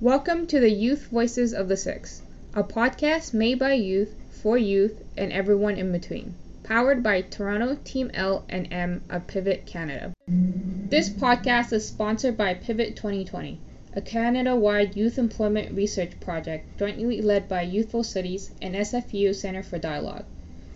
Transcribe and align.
Welcome 0.00 0.46
to 0.48 0.60
the 0.60 0.70
Youth 0.70 1.08
Voices 1.08 1.52
of 1.52 1.68
the 1.68 1.76
Six, 1.76 2.22
a 2.54 2.64
podcast 2.64 3.34
made 3.34 3.58
by 3.58 3.74
youth, 3.74 4.14
for 4.30 4.56
youth, 4.56 5.02
and 5.16 5.30
everyone 5.30 5.76
in 5.76 5.92
between, 5.92 6.34
powered 6.64 7.02
by 7.02 7.20
Toronto 7.20 7.78
Team 7.84 8.10
L 8.14 8.44
and 8.48 8.72
M 8.72 9.02
of 9.10 9.26
Pivot 9.26 9.66
Canada. 9.66 10.12
This 10.26 11.10
podcast 11.10 11.72
is 11.72 11.86
sponsored 11.86 12.36
by 12.36 12.54
Pivot 12.54 12.96
2020, 12.96 13.60
a 13.94 14.00
Canada 14.00 14.56
wide 14.56 14.96
youth 14.96 15.18
employment 15.18 15.74
research 15.74 16.18
project 16.20 16.78
jointly 16.78 17.20
led 17.20 17.48
by 17.48 17.62
Youthful 17.62 18.02
Cities 18.02 18.50
and 18.60 18.74
SFU 18.74 19.34
Center 19.34 19.62
for 19.62 19.78
Dialogue. 19.78 20.24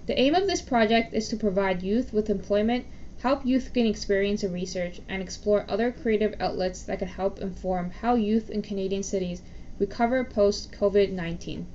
The 0.07 0.19
aim 0.21 0.35
of 0.35 0.47
this 0.47 0.63
project 0.63 1.15
is 1.15 1.29
to 1.29 1.37
provide 1.37 1.83
youth 1.83 2.13
with 2.13 2.31
employment 2.31 2.85
help 3.21 3.47
youth 3.47 3.73
gain 3.73 3.87
experience 3.87 4.45
in 4.45 4.53
research, 4.53 5.01
and 5.09 5.23
explore 5.23 5.65
other 5.69 5.91
creative 5.91 6.35
outlets 6.39 6.83
that 6.83 6.99
could 6.99 7.09
help 7.09 7.41
inform 7.41 7.91
how 7.91 8.15
youth 8.15 8.51
in 8.51 8.61
Canadian 8.61 9.03
cities 9.03 9.41
recover 9.79 10.23
post 10.23 10.71
COVID 10.73 11.13
19. 11.13 11.67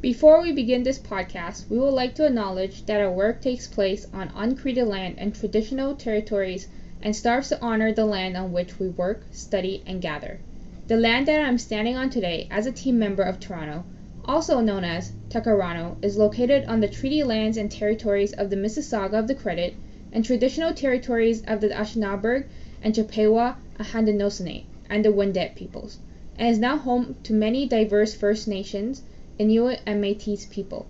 Before 0.00 0.40
we 0.40 0.52
begin 0.52 0.84
this 0.84 1.00
podcast, 1.00 1.68
we 1.68 1.78
would 1.78 1.94
like 1.94 2.14
to 2.14 2.26
acknowledge 2.26 2.86
that 2.86 3.00
our 3.00 3.10
work 3.10 3.42
takes 3.42 3.66
place 3.66 4.06
on 4.12 4.28
unceded 4.28 4.86
land 4.86 5.16
and 5.18 5.34
traditional 5.34 5.96
territories 5.96 6.68
and 7.04 7.14
strives 7.14 7.50
to 7.50 7.60
honor 7.62 7.92
the 7.92 8.06
land 8.06 8.34
on 8.34 8.50
which 8.50 8.78
we 8.80 8.88
work, 8.88 9.26
study, 9.30 9.82
and 9.86 10.00
gather. 10.00 10.40
The 10.88 10.96
land 10.96 11.28
that 11.28 11.40
I'm 11.40 11.58
standing 11.58 11.96
on 11.96 12.08
today 12.08 12.48
as 12.50 12.66
a 12.66 12.72
team 12.72 12.98
member 12.98 13.22
of 13.22 13.38
Toronto, 13.38 13.84
also 14.24 14.60
known 14.60 14.84
as 14.84 15.12
Tkaronto, 15.28 15.96
is 16.02 16.16
located 16.16 16.64
on 16.64 16.80
the 16.80 16.88
treaty 16.88 17.22
lands 17.22 17.58
and 17.58 17.70
territories 17.70 18.32
of 18.32 18.48
the 18.48 18.56
Mississauga 18.56 19.18
of 19.18 19.28
the 19.28 19.34
Credit 19.34 19.74
and 20.12 20.24
traditional 20.24 20.72
territories 20.72 21.42
of 21.46 21.60
the 21.60 21.68
Anishinaabeg 21.68 22.46
and 22.82 22.94
Chippewa 22.94 23.56
Haudenosaunee 23.78 24.64
and 24.88 25.04
the 25.04 25.12
Wendat 25.12 25.54
peoples, 25.54 25.98
and 26.38 26.48
is 26.48 26.58
now 26.58 26.78
home 26.78 27.16
to 27.22 27.34
many 27.34 27.66
diverse 27.66 28.14
First 28.14 28.48
Nations, 28.48 29.02
Inuit 29.38 29.80
and 29.84 30.02
Métis 30.02 30.48
people. 30.48 30.86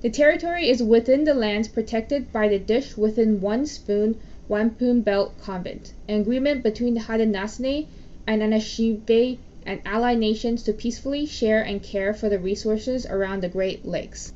The 0.00 0.08
territory 0.08 0.70
is 0.70 0.82
within 0.82 1.24
the 1.24 1.34
lands 1.34 1.68
protected 1.68 2.32
by 2.32 2.48
the 2.48 2.58
Dish 2.58 2.96
Within 2.96 3.42
One 3.42 3.66
Spoon 3.66 4.18
Wampum 4.50 5.02
Belt 5.02 5.38
Convention, 5.38 5.94
an 6.08 6.22
agreement 6.22 6.64
between 6.64 6.94
the 6.94 7.00
Haudenosaunee 7.02 7.86
and 8.26 8.42
Anishinaabe 8.42 9.38
and 9.64 9.80
allied 9.86 10.18
nations 10.18 10.64
to 10.64 10.72
peacefully 10.72 11.24
share 11.24 11.62
and 11.62 11.80
care 11.80 12.12
for 12.12 12.28
the 12.28 12.40
resources 12.40 13.06
around 13.06 13.44
the 13.44 13.48
Great 13.48 13.86
Lakes. 13.86 14.32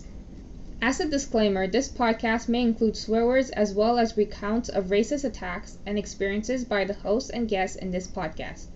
As 0.80 1.00
a 1.00 1.08
disclaimer, 1.08 1.66
this 1.66 1.88
podcast 1.88 2.48
may 2.48 2.62
include 2.62 2.96
swear 2.96 3.26
words 3.26 3.50
as 3.50 3.74
well 3.74 3.98
as 3.98 4.16
recounts 4.16 4.68
of 4.68 4.84
racist 4.84 5.24
attacks 5.24 5.78
and 5.84 5.98
experiences 5.98 6.64
by 6.64 6.84
the 6.84 6.94
hosts 6.94 7.30
and 7.30 7.48
guests 7.48 7.74
in 7.74 7.90
this 7.90 8.06
podcast. 8.06 8.66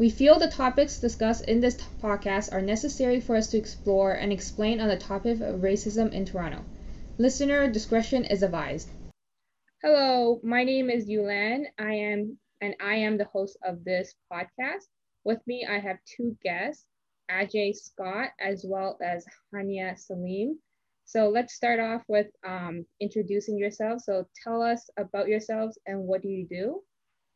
We 0.00 0.10
feel 0.10 0.40
the 0.40 0.48
topics 0.48 0.98
discussed 0.98 1.44
in 1.44 1.60
this 1.60 1.78
podcast 2.02 2.52
are 2.52 2.60
necessary 2.60 3.20
for 3.20 3.36
us 3.36 3.46
to 3.52 3.56
explore 3.56 4.14
and 4.14 4.32
explain 4.32 4.80
on 4.80 4.88
the 4.88 4.96
topic 4.96 5.40
of 5.40 5.60
racism 5.60 6.12
in 6.12 6.24
Toronto. 6.24 6.64
Listener 7.18 7.70
discretion 7.70 8.24
is 8.24 8.42
advised. 8.42 8.88
Hello, 9.80 10.40
my 10.42 10.64
name 10.64 10.90
is 10.90 11.08
Yun-Lan. 11.08 11.66
I 11.78 11.92
am 11.92 12.36
and 12.60 12.74
I 12.82 12.96
am 12.96 13.16
the 13.16 13.26
host 13.26 13.56
of 13.64 13.84
this 13.84 14.12
podcast. 14.32 14.88
With 15.22 15.38
me, 15.46 15.68
I 15.70 15.78
have 15.78 15.98
two 16.04 16.36
guests, 16.42 16.84
Adjei 17.30 17.72
Scott 17.76 18.30
as 18.40 18.64
well 18.66 18.98
as 19.00 19.24
Haniah 19.54 19.94
Saleem. 19.94 20.54
So 21.04 21.28
let's 21.28 21.54
start 21.54 21.78
off 21.78 22.02
with 22.08 22.26
um, 22.44 22.86
introducing 22.98 23.56
yourself. 23.56 24.02
So 24.02 24.26
tell 24.42 24.62
us 24.62 24.90
about 24.98 25.28
yourselves 25.28 25.78
and 25.86 26.00
what 26.00 26.22
do 26.22 26.28
you 26.28 26.44
do? 26.50 26.82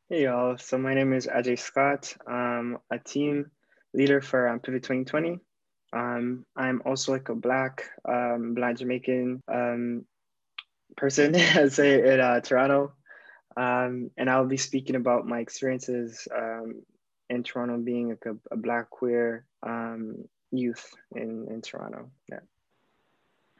Hey 0.08 0.24
y'all, 0.24 0.58
so 0.58 0.76
my 0.78 0.94
name 0.94 1.12
is 1.12 1.28
Adjei 1.28 1.56
Scott. 1.56 2.12
I'm 2.26 2.78
a 2.90 2.98
team 2.98 3.52
leader 3.94 4.20
for 4.20 4.48
um, 4.48 4.58
Pivot 4.58 4.82
2020. 4.82 5.38
Um, 5.92 6.44
I'm 6.56 6.82
also 6.84 7.12
like 7.12 7.28
a 7.28 7.36
Black, 7.36 7.84
um, 8.04 8.54
Black 8.54 8.78
Jamaican 8.78 9.44
um, 9.46 10.06
person, 10.96 11.34
say 11.70 12.12
in 12.12 12.20
uh, 12.20 12.40
Toronto. 12.40 12.92
Um, 13.56 14.10
and 14.16 14.30
I'll 14.30 14.46
be 14.46 14.56
speaking 14.56 14.96
about 14.96 15.26
my 15.26 15.40
experiences 15.40 16.26
um, 16.34 16.82
in 17.28 17.42
Toronto 17.42 17.78
being 17.78 18.10
like 18.10 18.24
a, 18.26 18.36
a 18.54 18.56
Black 18.56 18.88
queer 18.90 19.44
um, 19.62 20.24
youth 20.50 20.94
in, 21.14 21.46
in 21.50 21.60
Toronto. 21.60 22.10
Yeah. 22.30 22.40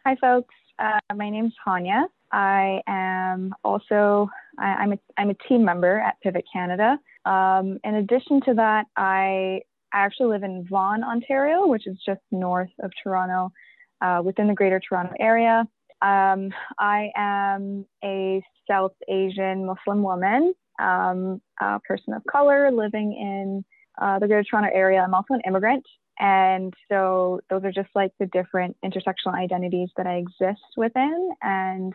Hi, 0.04 0.16
folks. 0.16 0.54
Uh, 0.78 0.98
my 1.14 1.30
name's 1.30 1.54
Haniah. 1.66 2.04
I 2.32 2.80
am 2.86 3.54
also 3.62 4.30
I, 4.58 4.82
am 4.82 4.92
a 4.92 4.98
I'm 5.18 5.30
a 5.30 5.34
team 5.34 5.64
member 5.64 5.98
at 5.98 6.20
Pivot 6.22 6.44
Canada. 6.52 6.98
Um, 7.24 7.78
in 7.84 7.96
addition 7.96 8.40
to 8.42 8.54
that, 8.54 8.86
I 8.96 9.60
I 9.92 10.04
actually 10.04 10.28
live 10.28 10.42
in 10.42 10.66
Vaughan, 10.68 11.04
Ontario, 11.04 11.66
which 11.66 11.86
is 11.86 11.98
just 12.04 12.20
north 12.30 12.70
of 12.82 12.90
Toronto, 13.02 13.52
uh, 14.00 14.22
within 14.24 14.48
the 14.48 14.54
Greater 14.54 14.80
Toronto 14.80 15.12
area. 15.20 15.68
Um, 16.02 16.52
I 16.78 17.10
am 17.14 17.86
a 18.04 18.42
South 18.68 18.94
Asian 19.08 19.66
Muslim 19.66 20.02
woman, 20.02 20.52
um, 20.80 21.40
a 21.60 21.78
person 21.80 22.12
of 22.12 22.22
color 22.30 22.70
living 22.72 23.12
in 23.12 23.64
uh, 24.00 24.18
the 24.18 24.26
Greater 24.26 24.42
Toronto 24.42 24.70
area. 24.74 25.00
I'm 25.00 25.14
also 25.14 25.34
an 25.34 25.42
immigrant. 25.46 25.86
And 26.18 26.74
so 26.90 27.40
those 27.48 27.64
are 27.64 27.72
just 27.72 27.90
like 27.94 28.12
the 28.18 28.26
different 28.26 28.76
intersectional 28.84 29.34
identities 29.34 29.90
that 29.96 30.06
I 30.06 30.16
exist 30.16 30.62
within. 30.76 31.30
And 31.40 31.92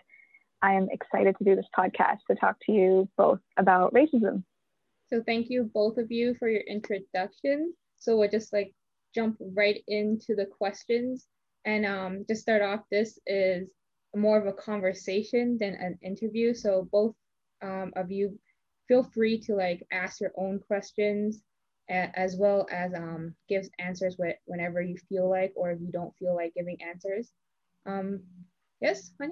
I 0.62 0.74
am 0.74 0.88
excited 0.92 1.36
to 1.38 1.44
do 1.44 1.56
this 1.56 1.68
podcast 1.78 2.20
to 2.30 2.36
talk 2.36 2.58
to 2.66 2.72
you 2.72 3.10
both 3.18 3.40
about 3.58 3.94
racism. 3.94 4.44
So 5.10 5.22
thank 5.26 5.50
you 5.50 5.70
both 5.74 5.98
of 5.98 6.12
you 6.12 6.36
for 6.40 6.50
your 6.50 6.62
introduction. 6.62 7.74
So 7.98 8.18
we'll 8.18 8.30
just 8.30 8.52
like 8.54 8.74
jump 9.14 9.38
right 9.40 9.82
into 9.88 10.36
the 10.36 10.46
questions. 10.46 11.28
And 11.66 11.86
um, 11.86 12.26
just 12.28 12.42
start 12.42 12.62
off, 12.62 12.82
this 12.90 13.20
is 13.28 13.68
more 14.16 14.38
of 14.38 14.48
a 14.48 14.54
conversation 14.54 15.58
than 15.60 15.76
an 15.76 15.98
interview. 16.02 16.54
So 16.54 16.88
both 16.92 17.16
um, 17.62 17.92
of 17.96 18.12
you 18.12 18.40
feel 18.88 19.04
free 19.04 19.40
to 19.42 19.56
like 19.56 19.86
ask 19.92 20.22
your 20.22 20.32
own 20.38 20.60
questions 20.60 21.42
as 21.90 22.36
well 22.36 22.68
as 22.72 22.94
um, 22.94 23.34
gives 23.48 23.70
answers 23.80 24.18
whenever 24.46 24.82
you 24.82 24.98
feel 25.08 25.30
like 25.30 25.54
or 25.56 25.72
if 25.72 25.80
you 25.80 25.90
don't 25.92 26.14
feel 26.18 26.36
like 26.36 26.54
giving 26.54 26.78
answers. 26.82 27.32
Um, 27.86 28.22
yes, 28.82 29.12
Haniah? 29.22 29.30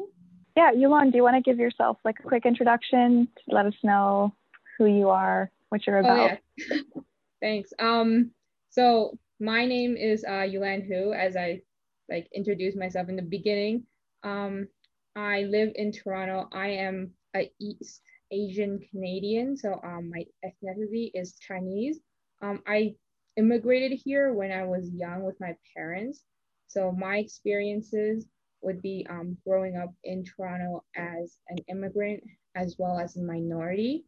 Yeah, 0.56 0.72
Yun-Lan, 0.72 1.12
do 1.12 1.18
you 1.18 1.24
want 1.24 1.36
to 1.36 1.42
give 1.42 1.60
yourself 1.60 1.98
like 2.06 2.20
a 2.20 2.24
quick 2.24 2.46
introduction? 2.46 3.28
To 3.50 3.56
let 3.56 3.66
us 3.66 3.74
know 3.84 4.34
who 4.78 4.86
you 4.86 5.10
are, 5.10 5.52
what 5.70 5.86
you're 5.86 6.00
about. 6.00 6.32
Oh, 6.32 6.38
yeah. 6.58 6.78
Thanks. 7.42 7.74
Um, 7.78 8.32
so 8.70 9.18
my 9.42 9.66
name 9.66 9.98
is 9.98 10.24
uh, 10.24 10.44
Yun-Lan 10.44 10.84
Hu, 10.84 11.12
as 11.12 11.36
I 11.36 11.62
like 12.10 12.30
introduced 12.34 12.78
myself 12.78 13.10
in 13.10 13.18
the 13.18 13.22
beginning. 13.22 13.84
Um, 14.26 14.68
I 15.16 15.44
live 15.44 15.72
in 15.76 15.92
Toronto. 15.92 16.50
I 16.52 16.70
am 16.70 17.12
a 17.36 17.50
East 17.62 18.02
Asian 18.32 18.80
Canadian, 18.92 19.56
so 19.56 19.80
um, 19.84 20.12
my 20.12 20.26
ethnicity 20.44 21.12
is 21.14 21.38
Chinese. 21.40 22.00
Um, 22.42 22.62
I 22.68 22.96
immigrated 23.38 24.00
here 24.04 24.34
when 24.34 24.52
I 24.52 24.66
was 24.66 24.90
young 24.94 25.24
with 25.24 25.36
my 25.40 25.56
parents. 25.76 26.24
So 26.68 26.92
my 26.92 27.18
experiences 27.18 28.28
would 28.62 28.82
be 28.82 29.06
um, 29.10 29.38
growing 29.46 29.78
up 29.78 29.94
in 30.04 30.26
Toronto 30.26 30.84
as 30.96 31.38
an 31.50 31.58
immigrant 31.70 32.24
as 32.56 32.76
well 32.80 33.00
as 33.00 33.16
a 33.16 33.22
minority. 33.22 34.06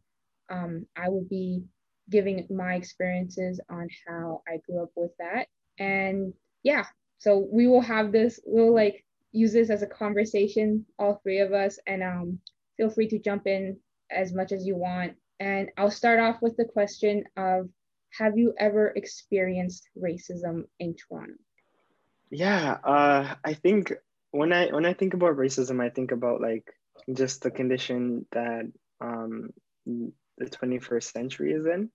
Um, 0.50 0.86
I 0.96 1.08
will 1.10 1.26
be 1.30 1.62
giving 2.10 2.46
my 2.50 2.74
experiences 2.74 3.60
on 3.70 3.86
how 4.06 4.42
I 4.48 4.58
grew 4.66 4.82
up 4.82 4.90
with 4.96 5.12
that. 5.18 5.46
And 5.78 6.32
yeah, 6.64 6.86
so 7.18 7.46
we 7.50 7.66
will 7.66 7.82
have 7.82 8.10
this, 8.10 8.40
we'll 8.44 8.74
like 8.74 9.04
use 9.32 9.52
this 9.52 9.70
as 9.70 9.82
a 9.82 9.86
conversation, 9.86 10.86
all 10.98 11.20
three 11.22 11.40
of 11.40 11.52
us, 11.52 11.78
and 11.86 12.02
um, 12.02 12.38
feel 12.76 12.90
free 12.90 13.08
to 13.08 13.18
jump 13.18 13.46
in 13.46 13.78
as 14.10 14.32
much 14.32 14.52
as 14.52 14.66
you 14.66 14.76
want. 14.76 15.14
And 15.40 15.68
I'll 15.76 15.90
start 15.90 16.18
off 16.18 16.42
with 16.42 16.56
the 16.56 16.64
question 16.64 17.24
of 17.36 17.68
have 18.18 18.38
you 18.38 18.54
ever 18.58 18.92
experienced 18.96 19.88
racism 19.96 20.64
in 20.78 20.96
Toronto? 20.96 21.34
Yeah, 22.30 22.78
uh, 22.84 23.34
I 23.44 23.54
think 23.54 23.92
when 24.30 24.52
I 24.52 24.68
when 24.68 24.84
I 24.84 24.94
think 24.94 25.14
about 25.14 25.36
racism, 25.36 25.82
I 25.82 25.90
think 25.90 26.12
about 26.12 26.40
like 26.40 26.64
just 27.12 27.42
the 27.42 27.50
condition 27.50 28.26
that 28.32 28.70
um, 29.00 29.50
the 29.86 30.46
21st 30.46 31.12
century 31.12 31.52
is 31.52 31.66
in, 31.66 31.90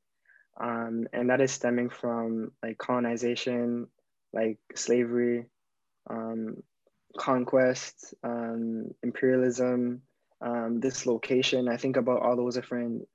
um, 0.59 1.07
and 1.13 1.29
that 1.29 1.41
is 1.41 1.51
stemming 1.51 1.89
from 1.89 2.51
like 2.63 2.77
colonization, 2.77 3.88
like 4.33 4.57
slavery, 4.75 5.45
um, 6.09 6.63
conquest, 7.18 8.13
um, 8.24 8.92
imperialism, 9.04 10.01
um, 10.42 10.80
dislocation. 10.80 11.68
I 11.68 11.77
think 11.77 11.98
about 11.98 12.21
all 12.21 12.36
those 12.36 12.56
different 12.56 13.07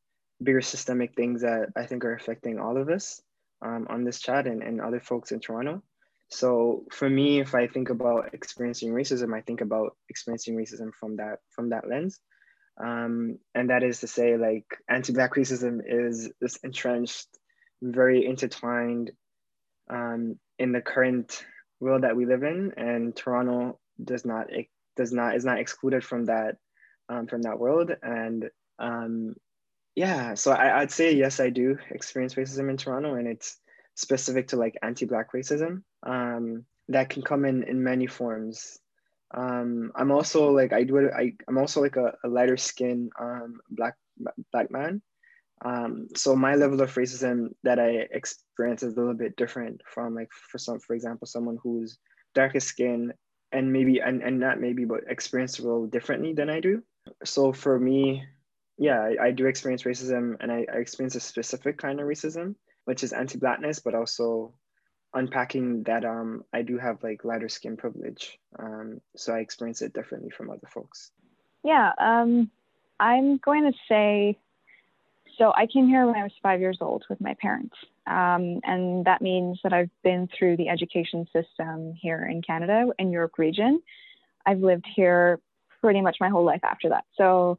bigger 0.42 0.60
systemic 0.62 1.14
things 1.14 1.42
that 1.42 1.72
I 1.76 1.86
think 1.86 2.04
are 2.04 2.14
affecting 2.14 2.58
all 2.58 2.76
of 2.76 2.88
us 2.88 3.20
um, 3.60 3.86
on 3.90 4.04
this 4.04 4.20
chat 4.20 4.46
and, 4.46 4.62
and 4.62 4.80
other 4.80 5.00
folks 5.00 5.32
in 5.32 5.40
Toronto. 5.40 5.82
So 6.30 6.84
for 6.92 7.08
me, 7.08 7.40
if 7.40 7.54
I 7.54 7.66
think 7.66 7.90
about 7.90 8.34
experiencing 8.34 8.92
racism, 8.92 9.36
I 9.36 9.40
think 9.40 9.60
about 9.60 9.96
experiencing 10.08 10.56
racism 10.56 10.90
from 10.98 11.16
that 11.16 11.38
from 11.50 11.70
that 11.70 11.88
lens. 11.88 12.20
Um, 12.80 13.38
and 13.54 13.70
that 13.70 13.82
is 13.82 14.00
to 14.00 14.06
say, 14.06 14.36
like 14.36 14.66
anti-black 14.88 15.34
racism 15.34 15.80
is 15.84 16.30
this 16.40 16.56
entrenched, 16.62 17.26
very 17.82 18.24
intertwined 18.24 19.10
um, 19.90 20.38
in 20.58 20.72
the 20.72 20.80
current 20.80 21.44
world 21.80 22.02
that 22.02 22.14
we 22.14 22.26
live 22.26 22.44
in, 22.44 22.72
and 22.76 23.16
Toronto 23.16 23.80
does 24.02 24.24
not 24.24 24.52
it 24.52 24.66
does 24.96 25.12
not 25.12 25.36
is 25.36 25.44
not 25.44 25.58
excluded 25.58 26.04
from 26.04 26.26
that 26.26 26.56
um, 27.08 27.26
from 27.26 27.42
that 27.42 27.58
world. 27.58 27.92
And 28.02 28.50
um, 28.78 29.34
yeah, 29.94 30.34
so 30.34 30.52
I, 30.52 30.80
I'd 30.80 30.92
say 30.92 31.14
yes, 31.14 31.40
I 31.40 31.50
do 31.50 31.78
experience 31.90 32.34
racism 32.34 32.70
in 32.70 32.76
Toronto, 32.76 33.14
and 33.14 33.26
it's 33.26 33.58
specific 33.94 34.48
to 34.48 34.56
like 34.56 34.78
anti-black 34.82 35.32
racism 35.32 35.82
um, 36.04 36.64
that 36.88 37.10
can 37.10 37.22
come 37.22 37.44
in 37.44 37.64
in 37.64 37.82
many 37.82 38.06
forms. 38.06 38.78
Um, 39.34 39.92
I'm 39.94 40.10
also 40.10 40.50
like 40.50 40.72
I 40.72 40.84
do 40.84 40.96
it. 40.98 41.12
I, 41.14 41.34
I'm 41.48 41.58
also 41.58 41.80
like 41.80 41.96
a, 41.96 42.14
a 42.24 42.28
lighter 42.28 42.56
skin 42.56 43.10
um, 43.20 43.60
black 43.70 43.94
black 44.52 44.70
man. 44.70 45.02
Um, 45.64 46.06
so 46.14 46.36
my 46.36 46.54
level 46.54 46.80
of 46.80 46.94
racism 46.94 47.48
that 47.64 47.80
I 47.80 48.06
experience 48.12 48.82
is 48.84 48.94
a 48.94 49.00
little 49.00 49.14
bit 49.14 49.36
different 49.36 49.82
from 49.92 50.14
like 50.14 50.30
for 50.32 50.58
some, 50.58 50.78
for 50.78 50.94
example, 50.94 51.26
someone 51.26 51.58
who's 51.62 51.98
darker 52.34 52.60
skin 52.60 53.12
and 53.52 53.72
maybe 53.72 54.00
and, 54.00 54.22
and 54.22 54.38
not 54.38 54.60
maybe 54.60 54.84
but 54.84 55.04
experience 55.08 55.58
a 55.58 55.62
little 55.62 55.86
differently 55.86 56.32
than 56.32 56.50
I 56.50 56.60
do. 56.60 56.82
So 57.24 57.52
for 57.52 57.78
me, 57.78 58.24
yeah, 58.76 59.00
I, 59.00 59.26
I 59.26 59.30
do 59.30 59.46
experience 59.46 59.82
racism 59.82 60.36
and 60.40 60.52
I, 60.52 60.66
I 60.72 60.76
experience 60.76 61.14
a 61.14 61.20
specific 61.20 61.78
kind 61.78 62.00
of 62.00 62.06
racism, 62.06 62.54
which 62.84 63.02
is 63.02 63.12
anti-blackness, 63.12 63.80
but 63.80 63.94
also 63.94 64.54
unpacking 65.14 65.84
that 65.84 66.04
um 66.04 66.44
I 66.52 66.62
do 66.62 66.76
have 66.78 67.02
like 67.02 67.24
lighter 67.24 67.48
skin 67.48 67.76
privilege. 67.76 68.38
Um, 68.58 69.00
so 69.16 69.34
I 69.34 69.38
experience 69.38 69.82
it 69.82 69.94
differently 69.94 70.30
from 70.30 70.50
other 70.50 70.68
folks. 70.68 71.10
Yeah, 71.64 71.92
um, 71.98 72.50
I'm 73.00 73.38
going 73.38 73.70
to 73.70 73.78
say 73.88 74.38
so 75.38 75.52
I 75.56 75.66
came 75.66 75.86
here 75.86 76.04
when 76.04 76.16
I 76.16 76.24
was 76.24 76.32
five 76.42 76.60
years 76.60 76.78
old 76.80 77.04
with 77.08 77.20
my 77.20 77.34
parents. 77.40 77.76
Um, 78.08 78.60
and 78.64 79.04
that 79.04 79.20
means 79.20 79.60
that 79.62 79.72
I've 79.72 79.90
been 80.02 80.28
through 80.36 80.56
the 80.56 80.68
education 80.68 81.26
system 81.32 81.94
here 82.00 82.26
in 82.30 82.42
Canada 82.42 82.86
in 82.98 83.10
York 83.10 83.38
region. 83.38 83.82
I've 84.46 84.60
lived 84.60 84.86
here 84.96 85.40
pretty 85.80 86.00
much 86.00 86.16
my 86.20 86.28
whole 86.28 86.44
life 86.44 86.64
after 86.64 86.88
that. 86.88 87.04
So 87.16 87.58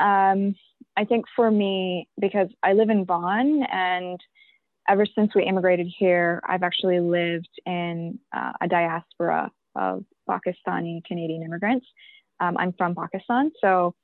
um, 0.00 0.54
I 0.96 1.04
think 1.04 1.26
for 1.36 1.50
me, 1.50 2.08
because 2.18 2.48
I 2.62 2.72
live 2.72 2.90
in 2.90 3.04
Vaughan 3.04 3.62
and 3.70 4.20
ever 4.88 5.06
since 5.06 5.34
we 5.34 5.44
immigrated 5.44 5.86
here, 5.98 6.40
I've 6.48 6.62
actually 6.62 7.00
lived 7.00 7.48
in 7.66 8.18
uh, 8.34 8.52
a 8.60 8.68
diaspora 8.68 9.50
of 9.76 10.04
Pakistani 10.28 11.04
Canadian 11.04 11.42
immigrants. 11.42 11.86
Um, 12.40 12.56
I'm 12.58 12.72
from 12.72 12.94
Pakistan. 12.94 13.52
So 13.60 13.94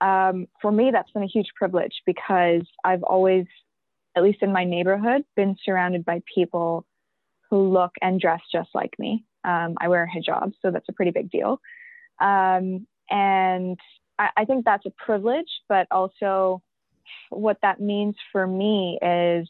um, 0.00 0.46
for 0.60 0.72
me, 0.72 0.90
that's 0.92 1.10
been 1.10 1.22
a 1.22 1.28
huge 1.28 1.48
privilege 1.54 2.02
because 2.06 2.62
I've 2.84 3.02
always, 3.02 3.46
at 4.16 4.22
least 4.22 4.42
in 4.42 4.52
my 4.52 4.64
neighborhood, 4.64 5.24
been 5.36 5.56
surrounded 5.64 6.04
by 6.04 6.22
people 6.32 6.86
who 7.50 7.70
look 7.70 7.92
and 8.00 8.20
dress 8.20 8.40
just 8.50 8.70
like 8.74 8.98
me. 8.98 9.24
Um, 9.44 9.76
I 9.80 9.88
wear 9.88 10.04
a 10.04 10.08
hijab, 10.08 10.52
so 10.60 10.70
that's 10.70 10.88
a 10.88 10.92
pretty 10.92 11.12
big 11.12 11.30
deal. 11.30 11.60
Um, 12.20 12.86
and 13.10 13.78
I, 14.18 14.30
I 14.38 14.44
think 14.44 14.64
that's 14.64 14.86
a 14.86 14.90
privilege, 14.90 15.50
but 15.68 15.86
also 15.90 16.62
what 17.30 17.58
that 17.62 17.80
means 17.80 18.16
for 18.32 18.46
me 18.46 18.98
is 19.00 19.48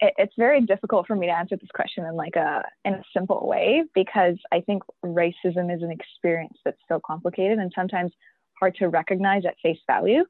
it, 0.00 0.14
it's 0.18 0.34
very 0.36 0.60
difficult 0.60 1.06
for 1.06 1.16
me 1.16 1.26
to 1.26 1.32
answer 1.32 1.56
this 1.56 1.70
question 1.74 2.04
in 2.04 2.14
like 2.14 2.36
a 2.36 2.64
in 2.84 2.94
a 2.94 3.02
simple 3.14 3.46
way 3.46 3.84
because 3.94 4.36
I 4.52 4.60
think 4.60 4.82
racism 5.04 5.74
is 5.74 5.82
an 5.82 5.90
experience 5.90 6.58
that's 6.64 6.80
so 6.88 7.00
complicated 7.06 7.58
and 7.58 7.72
sometimes 7.74 8.12
hard 8.58 8.74
to 8.76 8.88
recognize 8.88 9.44
at 9.46 9.56
face 9.62 9.78
value. 9.86 10.24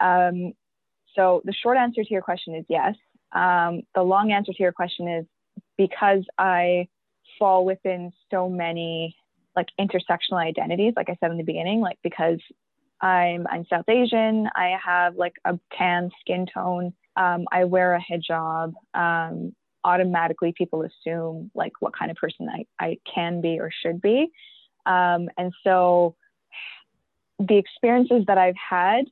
Um, 0.00 0.52
so 1.14 1.42
the 1.44 1.52
short 1.52 1.76
answer 1.76 2.02
to 2.02 2.10
your 2.10 2.22
question 2.22 2.54
is 2.54 2.64
yes. 2.68 2.94
Um, 3.32 3.82
the 3.94 4.02
long 4.02 4.32
answer 4.32 4.52
to 4.52 4.62
your 4.62 4.72
question 4.72 5.08
is 5.08 5.26
because 5.76 6.24
I 6.38 6.88
fall 7.38 7.64
within 7.64 8.12
so 8.30 8.48
many 8.48 9.16
like 9.54 9.68
intersectional 9.78 10.38
identities, 10.38 10.94
like 10.96 11.10
I 11.10 11.16
said 11.20 11.30
in 11.30 11.36
the 11.36 11.44
beginning, 11.44 11.80
like 11.80 11.98
because 12.02 12.38
I'm 13.00 13.46
I'm 13.50 13.64
South 13.68 13.88
Asian, 13.88 14.48
I 14.54 14.76
have 14.84 15.16
like 15.16 15.34
a 15.44 15.58
tan 15.76 16.10
skin 16.20 16.46
tone, 16.52 16.92
um, 17.16 17.46
I 17.52 17.64
wear 17.64 17.94
a 17.94 18.00
hijab. 18.00 18.72
Um, 18.94 19.54
automatically, 19.84 20.52
people 20.56 20.82
assume 20.82 21.50
like 21.54 21.72
what 21.80 21.96
kind 21.96 22.10
of 22.10 22.16
person 22.16 22.48
I, 22.48 22.66
I 22.78 22.98
can 23.12 23.40
be 23.40 23.58
or 23.60 23.70
should 23.82 24.00
be, 24.00 24.28
um, 24.86 25.28
and 25.36 25.52
so 25.64 26.16
the 27.38 27.56
experiences 27.56 28.24
that 28.26 28.38
I've 28.38 28.56
had, 28.56 29.04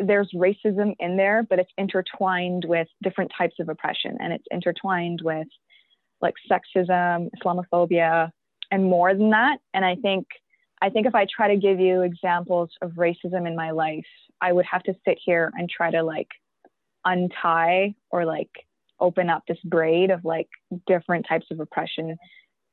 there's 0.00 0.30
racism 0.34 0.94
in 0.98 1.16
there, 1.16 1.44
but 1.48 1.58
it's 1.58 1.72
intertwined 1.76 2.64
with 2.66 2.88
different 3.02 3.30
types 3.36 3.54
of 3.60 3.68
oppression 3.68 4.16
and 4.20 4.32
it's 4.32 4.44
intertwined 4.50 5.20
with 5.22 5.46
like 6.20 6.34
sexism, 6.50 7.28
Islamophobia, 7.36 8.30
and 8.70 8.84
more 8.84 9.14
than 9.14 9.30
that. 9.30 9.58
And 9.74 9.84
I 9.84 9.96
think 9.96 10.26
I 10.82 10.88
think 10.88 11.06
if 11.06 11.14
I 11.14 11.26
try 11.34 11.48
to 11.48 11.60
give 11.60 11.78
you 11.78 12.02
examples 12.02 12.70
of 12.80 12.92
racism 12.92 13.46
in 13.46 13.54
my 13.54 13.70
life, 13.70 14.06
I 14.40 14.52
would 14.52 14.64
have 14.64 14.82
to 14.84 14.94
sit 15.06 15.18
here 15.22 15.52
and 15.54 15.68
try 15.68 15.90
to 15.90 16.02
like 16.02 16.28
untie 17.04 17.94
or 18.10 18.24
like 18.24 18.50
open 18.98 19.28
up 19.28 19.42
this 19.46 19.58
braid 19.64 20.10
of 20.10 20.24
like 20.24 20.48
different 20.86 21.26
types 21.28 21.46
of 21.50 21.60
oppression 21.60 22.16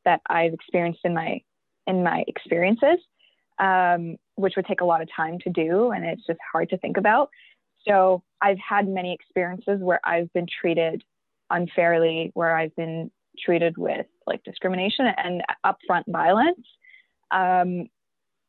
that 0.06 0.21
I've 0.30 0.53
experienced 0.53 1.01
in 1.03 1.13
my 1.13 1.41
in 1.85 2.03
my 2.03 2.23
experiences 2.27 3.00
um, 3.59 4.18
which 4.36 4.54
would 4.56 4.65
take 4.65 4.81
a 4.81 4.86
lot 4.86 5.01
of 5.01 5.09
time 5.15 5.38
to 5.39 5.50
do 5.50 5.92
and 5.92 6.06
it's 6.06 6.25
just 6.25 6.39
hard 6.51 6.69
to 6.69 6.77
think 6.77 6.98
about. 6.98 7.30
So 7.88 8.24
I've 8.42 8.57
had 8.57 8.88
many 8.88 9.13
experiences 9.13 9.80
where 9.81 10.00
I've 10.04 10.31
been 10.33 10.48
treated 10.62 11.04
unfairly, 11.50 12.31
where 12.33 12.56
I've 12.56 12.75
been 12.75 13.09
treated 13.39 13.77
with 13.77 14.06
like 14.25 14.44
discrimination 14.44 15.06
and 15.06 15.44
upfront 15.65 16.04
violence. 16.07 16.59
Um, 17.31 17.88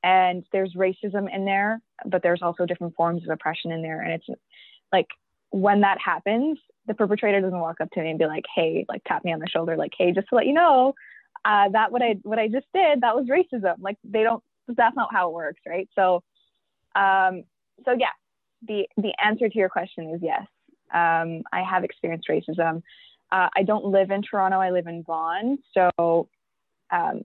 and 0.03 0.45
there's 0.53 0.75
racism 0.75 1.33
in 1.33 1.45
there, 1.45 1.81
but 2.07 2.23
there's 2.23 2.43
also 2.43 2.67
different 2.67 2.95
forms 2.95 3.23
of 3.25 3.31
oppression 3.31 3.73
in 3.73 3.83
there. 3.83 4.01
And 4.01 4.13
it's 4.13 4.27
like 4.93 5.09
when 5.51 5.81
that 5.81 5.99
happens, 6.05 6.59
the 6.87 6.95
perpetrator 6.95 7.41
doesn't 7.41 7.59
walk 7.59 7.81
up 7.81 7.91
to 7.93 8.01
me 8.01 8.11
and 8.11 8.19
be 8.19 8.27
like, 8.27 8.45
"Hey, 8.55 8.85
like 8.89 9.03
tap 9.05 9.25
me 9.25 9.33
on 9.33 9.41
the 9.41 9.49
shoulder, 9.49 9.77
like, 9.77 9.93
hey, 9.97 10.13
just 10.13 10.29
to 10.29 10.37
let 10.37 10.47
you 10.47 10.53
know, 10.53 10.95
uh, 11.45 11.69
that 11.71 11.93
what 11.93 12.03
I 12.03 12.17
what 12.23 12.39
I 12.39 12.49
just 12.49 12.67
did, 12.73 13.01
that 13.03 13.15
was 13.15 13.27
racism." 13.27 13.77
Like 13.81 13.97
they 14.05 14.23
don't 14.23 14.43
that's 14.77 14.97
not 14.97 15.09
how 15.13 15.29
it 15.29 15.35
works, 15.35 15.61
right? 15.67 15.89
So, 15.95 16.23
um, 16.95 17.45
so 17.85 17.93
yeah, 17.99 18.13
the 18.67 18.87
the 18.97 19.13
answer 19.25 19.49
to 19.49 19.59
your 19.59 19.69
question 19.69 20.11
is 20.15 20.21
yes. 20.23 20.47
Um, 20.93 21.43
I 21.53 21.63
have 21.63 21.85
experienced 21.85 22.29
racism. 22.29 22.83
Uh, 23.31 23.49
I 23.55 23.63
don't 23.63 23.85
live 23.85 24.11
in 24.11 24.23
Toronto. 24.23 24.59
I 24.59 24.71
live 24.71 24.87
in 24.87 25.03
Vaughan, 25.03 25.59
so 25.75 26.29
um, 26.91 27.23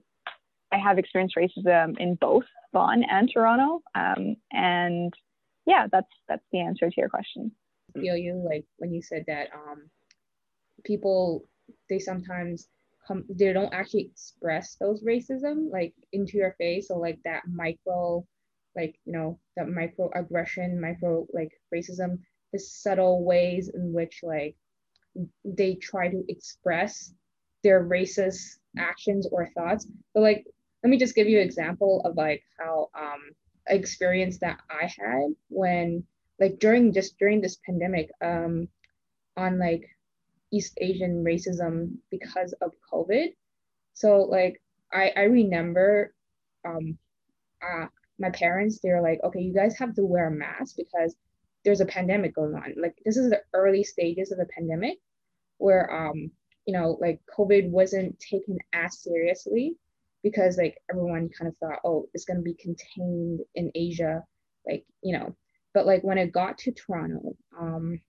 I 0.70 0.78
have 0.78 0.98
experienced 0.98 1.36
racism 1.36 1.98
in 1.98 2.16
both 2.16 2.44
Vaughan 2.72 3.04
and 3.04 3.30
Toronto. 3.32 3.82
Um, 3.94 4.36
and 4.52 5.14
yeah, 5.66 5.86
that's 5.90 6.10
that's 6.28 6.44
the 6.52 6.60
answer 6.60 6.90
to 6.90 6.96
your 6.96 7.08
question. 7.08 7.52
Feel 7.94 8.16
you 8.16 8.34
like 8.34 8.64
when 8.78 8.92
you 8.92 9.00
said 9.00 9.24
that 9.28 9.48
um, 9.54 9.88
people 10.84 11.44
they 11.88 11.98
sometimes 11.98 12.68
come 13.06 13.24
they 13.28 13.52
don't 13.52 13.72
actually 13.74 14.06
express 14.12 14.76
those 14.76 15.02
racism 15.04 15.70
like 15.70 15.94
into 16.12 16.36
your 16.36 16.54
face. 16.58 16.88
So 16.88 16.98
like 16.98 17.18
that 17.24 17.42
micro 17.48 18.26
like 18.76 18.98
you 19.04 19.12
know 19.12 19.38
that 19.56 19.68
micro 19.68 20.10
aggression 20.14 20.80
micro 20.80 21.26
like 21.32 21.52
racism 21.74 22.18
the 22.52 22.58
subtle 22.58 23.24
ways 23.24 23.70
in 23.72 23.92
which 23.92 24.20
like 24.22 24.56
they 25.44 25.74
try 25.76 26.08
to 26.08 26.24
express 26.28 27.12
their 27.62 27.84
racist 27.84 28.58
actions 28.78 29.26
or 29.30 29.48
thoughts. 29.54 29.86
But 30.12 30.22
like 30.22 30.44
let 30.82 30.90
me 30.90 30.98
just 30.98 31.14
give 31.14 31.28
you 31.28 31.40
an 31.40 31.46
example 31.46 32.02
of 32.04 32.16
like 32.16 32.42
how 32.58 32.88
um 32.96 33.20
experience 33.68 34.38
that 34.38 34.60
i 34.70 34.84
had 34.84 35.28
when 35.48 36.04
like 36.38 36.58
during 36.58 36.92
just 36.92 37.18
during 37.18 37.40
this 37.40 37.58
pandemic 37.64 38.10
um 38.22 38.68
on 39.36 39.58
like 39.58 39.88
East 40.54 40.78
Asian 40.80 41.24
racism 41.24 41.96
because 42.10 42.54
of 42.60 42.72
COVID. 42.92 43.34
So 43.94 44.22
like 44.22 44.62
I 44.92 45.12
I 45.16 45.22
remember 45.22 46.14
um 46.66 46.98
uh 47.62 47.86
my 48.18 48.30
parents 48.30 48.78
they're 48.82 49.02
like 49.02 49.20
okay 49.24 49.40
you 49.40 49.52
guys 49.52 49.76
have 49.78 49.94
to 49.96 50.04
wear 50.04 50.28
a 50.28 50.30
mask 50.30 50.76
because 50.76 51.16
there's 51.64 51.80
a 51.80 51.86
pandemic 51.86 52.34
going 52.34 52.54
on. 52.54 52.74
Like 52.80 52.94
this 53.04 53.16
is 53.16 53.30
the 53.30 53.40
early 53.54 53.84
stages 53.84 54.30
of 54.30 54.38
the 54.38 54.46
pandemic 54.46 54.98
where 55.58 55.92
um 55.92 56.30
you 56.66 56.74
know 56.74 56.98
like 57.00 57.20
COVID 57.36 57.70
wasn't 57.70 58.18
taken 58.20 58.58
as 58.72 58.98
seriously 58.98 59.76
because 60.22 60.56
like 60.56 60.76
everyone 60.90 61.30
kind 61.36 61.48
of 61.48 61.56
thought 61.58 61.80
oh 61.84 62.06
it's 62.14 62.24
going 62.24 62.38
to 62.38 62.42
be 62.42 62.54
contained 62.54 63.40
in 63.54 63.70
Asia 63.74 64.22
like 64.66 64.84
you 65.02 65.16
know 65.16 65.34
but 65.74 65.86
like 65.86 66.02
when 66.02 66.18
it 66.18 66.32
got 66.32 66.58
to 66.58 66.72
Toronto 66.72 67.36
um 67.58 68.00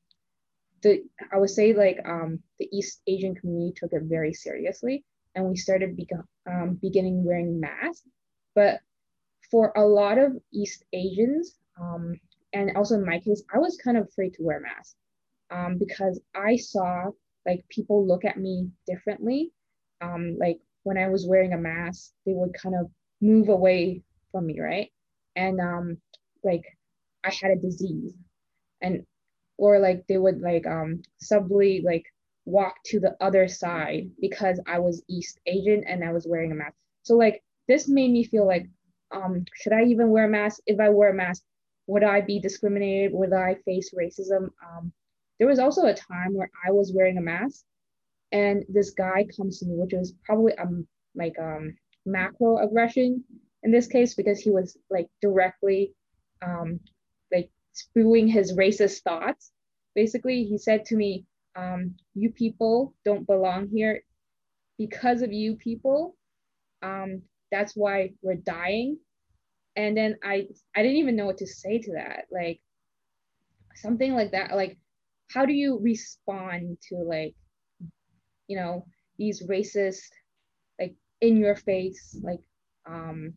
the 0.86 1.04
I 1.34 1.38
would 1.38 1.50
say 1.50 1.74
like 1.74 1.98
um, 2.06 2.40
the 2.60 2.70
East 2.72 3.02
Asian 3.08 3.34
community 3.36 3.74
took 3.76 3.92
it 3.92 4.04
very 4.04 4.34
seriously. 4.34 5.04
and 5.34 5.50
we 5.50 5.58
started 5.58 5.98
beca- 5.98 6.30
um, 6.50 6.80
beginning 6.82 7.26
wearing 7.26 7.60
masks. 7.60 8.08
But 8.54 8.80
for 9.52 9.74
a 9.76 9.84
lot 9.84 10.18
of 10.18 10.38
East 10.54 10.86
Asians, 10.94 11.58
um, 11.82 12.16
and 12.54 12.72
also 12.78 12.96
in 12.96 13.06
my 13.06 13.20
case, 13.20 13.44
I 13.54 13.58
was 13.58 13.78
kind 13.84 13.98
of 13.98 14.08
afraid 14.08 14.34
to 14.36 14.44
wear 14.44 14.62
masks 14.62 14.96
um, 15.52 15.78
because 15.78 16.22
I 16.36 16.56
saw 16.56 17.12
like 17.46 17.66
people 17.70 18.08
look 18.08 18.24
at 18.24 18.38
me 18.38 18.70
differently. 18.88 19.52
Um, 20.02 20.38
like 20.40 20.60
when 20.84 20.98
I 20.98 21.10
was 21.10 21.28
wearing 21.28 21.54
a 21.54 21.58
mask, 21.58 22.12
they 22.26 22.34
would 22.34 22.54
kind 22.54 22.76
of 22.76 22.90
move 23.22 23.50
away 23.50 24.04
from 24.32 24.46
me, 24.46 24.60
right? 24.62 24.90
And 25.36 25.60
um, 25.60 25.98
like 26.44 26.64
I 27.24 27.32
had 27.32 27.52
a 27.52 27.62
disease, 27.68 28.14
and 28.82 29.06
or 29.58 29.80
like 29.80 30.06
they 30.08 30.18
would 30.18 30.42
like 30.42 30.66
um 30.68 31.02
subtly 31.20 31.82
like 31.86 32.06
walk 32.46 32.76
to 32.86 33.00
the 33.00 33.16
other 33.22 33.48
side 33.48 34.10
because 34.20 34.60
I 34.68 34.80
was 34.80 35.04
East 35.10 35.40
Asian 35.46 35.84
and 35.86 36.04
I 36.04 36.12
was 36.12 36.28
wearing 36.28 36.52
a 36.52 36.56
mask. 36.56 36.76
So 37.04 37.16
like 37.16 37.44
this 37.68 37.88
made 37.88 38.12
me 38.12 38.24
feel 38.24 38.46
like 38.46 38.68
um 39.12 39.46
should 39.56 39.74
I 39.74 39.84
even 39.84 40.10
wear 40.10 40.26
a 40.26 40.30
mask? 40.30 40.62
If 40.68 40.80
I 40.80 40.90
wear 40.90 41.10
a 41.10 41.14
mask, 41.14 41.44
would 41.88 42.04
I 42.04 42.22
be 42.22 42.40
discriminated? 42.40 43.14
Would 43.14 43.34
I 43.34 43.56
face 43.66 43.94
racism? 43.94 44.50
Um, 44.66 44.92
there 45.40 45.48
was 45.48 45.60
also 45.60 45.86
a 45.86 45.94
time 45.94 46.34
where 46.34 46.50
I 46.66 46.72
was 46.72 46.94
wearing 46.94 47.18
a 47.18 47.22
mask 47.22 47.64
and 48.32 48.64
this 48.70 48.92
guy 48.92 49.26
comes 49.36 49.60
to 49.60 49.66
me, 49.66 49.76
which 49.76 49.94
was 49.94 50.14
probably 50.24 50.58
um 50.58 50.88
like 51.16 51.38
um 51.40 51.76
macro 52.06 52.58
aggression 52.58 53.24
in 53.64 53.72
this 53.72 53.88
case 53.88 54.14
because 54.14 54.40
he 54.40 54.52
was 54.52 54.78
like 54.90 55.08
directly 55.22 55.94
um 56.42 56.80
spewing 57.76 58.28
his 58.28 58.54
racist 58.54 59.02
thoughts. 59.04 59.52
Basically, 59.94 60.44
he 60.44 60.58
said 60.58 60.86
to 60.86 60.96
me, 60.96 61.26
um, 61.56 61.96
you 62.16 62.32
people 62.32 62.94
don't 63.06 63.28
belong 63.28 63.70
here 63.70 64.02
because 64.78 65.22
of 65.22 65.32
you 65.32 65.56
people. 65.56 66.16
Um, 66.82 67.22
that's 67.52 67.74
why 67.76 68.12
we're 68.22 68.36
dying. 68.36 68.98
And 69.76 69.96
then 69.96 70.18
I 70.24 70.48
I 70.76 70.82
didn't 70.82 70.98
even 70.98 71.16
know 71.16 71.26
what 71.26 71.38
to 71.40 71.48
say 71.48 71.80
to 71.80 71.94
that. 71.94 72.26
Like 72.32 72.62
something 73.76 74.14
like 74.14 74.32
that. 74.32 74.56
Like, 74.56 74.78
how 75.30 75.46
do 75.46 75.54
you 75.54 75.80
respond 75.82 76.78
to 76.90 76.96
like, 76.96 77.36
you 78.48 78.58
know, 78.58 78.86
these 79.18 79.44
racist, 79.44 80.10
like 80.80 80.96
in 81.22 81.38
your 81.38 81.56
face, 81.56 82.18
like 82.24 82.42
um 82.86 83.34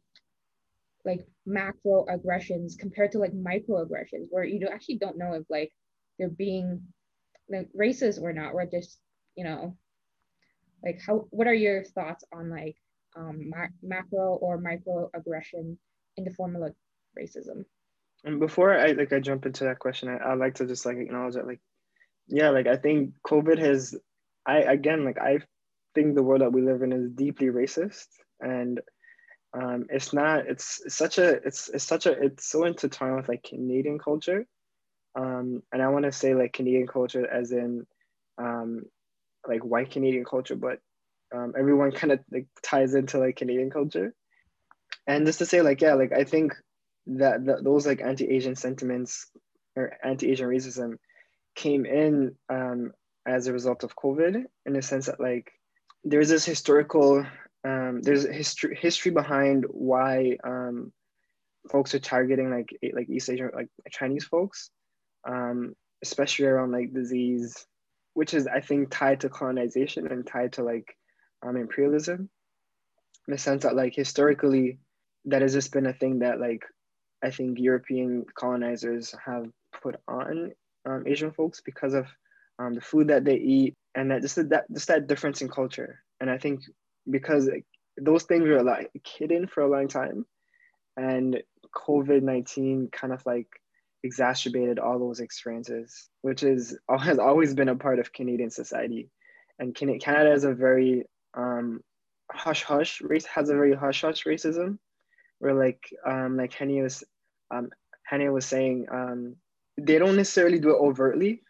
like 1.09 1.27
macro 1.47 2.05
aggressions 2.09 2.77
compared 2.79 3.11
to 3.13 3.19
like 3.19 3.33
microaggressions 3.33 4.27
where 4.31 4.45
you 4.45 4.69
actually 4.71 4.99
don't 4.99 5.17
know 5.17 5.33
if 5.33 5.45
like 5.49 5.73
they're 6.19 6.29
being 6.29 6.83
like 7.49 7.69
racist 7.79 8.21
or 8.21 8.33
not, 8.33 8.53
or 8.53 8.67
just 8.67 8.99
you 9.35 9.45
know, 9.45 9.75
like 10.85 11.01
how 11.05 11.27
what 11.31 11.47
are 11.47 11.55
your 11.55 11.83
thoughts 11.83 12.25
on 12.33 12.51
like 12.51 12.77
um, 13.17 13.49
ma- 13.49 13.75
macro 13.83 14.35
or 14.35 14.61
microaggression 14.61 15.79
in 16.19 16.25
the 16.25 16.35
form 16.35 16.55
of 16.55 16.63
like 16.63 16.75
racism? 17.19 17.65
And 18.25 18.39
before 18.39 18.79
I 18.79 18.93
like 18.93 19.13
I 19.13 19.21
jump 19.21 19.47
into 19.47 19.65
that 19.65 19.79
question, 19.79 20.11
I, 20.11 20.33
I'd 20.33 20.39
like 20.39 20.57
to 20.57 20.67
just 20.67 20.85
like 20.85 20.99
acknowledge 20.99 21.35
that 21.35 21.47
like 21.47 21.61
yeah, 22.29 22.51
like 22.51 22.67
I 22.67 22.77
think 22.77 23.15
COVID 23.27 23.59
has 23.59 23.97
I 24.47 24.59
again 24.59 25.07
like 25.07 25.19
I 25.19 25.39
think 25.95 26.15
the 26.15 26.23
world 26.23 26.43
that 26.43 26.53
we 26.53 26.61
live 26.61 26.83
in 26.83 26.93
is 26.93 27.11
deeply 27.11 27.47
racist 27.47 28.09
and 28.41 28.81
um, 29.55 29.87
it's 29.91 30.13
not 30.13 30.47
it's, 30.47 30.81
it's 30.85 30.95
such 30.95 31.19
a 31.19 31.29
it's, 31.47 31.69
it's 31.69 31.85
such 31.85 32.07
a 32.07 32.13
it's 32.13 32.49
so 32.49 32.65
intertwined 32.65 33.17
with 33.17 33.29
like 33.29 33.43
Canadian 33.43 33.99
culture 33.99 34.47
um, 35.19 35.63
and 35.73 35.83
I 35.83 35.89
want 35.89 36.05
to 36.05 36.13
say 36.13 36.35
like 36.35 36.53
Canadian 36.53 36.87
culture 36.87 37.29
as 37.29 37.51
in 37.53 37.87
um, 38.39 38.85
like 39.47 39.65
white 39.65 39.91
Canadian 39.91 40.25
culture, 40.25 40.55
but 40.55 40.79
um, 41.35 41.55
everyone 41.59 41.93
kind 41.93 42.13
of 42.13 42.21
like 42.31 42.47
ties 42.63 42.95
into 42.95 43.19
like 43.19 43.37
Canadian 43.37 43.71
culture. 43.71 44.15
And 45.07 45.27
just 45.27 45.39
to 45.41 45.47
say 45.47 45.63
like 45.63 45.81
yeah, 45.81 45.95
like 45.95 46.13
I 46.13 46.25
think 46.25 46.55
that, 47.07 47.47
that 47.47 47.65
those 47.65 47.87
like 47.87 48.01
anti-Asian 48.01 48.55
sentiments 48.55 49.27
or 49.75 49.97
anti-Asian 50.05 50.49
racism 50.49 50.99
came 51.55 51.85
in 51.85 52.37
um, 52.49 52.93
as 53.27 53.47
a 53.47 53.53
result 53.53 53.83
of 53.83 53.97
COVID 53.97 54.45
in 54.67 54.73
the 54.73 54.83
sense 54.83 55.07
that 55.07 55.21
like 55.21 55.51
there's 56.05 56.29
this 56.29 56.45
historical 56.45 57.27
um, 57.65 58.01
there's 58.03 58.25
history 58.25 58.77
history 58.81 59.11
behind 59.11 59.65
why 59.69 60.37
um, 60.45 60.93
folks 61.71 61.95
are 61.95 61.99
targeting 61.99 62.51
like 62.51 62.71
like 62.95 63.09
East 63.09 63.31
Asian 63.31 63.51
like 63.55 63.69
Chinese 63.91 64.25
folks 64.25 64.71
um, 65.27 65.75
especially 66.03 66.47
around 66.47 66.73
like 66.73 66.93
disease, 66.93 67.67
which 68.15 68.35
is 68.35 68.47
I 68.47 68.61
think 68.61 68.91
tied 68.91 69.21
to 69.21 69.29
colonization 69.29 70.07
and 70.09 70.27
tied 70.27 70.53
to 70.55 70.63
like 70.63 70.97
um, 71.43 71.57
imperialism, 71.57 72.29
in 73.27 73.33
the 73.33 73.39
sense 73.39 73.63
that 73.63 73.77
like 73.77 73.95
historically, 73.95 74.79
that 75.27 75.43
has 75.43 75.53
just 75.53 75.73
been 75.73 75.87
a 75.87 75.93
thing 75.93 76.21
that 76.21 76.41
like 76.41 76.65
I 77.23 77.31
think 77.31 77.59
European 77.59 78.25
colonizers 78.35 79.15
have 79.25 79.47
put 79.83 79.97
on 80.07 80.53
um, 80.87 81.05
Asian 81.07 81.33
folks 81.33 81.61
because 81.61 81.95
of 81.95 82.07
um, 82.59 82.75
the 82.75 82.81
food 82.81 83.09
that 83.09 83.25
they 83.25 83.37
eat 83.37 83.75
and 83.95 84.11
that 84.11 84.23
just 84.23 84.37
that 84.37 84.65
just 84.73 84.89
that 84.89 85.07
difference 85.07 85.43
in 85.43 85.49
culture. 85.49 86.03
And 86.21 86.31
I 86.31 86.39
think 86.39 86.63
because 87.11 87.49
those 87.97 88.25
things 88.25 88.49
were 88.49 88.63
like 88.63 88.91
hidden 89.07 89.47
for 89.47 89.63
a 89.63 89.71
long 89.71 89.89
time, 89.89 90.27
and 90.97 91.43
COVID 91.75 92.23
nineteen 92.23 92.89
kind 92.93 93.13
of 93.13 93.25
like 93.27 93.49
exacerbated 94.03 94.79
all 94.79 94.99
those 94.99 95.21
experiences, 95.21 96.09
which 96.23 96.43
is 96.43 96.77
has 97.01 97.19
always 97.19 97.55
been 97.55 97.69
a 97.69 97.77
part 97.77 97.99
of 97.99 98.13
Canadian 98.13 98.51
society. 98.51 99.11
And 99.59 99.75
Canada 99.75 100.33
is 100.33 100.45
a 100.45 100.55
very 100.55 101.05
um, 101.35 101.81
hush 102.31 102.63
hush 102.63 103.01
race 103.01 103.27
has 103.27 103.49
a 103.51 103.55
very 103.55 103.75
hush 103.75 104.03
hush 104.03 104.25
racism, 104.25 104.79
where 105.41 105.55
like 105.55 105.83
um, 106.07 106.37
like 106.37 106.53
Henny 106.53 106.81
was 106.81 107.03
um, 107.51 107.71
Henny 108.05 108.29
was 108.29 108.47
saying 108.47 108.87
um, 108.91 109.37
they 109.77 109.99
don't 109.99 110.17
necessarily 110.17 110.59
do 110.59 110.71
it 110.71 110.81
overtly, 110.81 111.43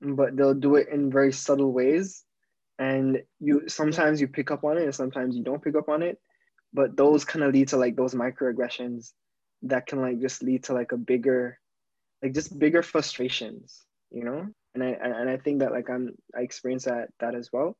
but 0.00 0.36
they'll 0.36 0.54
do 0.54 0.76
it 0.76 0.88
in 0.88 1.10
very 1.10 1.32
subtle 1.32 1.72
ways, 1.72 2.24
and 2.78 3.22
you 3.40 3.68
sometimes 3.68 4.20
you 4.20 4.28
pick 4.28 4.50
up 4.50 4.64
on 4.64 4.78
it 4.78 4.84
and 4.84 4.94
sometimes 4.94 5.36
you 5.36 5.42
don't 5.42 5.62
pick 5.62 5.74
up 5.74 5.88
on 5.88 6.02
it, 6.02 6.20
but 6.72 6.96
those 6.96 7.24
kind 7.24 7.44
of 7.44 7.52
lead 7.52 7.68
to 7.68 7.76
like 7.76 7.96
those 7.96 8.14
microaggressions 8.14 9.12
that 9.62 9.86
can 9.86 10.00
like 10.00 10.20
just 10.20 10.42
lead 10.42 10.64
to 10.64 10.74
like 10.74 10.92
a 10.92 10.96
bigger 10.96 11.58
like 12.22 12.34
just 12.34 12.58
bigger 12.58 12.82
frustrations, 12.82 13.84
you 14.10 14.24
know? 14.24 14.46
And 14.74 14.84
I 14.84 14.88
and 14.88 15.30
I 15.30 15.38
think 15.38 15.60
that 15.60 15.72
like 15.72 15.88
I'm 15.88 16.16
I 16.36 16.42
experience 16.42 16.84
that 16.84 17.08
that 17.20 17.34
as 17.34 17.50
well. 17.52 17.76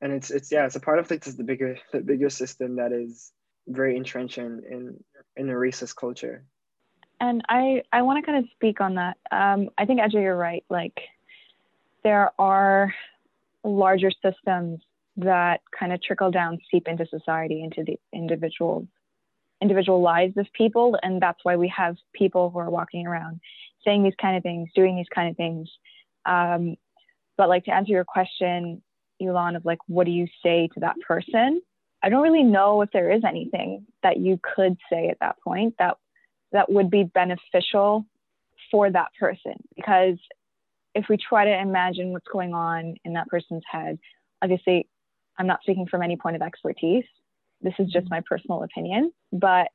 And 0.00 0.12
it's 0.12 0.30
it's 0.30 0.52
yeah, 0.52 0.66
it's 0.66 0.76
a 0.76 0.80
part 0.80 0.98
of 0.98 1.10
like 1.10 1.24
the 1.24 1.44
bigger 1.44 1.78
the 1.92 2.00
bigger 2.00 2.28
system 2.28 2.76
that 2.76 2.92
is 2.92 3.32
very 3.66 3.96
entrenched 3.96 4.38
in 4.38 4.62
in, 4.70 5.04
in 5.36 5.48
a 5.48 5.54
racist 5.54 5.96
culture. 5.96 6.44
And 7.20 7.42
I 7.48 7.82
I 7.92 8.02
want 8.02 8.22
to 8.22 8.30
kind 8.30 8.44
of 8.44 8.50
speak 8.52 8.80
on 8.80 8.96
that. 8.96 9.16
Um, 9.30 9.70
I 9.78 9.86
think 9.86 10.00
Adjei, 10.00 10.22
you're 10.22 10.36
right. 10.36 10.64
Like 10.68 11.00
there 12.04 12.30
are 12.38 12.94
larger 13.64 14.10
systems 14.10 14.80
that 15.16 15.60
kind 15.78 15.92
of 15.92 16.02
trickle 16.02 16.30
down, 16.30 16.58
seep 16.70 16.86
into 16.86 17.06
society, 17.06 17.62
into 17.62 17.82
the 17.84 17.98
individuals 18.12 18.86
individual 19.60 20.00
lives 20.00 20.36
of 20.36 20.46
people. 20.52 20.96
And 21.02 21.20
that's 21.20 21.40
why 21.42 21.56
we 21.56 21.72
have 21.76 21.96
people 22.14 22.50
who 22.50 22.58
are 22.58 22.70
walking 22.70 23.06
around 23.06 23.40
saying 23.84 24.02
these 24.02 24.14
kind 24.20 24.36
of 24.36 24.42
things, 24.42 24.68
doing 24.74 24.96
these 24.96 25.08
kind 25.12 25.30
of 25.30 25.36
things. 25.36 25.68
Um, 26.26 26.76
but 27.36 27.48
like 27.48 27.64
to 27.64 27.74
answer 27.74 27.92
your 27.92 28.04
question, 28.04 28.82
Elon, 29.20 29.56
of 29.56 29.64
like, 29.64 29.78
what 29.86 30.04
do 30.04 30.10
you 30.10 30.26
say 30.42 30.68
to 30.74 30.80
that 30.80 30.96
person? 31.06 31.60
I 32.02 32.08
don't 32.08 32.22
really 32.22 32.44
know 32.44 32.82
if 32.82 32.90
there 32.92 33.10
is 33.10 33.22
anything 33.26 33.86
that 34.02 34.18
you 34.18 34.38
could 34.42 34.76
say 34.90 35.08
at 35.08 35.18
that 35.20 35.36
point 35.42 35.74
that 35.78 35.96
that 36.52 36.70
would 36.70 36.90
be 36.90 37.04
beneficial 37.04 38.06
for 38.70 38.90
that 38.90 39.08
person 39.18 39.54
because 39.74 40.18
if 40.98 41.04
we 41.08 41.16
try 41.16 41.44
to 41.44 41.60
imagine 41.60 42.10
what's 42.10 42.26
going 42.26 42.54
on 42.54 42.96
in 43.04 43.12
that 43.12 43.28
person's 43.28 43.62
head, 43.70 44.00
obviously 44.42 44.88
I'm 45.38 45.46
not 45.46 45.62
speaking 45.62 45.86
from 45.86 46.02
any 46.02 46.16
point 46.16 46.34
of 46.34 46.42
expertise. 46.42 47.04
This 47.60 47.74
is 47.78 47.86
just 47.86 48.06
mm-hmm. 48.06 48.16
my 48.16 48.22
personal 48.28 48.64
opinion. 48.64 49.12
But 49.32 49.68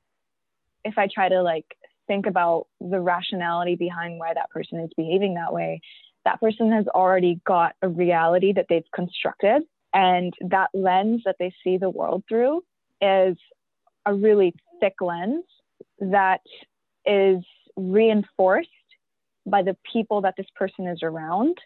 if 0.84 0.98
I 0.98 1.08
try 1.08 1.30
to 1.30 1.42
like 1.42 1.66
think 2.08 2.26
about 2.26 2.68
the 2.82 3.00
rationality 3.00 3.76
behind 3.76 4.20
why 4.20 4.34
that 4.34 4.50
person 4.50 4.82
is 4.82 4.90
behaving 4.98 5.36
that 5.36 5.54
way, 5.54 5.80
that 6.26 6.42
person 6.42 6.74
has 6.74 6.88
already 6.90 7.40
got 7.48 7.74
a 7.82 7.88
reality 7.88 8.52
that 8.52 8.66
they've 8.68 8.84
constructed. 8.94 9.64
And 9.94 10.34
that 10.42 10.72
lens 10.74 11.22
that 11.24 11.38
they 11.40 11.54
see 11.64 11.78
the 11.78 11.90
world 11.90 12.24
through 12.28 12.64
is 13.02 13.38
a 14.06 14.14
really 14.14 14.54
thick 14.82 14.96
lens 15.00 15.46
that 16.00 16.42
is 17.06 17.46
reinforced 17.78 18.70
by 19.46 19.62
the 19.62 19.76
people 19.92 20.22
that 20.22 20.36
this 20.38 20.48
person 20.56 20.88
is 20.88 21.00
around, 21.04 21.58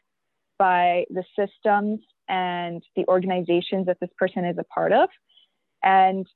by 0.58 1.06
the 1.10 1.24
systems 1.38 2.00
and 2.28 2.84
the 2.96 3.06
organizations 3.08 3.86
that 3.86 4.00
this 4.00 4.10
person 4.18 4.46
is 4.46 4.58
a 4.58 4.64
part 4.64 4.92
of 4.92 5.10
and 5.84 6.28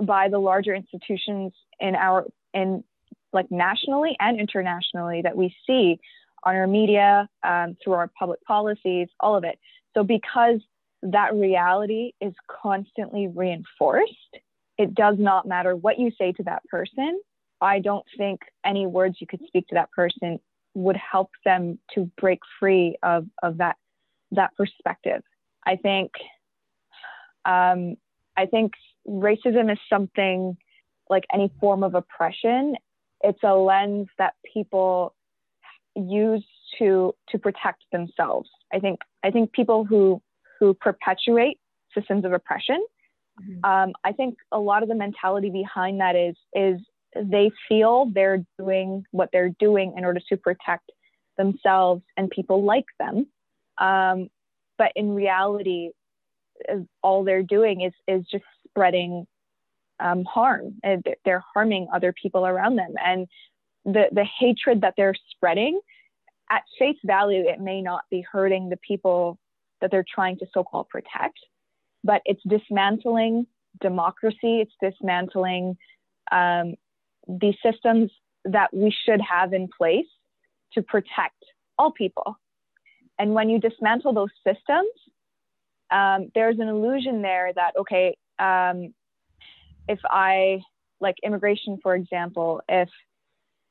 by 0.00 0.28
the 0.28 0.38
larger 0.38 0.74
institutions 0.74 1.52
in 1.78 1.94
our 1.94 2.26
in 2.54 2.82
like 3.32 3.46
nationally 3.50 4.16
and 4.18 4.40
internationally 4.40 5.20
that 5.22 5.36
we 5.36 5.54
see 5.66 6.00
on 6.42 6.56
our 6.56 6.66
media 6.66 7.28
um, 7.44 7.76
through 7.84 7.92
our 7.92 8.10
public 8.18 8.42
policies 8.44 9.06
all 9.20 9.36
of 9.36 9.44
it 9.44 9.58
so 9.94 10.02
because 10.02 10.58
that 11.02 11.34
reality 11.34 12.12
is 12.20 12.34
constantly 12.62 13.28
reinforced. 13.28 14.12
It 14.78 14.94
does 14.94 15.16
not 15.18 15.46
matter 15.46 15.74
what 15.74 15.98
you 15.98 16.10
say 16.18 16.32
to 16.32 16.42
that 16.44 16.62
person. 16.70 17.20
I 17.60 17.80
don't 17.80 18.04
think 18.16 18.40
any 18.64 18.86
words 18.86 19.16
you 19.20 19.26
could 19.26 19.42
speak 19.46 19.66
to 19.68 19.74
that 19.74 19.90
person 19.92 20.38
would 20.74 20.96
help 20.96 21.30
them 21.44 21.78
to 21.94 22.10
break 22.20 22.40
free 22.58 22.96
of, 23.02 23.26
of 23.42 23.58
that 23.58 23.76
that 24.32 24.54
perspective. 24.56 25.22
I 25.66 25.76
think 25.76 26.12
um, 27.44 27.96
I 28.36 28.46
think 28.46 28.72
racism 29.06 29.72
is 29.72 29.78
something 29.88 30.56
like 31.08 31.24
any 31.32 31.50
form 31.60 31.82
of 31.82 31.94
oppression. 31.94 32.76
It's 33.22 33.40
a 33.42 33.54
lens 33.54 34.08
that 34.18 34.34
people 34.52 35.14
use 35.96 36.44
to 36.78 37.14
to 37.28 37.38
protect 37.38 37.82
themselves. 37.92 38.48
I 38.72 38.78
think 38.78 39.00
I 39.24 39.30
think 39.30 39.52
people 39.52 39.84
who 39.84 40.22
who 40.58 40.74
perpetuate 40.74 41.58
systems 41.94 42.24
of 42.24 42.32
oppression. 42.32 42.84
Mm-hmm. 43.40 43.64
Um, 43.64 43.92
I 44.04 44.12
think 44.12 44.36
a 44.52 44.58
lot 44.58 44.82
of 44.82 44.88
the 44.88 44.94
mentality 44.94 45.50
behind 45.50 46.00
that 46.00 46.16
is 46.16 46.36
is 46.54 46.80
they 47.14 47.50
feel 47.68 48.10
they're 48.14 48.44
doing 48.58 49.04
what 49.10 49.30
they're 49.32 49.54
doing 49.58 49.94
in 49.96 50.04
order 50.04 50.20
to 50.28 50.36
protect 50.36 50.90
themselves 51.36 52.02
and 52.16 52.30
people 52.30 52.64
like 52.64 52.84
them. 52.98 53.26
Um, 53.78 54.28
but 54.78 54.92
in 54.94 55.14
reality, 55.14 55.90
all 57.02 57.24
they're 57.24 57.42
doing 57.42 57.80
is 57.82 57.92
is 58.06 58.24
just 58.30 58.44
spreading 58.68 59.26
um, 59.98 60.24
harm. 60.24 60.74
And 60.82 61.04
they're 61.24 61.44
harming 61.54 61.88
other 61.92 62.12
people 62.12 62.46
around 62.46 62.76
them, 62.76 62.94
and 63.04 63.26
the 63.84 64.04
the 64.12 64.26
hatred 64.38 64.82
that 64.82 64.94
they're 64.96 65.14
spreading, 65.30 65.80
at 66.50 66.62
face 66.78 66.98
value, 67.04 67.44
it 67.46 67.60
may 67.60 67.80
not 67.80 68.02
be 68.10 68.24
hurting 68.30 68.68
the 68.68 68.78
people 68.86 69.38
that 69.80 69.90
they're 69.90 70.04
trying 70.14 70.36
to 70.38 70.46
so-called 70.52 70.88
protect, 70.88 71.38
but 72.04 72.20
it's 72.24 72.42
dismantling 72.46 73.46
democracy. 73.80 74.60
It's 74.60 74.74
dismantling 74.82 75.76
um, 76.32 76.74
the 77.38 77.54
systems 77.62 78.10
that 78.44 78.72
we 78.72 78.94
should 79.04 79.20
have 79.20 79.52
in 79.52 79.68
place 79.76 80.06
to 80.72 80.82
protect 80.82 81.44
all 81.78 81.92
people. 81.92 82.36
And 83.18 83.34
when 83.34 83.50
you 83.50 83.60
dismantle 83.60 84.14
those 84.14 84.30
systems, 84.46 84.90
um, 85.90 86.30
there's 86.34 86.58
an 86.58 86.68
illusion 86.68 87.22
there 87.22 87.52
that, 87.54 87.72
okay, 87.78 88.16
um, 88.38 88.94
if 89.88 89.98
I, 90.04 90.60
like 91.00 91.16
immigration, 91.22 91.78
for 91.82 91.94
example, 91.94 92.62
if 92.68 92.88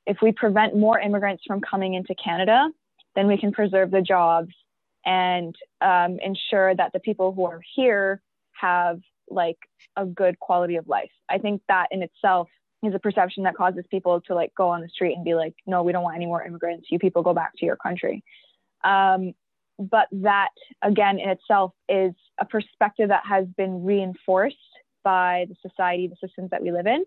if 0.05 0.17
we 0.23 0.31
prevent 0.31 0.75
more 0.75 0.99
immigrants 0.99 1.43
from 1.45 1.61
coming 1.61 1.93
into 1.93 2.15
Canada, 2.15 2.69
then 3.15 3.27
we 3.27 3.37
can 3.37 3.51
preserve 3.51 3.91
the 3.91 4.01
jobs 4.01 4.51
and 5.05 5.55
um, 5.81 6.17
ensure 6.23 6.75
that 6.75 6.91
the 6.93 6.99
people 6.99 7.31
who 7.31 7.45
are 7.45 7.61
here 7.75 8.19
have 8.53 8.99
like 9.29 9.57
a 9.95 10.05
good 10.05 10.39
quality 10.39 10.77
of 10.77 10.87
life. 10.87 11.11
I 11.29 11.37
think 11.37 11.61
that 11.67 11.87
in 11.91 12.01
itself 12.01 12.49
is 12.83 12.95
a 12.95 12.99
perception 12.99 13.43
that 13.43 13.55
causes 13.55 13.83
people 13.91 14.21
to 14.21 14.33
like 14.33 14.53
go 14.55 14.69
on 14.69 14.81
the 14.81 14.89
street 14.89 15.13
and 15.13 15.25
be 15.25 15.35
like, 15.35 15.53
no, 15.65 15.83
we 15.83 15.91
don't 15.91 16.03
want 16.03 16.15
any 16.15 16.25
more 16.25 16.43
immigrants. 16.43 16.87
You 16.89 16.99
people 16.99 17.23
go 17.23 17.33
back 17.33 17.53
to 17.57 17.65
your 17.65 17.75
country. 17.75 18.23
Um, 18.83 19.33
but 19.77 20.07
that 20.11 20.49
again 20.81 21.19
in 21.19 21.29
itself 21.29 21.73
is 21.87 22.13
a 22.39 22.45
perspective 22.45 23.09
that 23.09 23.23
has 23.25 23.45
been 23.57 23.83
reinforced 23.83 24.57
by 25.03 25.45
the 25.49 25.55
society, 25.67 26.07
the 26.07 26.27
systems 26.27 26.49
that 26.51 26.61
we 26.61 26.71
live 26.71 26.87
in. 26.87 27.05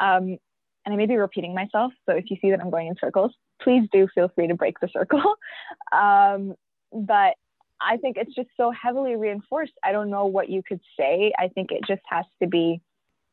Um, 0.00 0.38
and 0.84 0.92
I 0.92 0.96
may 0.96 1.06
be 1.06 1.16
repeating 1.16 1.54
myself, 1.54 1.92
so 2.06 2.16
if 2.16 2.24
you 2.28 2.36
see 2.40 2.50
that 2.50 2.60
I'm 2.60 2.70
going 2.70 2.88
in 2.88 2.96
circles, 3.00 3.32
please 3.60 3.88
do 3.92 4.08
feel 4.12 4.30
free 4.34 4.48
to 4.48 4.54
break 4.54 4.80
the 4.80 4.88
circle. 4.92 5.22
um, 5.92 6.54
but 6.92 7.34
I 7.80 7.96
think 7.98 8.16
it's 8.16 8.34
just 8.34 8.48
so 8.56 8.72
heavily 8.72 9.14
reinforced. 9.14 9.72
I 9.84 9.92
don't 9.92 10.10
know 10.10 10.26
what 10.26 10.48
you 10.48 10.62
could 10.66 10.80
say. 10.98 11.32
I 11.38 11.48
think 11.48 11.70
it 11.70 11.82
just 11.86 12.02
has 12.08 12.24
to 12.40 12.48
be 12.48 12.80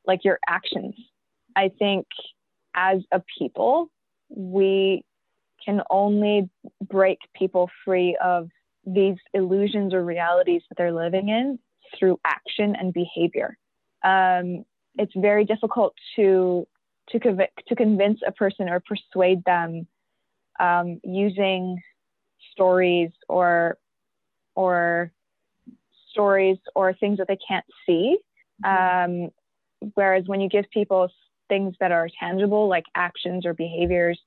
like 0.06 0.24
your 0.24 0.40
actions 0.48 0.96
I 1.60 1.70
think 1.78 2.08
as 2.74 3.00
a 3.12 3.22
people, 3.38 3.92
we 4.30 5.04
can 5.64 5.82
only 5.90 6.50
break 6.82 7.18
people 7.36 7.70
free 7.84 8.18
of 8.24 8.48
these 8.86 9.18
illusions 9.34 9.94
or 9.94 10.02
realities 10.06 10.62
that 10.70 10.76
they're 10.78 10.94
living 10.94 11.28
in 11.28 11.60
through 11.98 12.18
action 12.24 12.78
and 12.80 12.94
behavior. 12.94 13.58
Um, 14.04 14.64
it's 14.98 15.12
very 15.16 15.44
difficult 15.44 15.94
to 16.16 16.66
to, 17.10 17.20
conv- 17.20 17.56
to 17.68 17.76
convince 17.76 18.20
a 18.26 18.32
person 18.32 18.70
or 18.70 18.80
persuade 18.80 19.44
them 19.44 19.88
um, 20.60 21.02
using 21.04 21.82
stories 22.54 23.12
or 23.28 23.78
or 24.56 25.12
stories 26.12 26.58
or 26.74 26.94
things 26.94 27.18
that 27.18 27.28
they 27.28 27.40
can't 27.46 27.66
see. 27.86 28.18
Mm-hmm. 28.64 29.26
Um, 29.26 29.92
whereas 29.96 30.24
when 30.28 30.40
you 30.40 30.48
give 30.48 30.66
people 30.72 31.10
things 31.50 31.76
that 31.80 31.92
are 31.92 32.08
tangible, 32.20 32.68
like 32.68 32.86
actions 32.96 33.46
or 33.46 33.54
behaviors 33.54 34.20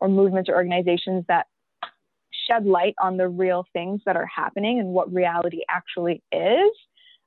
or 0.00 0.08
movements 0.08 0.48
or 0.48 0.56
organizations 0.56 1.24
that 1.28 1.46
shed 2.46 2.66
light 2.66 2.94
on 3.00 3.16
the 3.16 3.28
real 3.28 3.66
things 3.72 4.00
that 4.06 4.16
are 4.16 4.26
happening 4.26 4.78
and 4.78 4.88
what 4.88 5.12
reality 5.12 5.60
actually 5.68 6.22
is. 6.32 6.70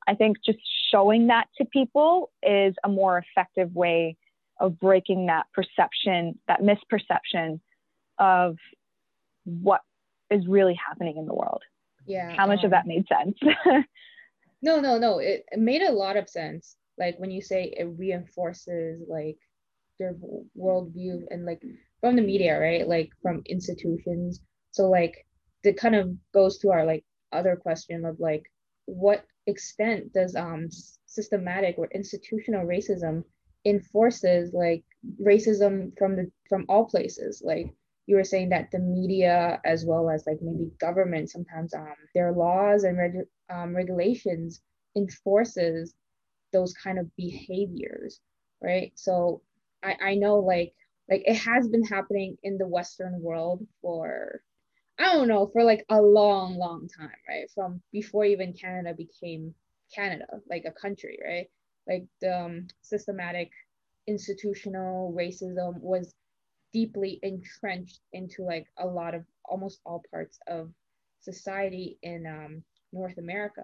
I 0.07 0.15
think 0.15 0.37
just 0.45 0.59
showing 0.91 1.27
that 1.27 1.47
to 1.57 1.65
people 1.65 2.31
is 2.41 2.75
a 2.83 2.89
more 2.89 3.17
effective 3.17 3.73
way 3.75 4.17
of 4.59 4.79
breaking 4.79 5.27
that 5.27 5.45
perception, 5.53 6.37
that 6.47 6.61
misperception 6.61 7.59
of 8.17 8.57
what 9.45 9.81
is 10.29 10.45
really 10.47 10.75
happening 10.87 11.17
in 11.17 11.25
the 11.25 11.33
world. 11.33 11.63
Yeah. 12.05 12.35
How 12.35 12.47
much 12.47 12.59
um, 12.59 12.65
of 12.65 12.71
that 12.71 12.87
made 12.87 13.05
sense? 13.07 13.37
no, 14.61 14.79
no, 14.79 14.97
no. 14.97 15.19
It, 15.19 15.45
it 15.51 15.59
made 15.59 15.81
a 15.81 15.91
lot 15.91 16.17
of 16.17 16.29
sense 16.29 16.75
like 16.99 17.17
when 17.19 17.31
you 17.31 17.41
say 17.41 17.73
it 17.77 17.85
reinforces 17.97 19.01
like 19.07 19.37
their 19.99 20.15
worldview 20.57 21.23
and 21.29 21.45
like 21.45 21.61
from 22.01 22.15
the 22.15 22.21
media 22.21 22.59
right? 22.59 22.87
Like 22.87 23.09
from 23.21 23.43
institutions. 23.45 24.41
So 24.71 24.89
like 24.89 25.25
it 25.63 25.77
kind 25.77 25.95
of 25.95 26.11
goes 26.33 26.57
to 26.59 26.71
our 26.71 26.85
like 26.85 27.03
other 27.31 27.55
question 27.55 28.05
of 28.05 28.19
like 28.19 28.43
what 28.85 29.25
extent 29.47 30.13
does 30.13 30.35
um 30.35 30.67
systematic 31.05 31.75
or 31.77 31.87
institutional 31.93 32.65
racism 32.65 33.23
enforces 33.65 34.53
like 34.53 34.83
racism 35.21 35.91
from 35.97 36.15
the 36.15 36.31
from 36.47 36.65
all 36.69 36.85
places? 36.85 37.41
Like 37.45 37.73
you 38.07 38.15
were 38.15 38.23
saying 38.23 38.49
that 38.49 38.71
the 38.71 38.79
media 38.79 39.61
as 39.65 39.85
well 39.85 40.09
as 40.09 40.23
like 40.25 40.39
maybe 40.41 40.71
government 40.79 41.29
sometimes 41.29 41.73
um 41.73 41.93
their 42.15 42.31
laws 42.31 42.83
and 42.83 42.97
reg- 42.97 43.27
um, 43.51 43.75
regulations 43.75 44.61
enforces 44.95 45.93
those 46.51 46.73
kind 46.73 46.99
of 46.99 47.15
behaviors 47.15 48.19
right? 48.61 48.91
So 48.95 49.41
i 49.83 49.95
i 50.01 50.15
know 50.15 50.37
like 50.39 50.73
like 51.09 51.23
it 51.25 51.35
has 51.37 51.67
been 51.67 51.83
happening 51.85 52.37
in 52.43 52.57
the 52.57 52.67
western 52.67 53.21
world 53.21 53.65
for 53.81 54.41
i 54.99 55.13
don't 55.13 55.27
know 55.27 55.47
for 55.53 55.63
like 55.63 55.85
a 55.89 56.01
long 56.01 56.57
long 56.57 56.87
time 56.97 57.11
right? 57.27 57.49
From 57.55 57.81
before 57.91 58.25
even 58.25 58.53
canada 58.53 58.93
became 58.93 59.53
canada 59.95 60.25
like 60.49 60.65
a 60.65 60.71
country 60.71 61.19
right? 61.25 61.47
Like 61.87 62.05
the 62.21 62.37
um, 62.37 62.67
systematic 62.81 63.51
institutional 64.07 65.13
racism 65.17 65.79
was 65.81 66.13
deeply 66.73 67.19
entrenched 67.23 67.99
into 68.13 68.43
like 68.43 68.67
a 68.77 68.85
lot 68.85 69.15
of 69.15 69.23
almost 69.45 69.79
all 69.85 70.03
parts 70.11 70.39
of 70.47 70.69
society 71.21 71.97
in 72.03 72.25
um, 72.27 72.63
north 72.93 73.17
america. 73.17 73.63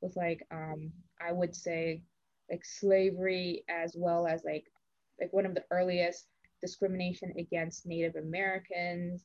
With 0.00 0.16
like 0.16 0.46
um, 0.52 0.92
i 1.20 1.32
would 1.32 1.54
say 1.56 2.02
like 2.50 2.64
slavery 2.64 3.64
as 3.68 3.94
well 3.96 4.26
as 4.26 4.42
like 4.44 4.64
like 5.20 5.32
one 5.32 5.46
of 5.46 5.54
the 5.54 5.64
earliest 5.70 6.26
discrimination 6.60 7.32
against 7.38 7.86
Native 7.86 8.16
Americans 8.16 9.24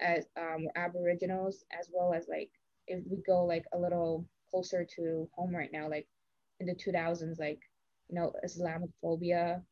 as 0.00 0.26
um, 0.36 0.66
Aboriginals 0.76 1.64
as 1.78 1.88
well 1.92 2.12
as 2.14 2.26
like 2.28 2.50
if 2.86 3.02
we 3.10 3.18
go 3.26 3.44
like 3.44 3.64
a 3.72 3.78
little 3.78 4.26
closer 4.50 4.86
to 4.96 5.28
home 5.34 5.54
right 5.54 5.70
now 5.72 5.88
like 5.88 6.06
in 6.60 6.66
the 6.66 6.74
2000s 6.74 7.38
like 7.38 7.60
you 8.08 8.18
know 8.18 8.32
Islamophobia 8.44 9.62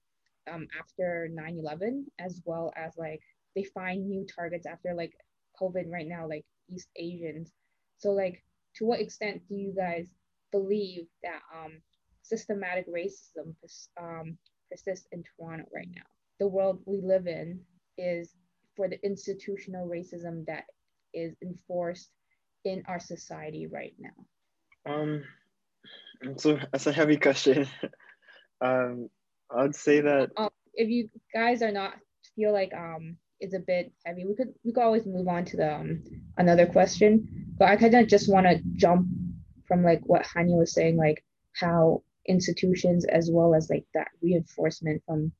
um, 0.52 0.66
after 0.78 1.28
9-11 1.32 2.04
as 2.18 2.40
well 2.44 2.72
as 2.76 2.92
like 2.96 3.20
they 3.54 3.64
find 3.64 4.06
new 4.06 4.26
targets 4.35 4.66
after 4.66 4.94
like 4.94 5.12
COVID 5.61 5.90
right 5.90 6.06
now 6.06 6.28
like 6.28 6.44
East 6.70 6.88
Asians. 6.96 7.52
So 7.98 8.11
like 8.11 8.44
to 8.76 8.85
what 8.85 9.00
extent 9.00 9.42
do 9.48 9.54
you 9.54 9.72
guys 9.74 10.09
believe 10.52 11.06
that 11.22 11.40
um 11.54 11.80
systematic 12.28 12.86
racism 12.88 13.54
um, 14.00 14.36
persists 14.70 15.06
in 15.12 15.22
Toronto 15.22 15.64
right 15.74 15.88
now. 15.94 16.02
The 16.38 16.48
world 16.48 16.80
we 16.84 17.00
live 17.00 17.26
in 17.26 17.60
is 17.96 18.34
for 18.76 18.88
the 18.88 19.02
institutional 19.04 19.88
racism 19.88 20.44
that 20.46 20.64
is 21.14 21.34
enforced 21.42 22.10
in 22.64 22.82
our 22.86 23.00
society 23.00 23.66
right 23.66 23.94
now. 23.98 24.92
Um, 24.92 25.24
so 26.36 26.58
that's 26.72 26.86
a 26.86 26.92
heavy 26.92 27.16
question. 27.16 27.66
um, 28.60 29.08
I'd 29.50 29.74
say 29.74 30.00
that 30.00 30.30
um, 30.36 30.50
if 30.74 30.88
you 30.88 31.08
guys 31.32 31.62
are 31.62 31.72
not 31.72 31.94
feel 32.34 32.52
like 32.52 32.74
um 32.74 33.16
it's 33.38 33.54
a 33.54 33.60
bit 33.60 33.92
heavy, 34.04 34.24
we 34.24 34.34
could 34.34 34.54
we 34.64 34.72
could 34.72 34.82
always 34.82 35.06
move 35.06 35.28
on 35.28 35.44
to 35.46 35.56
the 35.56 35.74
um, 35.74 36.02
another 36.36 36.66
question. 36.66 37.54
But 37.58 37.68
I 37.68 37.76
kind 37.76 37.94
of 37.94 38.08
just 38.08 38.30
want 38.30 38.46
to 38.46 38.60
jump 38.74 39.08
from 39.66 39.82
like 39.82 40.00
what 40.04 40.22
Haniah 40.22 40.58
was 40.58 40.72
saying, 40.72 40.96
like 40.96 41.24
how 41.54 42.02
institutions 42.28 43.04
as 43.04 43.30
well 43.30 43.54
as 43.54 43.70
like 43.70 43.84
that 43.94 44.08
reinforcement 44.22 45.02
from 45.06 45.32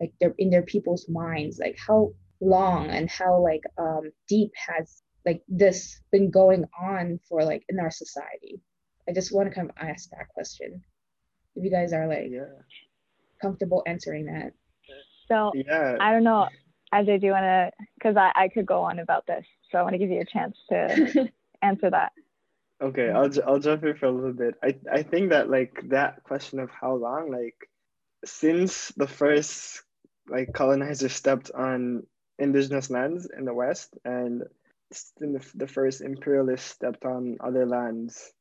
like 0.00 0.12
their 0.20 0.34
in 0.38 0.50
their 0.50 0.62
people's 0.62 1.08
minds, 1.08 1.58
like 1.58 1.76
how 1.78 2.12
long 2.40 2.90
and 2.90 3.08
how 3.08 3.40
like 3.40 3.62
um 3.78 4.10
deep 4.28 4.50
has 4.56 5.02
like 5.24 5.42
this 5.48 6.00
been 6.12 6.30
going 6.30 6.64
on 6.80 7.18
for 7.28 7.44
like 7.44 7.64
in 7.68 7.78
our 7.80 7.90
society? 7.90 8.60
I 9.08 9.12
just 9.12 9.34
want 9.34 9.48
to 9.48 9.54
kind 9.54 9.70
of 9.70 9.76
ask 9.78 10.10
that 10.10 10.28
question. 10.28 10.82
If 11.56 11.64
you 11.64 11.70
guys 11.70 11.92
are 11.92 12.06
like 12.08 12.28
Yeah. 12.30 12.46
comfortable 13.40 13.82
answering 13.86 14.26
that. 14.26 14.52
So 15.28 15.52
Yeah. 15.54 15.96
I 16.00 16.12
don't 16.12 16.24
know. 16.24 16.48
Adjei, 16.92 17.20
do 17.20 17.26
you 17.26 17.32
want 17.32 17.44
to? 17.44 17.70
Because 17.94 18.16
I, 18.16 18.32
I 18.34 18.48
could 18.48 18.66
go 18.66 18.82
on 18.82 18.98
about 18.98 19.26
this, 19.26 19.44
so 19.70 19.78
I 19.78 19.82
want 19.82 19.94
to 19.94 19.98
give 19.98 20.10
you 20.10 20.20
a 20.20 20.24
chance 20.24 20.56
to 20.68 21.28
answer 21.62 21.90
that. 21.90 22.12
Okay, 22.82 23.08
I'll 23.10 23.30
I'll 23.46 23.60
jump 23.60 23.84
in 23.84 23.94
for 23.94 24.06
a 24.06 24.12
little 24.12 24.32
bit. 24.32 24.54
I 24.62 24.74
I 24.90 25.02
think 25.02 25.30
that 25.30 25.48
like 25.48 25.80
that 25.90 26.22
question 26.24 26.58
of 26.58 26.70
how 26.70 26.94
long, 26.94 27.30
like 27.30 27.68
since 28.24 28.88
the 28.96 29.06
first 29.06 29.82
like 30.28 30.52
colonizer 30.52 31.08
stepped 31.08 31.50
on 31.52 32.06
indigenous 32.38 32.90
lands 32.90 33.28
in 33.36 33.44
the 33.44 33.54
West, 33.54 33.96
and 34.04 34.42
the, 35.18 35.46
the 35.54 35.66
first 35.66 36.00
imperialist 36.00 36.66
stepped 36.66 37.04
on 37.04 37.36
other 37.40 37.66
lands 37.66 38.32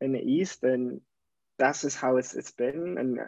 in 0.00 0.12
the 0.12 0.20
East, 0.20 0.64
and 0.64 1.00
that's 1.58 1.82
just 1.82 1.96
how 1.96 2.16
it's 2.16 2.34
it's 2.34 2.52
been. 2.52 2.96
And 2.98 3.20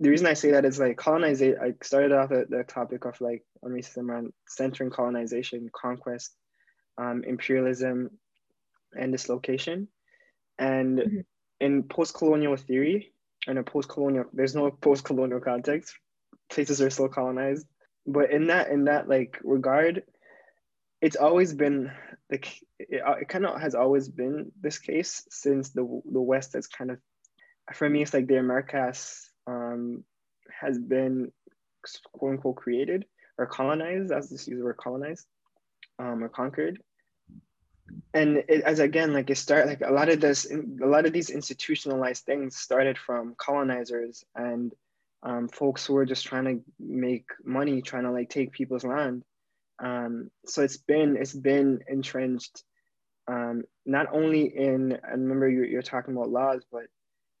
the 0.00 0.10
reason 0.10 0.26
I 0.26 0.34
say 0.34 0.50
that 0.52 0.64
is 0.64 0.80
like 0.80 0.96
colonization. 0.96 1.58
I 1.62 1.74
started 1.82 2.12
off 2.12 2.30
the, 2.30 2.46
the 2.48 2.64
topic 2.64 3.04
of 3.04 3.20
like 3.20 3.44
on 3.62 3.70
racism 3.70 4.08
around 4.08 4.32
centering 4.48 4.90
colonization, 4.90 5.70
conquest, 5.72 6.34
um, 6.98 7.22
imperialism, 7.24 8.10
and 8.96 9.12
dislocation. 9.12 9.88
And 10.58 10.98
Mhm. 10.98 11.24
in 11.60 11.82
post-colonial 11.84 12.56
theory, 12.56 13.12
and 13.46 13.58
a 13.58 13.62
post-colonial, 13.62 14.26
there's 14.32 14.54
no 14.54 14.70
post-colonial 14.70 15.40
context. 15.40 15.96
Places 16.50 16.80
are 16.80 16.90
still 16.90 17.08
colonized, 17.08 17.66
but 18.06 18.30
in 18.30 18.46
that 18.48 18.68
in 18.68 18.84
that 18.84 19.08
like 19.08 19.38
regard, 19.42 20.04
it's 21.00 21.16
always 21.16 21.52
been 21.52 21.90
the 22.30 22.36
it, 22.78 23.02
it 23.20 23.28
kind 23.28 23.46
of 23.46 23.60
has 23.60 23.74
always 23.74 24.08
been 24.08 24.52
this 24.60 24.78
case 24.78 25.26
since 25.30 25.70
the 25.70 25.82
the 26.04 26.20
West 26.20 26.52
has 26.52 26.66
kind 26.66 26.90
of 26.90 26.98
for 27.74 27.88
me 27.88 28.02
it's 28.02 28.14
like 28.14 28.26
the 28.26 28.38
Americas 28.38 29.30
um, 29.46 30.04
has 30.60 30.78
been 30.78 31.32
quote 32.12 32.32
unquote 32.32 32.56
created 32.56 33.04
or 33.38 33.46
colonized 33.46 34.12
as 34.12 34.30
this 34.30 34.46
user 34.46 34.64
word 34.64 34.76
colonized 34.76 35.26
um, 35.98 36.22
or 36.22 36.28
conquered 36.28 36.80
and 38.14 38.38
it, 38.48 38.62
as 38.62 38.78
again 38.78 39.12
like 39.12 39.30
it 39.30 39.36
start 39.36 39.66
like 39.66 39.80
a 39.80 39.92
lot 39.92 40.08
of 40.08 40.20
this 40.20 40.50
a 40.50 40.86
lot 40.86 41.06
of 41.06 41.12
these 41.12 41.30
institutionalized 41.30 42.24
things 42.24 42.56
started 42.56 42.98
from 42.98 43.34
colonizers 43.38 44.24
and 44.34 44.72
um, 45.22 45.48
folks 45.48 45.86
who 45.86 45.94
were 45.94 46.04
just 46.04 46.26
trying 46.26 46.44
to 46.44 46.60
make 46.80 47.26
money 47.44 47.80
trying 47.80 48.04
to 48.04 48.10
like 48.10 48.28
take 48.28 48.52
people's 48.52 48.84
land. 48.84 49.22
Um, 49.82 50.30
so 50.46 50.62
it's 50.62 50.76
been 50.76 51.16
it's 51.16 51.32
been 51.32 51.80
entrenched 51.88 52.64
um, 53.28 53.62
not 53.86 54.06
only 54.12 54.44
in 54.44 54.98
I 55.04 55.12
remember 55.12 55.48
you're, 55.48 55.64
you're 55.64 55.82
talking 55.82 56.14
about 56.14 56.30
laws 56.30 56.64
but 56.70 56.84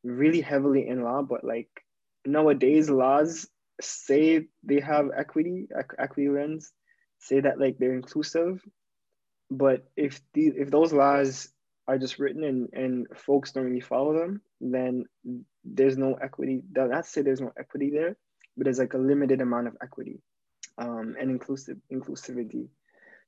really 0.04 0.40
heavily 0.40 0.88
in 0.88 1.02
law 1.02 1.22
but 1.22 1.44
like 1.44 1.68
nowadays 2.24 2.88
laws 2.88 3.48
say 3.80 4.46
they 4.62 4.80
have 4.80 5.10
equity 5.16 5.68
equity 5.98 6.28
lens 6.28 6.72
say 7.18 7.40
that 7.40 7.60
like 7.60 7.78
they're 7.78 7.94
inclusive 7.94 8.60
but 9.52 9.84
if 9.96 10.20
the 10.32 10.48
if 10.56 10.70
those 10.70 10.92
laws 10.92 11.48
are 11.86 11.98
just 11.98 12.18
written 12.18 12.44
and, 12.44 12.68
and 12.72 13.06
folks 13.14 13.52
don't 13.52 13.64
really 13.64 13.80
follow 13.80 14.16
them, 14.16 14.40
then 14.60 15.04
there's 15.64 15.98
no 15.98 16.14
equity. 16.14 16.62
Not 16.74 17.06
say 17.06 17.22
there's 17.22 17.40
no 17.40 17.52
equity 17.58 17.90
there, 17.90 18.16
but 18.56 18.64
there's 18.64 18.78
like 18.78 18.94
a 18.94 18.98
limited 18.98 19.40
amount 19.40 19.66
of 19.66 19.76
equity 19.82 20.20
um, 20.78 21.16
and 21.20 21.30
inclusive 21.30 21.76
inclusivity. 21.92 22.68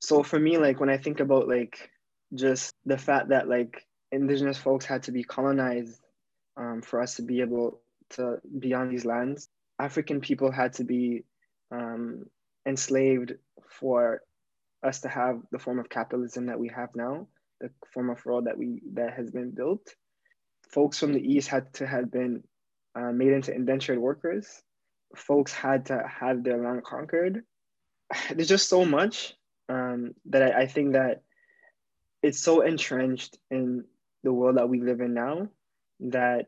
So 0.00 0.22
for 0.22 0.38
me, 0.38 0.56
like 0.56 0.80
when 0.80 0.90
I 0.90 0.98
think 0.98 1.20
about 1.20 1.48
like 1.48 1.90
just 2.34 2.72
the 2.86 2.98
fact 2.98 3.28
that 3.28 3.48
like 3.48 3.86
indigenous 4.12 4.58
folks 4.58 4.84
had 4.86 5.02
to 5.04 5.12
be 5.12 5.24
colonized 5.24 6.00
um, 6.56 6.80
for 6.82 7.02
us 7.02 7.16
to 7.16 7.22
be 7.22 7.40
able 7.40 7.80
to 8.10 8.38
be 8.58 8.72
on 8.72 8.88
these 8.88 9.04
lands, 9.04 9.48
African 9.78 10.20
people 10.20 10.50
had 10.50 10.74
to 10.74 10.84
be 10.84 11.24
um, 11.70 12.26
enslaved 12.66 13.34
for 13.68 14.22
us 14.84 15.00
to 15.00 15.08
have 15.08 15.40
the 15.50 15.58
form 15.58 15.78
of 15.78 15.88
capitalism 15.88 16.46
that 16.46 16.58
we 16.58 16.68
have 16.68 16.90
now, 16.94 17.26
the 17.60 17.70
form 17.92 18.10
of 18.10 18.24
world 18.24 18.46
that 18.46 18.58
we 18.58 18.82
that 18.92 19.14
has 19.14 19.30
been 19.30 19.50
built. 19.50 19.94
Folks 20.70 20.98
from 20.98 21.12
the 21.12 21.20
east 21.20 21.48
had 21.48 21.72
to 21.74 21.86
have 21.86 22.10
been 22.10 22.42
uh, 22.94 23.12
made 23.12 23.32
into 23.32 23.54
indentured 23.54 23.98
workers. 23.98 24.62
Folks 25.16 25.52
had 25.52 25.86
to 25.86 26.04
have 26.06 26.42
their 26.42 26.58
land 26.58 26.84
conquered. 26.84 27.42
There's 28.34 28.48
just 28.48 28.68
so 28.68 28.84
much 28.84 29.34
um, 29.68 30.14
that 30.26 30.42
I, 30.42 30.62
I 30.62 30.66
think 30.66 30.92
that 30.92 31.22
it's 32.22 32.40
so 32.40 32.62
entrenched 32.62 33.38
in 33.50 33.84
the 34.22 34.32
world 34.32 34.56
that 34.56 34.68
we 34.68 34.80
live 34.80 35.00
in 35.00 35.14
now 35.14 35.48
that 36.00 36.46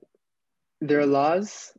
there 0.80 1.00
are 1.00 1.06
laws 1.06 1.72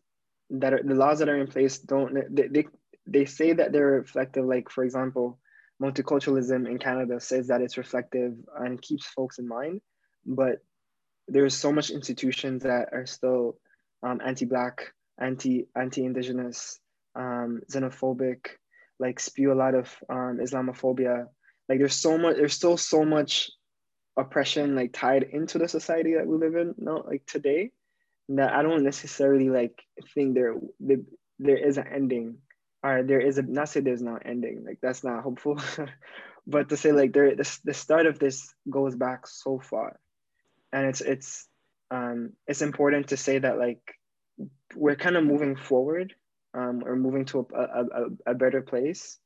that 0.49 0.73
are 0.73 0.81
the 0.83 0.95
laws 0.95 1.19
that 1.19 1.29
are 1.29 1.37
in 1.37 1.47
place 1.47 1.79
don't 1.79 2.13
they, 2.33 2.47
they, 2.47 2.67
they 3.05 3.25
say 3.25 3.53
that 3.53 3.71
they're 3.71 3.87
reflective 3.87 4.45
like 4.45 4.69
for 4.69 4.83
example 4.83 5.39
multiculturalism 5.81 6.69
in 6.69 6.77
Canada 6.79 7.19
says 7.19 7.47
that 7.47 7.61
it's 7.61 7.77
reflective 7.77 8.33
and 8.59 8.81
keeps 8.81 9.05
folks 9.05 9.39
in 9.39 9.47
mind, 9.47 9.81
but 10.25 10.57
there's 11.27 11.55
so 11.55 11.71
much 11.71 11.89
institutions 11.89 12.63
that 12.63 12.89
are 12.91 13.05
still 13.05 13.57
um, 14.03 14.21
anti-black, 14.25 14.93
anti 15.19 15.67
anti-indigenous, 15.75 16.79
um, 17.15 17.61
xenophobic, 17.71 18.47
like 18.99 19.19
spew 19.19 19.51
a 19.51 19.55
lot 19.55 19.75
of 19.75 19.93
um, 20.09 20.39
Islamophobia. 20.41 21.25
Like 21.67 21.79
there's 21.79 21.95
so 21.95 22.17
much, 22.17 22.37
there's 22.37 22.53
still 22.53 22.77
so 22.77 23.03
much 23.03 23.49
oppression 24.17 24.75
like 24.75 24.93
tied 24.93 25.23
into 25.23 25.57
the 25.57 25.67
society 25.67 26.15
that 26.15 26.25
we 26.25 26.37
live 26.37 26.55
in 26.55 26.73
now, 26.77 27.03
like 27.05 27.25
today, 27.27 27.71
that 28.29 28.53
I 28.53 28.63
don't 28.63 28.83
necessarily 28.83 29.49
like 29.49 29.83
think 30.13 30.35
there 30.35 30.55
there, 30.79 30.97
there 31.39 31.57
is 31.57 31.77
an 31.77 31.87
ending 31.93 32.37
or 32.83 33.03
there 33.03 33.19
is 33.19 33.37
a 33.37 33.41
not 33.41 33.69
say 33.69 33.79
there's 33.79 34.01
no 34.01 34.17
ending 34.23 34.63
like 34.65 34.79
that's 34.81 35.03
not 35.03 35.23
hopeful 35.23 35.59
but 36.47 36.69
to 36.69 36.77
say 36.77 36.93
like 36.93 37.11
there 37.11 37.35
the, 37.35 37.59
the 37.65 37.73
start 37.73 38.05
of 38.05 38.17
this 38.17 38.53
goes 38.69 38.95
back 38.95 39.27
so 39.27 39.59
far. 39.59 39.99
And 40.71 40.87
it's 40.87 41.01
it's 41.01 41.47
um 41.91 42.31
it's 42.47 42.61
important 42.61 43.09
to 43.09 43.17
say 43.17 43.37
that 43.37 43.59
like 43.59 43.81
we're 44.75 44.95
kind 44.95 45.17
of 45.17 45.25
moving 45.25 45.55
forward 45.55 46.15
um 46.53 46.83
or 46.85 46.95
moving 46.95 47.25
to 47.25 47.45
a, 47.53 47.59
a, 47.59 47.83
a, 47.83 48.31
a 48.31 48.33
better 48.33 48.61
place. 48.61 49.19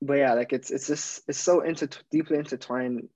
But 0.00 0.14
yeah 0.14 0.34
like 0.34 0.52
it's 0.52 0.70
it's 0.70 0.86
just 0.86 1.22
it's 1.28 1.38
so 1.38 1.60
into 1.60 1.88
deeply 2.10 2.38
intertwined 2.38 3.08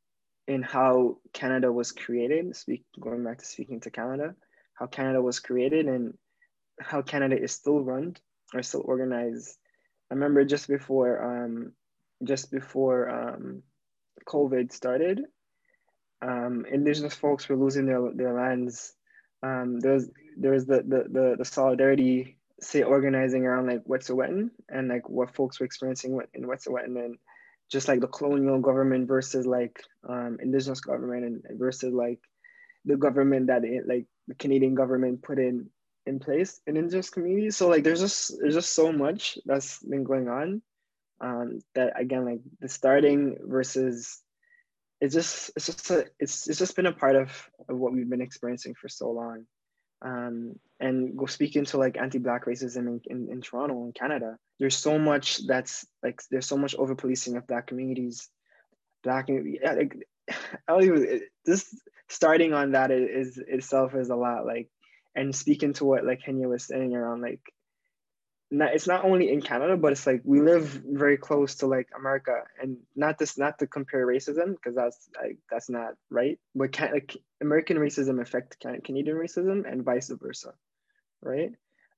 in 0.46 0.62
how 0.62 1.18
canada 1.33 1.70
was 1.72 1.92
created 1.92 2.57
speak 2.57 2.85
going 2.98 3.22
back 3.22 3.38
to 3.38 3.44
speaking 3.44 3.81
to 3.81 3.90
canada 3.90 4.35
how 4.72 4.87
canada 4.87 5.20
was 5.20 5.40
created 5.40 5.85
and 5.85 6.14
how 6.81 7.03
canada 7.03 7.38
is 7.38 7.53
still 7.53 7.81
run 7.81 8.16
are 8.55 8.63
still 8.63 8.83
organized. 8.85 9.57
I 10.11 10.15
remember 10.15 10.45
just 10.45 10.69
before 10.69 11.23
um, 11.23 11.73
just 12.25 12.51
before 12.51 13.09
um, 13.09 13.63
COVID 14.27 14.73
started, 14.73 15.21
um, 16.23 16.65
indigenous 16.71 17.15
folks 17.15 17.49
were 17.49 17.57
losing 17.57 17.87
their, 17.87 18.01
their 18.15 18.33
lands. 18.33 18.95
Um, 19.43 19.81
there's 19.81 20.09
there's 20.37 20.67
the, 20.67 20.83
the 20.83 21.05
the 21.11 21.37
the 21.39 21.45
solidarity 21.45 22.39
say 22.61 22.83
organizing 22.83 23.45
around 23.45 23.69
like 23.69 23.85
Wet'suwet'en 23.85 24.51
and 24.69 24.89
like 24.89 25.09
what 25.09 25.35
folks 25.35 25.61
were 25.61 25.67
experiencing 25.67 26.19
in 26.35 26.45
Wet'suwet'en 26.45 26.97
and 27.05 27.19
just 27.71 27.87
like 27.87 28.01
the 28.01 28.09
colonial 28.09 28.59
government 28.59 29.07
versus 29.07 29.47
like 29.47 29.81
um, 30.09 30.39
indigenous 30.43 30.81
government 30.81 31.25
and 31.25 31.59
versus 31.59 31.93
like 31.93 32.19
the 32.85 32.97
government 32.97 33.49
that 33.49 33.65
it, 33.65 33.87
like 33.87 34.07
the 34.27 34.35
Canadian 34.35 34.75
government 34.75 35.23
put 35.23 35.39
in 35.39 35.71
in 36.09 36.18
place 36.18 36.61
in 36.66 36.77
indigenous 36.77 37.11
communities. 37.11 37.57
So 37.57 37.68
like 37.68 37.85
there's 37.85 38.01
just 38.01 38.38
there's 38.40 38.55
just 38.55 38.75
so 38.75 38.92
much 38.92 39.38
that's 39.44 39.79
been 39.81 40.05
going 40.05 40.29
on. 40.29 40.62
Um, 41.21 41.61
that 41.75 42.01
again 42.01 42.25
like 42.25 42.40
the 42.61 42.68
starting 42.68 43.37
versus 43.44 44.23
it's 45.01 45.14
just 45.14 45.51
it's 45.57 45.66
just 45.66 45.90
a, 45.90 46.07
it's 46.18 46.49
it's 46.49 46.59
just 46.59 46.77
been 46.77 46.87
a 46.87 46.92
part 46.92 47.16
of, 47.16 47.31
of 47.68 47.77
what 47.77 47.92
we've 47.92 48.09
been 48.09 48.21
experiencing 48.21 48.75
for 48.75 48.88
so 48.88 49.11
long. 49.11 49.47
Um, 50.01 50.55
and 50.79 51.16
go 51.16 51.27
speaking 51.27 51.64
to 51.66 51.79
like 51.79 51.97
anti-black 51.97 52.44
racism 52.47 52.87
in, 52.87 53.01
in, 53.07 53.29
in 53.33 53.40
Toronto 53.40 53.85
in 53.85 53.92
Canada. 53.92 54.38
There's 54.61 54.77
so 54.77 54.97
much 54.97 55.44
that's 55.47 55.85
like 56.03 56.21
there's 56.31 56.47
so 56.47 56.57
much 56.57 56.75
over 56.77 56.94
policing 56.94 57.37
of 57.37 57.47
black 57.47 57.66
communities. 57.66 58.29
Black 59.03 59.29
yeah, 59.29 59.73
like 59.73 59.97
I 60.31 60.35
don't 60.68 60.85
even 60.85 61.21
just 61.47 61.75
starting 62.09 62.55
on 62.55 62.73
that 62.73 62.90
is 62.90 63.38
itself 63.38 63.94
is 63.94 64.11
a 64.11 64.16
lot 64.16 64.47
like 64.47 64.71
and 65.18 65.35
speaking 65.35 65.72
to 65.74 65.85
what 65.85 66.07
like 66.07 66.22
Kenya 66.22 66.48
was 66.48 66.64
saying 66.64 66.94
around 66.94 67.22
like 67.22 67.40
not, 68.50 68.72
it's 68.72 68.87
not 68.87 69.04
only 69.04 69.31
in 69.31 69.42
Canada, 69.42 69.76
but 69.76 69.92
it's 69.92 70.07
like 70.07 70.22
we 70.24 70.40
live 70.40 70.64
very 70.64 71.18
close 71.18 71.57
to 71.57 71.66
like 71.66 71.88
America, 71.94 72.44
and 72.62 72.78
not 72.96 73.18
this 73.18 73.37
not 73.37 73.59
to 73.59 73.66
compare 73.66 74.07
racism 74.07 74.52
because 74.52 74.74
that's 74.74 75.11
like 75.20 75.37
that's 75.50 75.68
not 75.68 75.94
right. 76.09 76.38
But 76.54 76.72
can, 76.72 76.92
like 76.92 77.16
American 77.42 77.76
racism 77.76 78.22
affect 78.22 78.59
Canadian 78.61 79.16
racism 79.16 79.70
and 79.70 79.85
vice 79.85 80.09
versa, 80.09 80.54
right? 81.20 81.52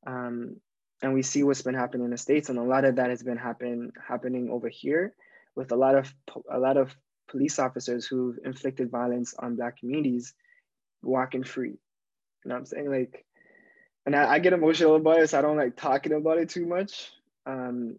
Um, 0.06 0.56
and 1.02 1.14
we 1.14 1.22
see 1.22 1.44
what's 1.44 1.62
been 1.62 1.74
happening 1.74 2.06
in 2.06 2.10
the 2.10 2.18
states, 2.18 2.48
and 2.48 2.58
a 2.58 2.62
lot 2.62 2.84
of 2.84 2.96
that 2.96 3.10
has 3.10 3.22
been 3.22 3.36
happen 3.36 3.92
happening 4.08 4.50
over 4.50 4.68
here 4.68 5.14
with 5.54 5.70
a 5.70 5.76
lot 5.76 5.94
of 5.94 6.12
a 6.50 6.58
lot 6.58 6.76
of 6.76 6.96
police 7.28 7.60
officers 7.60 8.06
who've 8.06 8.38
inflicted 8.44 8.90
violence 8.90 9.34
on 9.38 9.56
Black 9.56 9.78
communities 9.78 10.34
walking 11.02 11.44
free. 11.44 11.78
You 12.44 12.48
know 12.48 12.54
what 12.54 12.60
I'm 12.60 12.66
saying? 12.66 12.90
Like 12.90 13.24
and 14.06 14.16
I, 14.16 14.34
I, 14.34 14.38
get 14.38 14.52
emotional 14.52 14.96
about 14.96 15.20
it, 15.20 15.30
so 15.30 15.38
I 15.38 15.42
don't 15.42 15.56
like 15.56 15.76
talking 15.76 16.12
about 16.12 16.38
it 16.38 16.48
too 16.48 16.66
much. 16.66 17.12
Um, 17.46 17.96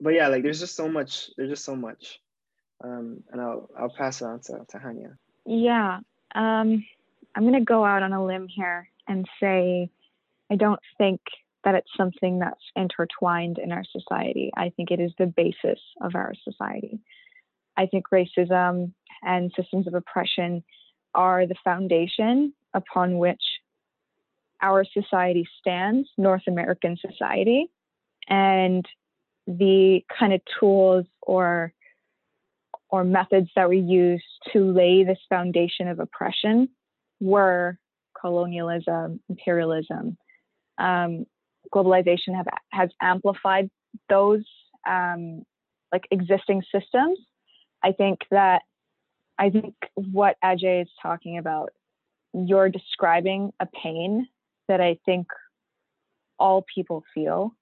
but 0.00 0.10
yeah, 0.10 0.28
like 0.28 0.42
there's 0.42 0.60
just 0.60 0.76
so 0.76 0.88
much. 0.88 1.30
There's 1.36 1.50
just 1.50 1.64
so 1.64 1.74
much, 1.74 2.20
um, 2.84 3.22
and 3.30 3.40
I'll 3.40 3.68
I'll 3.78 3.90
pass 3.96 4.20
it 4.20 4.26
on 4.26 4.40
to 4.40 4.64
to 4.68 4.78
Haniah. 4.78 5.16
Yeah, 5.46 5.98
um, 6.34 6.84
I'm 7.34 7.44
gonna 7.44 7.64
go 7.64 7.84
out 7.84 8.02
on 8.02 8.12
a 8.12 8.24
limb 8.24 8.48
here 8.48 8.88
and 9.08 9.26
say 9.40 9.90
I 10.50 10.56
don't 10.56 10.80
think 10.98 11.20
that 11.64 11.74
it's 11.74 11.90
something 11.96 12.38
that's 12.38 12.62
intertwined 12.76 13.58
in 13.58 13.72
our 13.72 13.84
society. 13.84 14.52
I 14.56 14.70
think 14.70 14.90
it 14.90 15.00
is 15.00 15.12
the 15.18 15.26
basis 15.26 15.80
of 16.00 16.14
our 16.14 16.32
society. 16.44 17.00
I 17.76 17.86
think 17.86 18.06
racism 18.12 18.92
and 19.22 19.52
systems 19.56 19.86
of 19.86 19.94
oppression 19.94 20.62
are 21.14 21.46
the 21.46 21.56
foundation 21.64 22.52
upon 22.74 23.18
which 23.18 23.42
our 24.60 24.84
society 24.84 25.48
stands, 25.60 26.08
North 26.16 26.42
American 26.48 26.96
society, 26.96 27.70
and 28.28 28.84
the 29.46 30.04
kind 30.18 30.32
of 30.32 30.40
tools 30.60 31.06
or 31.22 31.72
or 32.90 33.04
methods 33.04 33.50
that 33.54 33.68
we 33.68 33.78
use 33.78 34.24
to 34.52 34.72
lay 34.72 35.04
this 35.04 35.18
foundation 35.28 35.88
of 35.88 36.00
oppression 36.00 36.68
were 37.20 37.78
colonialism, 38.18 39.20
imperialism, 39.28 40.16
um, 40.78 41.26
globalization 41.74 42.34
have, 42.34 42.46
has 42.70 42.90
amplified 43.00 43.70
those 44.08 44.44
um, 44.88 45.42
like 45.92 46.06
existing 46.10 46.62
systems. 46.72 47.18
I 47.82 47.92
think 47.92 48.20
that 48.30 48.62
I 49.38 49.50
think 49.50 49.74
what 49.94 50.36
Adjei 50.42 50.82
is 50.82 50.88
talking 51.00 51.38
about, 51.38 51.70
you're 52.32 52.68
describing 52.68 53.52
a 53.60 53.66
pain 53.66 54.28
that 54.68 54.80
I 54.80 54.98
think 55.04 55.28
all 56.38 56.64
people 56.74 57.04
feel 57.14 57.54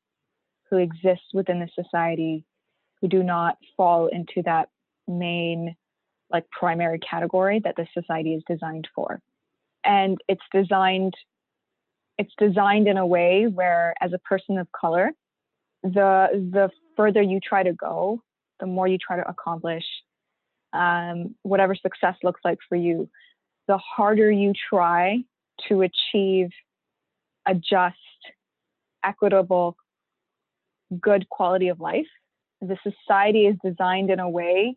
who 0.70 0.78
exist 0.78 1.22
within 1.32 1.60
the 1.60 1.68
society 1.74 2.44
who 3.00 3.08
do 3.08 3.22
not 3.22 3.56
fall 3.76 4.08
into 4.08 4.42
that 4.44 4.68
main 5.06 5.76
like 6.30 6.48
primary 6.50 6.98
category 6.98 7.60
that 7.62 7.76
the 7.76 7.86
society 7.94 8.34
is 8.34 8.42
designed 8.48 8.88
for. 8.94 9.20
And 9.84 10.18
it's 10.28 10.42
designed 10.52 11.14
it's 12.18 12.32
designed 12.38 12.88
in 12.88 12.96
a 12.96 13.06
way 13.06 13.46
where 13.46 13.94
as 14.00 14.12
a 14.12 14.18
person 14.18 14.58
of 14.58 14.66
color 14.72 15.12
the 15.82 16.28
the 16.32 16.70
further 16.96 17.22
you 17.22 17.40
try 17.40 17.62
to 17.62 17.72
go 17.72 18.20
the 18.58 18.66
more 18.66 18.88
you 18.88 18.98
try 18.98 19.16
to 19.16 19.28
accomplish 19.28 19.84
um, 20.72 21.34
whatever 21.42 21.74
success 21.74 22.16
looks 22.22 22.40
like 22.44 22.58
for 22.68 22.76
you 22.76 23.08
the 23.68 23.78
harder 23.78 24.30
you 24.30 24.52
try 24.70 25.18
to 25.68 25.82
achieve 25.82 26.50
a 27.46 27.54
just, 27.54 27.96
equitable, 29.04 29.76
good 31.00 31.28
quality 31.28 31.68
of 31.68 31.80
life. 31.80 32.06
The 32.60 32.76
society 32.82 33.46
is 33.46 33.56
designed 33.64 34.10
in 34.10 34.20
a 34.20 34.28
way 34.28 34.76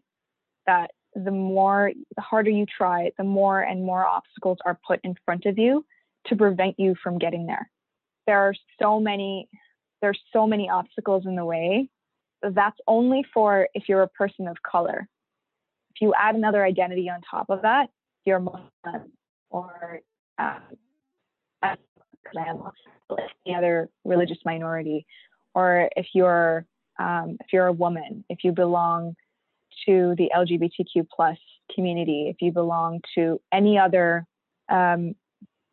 that 0.66 0.92
the 1.16 1.32
more, 1.32 1.92
the 2.16 2.22
harder 2.22 2.50
you 2.50 2.66
try, 2.66 3.12
the 3.18 3.24
more 3.24 3.62
and 3.62 3.84
more 3.84 4.06
obstacles 4.06 4.60
are 4.66 4.80
put 4.86 5.00
in 5.04 5.16
front 5.26 5.46
of 5.46 5.58
you 5.58 5.86
to 6.28 6.36
prevent 6.36 6.80
you 6.80 6.96
from 7.02 7.18
getting 7.18 7.48
there. 7.48 7.70
There 8.28 8.40
are 8.40 8.54
so 8.80 9.00
many, 9.00 9.50
there's 10.02 10.20
so 10.32 10.46
many 10.46 10.70
obstacles 10.70 11.26
in 11.26 11.36
the 11.36 11.46
way. 11.46 11.90
That's 12.42 12.78
only 12.88 13.26
for 13.34 13.68
if 13.74 13.90
you're 13.90 14.04
a 14.04 14.08
person 14.08 14.48
of 14.48 14.58
color. 14.62 15.08
If 15.96 16.02
you 16.02 16.14
add 16.18 16.36
another 16.36 16.64
identity 16.64 17.10
on 17.10 17.22
top 17.22 17.50
of 17.50 17.64
that, 17.64 17.90
you're 18.26 18.40
Muslim 18.40 19.12
or 19.50 20.02
um, 20.38 20.62
any 23.46 23.56
other 23.56 23.90
religious 24.06 24.38
minority, 24.46 25.06
or 25.54 25.90
if 25.96 26.08
you're 26.14 26.66
um, 27.00 27.38
if 27.40 27.48
you're 27.54 27.68
a 27.68 27.74
woman, 27.74 28.26
if 28.30 28.44
you 28.44 28.52
belong 28.52 29.16
to 29.86 30.16
the 30.18 30.30
LGBTQ 30.36 31.08
plus 31.14 31.38
community, 31.74 32.28
if 32.30 32.38
you 32.42 32.52
belong 32.52 33.02
to 33.16 33.40
any 33.54 33.78
other, 33.78 34.26
um, 34.68 35.16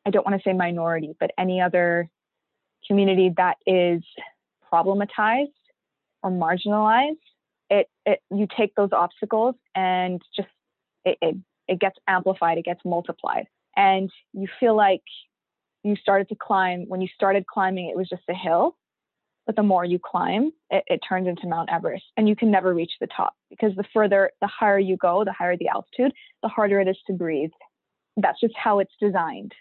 I 0.04 0.10
don't 0.10 0.24
want 0.24 0.40
to 0.40 0.48
say 0.48 0.52
minority, 0.52 1.14
but 1.18 1.32
any 1.36 1.60
other 1.60 2.08
community 2.86 3.32
that 3.36 3.56
is 3.66 4.02
problematized 4.72 5.48
or 6.22 6.30
marginalized, 6.30 7.16
it, 7.68 7.88
it 8.04 8.20
you 8.30 8.46
take 8.56 8.74
those 8.76 8.90
obstacles 8.92 9.56
and 9.74 10.22
just 10.36 10.48
it, 11.04 11.18
it, 11.20 11.36
it 11.68 11.80
gets 11.80 11.96
amplified, 12.06 12.58
it 12.58 12.64
gets 12.64 12.80
multiplied. 12.84 13.46
And 13.76 14.10
you 14.32 14.48
feel 14.58 14.76
like 14.76 15.02
you 15.82 15.96
started 15.96 16.28
to 16.30 16.34
climb, 16.34 16.86
when 16.88 17.00
you 17.00 17.08
started 17.14 17.46
climbing, 17.46 17.88
it 17.88 17.96
was 17.96 18.08
just 18.08 18.22
a 18.28 18.34
hill. 18.34 18.76
But 19.46 19.54
the 19.54 19.62
more 19.62 19.84
you 19.84 20.00
climb, 20.04 20.50
it, 20.70 20.82
it 20.88 21.00
turns 21.08 21.28
into 21.28 21.46
Mount 21.46 21.70
Everest, 21.70 22.04
and 22.16 22.28
you 22.28 22.34
can 22.34 22.50
never 22.50 22.74
reach 22.74 22.90
the 23.00 23.06
top 23.06 23.34
because 23.48 23.76
the 23.76 23.84
further, 23.94 24.32
the 24.40 24.48
higher 24.48 24.78
you 24.78 24.96
go, 24.96 25.24
the 25.24 25.32
higher 25.32 25.56
the 25.56 25.68
altitude, 25.68 26.12
the 26.42 26.48
harder 26.48 26.80
it 26.80 26.88
is 26.88 26.98
to 27.06 27.12
breathe. 27.12 27.52
That's 28.16 28.40
just 28.40 28.54
how 28.56 28.80
it's 28.80 28.94
designed. 29.00 29.52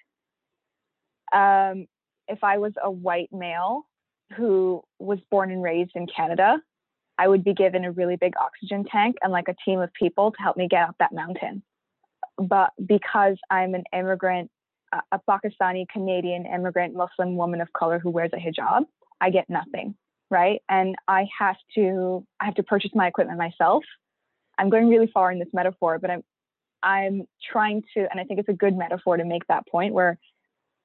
Um, 1.32 1.86
if 2.28 2.44
I 2.44 2.58
was 2.58 2.74
a 2.82 2.90
white 2.90 3.30
male 3.32 3.86
who 4.36 4.82
was 4.98 5.20
born 5.30 5.52
and 5.52 5.62
raised 5.62 5.92
in 5.94 6.08
Canada, 6.08 6.58
I 7.18 7.28
would 7.28 7.44
be 7.44 7.54
given 7.54 7.86
a 7.86 7.92
really 7.92 8.16
big 8.16 8.34
oxygen 8.42 8.86
tank 8.86 9.18
and 9.22 9.32
like 9.32 9.48
a 9.48 9.56
team 9.64 9.80
of 9.80 9.94
people 9.94 10.32
to 10.32 10.42
help 10.42 10.58
me 10.58 10.68
get 10.68 10.90
up 10.90 10.96
that 11.00 11.14
mountain. 11.14 11.62
But 12.38 12.72
because 12.86 13.38
I'm 13.50 13.76
an 13.76 13.84
immigrant 13.94 14.52
a 15.12 15.20
Pakistani 15.30 15.88
Canadian 15.90 16.46
immigrant 16.46 16.96
Muslim 16.96 17.36
woman 17.36 17.62
of 17.62 17.72
color 17.74 18.00
who 18.00 18.10
wears 18.10 18.32
a 18.34 18.38
hijab, 18.38 18.86
I 19.20 19.30
get 19.30 19.50
nothing, 19.50 19.96
right? 20.30 20.62
And 20.70 20.96
I 21.08 21.28
have 21.38 21.58
to 21.76 22.26
I 22.40 22.46
have 22.46 22.56
to 22.56 22.64
purchase 22.64 22.92
my 22.94 23.08
equipment 23.08 23.38
myself. 23.38 23.84
I'm 24.58 24.70
going 24.70 24.90
really 24.90 25.10
far 25.14 25.32
in 25.32 25.40
this 25.40 25.50
metaphor, 25.54 26.00
but 26.00 26.10
I'm 26.10 26.24
I'm 26.84 27.28
trying 27.52 27.84
to, 27.96 28.08
and 28.12 28.20
I 28.20 28.24
think 28.24 28.40
it's 28.40 28.50
a 28.50 28.54
good 28.54 28.78
metaphor 28.78 29.18
to 29.18 29.26
make 29.26 29.48
that 29.48 29.68
point 29.68 29.94
where 29.94 30.20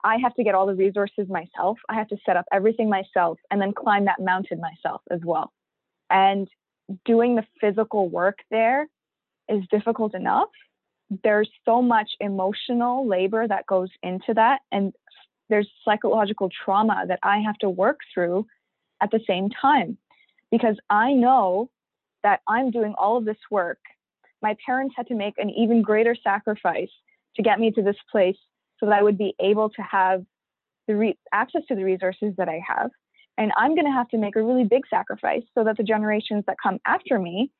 I 0.02 0.16
have 0.16 0.34
to 0.36 0.44
get 0.44 0.54
all 0.54 0.66
the 0.66 0.74
resources 0.74 1.28
myself. 1.28 1.78
I 1.90 1.94
have 1.94 2.08
to 2.08 2.16
set 2.24 2.38
up 2.38 2.46
everything 2.50 2.88
myself 2.88 3.38
and 3.50 3.60
then 3.60 3.74
climb 3.74 4.06
that 4.06 4.18
mountain 4.18 4.60
myself 4.60 5.02
as 5.10 5.20
well. 5.22 5.52
And 6.08 6.48
doing 7.04 7.36
the 7.36 7.44
physical 7.60 8.08
work 8.08 8.38
there 8.50 8.88
is 9.48 9.62
difficult 9.70 10.14
enough 10.14 10.48
there's 11.24 11.50
so 11.64 11.82
much 11.82 12.10
emotional 12.20 13.06
labor 13.06 13.46
that 13.46 13.66
goes 13.66 13.88
into 14.02 14.32
that 14.34 14.60
and 14.70 14.92
there's 15.48 15.68
psychological 15.84 16.48
trauma 16.64 17.04
that 17.08 17.18
I 17.22 17.38
have 17.38 17.58
to 17.58 17.68
work 17.68 17.98
through 18.14 18.46
at 19.02 19.10
the 19.10 19.20
same 19.26 19.50
time 19.50 19.98
because 20.50 20.76
I 20.88 21.12
know 21.12 21.70
that 22.22 22.40
I'm 22.46 22.70
doing 22.70 22.94
all 22.96 23.16
of 23.16 23.24
this 23.24 23.38
work. 23.50 23.78
My 24.42 24.56
parents 24.64 24.94
had 24.96 25.08
to 25.08 25.14
make 25.14 25.34
an 25.38 25.50
even 25.50 25.82
greater 25.82 26.14
sacrifice 26.22 26.90
to 27.36 27.42
get 27.42 27.58
me 27.58 27.70
to 27.72 27.82
this 27.82 27.96
place 28.10 28.36
so 28.78 28.86
that 28.86 28.92
I 28.92 29.02
would 29.02 29.18
be 29.18 29.34
able 29.40 29.70
to 29.70 29.82
have 29.82 30.24
the 30.86 30.96
re- 30.96 31.18
access 31.32 31.62
to 31.68 31.74
the 31.74 31.84
resources 31.84 32.34
that 32.38 32.48
I 32.48 32.60
have. 32.66 32.90
And 33.36 33.52
I'm 33.56 33.74
going 33.74 33.86
to 33.86 33.92
have 33.92 34.08
to 34.08 34.18
make 34.18 34.36
a 34.36 34.42
really 34.42 34.64
big 34.64 34.82
sacrifice 34.88 35.42
so 35.54 35.64
that 35.64 35.76
the 35.76 35.82
generations 35.82 36.44
that 36.46 36.56
come 36.62 36.78
after 36.86 37.18
me 37.18 37.50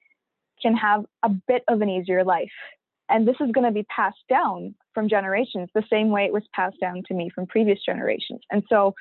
can 0.63 0.77
have 0.77 1.05
a 1.23 1.29
bit 1.29 1.63
of 1.69 1.81
an 1.81 1.89
easier 1.89 2.25
life. 2.25 2.51
And 3.11 3.27
this 3.27 3.37
is 3.41 3.51
going 3.51 3.67
to 3.67 3.73
be 3.73 3.83
passed 3.85 4.23
down 4.29 4.75
from 4.95 5.09
generations 5.09 5.69
the 5.75 5.85
same 5.91 6.11
way 6.11 6.25
it 6.25 6.33
was 6.33 6.45
passed 6.55 6.79
down 6.81 7.03
to 7.09 7.15
me 7.15 7.29
from 7.35 7.47
previous 7.47 7.81
generations. 7.85 8.41
And 8.51 8.63
so 8.69 8.95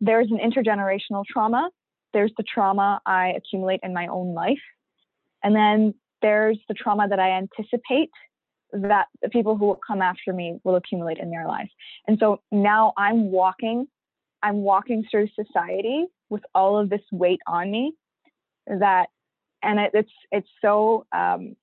there's 0.00 0.30
an 0.30 0.38
intergenerational 0.38 1.24
trauma. 1.30 1.70
There's 2.12 2.32
the 2.36 2.42
trauma 2.42 3.00
I 3.06 3.28
accumulate 3.36 3.80
in 3.82 3.94
my 3.94 4.08
own 4.08 4.34
life. 4.34 4.60
And 5.42 5.54
then 5.54 5.94
there's 6.22 6.58
the 6.68 6.74
trauma 6.74 7.08
that 7.08 7.20
I 7.20 7.30
anticipate 7.30 8.10
that 8.72 9.06
the 9.22 9.28
people 9.28 9.56
who 9.56 9.66
will 9.66 9.80
come 9.86 10.02
after 10.02 10.32
me 10.32 10.58
will 10.64 10.76
accumulate 10.76 11.18
in 11.18 11.30
their 11.30 11.46
life. 11.46 11.70
And 12.08 12.18
so 12.18 12.40
now 12.50 12.92
I'm 12.96 13.30
walking, 13.30 13.86
I'm 14.42 14.58
walking 14.62 15.04
through 15.10 15.28
society 15.40 16.06
with 16.28 16.42
all 16.54 16.78
of 16.78 16.90
this 16.90 17.02
weight 17.12 17.40
on 17.46 17.70
me 17.70 17.94
that, 18.66 19.06
and 19.62 19.78
it, 19.78 19.92
it's, 19.94 20.10
it's 20.32 20.48
so, 20.60 21.06
um, 21.12 21.54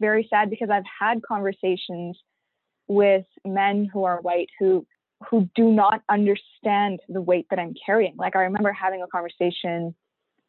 very 0.00 0.26
sad 0.30 0.50
because 0.50 0.70
I've 0.70 0.84
had 1.00 1.22
conversations 1.22 2.18
with 2.88 3.24
men 3.44 3.88
who 3.92 4.04
are 4.04 4.20
white 4.20 4.48
who 4.58 4.86
who 5.30 5.48
do 5.54 5.72
not 5.72 6.02
understand 6.10 7.00
the 7.08 7.22
weight 7.22 7.46
that 7.50 7.58
I'm 7.58 7.74
carrying. 7.84 8.14
Like 8.18 8.36
I 8.36 8.42
remember 8.42 8.72
having 8.72 9.02
a 9.02 9.06
conversation 9.06 9.94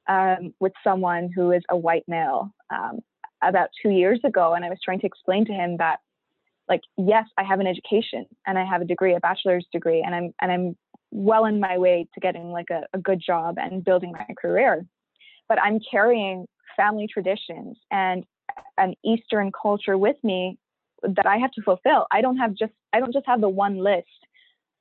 um, 0.08 0.54
with 0.60 0.74
someone 0.84 1.30
who 1.34 1.52
is 1.52 1.64
a 1.70 1.78
white 1.78 2.04
male 2.08 2.54
um, 2.70 3.00
about 3.42 3.70
two 3.82 3.90
years 3.90 4.20
ago, 4.24 4.54
and 4.54 4.66
I 4.66 4.70
was 4.70 4.80
trying 4.84 5.00
to 5.02 5.06
explain 5.06 5.46
to 5.46 5.54
him 5.54 5.78
that, 5.78 6.00
like, 6.68 6.82
yes, 6.98 7.26
I 7.38 7.44
have 7.44 7.60
an 7.60 7.68
education 7.68 8.26
and 8.46 8.58
I 8.58 8.66
have 8.66 8.82
a 8.82 8.86
degree, 8.86 9.16
a 9.16 9.20
bachelor's 9.20 9.66
degree, 9.72 10.02
and 10.06 10.14
I'm 10.14 10.34
and 10.42 10.52
I'm 10.52 10.78
well 11.12 11.46
in 11.46 11.60
my 11.60 11.78
way 11.78 12.06
to 12.14 12.20
getting 12.20 12.52
like 12.52 12.70
a, 12.70 12.82
a 12.94 13.00
good 13.00 13.22
job 13.26 13.56
and 13.58 13.84
building 13.84 14.12
my 14.12 14.28
career, 14.40 14.86
but 15.48 15.62
I'm 15.62 15.80
carrying 15.90 16.46
family 16.76 17.08
traditions 17.12 17.78
and 17.90 18.26
an 18.78 18.94
Eastern 19.04 19.52
culture 19.52 19.98
with 19.98 20.18
me 20.24 20.58
that 21.04 21.26
I 21.26 21.38
have 21.38 21.52
to 21.52 21.62
fulfill. 21.62 22.08
I 22.12 22.22
don't 22.22 22.38
have 22.38 22.54
just 22.54 22.74
I 22.94 23.00
don't 23.00 23.14
just 23.14 23.26
have 23.26 23.42
the 23.42 23.50
one 23.50 23.78
list 23.78 24.08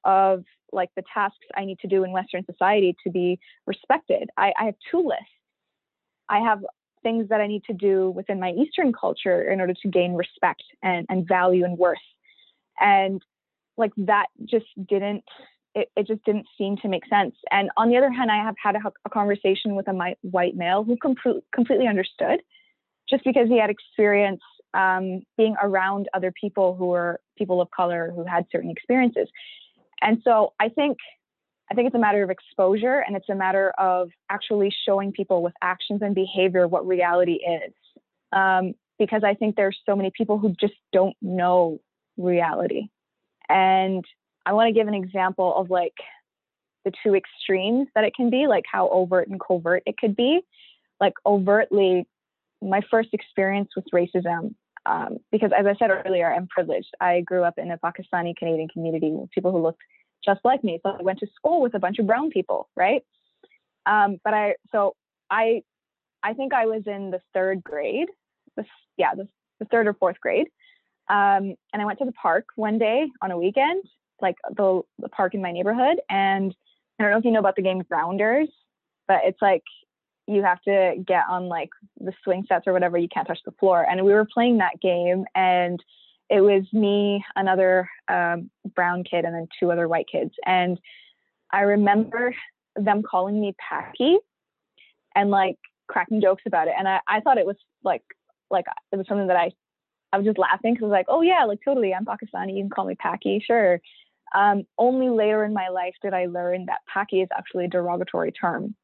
of 0.05 0.45
like 0.73 0.91
the 0.97 1.03
tasks 1.13 1.47
I 1.57 1.65
need 1.65 1.79
to 1.81 1.89
do 1.89 2.05
in 2.05 2.13
Western 2.13 2.45
society 2.45 2.97
to 3.05 3.11
be 3.11 3.39
respected. 3.67 4.31
I, 4.37 4.53
I 4.59 4.65
have 4.65 4.75
two 4.91 5.07
lists. 5.07 5.25
I 6.29 6.41
have 6.41 6.61
things 7.03 7.29
that 7.29 7.41
I 7.41 7.47
need 7.47 7.65
to 7.65 7.73
do 7.73 8.11
within 8.11 8.41
my 8.41 8.51
Eastern 8.51 8.93
culture 8.93 9.51
in 9.51 9.61
order 9.61 9.75
to 9.83 9.89
gain 9.89 10.15
respect 10.15 10.63
and, 10.83 11.07
and 11.09 11.27
value 11.27 11.65
and 11.65 11.79
worth. 11.79 11.99
And 12.81 13.23
like 13.77 13.93
that 13.97 14.27
just 14.45 14.67
didn't 14.89 15.25
it, 15.75 15.91
it 15.95 16.07
just 16.07 16.25
didn't 16.25 16.47
seem 16.57 16.79
to 16.79 16.89
make 16.89 17.07
sense. 17.07 17.35
And 17.51 17.69
on 17.77 17.91
the 17.91 17.99
other 17.99 18.11
hand, 18.11 18.31
I 18.31 18.43
have 18.43 18.55
had 18.61 18.77
a, 18.77 18.81
a 19.05 19.11
conversation 19.11 19.75
with 19.75 19.87
a 19.89 20.15
white 20.23 20.57
male 20.57 20.83
who 20.83 20.97
com- 20.97 21.17
completely 21.55 21.87
understood 21.87 22.41
just 23.09 23.25
because 23.25 23.49
he 23.49 23.59
had 23.59 23.71
experience 23.71 24.41
um, 24.75 25.23
being 25.37 25.55
around 25.63 26.09
other 26.15 26.33
people 26.39 26.77
who 26.77 26.87
were 26.87 27.21
people 27.39 27.61
of 27.61 27.71
color 27.71 28.13
who 28.15 28.25
had 28.25 28.45
certain 28.53 28.71
experiences. 28.71 29.29
And 30.03 30.21
so 30.25 30.53
I 30.61 30.69
think 30.69 30.99
I 31.71 31.75
think 31.75 31.87
it's 31.87 31.97
a 31.97 32.01
matter 32.01 32.23
of 32.23 32.31
exposure 32.31 33.03
and 33.07 33.17
it's 33.17 33.29
a 33.29 33.35
matter 33.35 33.73
of 33.77 34.11
actually 34.31 34.73
showing 34.87 35.11
people 35.13 35.43
with 35.43 35.55
actions 35.63 36.01
and 36.03 36.15
behavior 36.15 36.69
what 36.69 36.87
reality 36.87 37.41
is. 37.45 37.73
Um, 38.33 38.75
because 38.99 39.23
I 39.25 39.35
think 39.35 39.57
there's 39.57 39.79
so 39.85 39.97
many 39.97 40.11
people 40.17 40.39
who 40.39 40.55
just 40.61 40.75
don't 40.93 41.17
know 41.21 41.81
reality. 42.17 42.89
And 43.49 44.05
I 44.45 44.53
want 44.53 44.69
to 44.69 44.73
give 44.73 44.89
an 44.89 44.95
example 44.95 45.55
of 45.57 45.71
like 45.71 45.95
the 46.85 46.93
two 47.03 47.15
extremes 47.15 47.89
that 47.95 48.05
it 48.05 48.15
can 48.15 48.31
be, 48.31 48.47
like 48.47 48.65
how 48.71 48.89
overt 48.89 49.29
and 49.29 49.41
covert 49.41 49.83
it 49.87 49.97
could 49.99 50.17
be. 50.17 50.41
Like 51.01 51.15
overtly, 51.27 52.07
my 52.63 52.81
first 52.91 53.11
experience 53.13 53.71
with 53.77 53.85
racism 53.95 54.55
um, 54.87 55.19
because 55.33 55.51
as 55.57 55.67
I 55.67 55.75
said 55.79 55.91
earlier, 55.91 56.33
I'm 56.33 56.47
privileged. 56.47 56.95
I 57.01 57.21
grew 57.21 57.43
up 57.43 57.59
in 57.59 57.71
a 57.71 57.79
Pakistani 57.79 58.37
Canadian 58.37 58.69
community 58.69 59.11
with 59.11 59.31
people 59.31 59.51
who 59.51 59.61
looked 59.61 59.83
just 60.25 60.41
like 60.45 60.63
me. 60.65 60.79
So 60.83 60.97
I 60.99 61.03
went 61.03 61.19
to 61.21 61.27
school 61.35 61.61
with 61.61 61.75
a 61.75 61.79
bunch 61.79 61.99
of 61.99 62.07
brown 62.07 62.31
people, 62.31 62.69
right? 62.77 63.03
Um, 63.85 64.19
but 64.25 64.35
I, 64.35 64.55
so 64.73 64.95
I, 65.31 65.63
I 66.23 66.35
think 66.35 66.55
I 66.55 66.67
was 66.67 66.83
in 66.87 67.11
the 67.11 67.21
third 67.35 67.63
grade, 67.63 68.09
the, 68.57 68.65
yeah, 68.97 69.15
the, 69.15 69.29
the 69.59 69.67
third 69.67 69.87
or 69.87 69.95
fourth 69.95 70.21
grade. 70.21 70.49
Um, 71.09 71.55
and 71.73 71.81
I 71.81 71.85
went 71.85 71.99
to 72.01 72.05
the 72.05 72.13
park 72.13 72.47
one 72.57 72.79
day 72.79 73.07
on 73.23 73.31
a 73.31 73.39
weekend, 73.39 73.85
like 74.21 74.37
the, 74.57 74.83
the 74.99 75.09
park 75.09 75.35
in 75.35 75.43
my 75.43 75.53
neighborhood. 75.53 75.99
And 76.11 76.55
I 76.99 77.03
don't 77.03 77.13
know 77.13 77.19
if 77.19 77.25
you 77.25 77.31
know 77.31 77.41
about 77.41 77.57
the 77.57 77.63
game 77.63 77.83
Grounders, 77.83 78.49
but 79.07 79.21
it's 79.25 79.41
like 79.43 79.63
you 80.27 80.43
have 80.43 80.61
to 80.63 80.95
get 81.07 81.25
on 81.29 81.49
like 81.49 81.71
the 82.01 82.13
swing 82.25 82.45
sets 82.49 82.67
or 82.67 82.73
whatever. 82.73 82.99
You 82.99 83.09
can't 83.09 83.27
touch 83.27 83.39
the 83.45 83.53
floor. 83.53 83.87
And 83.89 84.05
we 84.05 84.13
were 84.13 84.27
playing 84.33 84.59
that 84.59 84.81
game, 84.81 85.25
and 85.35 85.83
it 86.29 86.41
was 86.41 86.65
me, 86.73 87.25
another 87.37 87.89
um, 88.09 88.51
brown 88.75 89.05
kid, 89.05 89.25
and 89.25 89.35
then 89.35 89.49
two 89.61 89.71
other 89.71 89.87
white 89.89 90.07
kids. 90.11 90.33
And 90.45 90.79
I 91.53 91.61
remember 91.61 92.35
them 92.75 93.03
calling 93.03 93.41
me 93.41 93.55
Paki 93.71 94.17
and 95.15 95.31
like 95.31 95.57
cracking 95.87 96.21
jokes 96.21 96.43
about 96.47 96.69
it. 96.69 96.75
And 96.77 96.89
I, 96.89 97.01
I 97.09 97.21
thought 97.21 97.39
it 97.39 97.47
was 97.47 97.57
like 97.85 98.03
like 98.51 98.67
it 98.93 98.97
was 98.97 99.07
something 99.09 99.29
that 99.29 99.37
I 99.37 99.53
I 100.13 100.19
was 100.19 100.27
just 100.27 100.39
laughing 100.39 100.75
because 100.75 100.85
I 100.85 100.89
was 100.89 100.93
like, 100.93 101.07
oh 101.09 101.23
yeah, 101.23 101.45
like 101.45 101.61
totally, 101.65 101.95
I'm 101.95 102.05
Pakistani. 102.05 102.57
You 102.57 102.63
can 102.63 102.71
call 102.71 102.87
me 102.87 102.97
Paki, 102.97 103.43
sure. 103.45 103.81
Um, 104.35 104.65
only 104.77 105.09
later 105.09 105.45
in 105.45 105.55
my 105.55 105.69
life 105.69 105.95
did 106.03 106.13
I 106.13 106.27
learn 106.27 106.67
that 106.67 106.81
Paki 106.93 107.23
is 107.23 107.29
actually 107.37 107.67
a 107.67 107.69
derogatory 107.69 108.33
term 108.33 108.75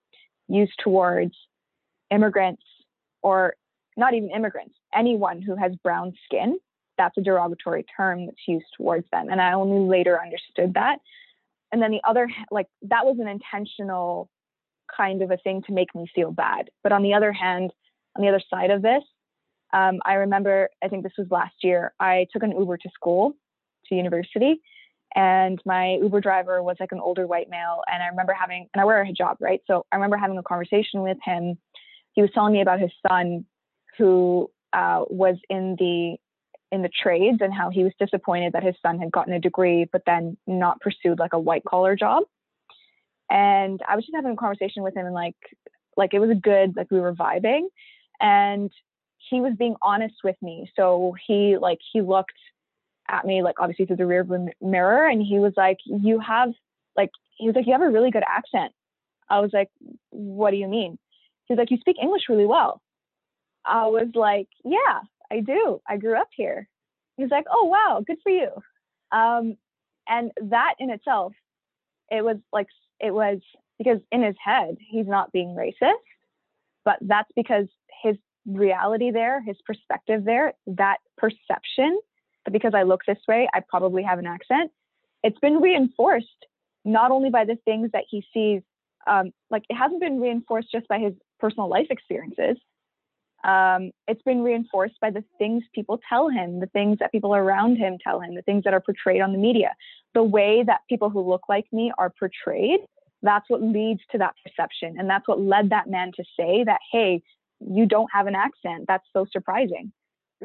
used 0.48 0.74
towards 0.82 1.34
immigrants 2.10 2.62
or 3.22 3.54
not 3.96 4.14
even 4.14 4.30
immigrants, 4.30 4.74
anyone 4.94 5.42
who 5.42 5.56
has 5.56 5.72
brown 5.82 6.12
skin. 6.24 6.58
That's 6.98 7.16
a 7.16 7.22
derogatory 7.22 7.84
term 7.96 8.26
that's 8.26 8.46
used 8.46 8.66
towards 8.76 9.06
them. 9.10 9.28
And 9.30 9.40
I 9.40 9.52
only 9.52 9.88
later 9.88 10.20
understood 10.20 10.74
that. 10.74 10.98
And 11.72 11.80
then 11.80 11.90
the 11.90 12.02
other, 12.06 12.28
like, 12.50 12.66
that 12.82 13.06
was 13.06 13.18
an 13.18 13.28
intentional 13.28 14.28
kind 14.94 15.22
of 15.22 15.30
a 15.30 15.38
thing 15.38 15.62
to 15.62 15.72
make 15.72 15.94
me 15.94 16.06
feel 16.14 16.30
bad. 16.30 16.68
But 16.82 16.92
on 16.92 17.02
the 17.02 17.14
other 17.14 17.32
hand, 17.32 17.72
on 18.14 18.22
the 18.22 18.28
other 18.28 18.42
side 18.50 18.70
of 18.70 18.82
this, 18.82 19.02
um, 19.72 20.00
I 20.04 20.14
remember, 20.14 20.68
I 20.84 20.88
think 20.88 21.02
this 21.02 21.14
was 21.16 21.28
last 21.30 21.54
year, 21.62 21.94
I 21.98 22.26
took 22.30 22.42
an 22.42 22.52
Uber 22.52 22.76
to 22.76 22.90
school, 22.92 23.32
to 23.86 23.94
university, 23.94 24.60
and 25.14 25.60
my 25.66 25.98
Uber 26.02 26.20
driver 26.20 26.62
was 26.62 26.76
like 26.80 26.92
an 26.92 27.00
older 27.00 27.26
white 27.26 27.50
male. 27.50 27.82
And 27.92 28.02
I 28.02 28.06
remember 28.06 28.32
having, 28.32 28.68
and 28.72 28.80
I 28.80 28.84
wear 28.84 29.02
a 29.02 29.06
hijab, 29.06 29.36
right? 29.40 29.60
So 29.66 29.84
I 29.92 29.96
remember 29.96 30.16
having 30.16 30.38
a 30.38 30.42
conversation 30.42 31.02
with 31.02 31.18
him. 31.22 31.58
He 32.12 32.22
was 32.22 32.30
telling 32.32 32.52
me 32.52 32.62
about 32.62 32.80
his 32.80 32.90
son 33.08 33.44
who 33.98 34.50
uh, 34.72 35.04
was 35.08 35.36
in 35.50 35.76
the 35.78 36.16
in 36.70 36.80
the 36.80 36.88
trades 36.88 37.38
and 37.42 37.52
how 37.52 37.68
he 37.68 37.84
was 37.84 37.92
disappointed 37.98 38.54
that 38.54 38.62
his 38.62 38.74
son 38.80 38.98
had 38.98 39.12
gotten 39.12 39.34
a 39.34 39.38
degree 39.38 39.86
but 39.92 40.00
then 40.06 40.38
not 40.46 40.80
pursued 40.80 41.18
like 41.18 41.34
a 41.34 41.38
white 41.38 41.64
collar 41.68 41.94
job. 41.94 42.22
And 43.30 43.78
I 43.86 43.94
was 43.94 44.06
just 44.06 44.16
having 44.16 44.32
a 44.32 44.36
conversation 44.36 44.82
with 44.82 44.96
him 44.96 45.04
and 45.04 45.14
like 45.14 45.36
like 45.98 46.14
it 46.14 46.18
was 46.18 46.30
a 46.30 46.34
good 46.34 46.74
like 46.74 46.90
we 46.90 46.98
were 46.98 47.12
vibing 47.12 47.64
and 48.22 48.70
he 49.30 49.42
was 49.42 49.52
being 49.58 49.76
honest 49.82 50.14
with 50.24 50.36
me. 50.40 50.70
So 50.74 51.14
he 51.26 51.58
like 51.58 51.78
he 51.92 52.00
looked 52.00 52.32
at 53.08 53.24
me, 53.24 53.42
like 53.42 53.56
obviously 53.60 53.86
through 53.86 53.96
the 53.96 54.06
rear 54.06 54.24
view 54.24 54.48
mirror, 54.60 55.06
and 55.06 55.22
he 55.22 55.38
was 55.38 55.52
like, 55.56 55.78
"You 55.84 56.18
have 56.20 56.52
like," 56.96 57.10
he 57.36 57.46
was 57.46 57.56
like, 57.56 57.66
"You 57.66 57.72
have 57.72 57.82
a 57.82 57.90
really 57.90 58.10
good 58.10 58.24
accent." 58.26 58.72
I 59.28 59.40
was 59.40 59.50
like, 59.52 59.68
"What 60.10 60.50
do 60.50 60.56
you 60.56 60.68
mean?" 60.68 60.98
He's 61.46 61.58
like, 61.58 61.70
"You 61.70 61.78
speak 61.78 61.96
English 62.00 62.28
really 62.28 62.46
well." 62.46 62.80
I 63.64 63.86
was 63.86 64.08
like, 64.14 64.48
"Yeah, 64.64 65.00
I 65.30 65.40
do. 65.40 65.80
I 65.88 65.96
grew 65.96 66.16
up 66.16 66.28
here." 66.34 66.68
He's 67.16 67.30
like, 67.30 67.46
"Oh 67.50 67.64
wow, 67.64 68.02
good 68.06 68.18
for 68.22 68.30
you." 68.30 68.50
Um, 69.10 69.56
and 70.08 70.32
that 70.50 70.74
in 70.78 70.90
itself, 70.90 71.32
it 72.10 72.24
was 72.24 72.36
like 72.52 72.68
it 73.00 73.12
was 73.12 73.40
because 73.78 73.98
in 74.10 74.22
his 74.22 74.36
head 74.42 74.76
he's 74.78 75.06
not 75.06 75.32
being 75.32 75.56
racist, 75.56 75.92
but 76.84 76.98
that's 77.02 77.30
because 77.36 77.66
his 78.02 78.16
reality 78.46 79.10
there, 79.10 79.42
his 79.42 79.56
perspective 79.66 80.24
there, 80.24 80.54
that 80.66 80.98
perception 81.16 81.98
because 82.52 82.72
I 82.74 82.82
look 82.82 83.00
this 83.06 83.18
way, 83.26 83.48
I 83.52 83.60
probably 83.68 84.02
have 84.02 84.18
an 84.18 84.26
accent. 84.26 84.70
It's 85.22 85.38
been 85.40 85.60
reinforced 85.60 86.26
not 86.84 87.10
only 87.10 87.30
by 87.30 87.44
the 87.44 87.56
things 87.64 87.90
that 87.92 88.04
he 88.08 88.24
sees, 88.34 88.62
um, 89.06 89.30
like 89.50 89.64
it 89.68 89.74
hasn't 89.74 90.00
been 90.00 90.20
reinforced 90.20 90.68
just 90.70 90.88
by 90.88 90.98
his 90.98 91.14
personal 91.40 91.68
life 91.68 91.86
experiences. 91.90 92.56
Um, 93.44 93.90
it's 94.06 94.22
been 94.22 94.42
reinforced 94.42 94.94
by 95.00 95.10
the 95.10 95.24
things 95.38 95.64
people 95.74 95.98
tell 96.08 96.28
him, 96.28 96.60
the 96.60 96.66
things 96.66 96.98
that 97.00 97.10
people 97.10 97.34
around 97.34 97.76
him 97.76 97.98
tell 98.02 98.20
him, 98.20 98.34
the 98.36 98.42
things 98.42 98.62
that 98.64 98.74
are 98.74 98.80
portrayed 98.80 99.20
on 99.20 99.32
the 99.32 99.38
media, 99.38 99.74
the 100.14 100.22
way 100.22 100.62
that 100.64 100.80
people 100.88 101.10
who 101.10 101.28
look 101.28 101.42
like 101.48 101.66
me 101.72 101.92
are 101.98 102.10
portrayed. 102.10 102.80
That's 103.22 103.44
what 103.48 103.62
leads 103.62 104.00
to 104.12 104.18
that 104.18 104.34
perception. 104.44 104.96
And 104.98 105.08
that's 105.10 105.26
what 105.26 105.40
led 105.40 105.70
that 105.70 105.88
man 105.88 106.12
to 106.16 106.24
say 106.38 106.64
that, 106.64 106.80
hey, 106.90 107.22
you 107.60 107.86
don't 107.86 108.10
have 108.12 108.26
an 108.26 108.34
accent. 108.34 108.84
That's 108.86 109.06
so 109.12 109.26
surprising. 109.30 109.92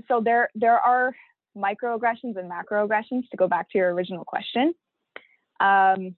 So 0.08 0.22
there, 0.24 0.50
there 0.56 0.80
are 0.80 1.16
microaggressions 1.58 2.38
and 2.38 2.50
macroaggressions 2.50 3.30
to 3.30 3.38
go 3.38 3.48
back 3.48 3.70
to 3.72 3.78
your 3.78 3.94
original 3.94 4.24
question. 4.24 4.74
Um, 5.60 6.16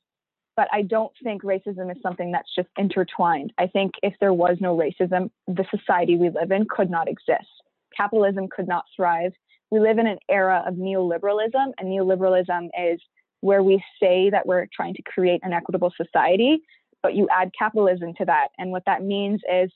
but 0.55 0.67
I 0.73 0.81
don't 0.81 1.13
think 1.23 1.43
racism 1.43 1.89
is 1.89 2.01
something 2.01 2.33
that's 2.33 2.53
just 2.53 2.67
intertwined. 2.77 3.53
I 3.57 3.67
think 3.67 3.93
if 4.03 4.13
there 4.19 4.33
was 4.33 4.57
no 4.59 4.75
racism, 4.75 5.31
the 5.47 5.65
society 5.71 6.17
we 6.17 6.29
live 6.29 6.51
in 6.51 6.65
could 6.69 6.89
not 6.89 7.07
exist. 7.07 7.47
Capitalism 7.95 8.49
could 8.49 8.67
not 8.67 8.83
thrive. 8.95 9.31
We 9.71 9.79
live 9.79 9.99
in 9.99 10.07
an 10.07 10.17
era 10.29 10.63
of 10.67 10.73
neoliberalism, 10.73 11.71
and 11.77 11.87
neoliberalism 11.87 12.69
is 12.77 12.99
where 13.41 13.63
we 13.63 13.81
say 14.01 14.29
that 14.31 14.45
we're 14.45 14.67
trying 14.73 14.95
to 14.95 15.01
create 15.03 15.39
an 15.43 15.53
equitable 15.53 15.93
society, 15.95 16.59
but 17.01 17.15
you 17.15 17.29
add 17.33 17.51
capitalism 17.57 18.13
to 18.15 18.25
that. 18.25 18.49
And 18.57 18.71
what 18.71 18.83
that 18.85 19.01
means 19.01 19.39
is 19.49 19.71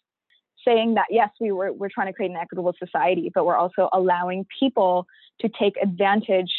saying 0.66 0.95
that 0.95 1.07
yes, 1.09 1.30
we 1.39 1.51
were 1.51 1.72
we're 1.72 1.89
trying 1.89 2.07
to 2.07 2.14
create 2.14 2.32
an 2.32 2.38
equitable 2.38 2.74
society, 2.78 3.32
but 3.34 3.45
we're 3.45 3.55
also 3.55 3.89
allowing 3.91 4.45
people 4.59 5.05
to 5.41 5.49
take 5.59 5.76
advantage 5.82 6.51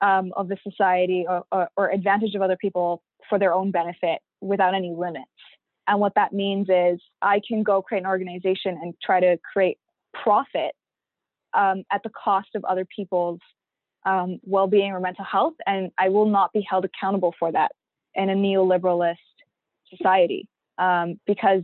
um, 0.00 0.32
of 0.36 0.48
the 0.48 0.56
society 0.62 1.24
or, 1.28 1.44
or, 1.52 1.68
or 1.76 1.90
advantage 1.90 2.34
of 2.34 2.42
other 2.42 2.56
people 2.56 3.02
for 3.28 3.38
their 3.38 3.52
own 3.52 3.70
benefit 3.70 4.20
without 4.40 4.74
any 4.74 4.94
limits. 4.96 5.30
And 5.86 6.00
what 6.00 6.14
that 6.14 6.32
means 6.32 6.68
is 6.68 7.00
I 7.20 7.40
can 7.46 7.62
go 7.62 7.82
create 7.82 8.02
an 8.02 8.06
organization 8.06 8.78
and 8.80 8.94
try 9.02 9.20
to 9.20 9.38
create 9.52 9.78
profit 10.14 10.72
um, 11.52 11.84
at 11.90 12.02
the 12.02 12.10
cost 12.10 12.48
of 12.54 12.64
other 12.64 12.86
people's 12.96 13.40
um, 14.06 14.38
well-being 14.44 14.92
or 14.92 15.00
mental 15.00 15.24
health, 15.24 15.54
and 15.66 15.90
I 15.98 16.08
will 16.08 16.26
not 16.26 16.52
be 16.52 16.64
held 16.68 16.84
accountable 16.84 17.34
for 17.38 17.52
that 17.52 17.72
in 18.14 18.30
a 18.30 18.34
neoliberalist 18.34 19.16
society 19.90 20.48
um, 20.78 21.20
because 21.26 21.62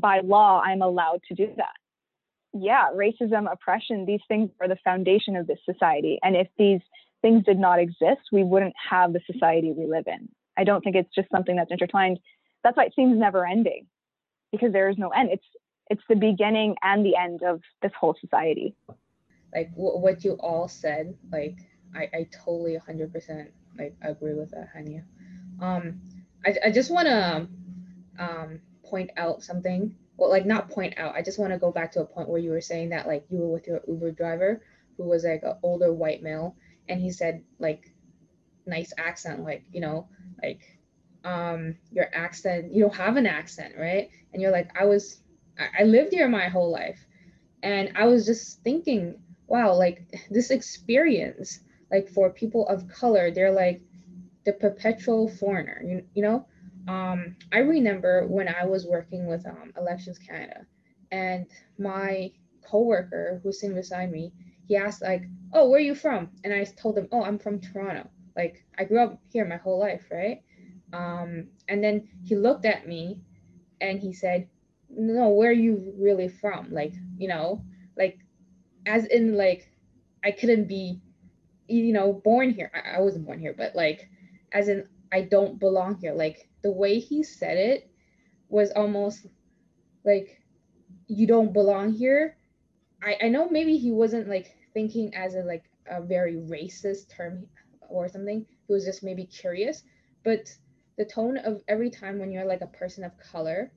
by 0.00 0.20
law 0.20 0.60
I'm 0.60 0.82
allowed 0.82 1.22
to 1.28 1.34
do 1.34 1.52
that. 1.56 1.74
Yeah, 2.54 2.86
racism, 2.94 3.50
oppression, 3.50 4.06
these 4.06 4.20
things 4.28 4.50
are 4.60 4.68
the 4.68 4.78
foundation 4.82 5.36
of 5.36 5.46
this 5.46 5.58
society, 5.64 6.18
and 6.22 6.34
if 6.34 6.48
these 6.58 6.80
things 7.22 7.44
did 7.44 7.58
not 7.58 7.78
exist, 7.78 8.22
we 8.32 8.44
wouldn't 8.44 8.74
have 8.90 9.12
the 9.12 9.20
society 9.30 9.72
we 9.76 9.86
live 9.86 10.04
in. 10.06 10.28
I 10.56 10.64
don't 10.64 10.82
think 10.82 10.96
it's 10.96 11.14
just 11.14 11.30
something 11.30 11.56
that's 11.56 11.70
intertwined. 11.70 12.18
That's 12.64 12.76
why 12.76 12.84
it 12.84 12.92
seems 12.96 13.18
never 13.18 13.46
ending 13.46 13.86
because 14.52 14.72
there 14.72 14.88
is 14.88 14.98
no 14.98 15.08
end. 15.10 15.30
It's 15.32 15.44
it's 15.90 16.02
the 16.08 16.16
beginning 16.16 16.74
and 16.82 17.04
the 17.04 17.16
end 17.16 17.42
of 17.42 17.60
this 17.82 17.92
whole 17.98 18.16
society. 18.20 18.74
Like 19.54 19.70
w- 19.70 19.98
what 19.98 20.22
you 20.22 20.32
all 20.32 20.68
said, 20.68 21.14
like 21.32 21.56
I, 21.94 22.02
I 22.14 22.26
totally 22.44 22.78
100% 22.78 23.48
like 23.78 23.96
agree 24.02 24.34
with 24.34 24.50
that, 24.50 24.68
Haniah. 24.76 25.04
Um, 25.60 26.00
I, 26.44 26.54
I 26.66 26.70
just 26.70 26.90
want 26.90 27.06
to 27.06 27.48
um, 28.18 28.60
point 28.88 29.10
out 29.16 29.42
something. 29.42 29.94
Well, 30.16 30.30
like 30.30 30.46
not 30.46 30.70
point 30.70 30.94
out. 30.96 31.14
I 31.14 31.22
just 31.22 31.38
want 31.38 31.52
to 31.52 31.58
go 31.58 31.70
back 31.70 31.92
to 31.92 32.00
a 32.00 32.04
point 32.04 32.28
where 32.28 32.40
you 32.40 32.50
were 32.50 32.60
saying 32.60 32.90
that 32.90 33.06
like 33.06 33.24
you 33.30 33.38
were 33.38 33.48
with 33.48 33.66
your 33.66 33.80
Uber 33.86 34.12
driver 34.12 34.62
who 34.96 35.04
was 35.04 35.24
like 35.24 35.42
an 35.44 35.54
older 35.62 35.92
white 35.92 36.22
male, 36.22 36.56
and 36.88 37.00
he 37.00 37.10
said 37.10 37.42
like 37.58 37.92
nice 38.66 38.92
accent, 38.98 39.42
like 39.44 39.64
you 39.72 39.80
know, 39.80 40.08
like 40.42 40.60
um 41.24 41.76
your 41.92 42.06
accent. 42.12 42.72
You 42.72 42.82
don't 42.82 42.96
have 42.96 43.16
an 43.16 43.26
accent, 43.26 43.74
right? 43.78 44.08
And 44.32 44.42
you're 44.42 44.52
like, 44.52 44.70
I 44.78 44.84
was, 44.84 45.22
I, 45.58 45.82
I 45.82 45.84
lived 45.84 46.12
here 46.12 46.28
my 46.28 46.48
whole 46.48 46.70
life, 46.70 47.06
and 47.62 47.92
I 47.94 48.06
was 48.06 48.26
just 48.26 48.62
thinking, 48.62 49.14
wow, 49.46 49.74
like 49.74 50.02
this 50.30 50.50
experience, 50.50 51.60
like 51.90 52.08
for 52.08 52.30
people 52.30 52.66
of 52.68 52.88
color, 52.88 53.30
they're 53.30 53.52
like 53.52 53.80
the 54.44 54.52
perpetual 54.52 55.28
foreigner. 55.28 55.80
You 55.84 56.04
you 56.14 56.22
know 56.22 56.46
um, 56.86 57.36
I 57.52 57.58
remember 57.58 58.26
when 58.26 58.48
I 58.48 58.64
was 58.64 58.86
working 58.86 59.26
with 59.26 59.46
um, 59.46 59.72
Elections 59.76 60.18
Canada, 60.18 60.66
and 61.10 61.46
my 61.78 62.30
coworker 62.62 63.40
who's 63.42 63.60
sitting 63.60 63.76
beside 63.76 64.10
me, 64.10 64.32
he 64.66 64.76
asked 64.76 65.02
like, 65.02 65.24
"Oh, 65.52 65.68
where 65.68 65.78
are 65.78 65.82
you 65.82 65.94
from?" 65.94 66.30
And 66.44 66.52
I 66.52 66.64
told 66.64 66.96
him, 66.96 67.08
"Oh, 67.12 67.22
I'm 67.22 67.38
from 67.38 67.60
Toronto. 67.60 68.08
Like 68.36 68.64
I 68.78 68.84
grew 68.84 69.00
up 69.00 69.20
here 69.32 69.44
my 69.44 69.56
whole 69.56 69.78
life, 69.78 70.06
right?" 70.10 70.42
Um, 70.92 71.48
and 71.68 71.82
then 71.82 72.08
he 72.24 72.36
looked 72.36 72.64
at 72.64 72.86
me, 72.86 73.20
and 73.80 73.98
he 73.98 74.12
said, 74.12 74.48
"No, 74.88 75.30
where 75.30 75.50
are 75.50 75.52
you 75.52 75.94
really 75.98 76.28
from? 76.28 76.72
Like, 76.72 76.94
you 77.16 77.28
know, 77.28 77.64
like, 77.96 78.18
as 78.86 79.06
in 79.06 79.36
like, 79.36 79.70
I 80.24 80.30
couldn't 80.30 80.68
be, 80.68 81.00
you 81.68 81.92
know, 81.92 82.12
born 82.12 82.50
here. 82.50 82.70
I, 82.74 82.96
I 82.96 83.00
wasn't 83.00 83.26
born 83.26 83.38
here, 83.40 83.54
but 83.56 83.74
like, 83.74 84.08
as 84.52 84.68
in 84.68 84.88
I 85.12 85.22
don't 85.22 85.58
belong 85.58 85.96
here. 85.96 86.12
Like 86.12 86.48
the 86.62 86.70
way 86.70 86.98
he 86.98 87.22
said 87.22 87.56
it 87.56 87.90
was 88.48 88.70
almost 88.72 89.26
like 90.04 90.40
you 91.06 91.26
don't 91.26 91.52
belong 91.52 91.92
here. 91.92 92.36
I, 93.02 93.16
I 93.24 93.28
know 93.28 93.48
maybe 93.48 93.76
he 93.76 93.90
wasn't 93.92 94.28
like 94.28 94.54
thinking 94.74 95.14
as 95.14 95.34
a 95.34 95.42
like 95.42 95.64
a 95.90 96.02
very 96.02 96.34
racist 96.34 97.14
term 97.14 97.46
or 97.88 98.08
something. 98.08 98.44
He 98.66 98.72
was 98.72 98.84
just 98.84 99.02
maybe 99.02 99.24
curious. 99.24 99.82
But 100.24 100.48
the 100.96 101.04
tone 101.04 101.38
of 101.38 101.62
every 101.68 101.90
time 101.90 102.18
when 102.18 102.30
you're 102.32 102.44
like 102.44 102.60
a 102.60 102.66
person 102.66 103.04
of 103.04 103.12
color 103.18 103.72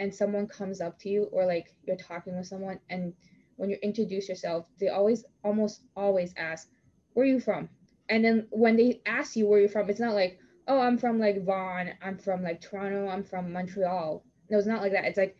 and 0.00 0.12
someone 0.14 0.46
comes 0.46 0.80
up 0.80 0.98
to 1.00 1.08
you 1.08 1.24
or 1.32 1.46
like 1.46 1.74
you're 1.86 1.96
talking 1.96 2.36
with 2.36 2.46
someone 2.46 2.80
and 2.90 3.14
when 3.56 3.70
you 3.70 3.78
introduce 3.82 4.28
yourself, 4.28 4.68
they 4.80 4.88
always 4.88 5.24
almost 5.44 5.82
always 5.96 6.34
ask, 6.36 6.68
Where 7.12 7.24
are 7.24 7.28
you 7.28 7.40
from? 7.40 7.68
And 8.08 8.24
then 8.24 8.46
when 8.50 8.76
they 8.76 9.00
ask 9.06 9.36
you 9.36 9.46
where 9.46 9.60
you're 9.60 9.68
from, 9.68 9.88
it's 9.88 10.00
not 10.00 10.14
like, 10.14 10.38
oh, 10.66 10.80
I'm 10.80 10.98
from 10.98 11.18
like 11.18 11.44
Vaughan, 11.44 11.94
I'm 12.02 12.18
from 12.18 12.42
like 12.42 12.60
Toronto, 12.60 13.08
I'm 13.08 13.24
from 13.24 13.52
Montreal. 13.52 14.24
No, 14.50 14.58
it's 14.58 14.66
not 14.66 14.82
like 14.82 14.92
that. 14.92 15.04
It's 15.04 15.18
like, 15.18 15.36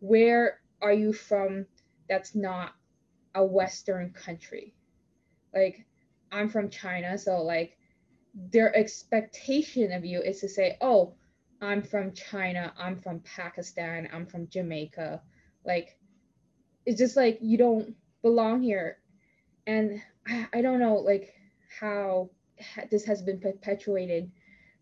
where 0.00 0.60
are 0.80 0.92
you 0.92 1.12
from 1.12 1.66
that's 2.08 2.34
not 2.34 2.72
a 3.34 3.44
Western 3.44 4.12
country? 4.12 4.74
Like, 5.54 5.84
I'm 6.30 6.48
from 6.48 6.70
China, 6.70 7.18
so 7.18 7.42
like 7.42 7.76
their 8.34 8.74
expectation 8.74 9.92
of 9.92 10.04
you 10.04 10.20
is 10.20 10.40
to 10.40 10.48
say, 10.48 10.76
oh, 10.80 11.14
I'm 11.60 11.82
from 11.82 12.12
China, 12.12 12.72
I'm 12.78 13.00
from 13.00 13.20
Pakistan, 13.20 14.08
I'm 14.12 14.26
from 14.26 14.48
Jamaica. 14.48 15.22
Like, 15.64 15.96
it's 16.86 16.98
just 16.98 17.16
like 17.16 17.38
you 17.40 17.58
don't 17.58 17.94
belong 18.22 18.62
here. 18.62 18.98
And 19.66 20.02
I, 20.26 20.48
I 20.54 20.62
don't 20.62 20.80
know, 20.80 20.96
like, 20.96 21.34
how 21.80 22.30
this 22.90 23.04
has 23.04 23.22
been 23.22 23.40
perpetuated 23.40 24.30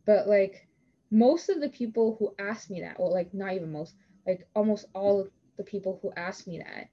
but 0.06 0.28
like 0.28 0.66
most 1.10 1.48
of 1.48 1.60
the 1.60 1.68
people 1.68 2.16
who 2.18 2.34
ask 2.38 2.70
me 2.70 2.80
that, 2.82 2.98
well, 2.98 3.12
like 3.12 3.34
not 3.34 3.54
even 3.54 3.72
most, 3.72 3.94
like 4.26 4.46
almost 4.54 4.86
all 4.94 5.26
the 5.56 5.64
people 5.64 5.98
who 6.02 6.12
ask 6.16 6.46
me 6.46 6.58
that 6.58 6.88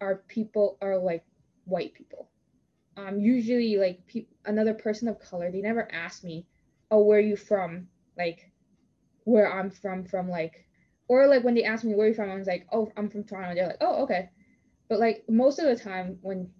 are 0.00 0.22
people 0.28 0.76
are 0.82 0.98
like 0.98 1.24
white 1.64 1.94
people. 1.94 2.28
Um, 2.96 3.18
usually 3.18 3.76
like 3.76 4.06
pe- 4.06 4.26
another 4.44 4.74
person 4.74 5.08
of 5.08 5.18
color, 5.18 5.50
they 5.50 5.60
never 5.60 5.90
ask 5.92 6.22
me, 6.22 6.46
oh, 6.90 7.02
where 7.02 7.18
are 7.18 7.22
you 7.22 7.36
from? 7.36 7.88
Like 8.16 8.52
where 9.24 9.50
I'm 9.52 9.70
from, 9.70 10.04
from 10.04 10.28
like, 10.28 10.66
or 11.08 11.26
like 11.26 11.42
when 11.42 11.54
they 11.54 11.64
ask 11.64 11.84
me 11.84 11.94
where 11.94 12.08
you 12.08 12.14
from, 12.14 12.30
I 12.30 12.36
was 12.36 12.46
like, 12.46 12.66
oh, 12.72 12.92
I'm 12.96 13.08
from 13.08 13.24
Toronto. 13.24 13.54
They're 13.54 13.66
like, 13.66 13.78
oh, 13.80 14.04
okay. 14.04 14.30
But 14.88 15.00
like 15.00 15.24
most 15.28 15.58
of 15.58 15.66
the 15.66 15.82
time 15.82 16.18
when 16.22 16.50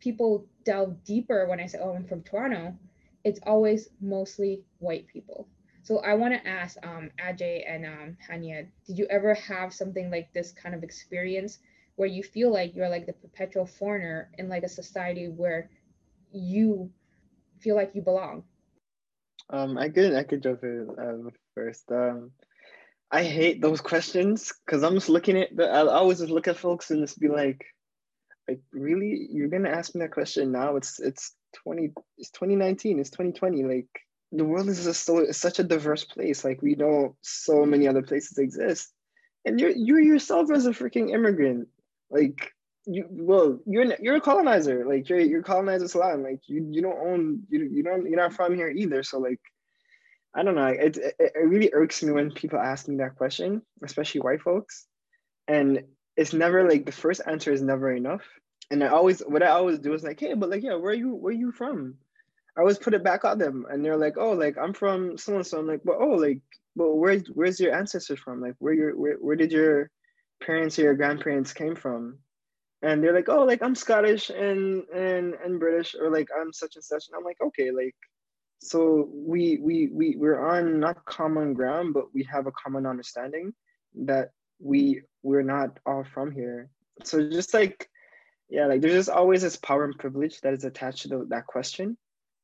people 0.00 0.46
delve 0.64 1.04
deeper 1.04 1.46
when 1.46 1.60
I 1.60 1.66
say, 1.66 1.78
oh, 1.80 1.94
I'm 1.94 2.06
from 2.06 2.22
Toronto, 2.22 2.76
it's 3.24 3.40
always 3.44 3.88
mostly 4.00 4.62
white 4.78 5.06
people. 5.08 5.48
So 5.82 5.98
I 5.98 6.14
want 6.14 6.32
to 6.34 6.48
ask 6.48 6.76
um, 6.82 7.10
Adjei 7.22 7.62
and 7.66 7.84
um, 7.84 8.16
Haniah, 8.30 8.66
did 8.86 8.98
you 8.98 9.06
ever 9.10 9.34
have 9.34 9.72
something 9.72 10.10
like 10.10 10.32
this 10.32 10.52
kind 10.52 10.74
of 10.74 10.82
experience 10.82 11.58
where 11.96 12.08
you 12.08 12.22
feel 12.22 12.52
like 12.52 12.74
you're 12.74 12.88
like 12.88 13.06
the 13.06 13.12
perpetual 13.12 13.66
foreigner 13.66 14.30
in 14.38 14.48
like 14.48 14.62
a 14.62 14.68
society 14.68 15.28
where 15.28 15.70
you 16.32 16.90
feel 17.60 17.76
like 17.76 17.92
you 17.94 18.02
belong? 18.02 18.44
Um, 19.50 19.76
I 19.76 19.90
could 19.90 20.14
I 20.14 20.22
could 20.22 20.42
jump 20.42 20.62
in 20.62 20.88
uh, 20.98 21.30
first. 21.54 21.84
Um, 21.90 22.30
I 23.10 23.22
hate 23.22 23.60
those 23.60 23.80
questions 23.80 24.52
because 24.64 24.82
I'm 24.82 24.94
just 24.94 25.10
looking 25.10 25.38
at 25.38 25.54
the. 25.54 25.68
I 25.68 25.86
always 25.86 26.18
just 26.18 26.30
look 26.30 26.48
at 26.48 26.56
folks 26.56 26.90
and 26.90 27.02
just 27.02 27.20
be 27.20 27.28
like, 27.28 27.62
like 28.48 28.60
really, 28.72 29.28
you're 29.30 29.48
gonna 29.48 29.68
ask 29.68 29.94
me 29.94 30.00
that 30.00 30.12
question 30.12 30.50
now? 30.50 30.76
It's 30.76 30.98
it's 30.98 31.34
20 31.54 31.92
it's 32.18 32.30
2019 32.30 32.98
it's 32.98 33.10
2020 33.10 33.64
like 33.64 33.88
the 34.34 34.44
world 34.44 34.68
is 34.68 34.84
just 34.84 35.04
so 35.04 35.30
such 35.30 35.58
a 35.60 35.64
diverse 35.64 36.04
place 36.04 36.44
like 36.44 36.60
we 36.60 36.74
know 36.74 37.16
so 37.22 37.64
many 37.64 37.86
other 37.86 38.02
places 38.02 38.38
exist. 38.38 38.92
And 39.44 39.60
you're 39.60 39.70
you 39.70 39.98
yourself 39.98 40.50
as 40.50 40.66
a 40.66 40.70
freaking 40.70 41.10
immigrant 41.10 41.68
like 42.10 42.50
you 42.86 43.06
well 43.10 43.60
you're 43.66 43.94
you're 44.00 44.16
a 44.16 44.20
colonizer 44.20 44.84
like 44.86 45.08
you're 45.08 45.20
you're 45.20 45.42
colonizers 45.42 45.94
land 45.94 46.22
like 46.22 46.40
you 46.48 46.66
you 46.70 46.82
don't 46.82 46.98
own 46.98 47.42
you, 47.48 47.64
you 47.64 47.82
don't 47.82 48.06
you're 48.06 48.16
not 48.16 48.34
from 48.34 48.54
here 48.54 48.68
either 48.68 49.02
so 49.02 49.18
like 49.18 49.40
i 50.34 50.42
don't 50.42 50.54
know 50.54 50.66
it, 50.66 50.96
it, 50.98 51.14
it 51.18 51.46
really 51.46 51.70
irks 51.72 52.02
me 52.02 52.12
when 52.12 52.30
people 52.30 52.58
ask 52.58 52.88
me 52.88 52.96
that 52.96 53.16
question 53.16 53.62
especially 53.82 54.20
white 54.20 54.42
folks. 54.42 54.86
And 55.46 55.84
it's 56.16 56.32
never 56.32 56.68
like 56.68 56.86
the 56.86 56.92
first 56.92 57.20
answer 57.26 57.52
is 57.52 57.62
never 57.62 57.92
enough 57.92 58.22
and 58.70 58.82
I 58.82 58.88
always 58.88 59.20
what 59.20 59.42
I 59.42 59.48
always 59.48 59.78
do 59.78 59.92
is 59.94 60.04
like, 60.04 60.20
hey, 60.20 60.34
but 60.34 60.50
like, 60.50 60.62
yeah, 60.62 60.74
where 60.74 60.92
are 60.92 60.94
you 60.94 61.14
where 61.14 61.32
are 61.32 61.36
you 61.36 61.52
from? 61.52 61.94
I 62.56 62.60
always 62.60 62.78
put 62.78 62.94
it 62.94 63.04
back 63.04 63.24
on 63.24 63.38
them, 63.38 63.66
and 63.68 63.84
they're 63.84 63.96
like, 63.96 64.16
oh, 64.16 64.32
like 64.32 64.56
I'm 64.58 64.72
from 64.72 65.18
so 65.18 65.36
and 65.36 65.46
so. 65.46 65.58
I'm 65.58 65.66
like, 65.66 65.82
but 65.84 65.96
oh, 66.00 66.14
like, 66.14 66.40
but 66.76 66.94
where's 66.94 67.26
where's 67.28 67.60
your 67.60 67.74
ancestors 67.74 68.20
from? 68.20 68.40
Like, 68.40 68.54
where 68.58 68.74
your 68.74 68.96
where 68.96 69.16
where 69.16 69.36
did 69.36 69.52
your 69.52 69.90
parents 70.42 70.78
or 70.78 70.82
your 70.82 70.94
grandparents 70.94 71.52
came 71.52 71.74
from? 71.74 72.18
And 72.82 73.02
they're 73.02 73.14
like, 73.14 73.28
oh, 73.28 73.44
like 73.44 73.62
I'm 73.62 73.74
Scottish 73.74 74.30
and 74.30 74.84
and 74.94 75.34
and 75.34 75.58
British, 75.58 75.94
or 75.98 76.10
like 76.10 76.28
I'm 76.38 76.52
such 76.52 76.76
and 76.76 76.84
such. 76.84 77.08
And 77.08 77.16
I'm 77.16 77.24
like, 77.24 77.40
okay, 77.42 77.70
like, 77.70 77.96
so 78.60 79.08
we 79.12 79.58
we 79.60 79.88
we 79.92 80.16
we're 80.16 80.46
on 80.46 80.80
not 80.80 81.04
common 81.04 81.54
ground, 81.54 81.94
but 81.94 82.14
we 82.14 82.24
have 82.24 82.46
a 82.46 82.52
common 82.52 82.86
understanding 82.86 83.52
that 84.06 84.30
we 84.60 85.02
we're 85.22 85.42
not 85.42 85.78
all 85.86 86.04
from 86.14 86.30
here. 86.30 86.70
So 87.02 87.28
just 87.28 87.52
like 87.54 87.88
yeah 88.48 88.66
like 88.66 88.80
there's 88.80 88.94
just 88.94 89.08
always 89.08 89.42
this 89.42 89.56
power 89.56 89.84
and 89.84 89.98
privilege 89.98 90.40
that 90.40 90.54
is 90.54 90.64
attached 90.64 91.02
to 91.02 91.08
the, 91.08 91.26
that 91.28 91.46
question 91.46 91.96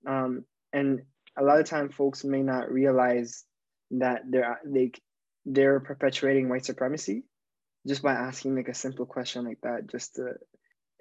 um, 0.06 0.44
and 0.72 1.02
a 1.38 1.42
lot 1.44 1.60
of 1.60 1.66
time 1.66 1.88
folks 1.90 2.24
may 2.24 2.42
not 2.42 2.70
realize 2.70 3.44
that 3.90 4.22
they're 4.28 4.60
they 4.64 4.92
they're 5.46 5.80
perpetuating 5.80 6.48
white 6.48 6.64
supremacy 6.64 7.24
just 7.86 8.02
by 8.02 8.12
asking 8.12 8.54
like 8.54 8.68
a 8.68 8.74
simple 8.74 9.06
question 9.06 9.44
like 9.44 9.60
that 9.62 9.86
just 9.86 10.16
to 10.16 10.34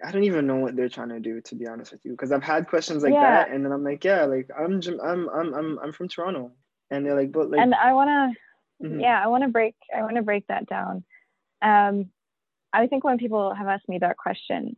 I 0.04 0.12
don't 0.12 0.24
even 0.24 0.48
know 0.48 0.56
what 0.58 0.76
they're 0.76 0.90
trying 0.90 1.10
to 1.10 1.20
do 1.20 1.42
to 1.42 1.56
be 1.56 1.68
honest 1.68 1.92
with 1.92 2.06
you 2.06 2.12
because 2.12 2.32
I've 2.32 2.44
had 2.44 2.68
questions 2.68 3.04
like 3.04 3.14
yeah. 3.14 3.44
that 3.44 3.52
and 3.52 3.66
then 3.66 3.72
I'm 3.72 3.84
like 3.84 4.04
yeah 4.04 4.26
like 4.26 4.50
I'm 4.58 4.82
I'm 5.04 5.30
I'm 5.30 5.54
I'm 5.54 5.80
I'm 5.80 5.92
from 5.92 6.08
Toronto 6.08 6.52
and 6.90 7.06
they're 7.06 7.16
like 7.16 7.32
but 7.32 7.50
like 7.50 7.60
and 7.60 7.76
I 7.76 7.94
want 7.94 8.08
to 8.80 8.86
mm-hmm. 8.88 9.00
yeah 9.00 9.22
I 9.22 9.28
want 9.28 9.44
to 9.44 9.50
break 9.50 9.76
I 9.96 10.02
want 10.04 10.16
to 10.16 10.22
break 10.22 10.48
that 10.48 10.68
down 10.68 11.04
um 11.62 12.10
I 12.72 12.88
think 12.88 13.04
when 13.04 13.18
people 13.18 13.54
have 13.54 13.68
asked 13.68 13.90
me 13.90 14.00
that 14.00 14.18
question 14.18 14.78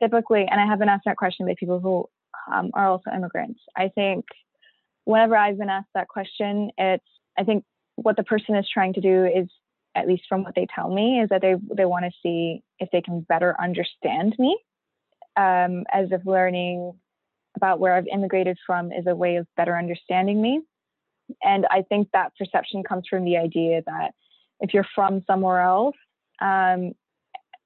typically, 0.00 0.46
and 0.50 0.60
I 0.60 0.66
have 0.66 0.78
been 0.78 0.88
asked 0.88 1.04
that 1.06 1.16
question 1.16 1.46
by 1.46 1.54
people 1.58 1.80
who 1.80 2.08
um, 2.52 2.70
are 2.74 2.88
also 2.88 3.10
immigrants. 3.10 3.60
I 3.76 3.88
think 3.88 4.24
whenever 5.04 5.36
I've 5.36 5.58
been 5.58 5.70
asked 5.70 5.88
that 5.94 6.08
question, 6.08 6.70
it's 6.78 7.04
I 7.38 7.44
think 7.44 7.64
what 7.96 8.16
the 8.16 8.24
person 8.24 8.54
is 8.56 8.68
trying 8.72 8.94
to 8.94 9.00
do 9.00 9.24
is, 9.24 9.48
at 9.94 10.06
least 10.06 10.24
from 10.28 10.44
what 10.44 10.54
they 10.54 10.66
tell 10.74 10.92
me, 10.92 11.20
is 11.20 11.28
that 11.30 11.42
they 11.42 11.54
they 11.76 11.84
want 11.84 12.04
to 12.04 12.10
see 12.22 12.62
if 12.78 12.88
they 12.90 13.00
can 13.00 13.20
better 13.20 13.56
understand 13.60 14.34
me, 14.38 14.58
um, 15.36 15.84
as 15.92 16.08
if 16.10 16.24
learning 16.24 16.92
about 17.56 17.80
where 17.80 17.94
I've 17.94 18.06
immigrated 18.06 18.58
from 18.66 18.92
is 18.92 19.06
a 19.06 19.16
way 19.16 19.36
of 19.36 19.46
better 19.56 19.76
understanding 19.76 20.40
me. 20.40 20.60
And 21.42 21.66
I 21.70 21.82
think 21.82 22.08
that 22.12 22.32
perception 22.38 22.82
comes 22.82 23.04
from 23.08 23.24
the 23.24 23.36
idea 23.36 23.82
that 23.86 24.12
if 24.60 24.72
you're 24.72 24.86
from 24.94 25.22
somewhere 25.26 25.60
else, 25.60 25.96
um, 26.40 26.92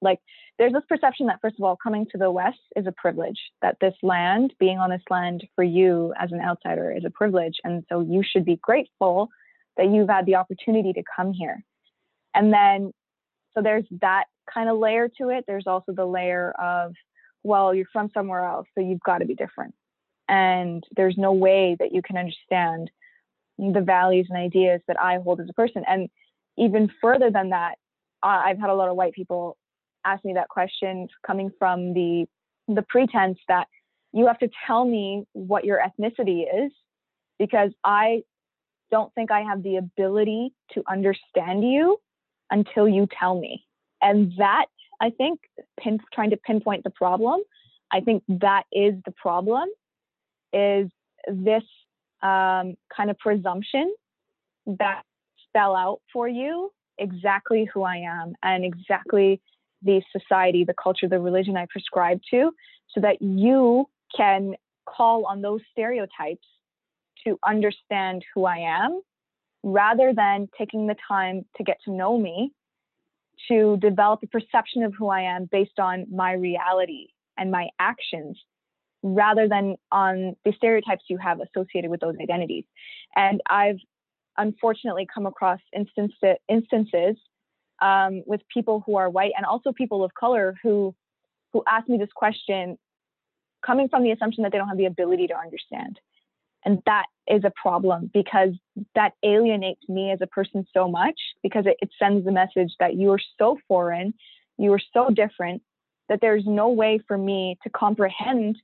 like 0.00 0.20
there's 0.62 0.72
this 0.72 0.84
perception 0.88 1.26
that 1.26 1.40
first 1.42 1.56
of 1.58 1.64
all 1.64 1.76
coming 1.82 2.06
to 2.12 2.16
the 2.16 2.30
west 2.30 2.60
is 2.76 2.86
a 2.86 2.92
privilege 2.92 3.40
that 3.62 3.76
this 3.80 3.94
land 4.00 4.54
being 4.60 4.78
on 4.78 4.90
this 4.90 5.02
land 5.10 5.44
for 5.56 5.64
you 5.64 6.14
as 6.16 6.30
an 6.30 6.40
outsider 6.40 6.92
is 6.96 7.04
a 7.04 7.10
privilege. 7.10 7.56
And 7.64 7.82
so 7.88 7.98
you 7.98 8.22
should 8.24 8.44
be 8.44 8.60
grateful 8.62 9.28
that 9.76 9.90
you've 9.90 10.08
had 10.08 10.24
the 10.24 10.36
opportunity 10.36 10.92
to 10.92 11.02
come 11.16 11.32
here. 11.32 11.64
And 12.32 12.52
then 12.52 12.92
so 13.54 13.60
there's 13.60 13.82
that 14.02 14.26
kind 14.54 14.70
of 14.70 14.78
layer 14.78 15.08
to 15.18 15.30
it. 15.30 15.46
There's 15.48 15.66
also 15.66 15.90
the 15.92 16.06
layer 16.06 16.52
of 16.52 16.94
well 17.42 17.74
you're 17.74 17.86
from 17.92 18.08
somewhere 18.14 18.44
else 18.44 18.68
so 18.76 18.84
you've 18.84 19.00
got 19.00 19.18
to 19.18 19.24
be 19.24 19.34
different. 19.34 19.74
And 20.28 20.84
there's 20.94 21.16
no 21.18 21.32
way 21.32 21.76
that 21.80 21.92
you 21.92 22.02
can 22.02 22.16
understand 22.16 22.88
the 23.58 23.80
values 23.80 24.28
and 24.30 24.38
ideas 24.38 24.80
that 24.86 25.00
i 25.00 25.18
hold 25.18 25.40
as 25.40 25.48
a 25.50 25.54
person. 25.54 25.82
And 25.88 26.08
even 26.56 26.88
further 27.00 27.32
than 27.32 27.50
that 27.50 27.78
i've 28.22 28.60
had 28.60 28.70
a 28.70 28.74
lot 28.74 28.88
of 28.88 28.94
white 28.94 29.14
people 29.14 29.56
ask 30.04 30.24
me 30.24 30.34
that 30.34 30.48
question 30.48 31.08
coming 31.26 31.50
from 31.58 31.94
the 31.94 32.26
the 32.68 32.82
pretense 32.88 33.38
that 33.48 33.66
you 34.12 34.26
have 34.26 34.38
to 34.38 34.48
tell 34.66 34.84
me 34.84 35.24
what 35.32 35.64
your 35.64 35.78
ethnicity 35.78 36.44
is 36.64 36.72
because 37.38 37.72
I 37.82 38.22
don't 38.90 39.12
think 39.14 39.30
I 39.30 39.40
have 39.40 39.62
the 39.62 39.76
ability 39.76 40.52
to 40.72 40.82
understand 40.88 41.64
you 41.64 41.98
until 42.50 42.88
you 42.88 43.08
tell 43.18 43.38
me. 43.38 43.64
And 44.00 44.32
that 44.38 44.66
I 45.00 45.10
think 45.10 45.40
pin, 45.80 45.98
trying 46.12 46.30
to 46.30 46.36
pinpoint 46.36 46.84
the 46.84 46.90
problem, 46.90 47.40
I 47.90 48.00
think 48.00 48.22
that 48.28 48.64
is 48.72 48.94
the 49.04 49.12
problem 49.12 49.68
is 50.52 50.88
this 51.26 51.64
um, 52.22 52.74
kind 52.94 53.10
of 53.10 53.18
presumption 53.18 53.92
that 54.66 55.02
spell 55.48 55.74
out 55.74 56.00
for 56.12 56.28
you 56.28 56.70
exactly 56.98 57.68
who 57.72 57.82
I 57.82 57.96
am 57.96 58.34
and 58.42 58.64
exactly 58.64 59.40
the 59.82 60.02
society, 60.16 60.64
the 60.64 60.74
culture, 60.74 61.08
the 61.08 61.20
religion 61.20 61.56
I 61.56 61.66
prescribe 61.70 62.20
to, 62.30 62.52
so 62.94 63.00
that 63.00 63.20
you 63.20 63.86
can 64.16 64.54
call 64.86 65.24
on 65.26 65.42
those 65.42 65.60
stereotypes 65.72 66.46
to 67.24 67.38
understand 67.46 68.24
who 68.34 68.44
I 68.44 68.58
am 68.58 69.00
rather 69.62 70.12
than 70.12 70.48
taking 70.58 70.86
the 70.86 70.96
time 71.06 71.44
to 71.56 71.62
get 71.62 71.78
to 71.84 71.92
know 71.92 72.18
me 72.18 72.52
to 73.48 73.76
develop 73.78 74.20
a 74.22 74.26
perception 74.26 74.82
of 74.82 74.92
who 74.96 75.08
I 75.08 75.22
am 75.22 75.48
based 75.50 75.78
on 75.78 76.06
my 76.10 76.32
reality 76.32 77.08
and 77.36 77.50
my 77.50 77.68
actions 77.78 78.38
rather 79.02 79.48
than 79.48 79.76
on 79.90 80.36
the 80.44 80.52
stereotypes 80.56 81.04
you 81.08 81.18
have 81.18 81.40
associated 81.40 81.90
with 81.90 82.00
those 82.00 82.14
identities. 82.20 82.64
And 83.16 83.40
I've 83.48 83.78
unfortunately 84.36 85.06
come 85.12 85.26
across 85.26 85.60
instance, 85.76 86.12
instances 86.48 87.16
um, 87.82 88.22
with 88.26 88.40
people 88.52 88.82
who 88.86 88.96
are 88.96 89.10
white 89.10 89.32
and 89.36 89.44
also 89.44 89.72
people 89.72 90.04
of 90.04 90.14
color 90.14 90.54
who 90.62 90.94
who 91.52 91.62
ask 91.68 91.88
me 91.88 91.98
this 91.98 92.12
question 92.14 92.78
coming 93.64 93.88
from 93.88 94.02
the 94.02 94.10
assumption 94.10 94.42
that 94.42 94.52
they 94.52 94.58
don't 94.58 94.68
have 94.68 94.78
the 94.78 94.86
ability 94.86 95.26
to 95.26 95.36
understand. 95.36 96.00
And 96.64 96.82
that 96.86 97.06
is 97.28 97.44
a 97.44 97.52
problem 97.60 98.10
because 98.12 98.50
that 98.94 99.12
alienates 99.22 99.82
me 99.88 100.10
as 100.12 100.20
a 100.22 100.26
person 100.26 100.66
so 100.72 100.88
much 100.88 101.18
because 101.42 101.66
it, 101.66 101.76
it 101.80 101.90
sends 101.98 102.24
the 102.24 102.32
message 102.32 102.72
that 102.78 102.94
you 102.94 103.10
are 103.10 103.20
so 103.38 103.58
foreign 103.68 104.14
you 104.58 104.72
are 104.72 104.80
so 104.92 105.10
different 105.10 105.62
that 106.08 106.20
there's 106.20 106.44
no 106.46 106.68
way 106.68 107.00
for 107.08 107.16
me 107.16 107.58
to 107.62 107.70
comprehend 107.70 108.56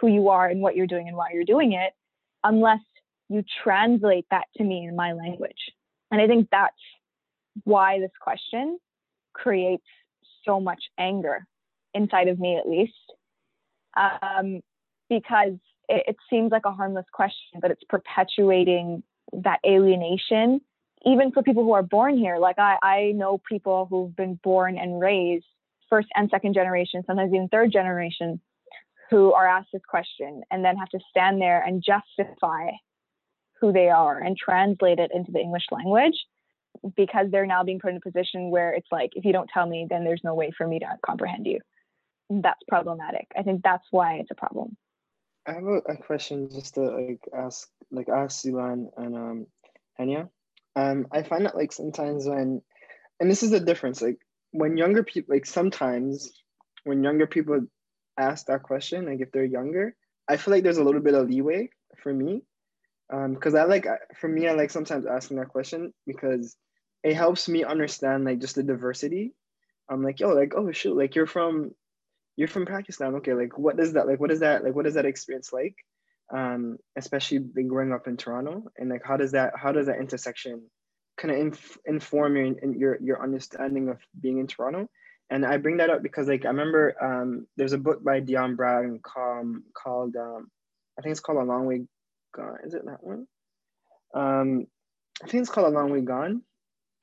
who 0.00 0.08
you 0.08 0.28
are 0.28 0.48
and 0.48 0.60
what 0.60 0.76
you're 0.76 0.86
doing 0.86 1.08
and 1.08 1.16
why 1.16 1.28
you're 1.32 1.44
doing 1.44 1.72
it 1.72 1.92
unless 2.44 2.80
you 3.28 3.42
translate 3.62 4.26
that 4.30 4.44
to 4.56 4.64
me 4.64 4.86
in 4.86 4.94
my 4.94 5.12
language. 5.12 5.72
And 6.10 6.20
i 6.20 6.26
think 6.26 6.48
that's 6.50 6.74
why 7.64 8.00
this 8.00 8.10
question 8.20 8.78
creates 9.32 9.84
so 10.44 10.60
much 10.60 10.82
anger 10.98 11.46
inside 11.94 12.28
of 12.28 12.38
me, 12.38 12.56
at 12.56 12.68
least, 12.68 12.92
um, 13.96 14.60
because 15.08 15.54
it, 15.88 16.04
it 16.08 16.16
seems 16.28 16.52
like 16.52 16.64
a 16.64 16.72
harmless 16.72 17.06
question, 17.12 17.60
but 17.60 17.70
it's 17.70 17.84
perpetuating 17.88 19.02
that 19.32 19.60
alienation, 19.66 20.60
even 21.04 21.32
for 21.32 21.42
people 21.42 21.64
who 21.64 21.72
are 21.72 21.82
born 21.82 22.16
here. 22.16 22.38
Like 22.38 22.58
I, 22.58 22.78
I 22.82 23.12
know 23.14 23.40
people 23.48 23.86
who've 23.88 24.14
been 24.14 24.38
born 24.42 24.78
and 24.78 25.00
raised 25.00 25.46
first 25.88 26.08
and 26.14 26.28
second 26.30 26.54
generation, 26.54 27.02
sometimes 27.06 27.32
even 27.32 27.48
third 27.48 27.72
generation, 27.72 28.40
who 29.10 29.32
are 29.32 29.46
asked 29.46 29.68
this 29.72 29.82
question 29.88 30.42
and 30.50 30.64
then 30.64 30.76
have 30.76 30.88
to 30.88 30.98
stand 31.10 31.40
there 31.40 31.62
and 31.62 31.82
justify 31.82 32.70
who 33.60 33.72
they 33.72 33.88
are 33.88 34.18
and 34.18 34.36
translate 34.36 34.98
it 34.98 35.10
into 35.14 35.30
the 35.32 35.38
English 35.38 35.64
language 35.70 36.16
because 36.96 37.30
they're 37.30 37.46
now 37.46 37.64
being 37.64 37.78
put 37.78 37.90
in 37.90 37.96
a 37.96 38.00
position 38.00 38.50
where 38.50 38.72
it's 38.72 38.90
like 38.90 39.10
if 39.14 39.24
you 39.24 39.32
don't 39.32 39.50
tell 39.52 39.66
me 39.66 39.86
then 39.88 40.04
there's 40.04 40.22
no 40.24 40.34
way 40.34 40.50
for 40.56 40.66
me 40.66 40.78
to 40.78 40.86
comprehend 41.04 41.46
you. 41.46 41.60
That's 42.30 42.62
problematic. 42.68 43.28
I 43.36 43.42
think 43.42 43.62
that's 43.62 43.86
why 43.90 44.14
it's 44.14 44.30
a 44.30 44.34
problem. 44.34 44.76
I 45.46 45.52
have 45.52 45.64
a, 45.64 45.76
a 45.92 45.96
question 45.96 46.50
just 46.50 46.74
to 46.74 46.80
like 46.80 47.20
ask 47.34 47.68
like 47.90 48.08
ask 48.08 48.40
Silan 48.40 48.90
and 48.96 49.16
um 49.16 49.46
Haniah. 49.98 50.28
um 50.74 51.06
i 51.12 51.22
find 51.22 51.46
that 51.46 51.56
like 51.56 51.72
sometimes 51.72 52.26
when 52.26 52.62
and 53.20 53.30
this 53.30 53.42
is 53.42 53.50
the 53.50 53.60
difference 53.60 54.02
like 54.02 54.18
when 54.50 54.76
younger 54.76 55.02
people 55.04 55.34
like 55.34 55.46
sometimes 55.46 56.32
when 56.84 57.02
younger 57.04 57.26
people 57.26 57.60
ask 58.18 58.46
that 58.46 58.62
question 58.62 59.06
like 59.06 59.20
if 59.20 59.30
they're 59.32 59.44
younger 59.44 59.94
i 60.28 60.36
feel 60.36 60.52
like 60.52 60.64
there's 60.64 60.78
a 60.78 60.84
little 60.84 61.00
bit 61.00 61.14
of 61.14 61.28
leeway 61.28 61.68
for 62.02 62.12
me. 62.12 62.42
Um 63.12 63.34
because 63.34 63.54
i 63.54 63.64
like 63.64 63.86
for 64.20 64.28
me 64.28 64.48
i 64.48 64.52
like 64.52 64.70
sometimes 64.70 65.06
asking 65.06 65.36
that 65.36 65.48
question 65.48 65.92
because 66.06 66.56
it 67.02 67.14
helps 67.14 67.48
me 67.48 67.64
understand 67.64 68.24
like 68.24 68.40
just 68.40 68.56
the 68.56 68.62
diversity. 68.62 69.32
I'm 69.88 70.02
like, 70.02 70.20
yo, 70.20 70.30
like, 70.30 70.54
oh 70.56 70.72
shoot, 70.72 70.96
like 70.96 71.14
you're 71.14 71.26
from 71.26 71.72
you're 72.36 72.48
from 72.48 72.66
Pakistan. 72.66 73.14
Okay, 73.16 73.34
like 73.34 73.58
what 73.58 73.78
is 73.80 73.94
that? 73.94 74.06
Like 74.06 74.20
what 74.20 74.30
is 74.30 74.40
that 74.40 74.64
like 74.64 74.74
what 74.74 74.86
is 74.86 74.94
that 74.94 75.06
experience 75.06 75.52
like? 75.52 75.74
Um, 76.32 76.78
especially 76.96 77.38
being 77.38 77.68
growing 77.68 77.92
up 77.92 78.08
in 78.08 78.16
Toronto 78.16 78.64
and 78.76 78.90
like 78.90 79.02
how 79.04 79.16
does 79.16 79.32
that 79.32 79.52
how 79.56 79.70
does 79.70 79.86
that 79.86 80.00
intersection 80.00 80.62
kind 81.16 81.32
of 81.32 81.40
inf- 81.40 81.78
inform 81.86 82.36
your 82.36 82.74
your 82.74 82.98
your 83.00 83.22
understanding 83.22 83.88
of 83.88 83.98
being 84.20 84.38
in 84.38 84.46
Toronto? 84.46 84.88
And 85.30 85.44
I 85.44 85.56
bring 85.56 85.78
that 85.78 85.90
up 85.90 86.02
because 86.02 86.28
like 86.28 86.44
I 86.44 86.48
remember 86.48 86.96
um, 87.02 87.46
there's 87.56 87.72
a 87.72 87.78
book 87.78 88.02
by 88.02 88.20
Dionne 88.20 88.56
Brand 88.56 89.02
called 89.02 89.56
called 89.74 90.16
um, 90.16 90.48
I 90.98 91.02
think 91.02 91.12
it's 91.12 91.20
called 91.20 91.38
A 91.38 91.44
Long 91.44 91.66
Way 91.66 91.86
Gone. 92.34 92.58
Is 92.64 92.74
it 92.74 92.84
that 92.86 93.02
one? 93.02 93.26
Um, 94.14 94.66
I 95.22 95.26
think 95.28 95.42
it's 95.42 95.50
called 95.50 95.72
A 95.72 95.76
Long 95.76 95.90
Way 95.90 96.00
Gone 96.00 96.42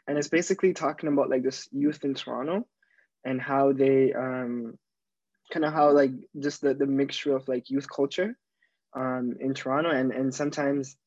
and 0.07 0.17
it's 0.17 0.27
basically 0.27 0.73
talking 0.73 1.09
about 1.09 1.29
like 1.29 1.43
this 1.43 1.67
youth 1.71 2.03
in 2.03 2.13
Toronto 2.13 2.67
and 3.25 3.41
how 3.41 3.71
they 3.71 4.13
um 4.13 4.77
kind 5.51 5.65
of 5.65 5.73
how 5.73 5.91
like 5.91 6.11
just 6.39 6.61
the, 6.61 6.73
the 6.73 6.85
mixture 6.85 7.35
of 7.35 7.47
like 7.47 7.69
youth 7.69 7.87
culture 7.89 8.37
um 8.95 9.35
in 9.39 9.53
Toronto. 9.53 9.91
And 9.91 10.11
and 10.11 10.33
sometimes 10.33 10.97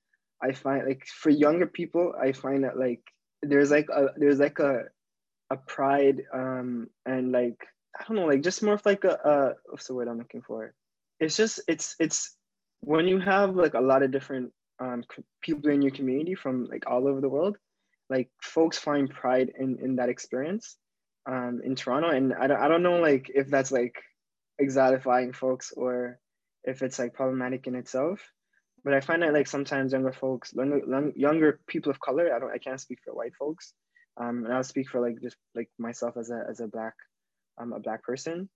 I 0.42 0.52
find 0.52 0.86
like 0.86 1.06
for 1.06 1.30
younger 1.30 1.66
people 1.66 2.14
I 2.20 2.32
find 2.32 2.64
that 2.64 2.78
like 2.78 3.00
there's 3.42 3.70
like 3.70 3.88
a 3.90 4.08
there's 4.16 4.38
like 4.38 4.58
a 4.58 4.84
a 5.50 5.56
pride 5.56 6.22
um 6.32 6.88
and 7.04 7.32
like 7.32 7.56
I 7.98 8.04
don't 8.04 8.16
know 8.16 8.26
like 8.26 8.42
just 8.42 8.62
more 8.62 8.74
of 8.74 8.86
like 8.86 9.04
a, 9.04 9.18
a 9.24 9.54
what's 9.70 9.86
the 9.86 9.94
word 9.94 10.08
I'm 10.08 10.18
looking 10.18 10.42
for? 10.42 10.74
It's 11.20 11.36
just 11.36 11.60
it's 11.68 11.96
it's 11.98 12.34
when 12.80 13.08
you 13.08 13.20
have 13.20 13.56
like 13.56 13.74
a 13.74 13.80
lot 13.80 14.02
of 14.02 14.10
different 14.10 14.52
um 14.80 15.04
people 15.42 15.70
in 15.70 15.82
your 15.82 15.92
community 15.92 16.34
from 16.34 16.66
like 16.66 16.84
all 16.86 17.06
over 17.08 17.20
the 17.20 17.28
world 17.28 17.56
like 18.08 18.30
folks 18.40 18.78
find 18.78 19.10
pride 19.10 19.52
in 19.58 19.78
in 19.82 19.96
that 19.96 20.08
experience 20.08 20.76
um, 21.28 21.60
in 21.64 21.74
Toronto, 21.74 22.10
and 22.10 22.34
I 22.34 22.46
don't 22.46 22.60
I 22.60 22.68
don't 22.68 22.82
know 22.82 22.98
like 23.00 23.30
if 23.34 23.48
that's 23.48 23.72
like 23.72 23.96
exotifying 24.60 25.34
folks 25.34 25.72
or 25.76 26.18
if 26.64 26.82
it's 26.82 26.98
like 26.98 27.14
problematic 27.14 27.66
in 27.66 27.74
itself. 27.74 28.20
But 28.84 28.94
I 28.94 29.00
find 29.00 29.22
that 29.22 29.32
like 29.32 29.48
sometimes 29.48 29.92
younger 29.92 30.12
folks, 30.12 30.52
younger, 30.54 31.12
younger 31.16 31.60
people 31.66 31.90
of 31.90 32.00
color, 32.00 32.32
I 32.34 32.38
don't 32.38 32.52
I 32.52 32.58
can't 32.58 32.80
speak 32.80 32.98
for 33.04 33.14
white 33.14 33.34
folks, 33.34 33.72
um, 34.20 34.44
and 34.44 34.52
I'll 34.54 34.62
speak 34.62 34.88
for 34.88 35.00
like 35.00 35.20
just 35.20 35.36
like 35.54 35.68
myself 35.78 36.16
as 36.16 36.30
a 36.30 36.44
as 36.48 36.60
a 36.60 36.68
black 36.68 36.94
um, 37.58 37.72
a 37.72 37.80
black 37.80 38.02
person. 38.04 38.48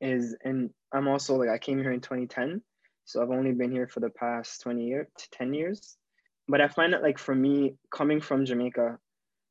Is 0.00 0.36
and 0.44 0.70
I'm 0.92 1.08
also 1.08 1.36
like 1.36 1.48
I 1.48 1.58
came 1.58 1.78
here 1.78 1.92
in 1.92 2.00
2010 2.00 2.62
so 3.06 3.22
I've 3.22 3.30
only 3.30 3.52
been 3.52 3.70
here 3.70 3.86
for 3.86 4.00
the 4.00 4.10
past 4.10 4.62
20 4.62 4.84
years 4.84 5.06
to 5.16 5.30
10 5.30 5.54
years 5.54 5.96
but 6.48 6.60
I 6.60 6.68
find 6.68 6.92
that 6.92 7.02
like 7.02 7.18
for 7.18 7.34
me 7.34 7.74
coming 7.90 8.20
from 8.20 8.44
Jamaica, 8.44 8.98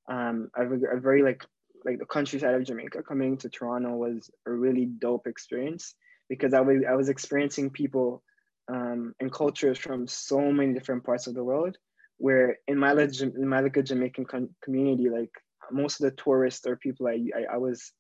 um, 0.10 0.50
a, 0.56 0.64
a 0.64 1.00
very 1.00 1.24
like 1.24 1.46
like 1.84 2.00
the 2.00 2.06
countryside 2.06 2.56
of 2.56 2.66
Jamaica 2.66 3.04
coming 3.04 3.38
to 3.38 3.50
Toronto 3.50 3.96
was 3.96 4.30
a 4.48 4.52
really 4.52 4.86
dope 4.86 5.28
experience 5.28 5.96
because 6.30 6.54
I 6.54 6.62
was 6.62 6.84
I 6.88 6.93
was 6.96 7.10
experiencing 7.10 7.70
people 7.70 8.24
um, 8.72 9.14
and 9.20 9.32
cultures 9.32 9.78
from 9.78 10.08
so 10.08 10.52
many 10.52 10.74
different 10.74 11.04
parts 11.04 11.28
of 11.28 11.36
the 11.36 11.43
world. 11.43 11.78
Where 12.18 12.58
in 12.68 12.78
my 12.78 12.91
in 12.91 13.48
my 13.48 13.60
like 13.60 13.84
Jamaican 13.84 14.26
community, 14.64 15.10
like 15.10 15.32
most 15.72 16.00
of 16.00 16.06
the 16.06 16.16
tourists 16.22 16.66
or 16.66 16.78
people 16.78 17.08
I 17.08 17.20
I, 17.36 17.56
I 17.56 17.58
was 17.58 17.91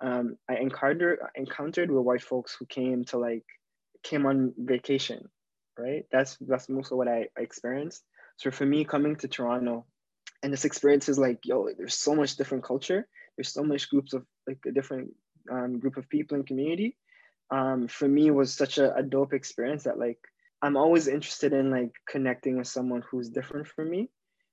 um, 0.00 0.36
I 0.48 0.56
encountered 0.56 1.18
encountered 1.34 1.90
were 1.90 2.02
white 2.02 2.22
folks 2.22 2.54
who 2.58 2.66
came 2.66 3.04
to 3.06 3.18
like 3.18 3.44
came 4.02 4.24
on 4.24 4.54
vacation, 4.56 5.28
right? 5.78 6.04
That's 6.12 6.36
that's 6.40 6.68
most 6.68 6.92
of 6.92 6.98
what 6.98 7.08
I, 7.08 7.26
I 7.36 7.42
experienced. 7.42 8.04
So 8.36 8.50
for 8.50 8.66
me, 8.66 8.84
coming 8.84 9.16
to 9.16 9.28
Toronto, 9.28 9.86
and 10.42 10.52
this 10.52 10.64
experience 10.64 11.08
is 11.08 11.18
like, 11.18 11.40
yo, 11.44 11.68
there's 11.76 11.94
so 11.94 12.14
much 12.14 12.36
different 12.36 12.64
culture. 12.64 13.08
There's 13.36 13.52
so 13.52 13.62
much 13.62 13.88
groups 13.90 14.12
of 14.12 14.24
like 14.46 14.58
a 14.66 14.72
different 14.72 15.10
um, 15.50 15.78
group 15.78 15.96
of 15.96 16.08
people 16.08 16.36
and 16.36 16.46
community. 16.46 16.96
Um, 17.50 17.88
for 17.88 18.08
me, 18.08 18.30
was 18.30 18.52
such 18.52 18.78
a, 18.78 18.94
a 18.94 19.02
dope 19.02 19.32
experience 19.32 19.84
that 19.84 19.98
like 19.98 20.18
I'm 20.62 20.76
always 20.76 21.08
interested 21.08 21.52
in 21.52 21.70
like 21.70 21.92
connecting 22.08 22.58
with 22.58 22.68
someone 22.68 23.02
who's 23.10 23.28
different 23.28 23.68
from 23.68 23.90
me 23.90 24.10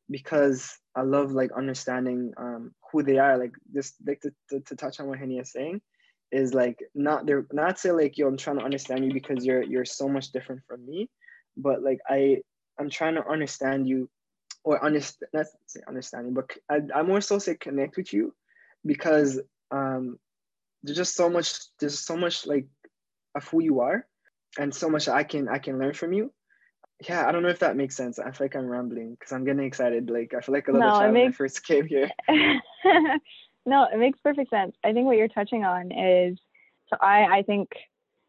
because 0.09 0.77
I 0.95 1.01
love 1.01 1.31
like 1.31 1.51
understanding 1.51 2.33
um, 2.37 2.71
who 2.91 3.03
they 3.03 3.17
are. 3.17 3.37
Like 3.37 3.53
this, 3.71 3.93
like 4.05 4.21
to, 4.21 4.31
to, 4.49 4.59
to 4.61 4.75
touch 4.75 4.99
on 4.99 5.07
what 5.07 5.19
Haniah 5.19 5.41
is 5.41 5.51
saying, 5.51 5.81
is 6.31 6.53
like 6.53 6.79
not 6.95 7.25
they're 7.25 7.45
not 7.51 7.79
say 7.79 7.91
like 7.91 8.17
yo, 8.17 8.27
I'm 8.27 8.37
trying 8.37 8.59
to 8.59 8.65
understand 8.65 9.05
you 9.05 9.13
because 9.13 9.45
you're 9.45 9.63
you're 9.63 9.85
so 9.85 10.07
much 10.07 10.31
different 10.31 10.61
from 10.67 10.85
me, 10.85 11.09
but 11.57 11.81
like 11.81 11.99
I 12.07 12.41
I'm 12.79 12.89
trying 12.89 13.15
to 13.15 13.27
understand 13.27 13.87
you, 13.87 14.09
or 14.63 14.83
understand 14.83 15.29
not 15.33 15.47
say 15.67 15.81
understanding, 15.87 16.33
but 16.33 16.51
I 16.69 16.81
I 16.93 17.03
more 17.03 17.21
so 17.21 17.39
say 17.39 17.55
connect 17.55 17.97
with 17.97 18.13
you, 18.13 18.33
because 18.85 19.39
um 19.71 20.19
there's 20.83 20.97
just 20.97 21.15
so 21.15 21.29
much 21.29 21.59
there's 21.79 21.99
so 21.99 22.17
much 22.17 22.45
like 22.45 22.67
of 23.35 23.47
who 23.47 23.63
you 23.63 23.81
are, 23.81 24.05
and 24.57 24.73
so 24.73 24.89
much 24.89 25.07
I 25.07 25.23
can 25.23 25.47
I 25.47 25.59
can 25.59 25.79
learn 25.79 25.93
from 25.93 26.13
you 26.13 26.31
yeah, 27.07 27.27
I 27.27 27.31
don't 27.31 27.43
know 27.43 27.49
if 27.49 27.59
that 27.59 27.75
makes 27.75 27.95
sense. 27.95 28.19
I 28.19 28.31
feel 28.31 28.45
like 28.45 28.55
I'm 28.55 28.67
rambling 28.67 29.11
because 29.11 29.31
I'm 29.31 29.43
getting 29.43 29.65
excited. 29.65 30.09
Like 30.09 30.33
I 30.33 30.41
feel 30.41 30.53
like 30.53 30.67
a 30.67 30.71
little 30.71 30.87
no, 30.87 30.99
child 30.99 31.13
makes... 31.13 31.23
when 31.23 31.33
I 31.33 31.35
first 31.35 31.65
came 31.65 31.87
here. 31.87 32.09
no, 33.65 33.87
it 33.91 33.97
makes 33.97 34.19
perfect 34.21 34.49
sense. 34.49 34.75
I 34.83 34.93
think 34.93 35.05
what 35.05 35.17
you're 35.17 35.27
touching 35.27 35.63
on 35.63 35.91
is 35.91 36.37
so 36.89 36.97
I, 37.01 37.39
I 37.39 37.43
think 37.43 37.69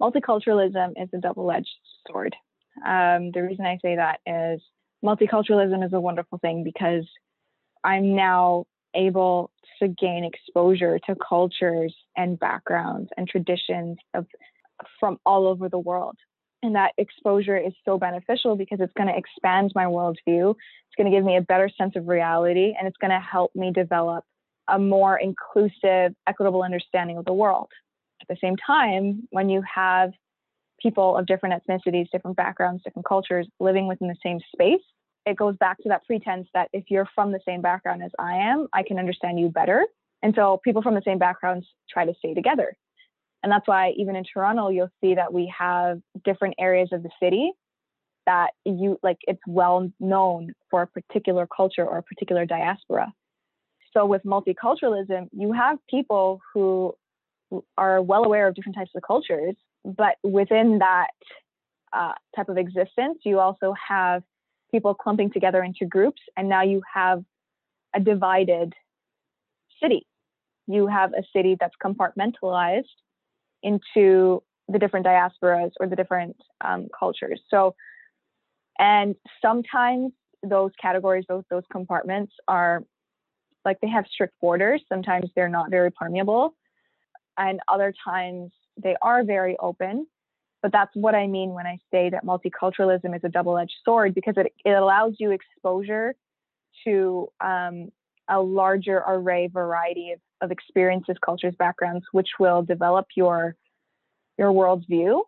multiculturalism 0.00 0.92
is 1.02 1.08
a 1.12 1.18
double-edged 1.18 1.68
sword. 2.06 2.34
Um, 2.84 3.30
the 3.32 3.42
reason 3.42 3.66
I 3.66 3.78
say 3.82 3.96
that 3.96 4.20
is 4.26 4.60
multiculturalism 5.04 5.84
is 5.84 5.92
a 5.92 6.00
wonderful 6.00 6.38
thing 6.38 6.64
because 6.64 7.06
I'm 7.82 8.14
now 8.14 8.64
able 8.94 9.50
to 9.80 9.88
gain 9.88 10.24
exposure 10.24 10.98
to 11.06 11.16
cultures 11.16 11.94
and 12.16 12.38
backgrounds 12.38 13.10
and 13.16 13.28
traditions 13.28 13.98
of 14.14 14.26
from 14.98 15.18
all 15.24 15.46
over 15.46 15.68
the 15.68 15.78
world 15.78 16.16
and 16.64 16.74
that 16.76 16.92
exposure 16.96 17.58
is 17.58 17.74
so 17.84 17.98
beneficial 17.98 18.56
because 18.56 18.80
it's 18.80 18.92
going 18.94 19.08
to 19.08 19.16
expand 19.16 19.70
my 19.74 19.84
worldview. 19.84 20.50
It's 20.52 20.96
going 20.96 21.10
to 21.10 21.14
give 21.14 21.22
me 21.22 21.36
a 21.36 21.42
better 21.42 21.68
sense 21.68 21.94
of 21.94 22.08
reality 22.08 22.74
and 22.76 22.88
it's 22.88 22.96
going 22.96 23.10
to 23.10 23.20
help 23.20 23.54
me 23.54 23.70
develop 23.70 24.24
a 24.66 24.78
more 24.78 25.18
inclusive, 25.18 26.14
equitable 26.26 26.62
understanding 26.62 27.18
of 27.18 27.26
the 27.26 27.34
world. 27.34 27.68
At 28.22 28.28
the 28.28 28.36
same 28.40 28.56
time, 28.56 29.28
when 29.30 29.50
you 29.50 29.62
have 29.62 30.12
people 30.84 31.16
of 31.16 31.26
different 31.26 31.60
ethnicities, 31.60 32.10
different 32.12 32.36
backgrounds, 32.36 32.84
different 32.84 33.06
cultures 33.06 33.48
living 33.58 33.88
within 33.88 34.08
the 34.08 34.16
same 34.22 34.38
space, 34.52 34.82
it 35.26 35.36
goes 35.36 35.56
back 35.56 35.78
to 35.78 35.88
that 35.88 36.04
pretense 36.04 36.46
that 36.52 36.68
if 36.72 36.84
you're 36.88 37.08
from 37.14 37.32
the 37.32 37.40
same 37.46 37.62
background 37.62 38.02
as 38.04 38.10
I 38.18 38.34
am, 38.34 38.68
I 38.72 38.82
can 38.82 38.98
understand 38.98 39.40
you 39.40 39.48
better. 39.48 39.86
And 40.22 40.34
so 40.34 40.60
people 40.62 40.82
from 40.82 40.94
the 40.94 41.02
same 41.04 41.18
backgrounds 41.18 41.66
try 41.90 42.04
to 42.04 42.14
stay 42.18 42.34
together. 42.34 42.76
And 43.42 43.50
that's 43.50 43.66
why 43.66 43.92
even 43.96 44.16
in 44.16 44.24
Toronto, 44.24 44.68
you'll 44.68 44.92
see 45.00 45.14
that 45.14 45.32
we 45.32 45.52
have 45.56 46.00
different 46.24 46.54
areas 46.58 46.90
of 46.92 47.02
the 47.02 47.10
city 47.22 47.52
that 48.26 48.50
you 48.64 48.98
like 49.02 49.18
it's 49.22 49.40
well 49.46 49.90
known 50.00 50.52
for 50.70 50.82
a 50.82 50.86
particular 50.86 51.46
culture 51.54 51.84
or 51.84 51.98
a 51.98 52.02
particular 52.02 52.46
diaspora. 52.46 53.12
So 53.92 54.06
with 54.06 54.22
multiculturalism, 54.24 55.28
you 55.32 55.52
have 55.52 55.78
people 55.88 56.40
who 56.52 56.94
are 57.76 58.02
well 58.02 58.24
aware 58.24 58.48
of 58.48 58.54
different 58.54 58.76
types 58.76 58.90
of 58.96 59.02
cultures, 59.06 59.54
but 59.84 60.16
within 60.22 60.78
that 60.78 61.10
uh, 61.92 62.12
type 62.34 62.48
of 62.48 62.56
existence, 62.58 63.18
you 63.24 63.38
also 63.38 63.74
have 63.88 64.22
people 64.70 64.94
clumping 64.94 65.30
together 65.30 65.62
into 65.62 65.86
groups, 65.86 66.20
and 66.36 66.48
now 66.48 66.62
you 66.62 66.82
have 66.92 67.22
a 67.94 68.00
divided 68.00 68.72
city. 69.82 70.06
You 70.66 70.86
have 70.86 71.12
a 71.12 71.22
city 71.32 71.56
that's 71.58 71.74
compartmentalized 71.82 72.84
into 73.62 74.42
the 74.68 74.78
different 74.78 75.06
diasporas 75.06 75.70
or 75.78 75.86
the 75.86 75.96
different 75.96 76.36
um, 76.62 76.88
cultures. 76.98 77.40
So, 77.50 77.74
and 78.78 79.14
sometimes 79.40 80.12
those 80.42 80.72
categories, 80.80 81.24
those 81.28 81.44
those 81.50 81.62
compartments 81.70 82.32
are 82.48 82.82
like 83.64 83.80
they 83.80 83.88
have 83.88 84.06
strict 84.10 84.34
borders. 84.40 84.82
Sometimes 84.88 85.30
they're 85.36 85.48
not 85.48 85.70
very 85.70 85.92
permeable, 85.92 86.54
and 87.38 87.60
other 87.68 87.94
times 88.04 88.50
they 88.76 88.96
are 89.02 89.24
very 89.24 89.56
open. 89.58 90.06
But 90.62 90.72
that's 90.72 90.92
what 90.94 91.14
I 91.14 91.26
mean 91.26 91.50
when 91.50 91.66
I 91.66 91.78
say 91.90 92.08
that 92.10 92.24
multiculturalism 92.24 93.14
is 93.14 93.20
a 93.22 93.28
double-edged 93.28 93.74
sword 93.84 94.14
because 94.14 94.34
it, 94.38 94.50
it 94.64 94.70
allows 94.70 95.14
you 95.18 95.30
exposure 95.30 96.14
to 96.86 97.28
um, 97.40 97.92
a 98.28 98.40
larger 98.40 99.02
array 99.06 99.48
variety 99.48 100.12
of, 100.12 100.20
of 100.40 100.50
experiences, 100.50 101.16
cultures, 101.22 101.54
backgrounds, 101.58 102.06
which 102.12 102.28
will 102.38 102.62
develop 102.62 103.06
your 103.14 103.56
your 104.38 104.52
worldview, 104.52 105.22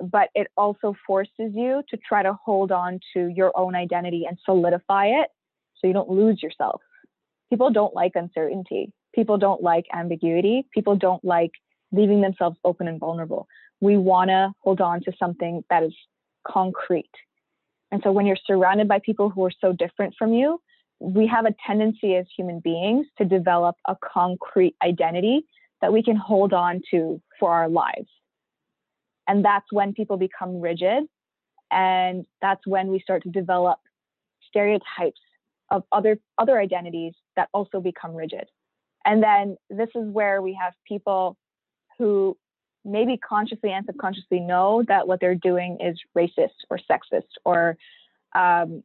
but 0.00 0.28
it 0.34 0.48
also 0.56 0.94
forces 1.06 1.52
you 1.54 1.82
to 1.88 1.96
try 1.96 2.22
to 2.22 2.36
hold 2.44 2.70
on 2.70 3.00
to 3.14 3.28
your 3.28 3.56
own 3.56 3.74
identity 3.74 4.24
and 4.28 4.36
solidify 4.44 5.06
it 5.06 5.28
so 5.76 5.86
you 5.86 5.92
don't 5.92 6.10
lose 6.10 6.42
yourself. 6.42 6.82
People 7.48 7.70
don't 7.70 7.94
like 7.94 8.12
uncertainty. 8.14 8.92
People 9.14 9.38
don't 9.38 9.62
like 9.62 9.86
ambiguity. 9.94 10.66
People 10.74 10.96
don't 10.96 11.24
like 11.24 11.52
leaving 11.92 12.20
themselves 12.20 12.56
open 12.64 12.88
and 12.88 12.98
vulnerable. 12.98 13.46
We 13.80 13.96
want 13.96 14.30
to 14.30 14.52
hold 14.60 14.80
on 14.80 15.02
to 15.04 15.12
something 15.18 15.62
that 15.70 15.82
is 15.82 15.94
concrete. 16.46 17.10
And 17.90 18.00
so 18.02 18.10
when 18.10 18.26
you're 18.26 18.36
surrounded 18.46 18.88
by 18.88 19.00
people 19.04 19.28
who 19.28 19.44
are 19.44 19.52
so 19.60 19.72
different 19.72 20.14
from 20.18 20.32
you, 20.32 20.60
we 20.98 21.26
have 21.26 21.44
a 21.44 21.54
tendency 21.66 22.14
as 22.16 22.26
human 22.36 22.60
beings 22.60 23.06
to 23.18 23.24
develop 23.24 23.76
a 23.86 23.96
concrete 24.02 24.74
identity 24.82 25.44
that 25.80 25.92
we 25.92 26.02
can 26.02 26.16
hold 26.16 26.52
on 26.52 26.80
to 26.90 27.20
for 27.38 27.52
our 27.52 27.68
lives. 27.68 28.08
And 29.28 29.44
that's 29.44 29.66
when 29.70 29.92
people 29.92 30.16
become 30.16 30.60
rigid. 30.60 31.04
And 31.70 32.24
that's 32.40 32.66
when 32.66 32.88
we 32.88 33.00
start 33.00 33.24
to 33.24 33.30
develop 33.30 33.78
stereotypes 34.48 35.20
of 35.70 35.82
other, 35.90 36.18
other 36.38 36.58
identities 36.58 37.14
that 37.36 37.48
also 37.52 37.80
become 37.80 38.14
rigid. 38.14 38.44
And 39.04 39.22
then 39.22 39.56
this 39.70 39.88
is 39.94 40.08
where 40.12 40.40
we 40.40 40.56
have 40.60 40.74
people 40.86 41.36
who 41.98 42.36
maybe 42.84 43.16
consciously 43.16 43.70
and 43.72 43.86
subconsciously 43.86 44.40
know 44.40 44.82
that 44.88 45.06
what 45.06 45.20
they're 45.20 45.34
doing 45.34 45.78
is 45.80 45.98
racist 46.16 46.50
or 46.68 46.78
sexist 46.90 47.28
or 47.44 47.76
um, 48.34 48.82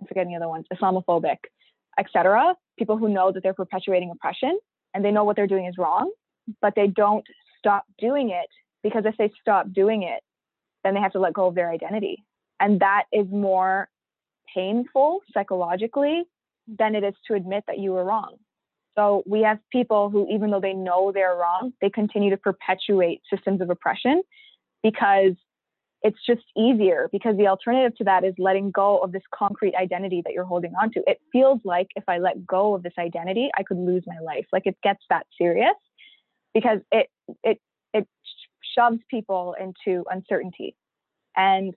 I'm 0.00 0.06
forgetting 0.08 0.32
the 0.32 0.36
other 0.36 0.48
ones, 0.48 0.66
Islamophobic, 0.72 1.36
etc. 1.98 2.54
People 2.78 2.96
who 2.96 3.08
know 3.08 3.32
that 3.32 3.42
they're 3.42 3.54
perpetuating 3.54 4.10
oppression 4.10 4.58
and 4.94 5.04
they 5.04 5.10
know 5.10 5.24
what 5.24 5.36
they're 5.36 5.46
doing 5.46 5.66
is 5.66 5.78
wrong, 5.78 6.10
but 6.60 6.74
they 6.74 6.88
don't 6.88 7.24
stop 7.58 7.84
doing 7.98 8.30
it 8.30 8.48
because 8.82 9.04
if 9.06 9.16
they 9.16 9.30
stop 9.40 9.72
doing 9.72 10.02
it, 10.02 10.22
then 10.84 10.94
they 10.94 11.00
have 11.00 11.12
to 11.12 11.20
let 11.20 11.32
go 11.32 11.46
of 11.46 11.54
their 11.54 11.70
identity. 11.70 12.24
And 12.58 12.80
that 12.80 13.04
is 13.12 13.26
more 13.30 13.88
painful 14.52 15.20
psychologically 15.32 16.24
than 16.66 16.94
it 16.94 17.04
is 17.04 17.14
to 17.28 17.34
admit 17.34 17.64
that 17.66 17.78
you 17.78 17.92
were 17.92 18.04
wrong. 18.04 18.36
So 18.96 19.22
we 19.26 19.42
have 19.42 19.58
people 19.70 20.10
who, 20.10 20.28
even 20.30 20.50
though 20.50 20.60
they 20.60 20.74
know 20.74 21.12
they're 21.12 21.34
wrong, 21.34 21.72
they 21.80 21.90
continue 21.90 22.30
to 22.30 22.36
perpetuate 22.36 23.22
systems 23.32 23.60
of 23.60 23.70
oppression 23.70 24.22
because 24.82 25.32
it's 26.02 26.18
just 26.26 26.42
easier 26.56 27.08
because 27.12 27.36
the 27.36 27.46
alternative 27.46 27.96
to 27.96 28.04
that 28.04 28.24
is 28.24 28.34
letting 28.36 28.70
go 28.70 28.98
of 28.98 29.12
this 29.12 29.22
concrete 29.32 29.74
identity 29.76 30.20
that 30.24 30.32
you're 30.32 30.44
holding 30.44 30.72
on 30.74 30.90
to. 30.92 31.02
It 31.06 31.20
feels 31.30 31.60
like 31.64 31.88
if 31.94 32.04
I 32.08 32.18
let 32.18 32.44
go 32.44 32.74
of 32.74 32.82
this 32.82 32.94
identity, 32.98 33.50
I 33.56 33.62
could 33.62 33.78
lose 33.78 34.02
my 34.06 34.18
life. 34.18 34.46
Like 34.52 34.66
it 34.66 34.76
gets 34.82 35.02
that 35.10 35.26
serious 35.38 35.76
because 36.52 36.80
it 36.90 37.08
it 37.44 37.60
it 37.94 38.08
shoves 38.76 38.98
people 39.08 39.54
into 39.60 40.04
uncertainty. 40.10 40.74
And 41.36 41.74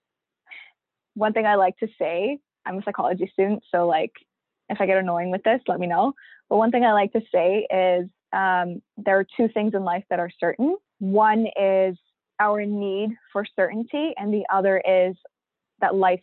one 1.13 1.34
thing 1.34 1.45
I 1.45 1.55
like 1.55 1.78
to 1.78 1.88
say, 1.99 2.39
I'm 2.66 2.80
a 2.80 2.84
psychology 2.84 3.30
student, 3.32 3.63
so 3.72 3.86
like 3.88 4.11
if 4.70 4.82
I 4.82 4.86
get 4.86 4.97
annoying 4.97 5.32
with 5.32 5.43
this, 5.43 5.61
let 5.68 5.80
me 5.80 5.88
know. 5.88 6.13
But 6.49 6.57
one 6.57 6.72
thing 6.72 6.84
I 6.84 6.93
like 6.93 7.13
to 7.13 7.22
say 7.34 7.68
is 7.72 8.09
um, 8.34 8.82
there 8.97 9.20
are 9.20 9.26
two 9.38 9.47
things 9.53 9.74
in 9.74 9.84
life 9.84 10.03
that 10.09 10.20
are 10.20 10.30
certain. 10.39 10.76
One 10.99 11.47
is 11.59 11.97
our 12.39 12.66
need 12.66 13.11
for 13.32 13.45
certainty, 13.55 14.13
and 14.18 14.34
the 14.34 14.43
other 14.51 14.78
is 14.86 15.16
that 15.82 15.95
life 15.95 16.22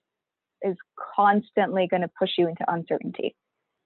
is 0.63 0.77
constantly 1.17 1.89
going 1.89 2.03
to 2.03 2.11
push 2.19 2.31
you 2.39 2.49
into 2.49 2.65
uncertainty. 2.69 3.35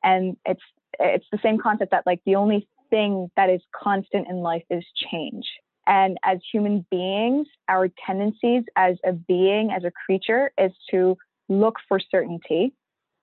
And 0.02 0.36
it's 0.44 0.62
it's 0.98 1.26
the 1.30 1.38
same 1.42 1.58
concept 1.58 1.90
that 1.90 2.06
like 2.06 2.20
the 2.24 2.36
only 2.36 2.68
thing 2.90 3.30
that 3.36 3.50
is 3.50 3.60
constant 3.74 4.28
in 4.28 4.36
life 4.36 4.64
is 4.70 4.84
change. 5.10 5.44
And 5.86 6.18
as 6.24 6.38
human 6.52 6.84
beings, 6.90 7.46
our 7.68 7.88
tendencies 8.06 8.64
as 8.76 8.96
a 9.04 9.12
being, 9.12 9.70
as 9.70 9.84
a 9.84 9.92
creature, 10.04 10.50
is 10.58 10.72
to 10.90 11.16
look 11.48 11.76
for 11.88 12.00
certainty. 12.00 12.72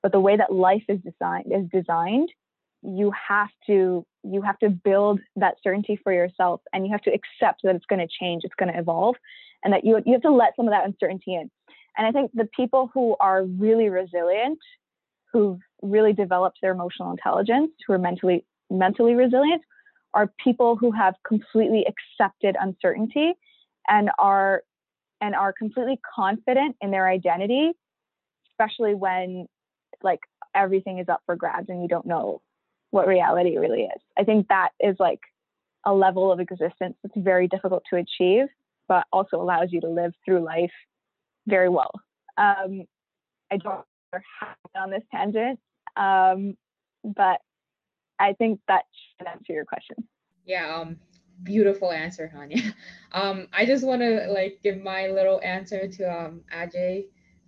But 0.03 0.11
the 0.11 0.19
way 0.19 0.37
that 0.37 0.53
life 0.53 0.83
is 0.89 0.99
designed 0.99 1.51
is 1.51 1.67
designed, 1.71 2.29
you 2.83 3.11
have 3.11 3.49
to 3.67 4.05
you 4.23 4.41
have 4.41 4.59
to 4.59 4.69
build 4.69 5.19
that 5.37 5.55
certainty 5.63 5.99
for 6.01 6.13
yourself 6.13 6.61
and 6.71 6.85
you 6.85 6.91
have 6.91 7.01
to 7.01 7.11
accept 7.11 7.61
that 7.63 7.75
it's 7.75 7.85
going 7.85 8.05
to 8.05 8.13
change, 8.19 8.43
it's 8.43 8.53
going 8.55 8.71
to 8.71 8.77
evolve, 8.77 9.15
and 9.63 9.73
that 9.73 9.85
you 9.85 10.01
you 10.05 10.13
have 10.13 10.21
to 10.21 10.31
let 10.31 10.55
some 10.55 10.67
of 10.67 10.71
that 10.71 10.85
uncertainty 10.85 11.35
in. 11.35 11.49
And 11.97 12.05
I 12.05 12.11
think 12.11 12.31
the 12.33 12.49
people 12.55 12.91
who 12.93 13.15
are 13.19 13.43
really 13.45 13.89
resilient, 13.89 14.59
who've 15.31 15.59
really 15.81 16.13
developed 16.13 16.59
their 16.61 16.71
emotional 16.71 17.11
intelligence, 17.11 17.71
who 17.87 17.93
are 17.93 17.99
mentally 17.99 18.45
mentally 18.69 19.13
resilient, 19.13 19.61
are 20.13 20.31
people 20.43 20.75
who 20.75 20.91
have 20.91 21.15
completely 21.25 21.85
accepted 21.87 22.57
uncertainty 22.59 23.33
and 23.87 24.09
are 24.19 24.63
and 25.21 25.35
are 25.35 25.53
completely 25.53 25.99
confident 26.13 26.75
in 26.81 26.91
their 26.91 27.07
identity, 27.07 27.71
especially 28.51 28.93
when 28.93 29.47
like 30.03 30.19
everything 30.55 30.99
is 30.99 31.09
up 31.09 31.21
for 31.25 31.35
grabs 31.35 31.69
and 31.69 31.81
you 31.81 31.87
don't 31.87 32.05
know 32.05 32.41
what 32.91 33.07
reality 33.07 33.57
really 33.57 33.83
is. 33.83 34.01
I 34.17 34.23
think 34.23 34.47
that 34.49 34.69
is 34.79 34.95
like 34.99 35.19
a 35.85 35.93
level 35.93 36.31
of 36.31 36.39
existence 36.39 36.95
that's 37.01 37.17
very 37.17 37.47
difficult 37.47 37.83
to 37.89 37.97
achieve, 37.97 38.45
but 38.87 39.05
also 39.11 39.41
allows 39.41 39.69
you 39.71 39.81
to 39.81 39.89
live 39.89 40.13
through 40.25 40.43
life 40.43 40.71
very 41.47 41.69
well. 41.69 41.91
Um, 42.37 42.83
I 43.51 43.57
don't 43.57 43.83
on 44.75 44.89
this 44.89 45.03
tangent, 45.11 45.59
um, 45.95 46.55
but 47.03 47.41
I 48.19 48.33
think 48.33 48.59
that 48.67 48.83
should 49.17 49.27
answer 49.27 49.53
your 49.53 49.65
question. 49.65 49.95
Yeah, 50.45 50.75
um, 50.75 50.97
beautiful 51.43 51.91
answer, 51.91 52.31
Haniah. 52.33 52.73
Um, 53.15 53.47
I 53.53 53.67
just 53.67 53.85
want 53.85 54.01
to 54.01 54.25
like 54.33 54.59
give 54.63 54.81
my 54.81 55.05
little 55.05 55.39
answer 55.43 55.87
to 55.87 56.03
um 56.03 56.41
Adjei 56.51 57.05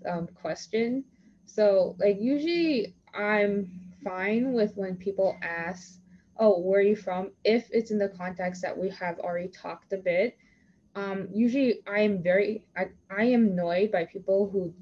um 0.08 0.28
question. 0.39 1.03
So 1.56 1.95
like 1.99 2.18
usually 2.20 2.95
I'm 3.14 3.93
fine 4.03 4.53
with 4.53 4.76
when 4.76 4.97
people 4.97 5.38
ask, 5.41 5.99
"Oh, 6.38 6.60
where 6.60 6.80
are 6.80 6.84
you 6.84 6.97
from?" 6.97 7.32
If 7.43 7.70
it's 7.72 7.91
in 7.91 7.97
the 7.97 8.10
context 8.10 8.62
that 8.64 8.78
we 8.78 8.89
have 8.89 9.20
already 9.20 9.47
talked 9.49 9.93
a 9.93 9.97
bit. 9.97 10.38
Um, 10.95 11.30
usually 11.34 11.82
I 11.88 12.01
am 12.01 12.24
very 12.24 12.66
I, 12.76 12.88
I 13.10 13.26
am 13.26 13.47
annoyed 13.47 13.91
by 13.91 14.06
people 14.06 14.49
who 14.49 14.74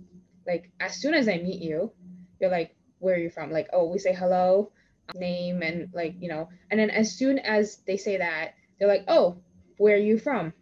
like 0.47 0.71
as 0.80 0.99
soon 0.99 1.13
as 1.13 1.28
I 1.28 1.38
meet 1.38 1.61
you, 1.61 1.91
you're 2.39 2.51
like, 2.51 2.76
"Where 2.99 3.15
are 3.15 3.19
you 3.19 3.30
from?" 3.30 3.51
Like, 3.51 3.69
oh, 3.71 3.86
we 3.86 3.99
say 3.99 4.13
hello, 4.13 4.71
name 5.15 5.61
and 5.61 5.89
like 5.93 6.15
you 6.19 6.30
know 6.30 6.49
and 6.71 6.80
then 6.80 6.89
as 6.89 7.15
soon 7.15 7.38
as 7.39 7.78
they 7.86 7.97
say 7.97 8.17
that 8.17 8.53
they're 8.80 8.88
like 8.88 9.03
oh 9.07 9.38
where 9.78 9.95
are 9.95 9.99
you 9.99 10.17
from 10.17 10.53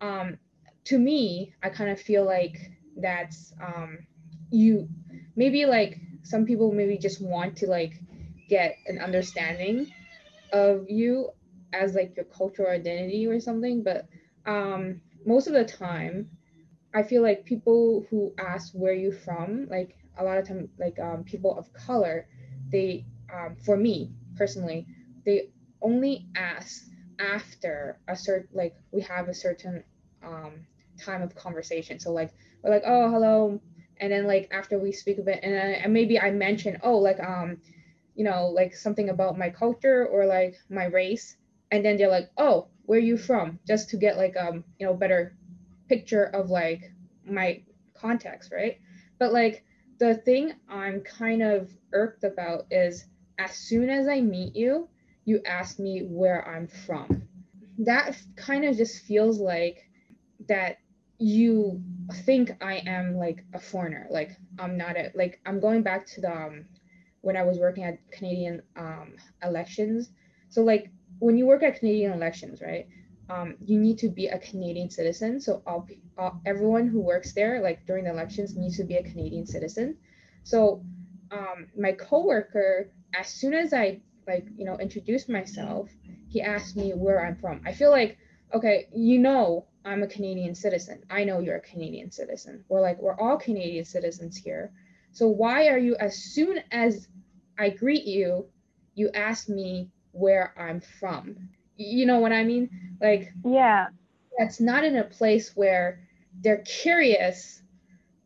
um 0.00 0.38
to 0.84 0.98
me 0.98 1.54
i 1.62 1.68
kind 1.68 1.90
of 1.90 2.00
feel 2.00 2.24
like 2.24 2.56
that's 2.96 3.52
um 3.62 3.98
you 4.50 4.88
maybe 5.36 5.66
like 5.66 5.98
some 6.22 6.44
people 6.44 6.72
maybe 6.72 6.98
just 6.98 7.20
want 7.22 7.56
to 7.56 7.66
like 7.66 7.92
get 8.48 8.76
an 8.86 8.98
understanding 8.98 9.86
of 10.52 10.86
you 10.88 11.30
as 11.72 11.94
like 11.94 12.16
your 12.16 12.24
cultural 12.26 12.70
identity 12.70 13.26
or 13.26 13.40
something 13.40 13.82
but 13.82 14.06
um 14.46 15.00
most 15.24 15.46
of 15.46 15.52
the 15.52 15.64
time 15.64 16.28
i 16.94 17.02
feel 17.02 17.22
like 17.22 17.44
people 17.44 18.06
who 18.10 18.32
ask 18.38 18.72
where 18.72 18.94
you 18.94 19.12
from 19.12 19.66
like 19.68 19.96
a 20.18 20.24
lot 20.24 20.38
of 20.38 20.46
time 20.46 20.68
like 20.78 20.98
um, 20.98 21.24
people 21.24 21.56
of 21.58 21.72
color 21.72 22.26
they 22.70 23.04
um, 23.32 23.56
for 23.56 23.76
me 23.76 24.12
personally, 24.36 24.86
they 25.24 25.50
only 25.82 26.26
ask 26.36 26.84
after 27.18 27.98
a 28.08 28.16
certain 28.16 28.48
like 28.52 28.76
we 28.92 29.00
have 29.02 29.28
a 29.28 29.34
certain 29.34 29.82
um, 30.24 30.66
time 30.98 31.22
of 31.22 31.34
conversation. 31.34 31.98
So 31.98 32.12
like 32.12 32.32
we're 32.62 32.70
like, 32.70 32.82
oh 32.86 33.10
hello, 33.10 33.60
and 34.00 34.12
then 34.12 34.26
like 34.26 34.48
after 34.52 34.78
we 34.78 34.92
speak 34.92 35.18
a 35.18 35.22
bit, 35.22 35.40
and, 35.42 35.54
then, 35.54 35.74
and 35.74 35.92
maybe 35.92 36.18
I 36.20 36.30
mention, 36.30 36.78
oh 36.82 36.98
like 36.98 37.20
um, 37.20 37.58
you 38.14 38.24
know 38.24 38.48
like 38.48 38.74
something 38.74 39.08
about 39.08 39.38
my 39.38 39.50
culture 39.50 40.06
or 40.06 40.26
like 40.26 40.56
my 40.70 40.84
race, 40.86 41.36
and 41.70 41.84
then 41.84 41.96
they're 41.96 42.10
like, 42.10 42.30
oh 42.36 42.68
where 42.86 42.98
are 42.98 43.02
you 43.02 43.16
from? 43.16 43.58
Just 43.66 43.90
to 43.90 43.96
get 43.96 44.16
like 44.16 44.36
um 44.36 44.64
you 44.78 44.86
know 44.86 44.94
better 44.94 45.36
picture 45.88 46.24
of 46.24 46.50
like 46.50 46.92
my 47.24 47.62
context, 47.94 48.52
right? 48.52 48.78
But 49.18 49.32
like 49.32 49.64
the 49.98 50.14
thing 50.14 50.52
I'm 50.68 51.00
kind 51.02 51.42
of 51.42 51.70
irked 51.92 52.24
about 52.24 52.66
is 52.70 53.04
as 53.38 53.54
soon 53.54 53.90
as 53.90 54.08
I 54.08 54.20
meet 54.20 54.54
you, 54.56 54.88
you 55.24 55.40
ask 55.46 55.78
me 55.78 56.00
where 56.00 56.46
I'm 56.48 56.68
from. 56.68 57.22
That 57.78 58.16
kind 58.36 58.64
of 58.64 58.76
just 58.76 59.04
feels 59.04 59.38
like 59.38 59.88
that 60.48 60.78
you 61.18 61.82
think 62.24 62.50
I 62.62 62.82
am 62.86 63.16
like 63.16 63.44
a 63.54 63.58
foreigner. 63.58 64.06
Like 64.10 64.36
I'm 64.58 64.76
not 64.76 64.96
a 64.96 65.10
like 65.14 65.40
I'm 65.46 65.60
going 65.60 65.82
back 65.82 66.06
to 66.08 66.20
the 66.20 66.32
um, 66.32 66.66
when 67.22 67.36
I 67.36 67.42
was 67.42 67.58
working 67.58 67.84
at 67.84 67.98
Canadian 68.10 68.62
um, 68.76 69.14
elections. 69.42 70.10
So 70.48 70.62
like 70.62 70.90
when 71.18 71.36
you 71.36 71.46
work 71.46 71.62
at 71.62 71.78
Canadian 71.78 72.12
elections, 72.12 72.60
right? 72.60 72.86
Um, 73.28 73.56
you 73.64 73.78
need 73.78 73.98
to 73.98 74.08
be 74.08 74.28
a 74.28 74.38
Canadian 74.38 74.88
citizen. 74.88 75.40
So 75.40 75.62
all, 75.66 75.88
everyone 76.46 76.86
who 76.86 77.00
works 77.00 77.32
there, 77.32 77.60
like 77.60 77.84
during 77.84 78.04
the 78.04 78.10
elections, 78.10 78.54
needs 78.54 78.76
to 78.76 78.84
be 78.84 78.94
a 78.94 79.02
Canadian 79.02 79.46
citizen. 79.46 79.96
So 80.44 80.84
um, 81.32 81.66
my 81.76 81.90
coworker 81.92 82.92
as 83.18 83.28
soon 83.28 83.54
as 83.54 83.72
I 83.72 84.00
like, 84.26 84.46
you 84.56 84.64
know, 84.64 84.76
introduced 84.78 85.28
myself, 85.28 85.88
he 86.28 86.42
asked 86.42 86.76
me 86.76 86.92
where 86.92 87.24
I'm 87.24 87.36
from. 87.36 87.60
I 87.64 87.72
feel 87.72 87.90
like, 87.90 88.18
okay, 88.52 88.88
you 88.94 89.18
know, 89.18 89.66
I'm 89.86 90.02
a 90.02 90.08
Canadian 90.08 90.54
citizen. 90.54 91.04
I 91.08 91.24
know 91.24 91.38
you're 91.38 91.56
a 91.56 91.60
Canadian 91.60 92.10
citizen. 92.10 92.64
We're 92.68 92.80
like, 92.80 93.00
we're 93.00 93.18
all 93.18 93.38
Canadian 93.38 93.84
citizens 93.84 94.36
here. 94.36 94.72
So 95.12 95.28
why 95.28 95.68
are 95.68 95.78
you, 95.78 95.94
as 96.00 96.16
soon 96.16 96.58
as 96.72 97.08
I 97.56 97.70
greet 97.70 98.04
you, 98.04 98.46
you 98.96 99.10
ask 99.14 99.48
me 99.48 99.88
where 100.10 100.52
I'm 100.58 100.80
from? 100.80 101.36
You 101.76 102.04
know 102.04 102.18
what 102.18 102.32
I 102.32 102.42
mean? 102.42 102.68
Like, 103.00 103.32
yeah, 103.44 103.86
that's 104.36 104.60
not 104.60 104.82
in 104.84 104.96
a 104.96 105.04
place 105.04 105.52
where 105.54 106.00
they're 106.40 106.62
curious 106.62 107.62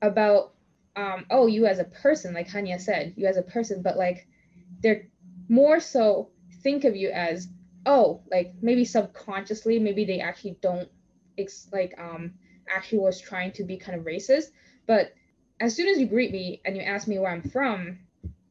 about, 0.00 0.54
um, 0.96 1.26
oh, 1.30 1.46
you 1.46 1.66
as 1.66 1.78
a 1.78 1.84
person, 1.84 2.32
like 2.32 2.48
Haniah 2.48 2.80
said, 2.80 3.14
you 3.16 3.26
as 3.26 3.36
a 3.36 3.42
person, 3.42 3.82
but 3.82 3.96
like 3.96 4.26
they're 4.82 5.08
more 5.48 5.78
so 5.80 6.30
think 6.62 6.84
of 6.84 6.94
you 6.94 7.10
as 7.10 7.48
oh 7.86 8.22
like 8.30 8.52
maybe 8.60 8.84
subconsciously 8.84 9.78
maybe 9.78 10.04
they 10.04 10.20
actually 10.20 10.56
don't 10.60 10.88
ex- 11.40 11.68
like 11.72 11.94
um 11.98 12.32
actually 12.74 12.98
was 12.98 13.20
trying 13.20 13.52
to 13.52 13.64
be 13.64 13.76
kind 13.76 13.98
of 13.98 14.04
racist 14.04 14.50
but 14.86 15.12
as 15.60 15.74
soon 15.74 15.88
as 15.88 15.98
you 15.98 16.06
greet 16.06 16.32
me 16.32 16.60
and 16.64 16.76
you 16.76 16.82
ask 16.82 17.08
me 17.08 17.18
where 17.18 17.30
i'm 17.30 17.42
from 17.42 17.98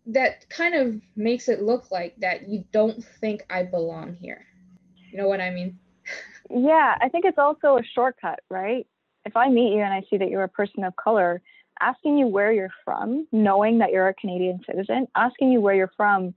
that 0.06 0.50
kind 0.50 0.74
of 0.74 1.00
makes 1.16 1.48
it 1.50 1.62
look 1.62 1.92
like 1.92 2.16
that 2.18 2.48
you 2.50 2.64
don't 2.72 3.04
think 3.22 3.46
i 3.50 3.62
belong 3.62 4.16
here. 4.16 4.46
You 5.12 5.18
know 5.20 5.28
what 5.28 5.42
i 5.42 5.50
mean? 5.50 5.78
Yeah 6.50 6.96
i 7.02 7.10
think 7.10 7.26
it's 7.26 7.38
also 7.38 7.78
a 7.78 7.84
shortcut 7.84 8.40
right? 8.50 8.86
If 9.26 9.36
i 9.38 9.50
meet 9.50 9.74
you 9.74 9.82
and 9.82 9.94
i 9.94 10.02
see 10.10 10.18
that 10.18 10.30
you're 10.30 10.44
a 10.44 10.50
person 10.50 10.84
of 10.84 10.96
color 10.96 11.42
asking 11.80 12.18
you 12.18 12.28
where 12.28 12.52
you're 12.52 12.74
from, 12.84 13.28
knowing 13.32 13.80
that 13.80 13.92
you're 13.92 14.08
a 14.08 14.14
Canadian 14.14 14.60
citizen, 14.66 15.08
asking 15.16 15.52
you 15.52 15.62
where 15.62 15.76
you're 15.76 15.92
from 15.96 16.34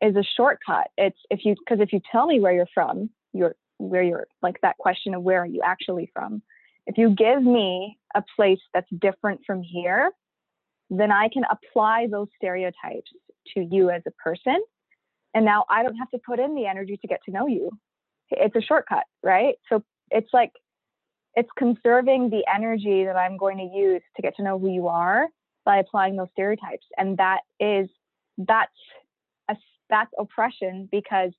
is 0.00 0.16
a 0.16 0.22
shortcut. 0.36 0.88
It's 0.96 1.18
if 1.30 1.44
you 1.44 1.54
because 1.58 1.80
if 1.80 1.92
you 1.92 2.00
tell 2.10 2.26
me 2.26 2.40
where 2.40 2.52
you're 2.52 2.68
from, 2.74 3.10
you're 3.32 3.56
where 3.78 4.02
you're 4.02 4.26
like 4.42 4.60
that 4.62 4.76
question 4.78 5.14
of 5.14 5.22
where 5.22 5.42
are 5.42 5.46
you 5.46 5.60
actually 5.64 6.10
from. 6.12 6.42
If 6.86 6.98
you 6.98 7.10
give 7.10 7.42
me 7.42 7.98
a 8.14 8.22
place 8.36 8.60
that's 8.72 8.88
different 8.98 9.40
from 9.46 9.62
here, 9.62 10.10
then 10.90 11.10
I 11.10 11.28
can 11.28 11.44
apply 11.50 12.08
those 12.10 12.28
stereotypes 12.36 13.10
to 13.54 13.60
you 13.60 13.90
as 13.90 14.02
a 14.06 14.10
person. 14.12 14.62
And 15.34 15.44
now 15.44 15.64
I 15.68 15.82
don't 15.82 15.96
have 15.96 16.10
to 16.10 16.18
put 16.24 16.38
in 16.38 16.54
the 16.54 16.66
energy 16.66 16.98
to 17.00 17.08
get 17.08 17.20
to 17.24 17.32
know 17.32 17.46
you. 17.46 17.70
It's 18.30 18.54
a 18.54 18.60
shortcut, 18.60 19.04
right? 19.22 19.54
So 19.68 19.82
it's 20.10 20.28
like 20.32 20.52
it's 21.34 21.50
conserving 21.58 22.30
the 22.30 22.44
energy 22.52 23.04
that 23.04 23.16
I'm 23.16 23.36
going 23.36 23.58
to 23.58 23.76
use 23.76 24.02
to 24.16 24.22
get 24.22 24.36
to 24.36 24.42
know 24.42 24.58
who 24.58 24.70
you 24.70 24.88
are 24.88 25.26
by 25.64 25.78
applying 25.78 26.16
those 26.16 26.28
stereotypes. 26.32 26.86
And 26.96 27.16
that 27.16 27.40
is 27.58 27.88
that's 28.38 28.70
a, 29.48 29.56
that's 29.90 30.10
oppression 30.18 30.88
because 30.90 31.32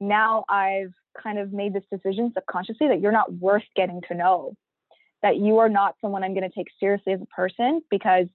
now 0.00 0.44
I've 0.48 0.92
kind 1.20 1.38
of 1.38 1.52
made 1.52 1.74
this 1.74 1.84
decision 1.92 2.32
subconsciously 2.34 2.88
that 2.88 3.00
you're 3.00 3.12
not 3.12 3.32
worth 3.32 3.64
getting 3.76 4.00
to 4.08 4.14
know, 4.14 4.54
that 5.22 5.36
you 5.36 5.58
are 5.58 5.68
not 5.68 5.94
someone 6.00 6.24
I'm 6.24 6.34
going 6.34 6.48
to 6.48 6.54
take 6.54 6.68
seriously 6.78 7.12
as 7.12 7.20
a 7.20 7.26
person 7.26 7.82
because 7.90 8.26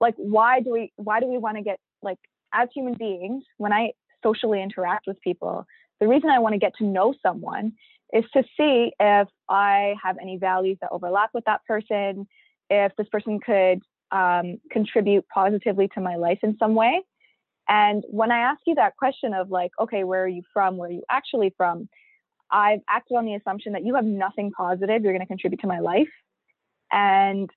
like 0.00 0.14
why 0.16 0.60
do 0.60 0.70
we 0.70 0.92
why 0.96 1.20
do 1.20 1.26
we 1.26 1.38
want 1.38 1.56
to 1.56 1.62
get 1.62 1.78
like 2.02 2.18
as 2.52 2.68
human 2.74 2.94
beings 2.94 3.44
when 3.58 3.72
I 3.72 3.92
socially 4.22 4.62
interact 4.62 5.06
with 5.06 5.20
people, 5.20 5.66
the 6.00 6.08
reason 6.08 6.30
I 6.30 6.38
want 6.38 6.54
to 6.54 6.58
get 6.58 6.74
to 6.78 6.84
know 6.84 7.14
someone 7.22 7.72
is 8.12 8.24
to 8.32 8.42
see 8.56 8.92
if 8.98 9.28
I 9.48 9.94
have 10.02 10.16
any 10.20 10.36
values 10.36 10.78
that 10.80 10.90
overlap 10.90 11.30
with 11.32 11.44
that 11.44 11.64
person, 11.64 12.26
if 12.68 12.92
this 12.96 13.08
person 13.08 13.38
could 13.40 13.80
um, 14.10 14.58
contribute 14.70 15.26
positively 15.32 15.88
to 15.94 16.00
my 16.00 16.16
life 16.16 16.38
in 16.42 16.56
some 16.58 16.74
way. 16.74 17.02
And 17.68 18.02
when 18.08 18.32
I 18.32 18.38
ask 18.38 18.60
you 18.66 18.74
that 18.76 18.96
question 18.96 19.32
of 19.32 19.50
like, 19.50 19.70
okay, 19.80 20.02
where 20.02 20.24
are 20.24 20.28
you 20.28 20.42
from? 20.52 20.76
Where 20.76 20.88
are 20.88 20.92
you 20.92 21.04
actually 21.08 21.54
from? 21.56 21.88
I've 22.50 22.80
acted 22.88 23.16
on 23.16 23.24
the 23.24 23.34
assumption 23.34 23.72
that 23.72 23.84
you 23.84 23.94
have 23.94 24.04
nothing 24.04 24.50
positive 24.50 25.02
you're 25.02 25.12
going 25.12 25.20
to 25.20 25.26
contribute 25.26 25.60
to 25.60 25.66
my 25.66 25.80
life. 25.80 26.08
And 26.92 27.48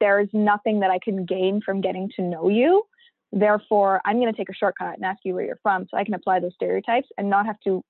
there's 0.00 0.28
nothing 0.32 0.80
that 0.80 0.90
I 0.90 0.98
can 1.02 1.24
gain 1.24 1.60
from 1.64 1.80
getting 1.80 2.10
to 2.16 2.22
know 2.22 2.48
you. 2.48 2.84
Therefore, 3.32 4.00
I'm 4.04 4.18
going 4.18 4.32
to 4.32 4.36
take 4.36 4.48
a 4.48 4.54
shortcut 4.54 4.96
and 4.96 5.04
ask 5.04 5.20
you 5.24 5.34
where 5.34 5.44
you're 5.44 5.60
from 5.62 5.86
so 5.90 5.96
I 5.96 6.04
can 6.04 6.14
apply 6.14 6.40
those 6.40 6.54
stereotypes 6.54 7.08
and 7.16 7.30
not 7.30 7.46
have 7.46 7.60
to 7.64 7.82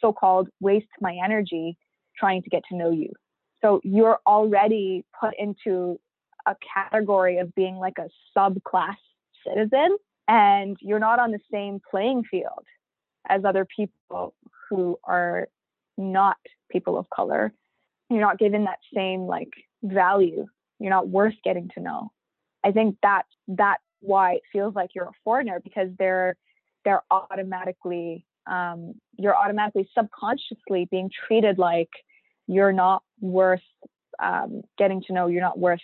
so 0.00 0.12
called 0.12 0.48
waste 0.60 0.86
my 1.00 1.16
energy 1.24 1.78
trying 2.18 2.42
to 2.42 2.50
get 2.50 2.62
to 2.70 2.76
know 2.76 2.90
you. 2.90 3.10
So 3.62 3.80
you're 3.82 4.18
already 4.26 5.04
put 5.18 5.34
into 5.38 5.98
a 6.46 6.54
category 6.74 7.38
of 7.38 7.54
being 7.54 7.76
like 7.76 7.96
a 7.98 8.10
subclass 8.36 8.96
citizen 9.46 9.96
and 10.28 10.76
you're 10.80 10.98
not 10.98 11.18
on 11.18 11.30
the 11.30 11.40
same 11.50 11.80
playing 11.90 12.24
field 12.30 12.66
as 13.28 13.44
other 13.44 13.66
people 13.76 14.34
who 14.68 14.98
are 15.04 15.48
not 15.96 16.36
people 16.70 16.98
of 16.98 17.08
color. 17.10 17.52
You're 18.10 18.20
not 18.20 18.38
given 18.38 18.64
that 18.64 18.78
same 18.94 19.22
like 19.22 19.50
value. 19.82 20.46
You're 20.78 20.90
not 20.90 21.08
worth 21.08 21.34
getting 21.44 21.70
to 21.74 21.80
know. 21.80 22.12
I 22.64 22.72
think 22.72 22.96
that 23.02 23.24
that's 23.48 23.82
why 24.00 24.34
it 24.34 24.42
feels 24.52 24.74
like 24.74 24.90
you're 24.94 25.06
a 25.06 25.20
foreigner 25.24 25.60
because 25.62 25.88
they're 25.98 26.36
they're 26.84 27.02
automatically 27.10 28.26
um, 28.46 28.94
you're 29.16 29.36
automatically 29.36 29.88
subconsciously 29.96 30.86
being 30.90 31.10
treated 31.26 31.58
like 31.58 31.88
you're 32.46 32.72
not 32.72 33.02
worth 33.20 33.62
um, 34.22 34.62
getting 34.76 35.02
to 35.06 35.12
know. 35.12 35.26
You're 35.28 35.40
not 35.40 35.58
worth 35.58 35.80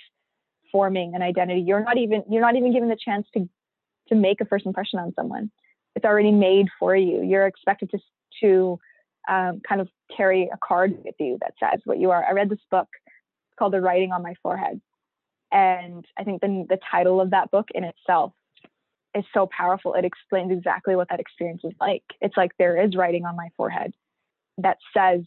forming 0.70 1.14
an 1.14 1.22
identity. 1.22 1.62
You're 1.62 1.82
not 1.82 1.96
even 1.98 2.22
you're 2.30 2.42
not 2.42 2.56
even 2.56 2.72
given 2.72 2.88
the 2.88 2.98
chance 3.02 3.26
to 3.34 3.48
to 4.08 4.14
make 4.14 4.40
a 4.40 4.44
first 4.44 4.66
impression 4.66 4.98
on 4.98 5.12
someone. 5.14 5.50
It's 5.96 6.04
already 6.04 6.32
made 6.32 6.66
for 6.78 6.94
you. 6.94 7.22
You're 7.22 7.46
expected 7.46 7.90
to 7.90 7.98
to 8.42 8.78
um, 9.28 9.60
kind 9.66 9.80
of 9.80 9.88
carry 10.16 10.50
a 10.52 10.58
card 10.62 10.96
with 11.04 11.14
you 11.18 11.38
that 11.40 11.54
says 11.60 11.80
what 11.84 11.98
you 11.98 12.10
are. 12.10 12.24
I 12.24 12.32
read 12.32 12.48
this 12.48 12.58
book 12.70 12.88
called 13.58 13.72
The 13.72 13.80
Writing 13.80 14.12
on 14.12 14.22
My 14.22 14.34
Forehead, 14.42 14.80
and 15.52 16.04
I 16.18 16.24
think 16.24 16.40
the 16.40 16.66
the 16.68 16.78
title 16.90 17.20
of 17.20 17.30
that 17.30 17.50
book 17.50 17.68
in 17.74 17.84
itself 17.84 18.32
is 19.14 19.24
so 19.34 19.46
powerful. 19.46 19.94
It 19.94 20.04
explains 20.04 20.52
exactly 20.52 20.96
what 20.96 21.08
that 21.10 21.20
experience 21.20 21.62
is 21.64 21.72
like. 21.80 22.04
It's 22.20 22.36
like 22.36 22.52
there 22.58 22.80
is 22.80 22.96
writing 22.96 23.24
on 23.24 23.36
my 23.36 23.48
forehead 23.56 23.92
that 24.58 24.78
says 24.96 25.22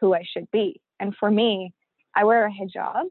who 0.00 0.14
I 0.14 0.22
should 0.24 0.50
be. 0.50 0.80
And 1.00 1.14
for 1.18 1.30
me, 1.30 1.72
I 2.14 2.24
wear 2.24 2.46
a 2.46 2.50
hijab 2.50 3.06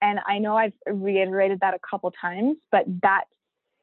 and 0.00 0.20
I 0.26 0.38
know 0.38 0.56
I've 0.56 0.74
reiterated 0.86 1.60
that 1.60 1.74
a 1.74 1.78
couple 1.78 2.10
times, 2.10 2.56
but 2.70 2.84
that 3.02 3.24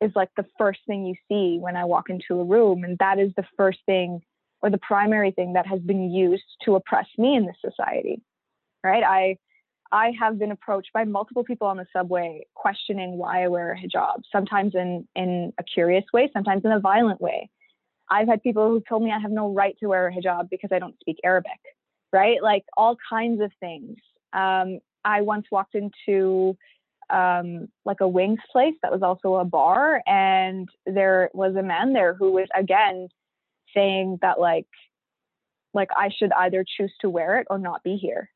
is 0.02 0.12
like 0.16 0.30
the 0.38 0.46
first 0.58 0.80
thing 0.88 1.06
you 1.06 1.16
see 1.28 1.58
when 1.60 1.76
I 1.76 1.86
walk 1.86 2.10
into 2.10 2.40
a 2.40 2.44
room. 2.44 2.84
And 2.84 2.98
that 3.00 3.20
is 3.20 3.32
the 3.36 3.46
first 3.58 3.80
thing 3.86 4.22
or 4.66 4.72
the 4.72 4.80
primary 4.80 5.30
thing 5.30 5.54
that 5.54 5.68
has 5.68 5.80
been 5.80 6.10
used 6.10 6.44
to 6.66 6.74
oppress 6.74 7.06
me 7.20 7.36
in 7.36 7.46
this 7.46 7.56
society. 7.64 8.20
Right. 8.84 9.04
I 9.04 9.38
I 9.92 10.12
have 10.20 10.40
been 10.40 10.52
approached 10.52 10.90
by 10.92 11.04
multiple 11.04 11.44
people 11.44 11.68
on 11.68 11.78
the 11.78 11.86
subway 11.94 12.48
questioning 12.56 13.18
why 13.18 13.44
I 13.44 13.48
wear 13.48 13.72
a 13.74 13.78
hijab, 13.78 14.24
sometimes 14.32 14.74
in, 14.74 15.08
in 15.16 15.54
a 15.60 15.64
curious 15.64 16.04
way, 16.12 16.30
sometimes 16.34 16.66
in 16.66 16.72
a 16.72 16.80
violent 16.80 17.22
way. 17.22 17.50
I've 18.10 18.28
had 18.28 18.42
people 18.42 18.68
who 18.68 18.82
told 18.90 19.04
me 19.04 19.12
I 19.12 19.20
have 19.20 19.32
no 19.32 19.54
right 19.54 19.76
to 19.80 19.88
wear 19.88 20.08
a 20.08 20.12
hijab 20.12 20.50
because 20.50 20.72
I 20.74 20.80
don't 20.80 21.00
speak 21.00 21.20
Arabic, 21.24 21.60
right? 22.12 22.42
Like 22.42 22.66
all 22.76 22.98
kinds 23.08 23.40
of 23.42 23.52
things. 23.60 23.98
Um, 24.34 24.80
I 25.06 25.22
once 25.22 25.46
walked 25.52 25.76
into 25.76 26.58
um, 27.12 27.68
like 27.86 28.02
a 28.02 28.08
wings 28.08 28.40
place 28.52 28.76
that 28.82 28.92
was 28.92 29.04
also 29.04 29.36
a 29.36 29.46
bar, 29.46 30.02
and 30.08 30.68
there 30.88 31.30
was 31.36 31.56
a 31.56 31.64
man 31.64 31.94
there 31.94 32.16
who 32.16 32.32
was 32.32 32.48
again 32.58 33.08
saying 33.76 34.20
that 34.22 34.40
like 34.40 34.68
like 35.74 35.90
I 35.96 36.10
should 36.18 36.32
either 36.32 36.66
choose 36.78 36.94
to 37.02 37.10
wear 37.10 37.40
it 37.40 37.48
or 37.50 37.60
not 37.60 37.84
be 37.84 37.98
here, 37.98 38.30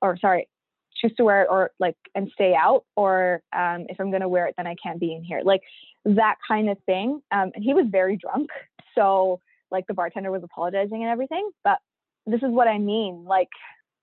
or 0.00 0.16
sorry, 0.18 0.48
choose 0.96 1.14
to 1.16 1.24
wear 1.24 1.42
it 1.42 1.48
or 1.50 1.70
like 1.78 1.96
and 2.14 2.30
stay 2.32 2.54
out, 2.54 2.84
or 2.96 3.42
um, 3.56 3.86
if 3.88 4.00
I'm 4.00 4.10
gonna 4.10 4.28
wear 4.28 4.46
it, 4.46 4.54
then 4.56 4.66
I 4.66 4.74
can't 4.82 4.98
be 4.98 5.14
in 5.14 5.22
here, 5.22 5.42
like 5.44 5.60
that 6.04 6.36
kind 6.48 6.70
of 6.70 6.78
thing. 6.86 7.20
Um, 7.30 7.52
and 7.54 7.62
he 7.62 7.74
was 7.74 7.86
very 7.88 8.16
drunk, 8.16 8.48
so 8.94 9.40
like 9.70 9.86
the 9.86 9.94
bartender 9.94 10.30
was 10.30 10.42
apologizing 10.42 11.02
and 11.02 11.10
everything, 11.10 11.48
but 11.62 11.78
this 12.26 12.42
is 12.42 12.50
what 12.50 12.68
I 12.68 12.78
mean, 12.78 13.24
like 13.24 13.48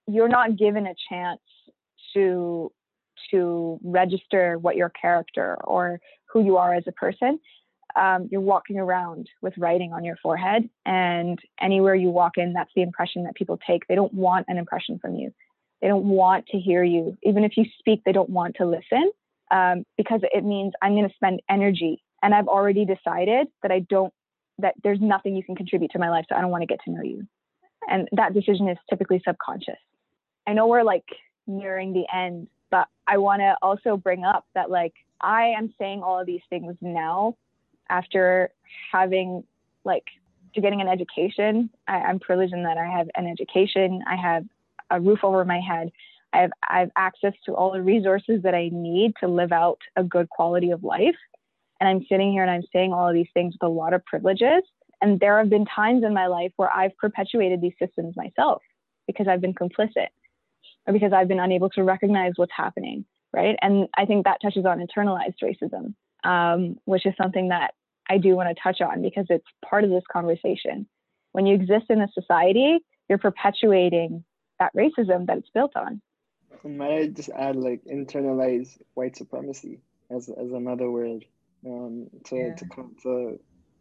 you're 0.07 0.29
not 0.29 0.57
given 0.57 0.87
a 0.87 0.95
chance 1.09 1.41
to 2.13 2.71
to 3.31 3.79
register 3.83 4.57
what 4.59 4.75
your 4.75 4.89
character 4.89 5.57
or 5.63 5.99
who 6.31 6.43
you 6.43 6.57
are 6.57 6.73
as 6.73 6.83
a 6.87 6.91
person 6.91 7.39
um, 7.97 8.27
you're 8.31 8.41
walking 8.41 8.77
around 8.77 9.29
with 9.41 9.57
writing 9.57 9.93
on 9.93 10.03
your 10.03 10.17
forehead 10.17 10.69
and 10.85 11.39
anywhere 11.59 11.95
you 11.95 12.09
walk 12.09 12.37
in 12.37 12.53
that's 12.53 12.71
the 12.75 12.81
impression 12.81 13.23
that 13.23 13.35
people 13.35 13.59
take. 13.65 13.87
They 13.87 13.95
don't 13.95 14.13
want 14.13 14.45
an 14.49 14.57
impression 14.57 14.99
from 14.99 15.15
you. 15.15 15.33
They 15.81 15.87
don't 15.87 16.05
want 16.05 16.47
to 16.47 16.59
hear 16.59 16.83
you. 16.83 17.17
Even 17.23 17.43
if 17.43 17.57
you 17.57 17.65
speak 17.79 18.03
they 18.05 18.11
don't 18.11 18.29
want 18.29 18.55
to 18.57 18.65
listen 18.65 19.11
um, 19.51 19.85
because 19.97 20.21
it 20.23 20.43
means 20.43 20.73
i'm 20.81 20.93
going 20.93 21.07
to 21.07 21.15
spend 21.15 21.41
energy 21.49 22.03
and 22.21 22.35
i've 22.35 22.47
already 22.47 22.85
decided 22.85 23.47
that 23.61 23.71
i 23.71 23.79
don't 23.79 24.13
that 24.59 24.73
there's 24.83 24.99
nothing 24.99 25.35
you 25.35 25.43
can 25.43 25.55
contribute 25.55 25.91
to 25.91 25.99
my 25.99 26.09
life 26.09 26.25
so 26.27 26.35
i 26.35 26.41
don't 26.41 26.51
want 26.51 26.61
to 26.61 26.67
get 26.67 26.79
to 26.83 26.91
know 26.91 27.01
you. 27.01 27.25
And 27.87 28.07
that 28.11 28.33
decision 28.33 28.67
is 28.67 28.77
typically 28.89 29.21
subconscious. 29.25 29.79
I 30.45 30.53
know 30.53 30.67
we're 30.67 30.83
like 30.83 31.05
nearing 31.45 31.93
the 31.93 32.05
end, 32.13 32.47
but 32.69 32.87
I 33.07 33.17
want 33.17 33.41
to 33.41 33.55
also 33.61 33.97
bring 33.97 34.23
up 34.25 34.45
that 34.55 34.69
like 34.69 34.93
I 35.21 35.53
am 35.57 35.73
saying 35.79 36.03
all 36.03 36.19
of 36.19 36.27
these 36.27 36.41
things 36.49 36.75
now 36.81 37.35
after 37.89 38.51
having 38.91 39.43
like 39.83 40.05
to 40.53 40.61
getting 40.61 40.81
an 40.81 40.87
education. 40.87 41.69
I, 41.87 41.97
I'm 41.97 42.19
privileged 42.19 42.53
in 42.53 42.63
that 42.63 42.77
I 42.77 42.85
have 42.85 43.09
an 43.15 43.27
education. 43.27 44.03
I 44.07 44.15
have 44.15 44.45
a 44.89 44.99
roof 44.99 45.19
over 45.23 45.43
my 45.45 45.59
head. 45.59 45.91
I 46.33 46.41
have 46.41 46.51
I 46.67 46.79
have 46.79 46.91
access 46.95 47.33
to 47.45 47.53
all 47.53 47.71
the 47.71 47.81
resources 47.81 48.43
that 48.43 48.53
I 48.53 48.69
need 48.71 49.13
to 49.21 49.27
live 49.27 49.51
out 49.51 49.79
a 49.95 50.03
good 50.03 50.29
quality 50.29 50.71
of 50.71 50.83
life. 50.83 51.15
And 51.79 51.87
I'm 51.87 52.05
sitting 52.09 52.31
here 52.31 52.41
and 52.41 52.51
I'm 52.51 52.63
saying 52.73 52.91
all 52.91 53.07
of 53.07 53.13
these 53.13 53.27
things 53.33 53.53
with 53.53 53.69
a 53.69 53.71
lot 53.71 53.93
of 53.93 54.03
privileges. 54.05 54.63
And 55.01 55.19
there 55.19 55.37
have 55.37 55.49
been 55.49 55.65
times 55.65 56.03
in 56.03 56.13
my 56.13 56.27
life 56.27 56.51
where 56.55 56.75
I've 56.75 56.97
perpetuated 56.97 57.61
these 57.61 57.73
systems 57.79 58.15
myself 58.15 58.63
because 59.05 59.27
I've 59.27 59.41
been 59.41 59.53
complicit 59.53 60.07
or 60.85 60.93
because 60.93 61.13
I've 61.13 61.27
been 61.27 61.39
unable 61.39 61.69
to 61.71 61.83
recognize 61.83 62.33
what's 62.35 62.51
happening, 62.55 63.05
right? 63.31 63.55
And 63.61 63.87
I 63.95 64.05
think 64.05 64.25
that 64.25 64.41
touches 64.41 64.65
on 64.65 64.85
internalized 64.85 65.35
racism, 65.43 65.93
um, 66.27 66.77
which 66.83 67.05
is 67.05 67.13
something 67.19 67.47
that 67.49 67.73
I 68.09 68.17
do 68.17 68.35
want 68.35 68.49
to 68.49 68.61
touch 68.61 68.81
on 68.81 69.01
because 69.01 69.25
it's 69.29 69.47
part 69.67 69.85
of 69.85 69.89
this 69.89 70.03
conversation. 70.11 70.87
When 71.31 71.45
you 71.45 71.55
exist 71.55 71.85
in 71.89 72.01
a 72.01 72.07
society, 72.13 72.79
you're 73.07 73.17
perpetuating 73.17 74.23
that 74.59 74.75
racism 74.75 75.25
that 75.27 75.37
it's 75.37 75.49
built 75.49 75.75
on. 75.75 76.01
Might 76.63 76.91
I 76.91 77.07
just 77.07 77.29
add 77.29 77.55
like 77.55 77.81
internalize 77.85 78.77
white 78.93 79.15
supremacy 79.15 79.79
as, 80.09 80.27
as 80.29 80.51
another 80.51 80.91
word 80.91 81.23
um, 81.65 82.07
to, 82.25 82.35
yeah. 82.35 82.55
to, 82.55 82.65
to 83.03 83.39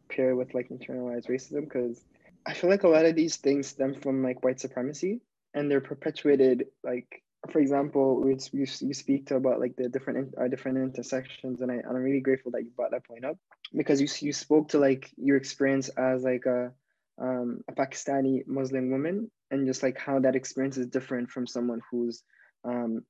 pair 0.08 0.36
with 0.36 0.54
like 0.54 0.68
internalized 0.68 1.28
racism 1.28 1.62
because 1.62 2.04
I 2.46 2.54
feel 2.54 2.70
like 2.70 2.84
a 2.84 2.88
lot 2.88 3.06
of 3.06 3.16
these 3.16 3.36
things 3.36 3.66
stem 3.68 3.94
from 3.94 4.22
like 4.22 4.44
white 4.44 4.60
supremacy 4.60 5.20
and 5.54 5.68
they're 5.68 5.80
perpetuated 5.80 6.66
like 6.84 7.24
for 7.50 7.58
example 7.58 8.20
we, 8.20 8.36
you, 8.52 8.66
you 8.80 8.94
speak 8.94 9.26
to 9.26 9.36
about 9.36 9.60
like 9.60 9.76
the 9.76 9.88
different 9.88 10.34
uh, 10.40 10.48
different 10.48 10.78
intersections 10.78 11.60
and 11.60 11.70
I, 11.70 11.76
i'm 11.88 11.96
really 11.96 12.20
grateful 12.20 12.52
that 12.52 12.62
you 12.62 12.70
brought 12.76 12.92
that 12.92 13.06
point 13.06 13.24
up 13.24 13.36
because 13.74 14.00
you, 14.00 14.08
you 14.20 14.32
spoke 14.32 14.68
to 14.70 14.78
like 14.78 15.10
your 15.16 15.36
experience 15.36 15.88
as 15.90 16.22
like 16.22 16.46
a, 16.46 16.72
um, 17.20 17.62
a 17.68 17.72
pakistani 17.72 18.46
muslim 18.46 18.90
woman 18.90 19.30
and 19.50 19.66
just 19.66 19.82
like 19.82 19.98
how 19.98 20.18
that 20.20 20.36
experience 20.36 20.76
is 20.76 20.86
different 20.86 21.30
from 21.30 21.46
someone 21.46 21.80
who's 21.90 22.22
um, 22.64 23.04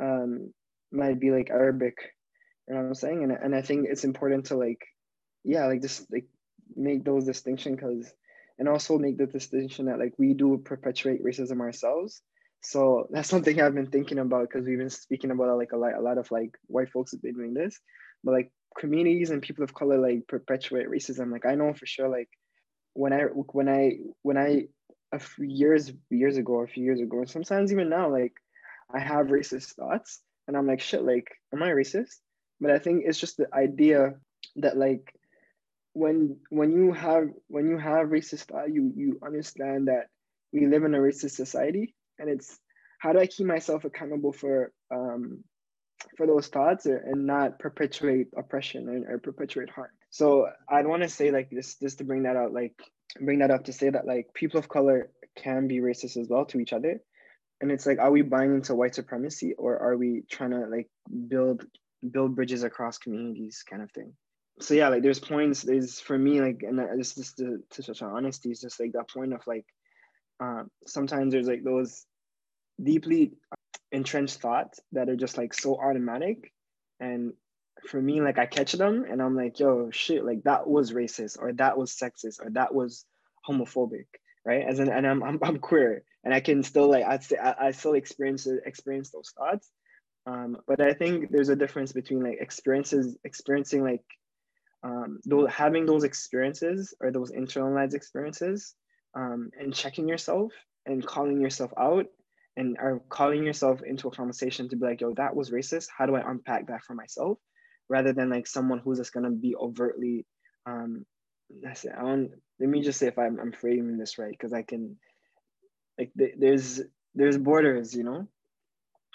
um, 0.00 0.52
might 0.92 1.20
be 1.20 1.30
like 1.30 1.50
arabic 1.50 1.96
you 2.68 2.74
know 2.74 2.80
what 2.80 2.86
i'm 2.88 2.94
saying? 2.94 3.22
And, 3.24 3.32
and 3.32 3.54
i 3.54 3.62
think 3.62 3.86
it's 3.90 4.04
important 4.04 4.46
to 4.46 4.56
like 4.56 4.84
yeah 5.44 5.66
like 5.66 5.82
just 5.82 6.10
like 6.12 6.26
make 6.76 7.04
those 7.04 7.24
distinctions 7.24 7.76
because 7.76 8.12
and 8.58 8.68
also 8.68 8.98
make 8.98 9.18
the 9.18 9.26
distinction 9.26 9.86
that 9.86 9.98
like 9.98 10.14
we 10.18 10.32
do 10.32 10.58
perpetuate 10.58 11.24
racism 11.24 11.60
ourselves 11.60 12.22
so 12.64 13.06
that's 13.10 13.28
something 13.28 13.60
i've 13.60 13.74
been 13.74 13.90
thinking 13.90 14.18
about 14.18 14.48
because 14.48 14.66
we've 14.66 14.78
been 14.78 14.90
speaking 14.90 15.30
about 15.30 15.56
like 15.58 15.72
a 15.72 15.76
lot, 15.76 15.94
a 15.94 16.00
lot 16.00 16.18
of 16.18 16.30
like 16.30 16.56
white 16.66 16.90
folks 16.90 17.12
have 17.12 17.22
been 17.22 17.34
doing 17.34 17.54
this. 17.54 17.78
But 18.22 18.32
like 18.32 18.52
communities 18.78 19.30
and 19.30 19.42
people 19.42 19.64
of 19.64 19.74
color 19.74 19.98
like 19.98 20.26
perpetuate 20.26 20.88
racism. 20.88 21.30
Like 21.30 21.46
i 21.46 21.54
know 21.54 21.74
for 21.74 21.86
sure 21.86 22.08
like 22.08 22.28
when 22.94 23.12
i 23.12 23.22
when 23.22 23.68
i 23.68 23.92
when 24.22 24.38
i 24.38 24.64
a 25.12 25.18
few 25.18 25.46
years 25.46 25.92
years 26.10 26.36
ago 26.36 26.60
a 26.60 26.66
few 26.66 26.82
years 26.82 27.00
ago 27.00 27.18
and 27.18 27.30
sometimes 27.30 27.70
even 27.70 27.88
now 27.88 28.10
like 28.10 28.32
i 28.92 28.98
have 28.98 29.26
racist 29.26 29.74
thoughts 29.74 30.20
and 30.48 30.56
i'm 30.56 30.66
like 30.66 30.80
shit 30.80 31.02
like 31.02 31.28
am 31.52 31.62
i 31.62 31.68
racist? 31.68 32.16
But 32.60 32.70
i 32.70 32.78
think 32.78 33.04
it's 33.06 33.18
just 33.18 33.36
the 33.36 33.46
idea 33.54 34.14
that 34.56 34.76
like 34.76 35.14
when 35.94 36.36
when 36.50 36.72
you 36.72 36.92
have 36.92 37.28
when 37.48 37.68
you 37.68 37.78
have 37.78 38.08
racist 38.08 38.46
thought, 38.46 38.72
you 38.72 38.92
you 38.94 39.18
understand 39.24 39.88
that 39.88 40.08
we 40.52 40.66
live 40.66 40.84
in 40.84 40.94
a 40.94 40.98
racist 40.98 41.30
society, 41.30 41.93
and 42.18 42.28
it's 42.28 42.58
how 43.00 43.12
do 43.12 43.18
I 43.18 43.26
keep 43.26 43.46
myself 43.46 43.84
accountable 43.84 44.32
for 44.32 44.72
um, 44.92 45.44
for 46.16 46.26
those 46.26 46.48
thoughts 46.48 46.86
and 46.86 47.26
not 47.26 47.58
perpetuate 47.58 48.28
oppression 48.36 48.88
and, 48.88 49.06
or 49.06 49.18
perpetuate 49.18 49.70
harm. 49.70 49.90
So 50.10 50.48
I'd 50.68 50.86
want 50.86 51.02
to 51.02 51.08
say 51.08 51.30
like 51.30 51.50
this 51.50 51.76
just 51.76 51.98
to 51.98 52.04
bring 52.04 52.24
that 52.24 52.36
out, 52.36 52.52
like 52.52 52.74
bring 53.20 53.40
that 53.40 53.50
up 53.50 53.64
to 53.64 53.72
say 53.72 53.90
that 53.90 54.06
like 54.06 54.28
people 54.34 54.58
of 54.58 54.68
color 54.68 55.10
can 55.36 55.66
be 55.66 55.78
racist 55.78 56.16
as 56.16 56.28
well 56.28 56.44
to 56.46 56.60
each 56.60 56.72
other 56.72 57.00
and 57.60 57.70
it's 57.70 57.86
like 57.86 57.98
are 57.98 58.10
we 58.10 58.22
buying 58.22 58.54
into 58.54 58.74
white 58.74 58.94
supremacy 58.94 59.54
or 59.54 59.78
are 59.78 59.96
we 59.96 60.22
trying 60.30 60.50
to 60.50 60.66
like 60.66 60.88
build 61.28 61.64
build 62.10 62.34
bridges 62.34 62.62
across 62.62 62.98
communities 62.98 63.64
kind 63.68 63.82
of 63.82 63.90
thing 63.92 64.12
so 64.60 64.74
yeah 64.74 64.88
like 64.88 65.02
there's 65.02 65.18
points 65.18 65.62
there's 65.62 66.00
for 66.00 66.18
me 66.18 66.40
like 66.40 66.62
and 66.62 66.78
this 66.98 67.14
just 67.14 67.36
to, 67.38 67.58
to 67.70 67.82
touch 67.82 68.02
on 68.02 68.12
honesty 68.12 68.50
is 68.50 68.60
just 68.60 68.78
like 68.78 68.92
that 68.92 69.08
point 69.08 69.32
of 69.32 69.40
like 69.46 69.64
uh, 70.40 70.64
sometimes 70.86 71.32
there's 71.32 71.48
like 71.48 71.64
those 71.64 72.04
deeply 72.82 73.32
entrenched 73.92 74.40
thoughts 74.40 74.80
that 74.92 75.08
are 75.08 75.16
just 75.16 75.38
like 75.38 75.54
so 75.54 75.76
automatic. 75.76 76.52
And 77.00 77.34
for 77.88 78.00
me 78.00 78.20
like 78.20 78.38
i 78.38 78.46
catch 78.46 78.72
them 78.72 79.04
and 79.10 79.20
i'm 79.20 79.36
like 79.36 79.58
yo 79.58 79.90
shit 79.90 80.24
like 80.24 80.42
that 80.44 80.66
was 80.66 80.92
racist 80.92 81.36
or 81.38 81.52
that 81.52 81.76
was 81.76 81.92
sexist 81.92 82.40
or 82.40 82.48
that 82.50 82.74
was 82.74 83.04
homophobic 83.46 84.06
right? 84.46 84.64
As 84.66 84.78
an 84.78 84.90
and 84.90 85.06
i'm 85.06 85.22
i'm, 85.22 85.38
I'm 85.42 85.58
queer 85.58 86.04
and 86.22 86.34
i 86.34 86.40
can 86.40 86.62
still 86.62 86.88
like 86.90 87.04
i'd 87.04 87.24
say 87.24 87.36
i, 87.36 87.68
I 87.68 87.70
still 87.70 87.94
experience 87.94 88.46
experience 88.46 89.10
those 89.10 89.32
thoughts. 89.36 89.70
Um, 90.26 90.58
but 90.66 90.80
i 90.80 90.92
think 90.92 91.30
there's 91.30 91.48
a 91.50 91.56
difference 91.56 91.92
between 91.92 92.22
like 92.22 92.38
experiences 92.40 93.16
experiencing 93.24 93.82
like 93.82 94.04
um, 94.82 95.20
those 95.24 95.48
having 95.50 95.86
those 95.86 96.04
experiences 96.04 96.92
or 97.00 97.10
those 97.10 97.32
internalized 97.32 97.94
experiences 97.94 98.74
um, 99.14 99.50
and 99.58 99.74
checking 99.74 100.08
yourself 100.08 100.52
and 100.86 101.04
calling 101.04 101.40
yourself 101.40 101.72
out 101.78 102.06
and 102.56 102.76
are 102.78 103.00
calling 103.08 103.44
yourself 103.44 103.82
into 103.82 104.08
a 104.08 104.12
conversation 104.12 104.68
to 104.68 104.76
be 104.76 104.86
like, 104.86 105.00
yo, 105.00 105.12
that 105.14 105.34
was 105.34 105.50
racist. 105.50 105.88
How 105.96 106.06
do 106.06 106.14
I 106.14 106.28
unpack 106.28 106.68
that 106.68 106.82
for 106.82 106.94
myself? 106.94 107.38
Rather 107.88 108.12
than 108.12 108.30
like 108.30 108.46
someone 108.46 108.78
who's 108.78 108.98
just 108.98 109.12
gonna 109.12 109.30
be 109.30 109.56
overtly, 109.56 110.26
um, 110.66 111.04
that's 111.62 111.84
it. 111.84 111.92
I 111.96 112.02
don't, 112.02 112.30
let 112.60 112.68
me 112.68 112.82
just 112.82 112.98
say 112.98 113.08
if 113.08 113.18
I'm, 113.18 113.38
I'm 113.40 113.52
framing 113.52 113.98
this 113.98 114.18
right, 114.18 114.30
because 114.30 114.52
I 114.52 114.62
can, 114.62 114.96
like, 115.98 116.12
th- 116.16 116.34
there's 116.38 116.80
there's 117.14 117.38
borders, 117.38 117.94
you 117.94 118.04
know. 118.04 118.26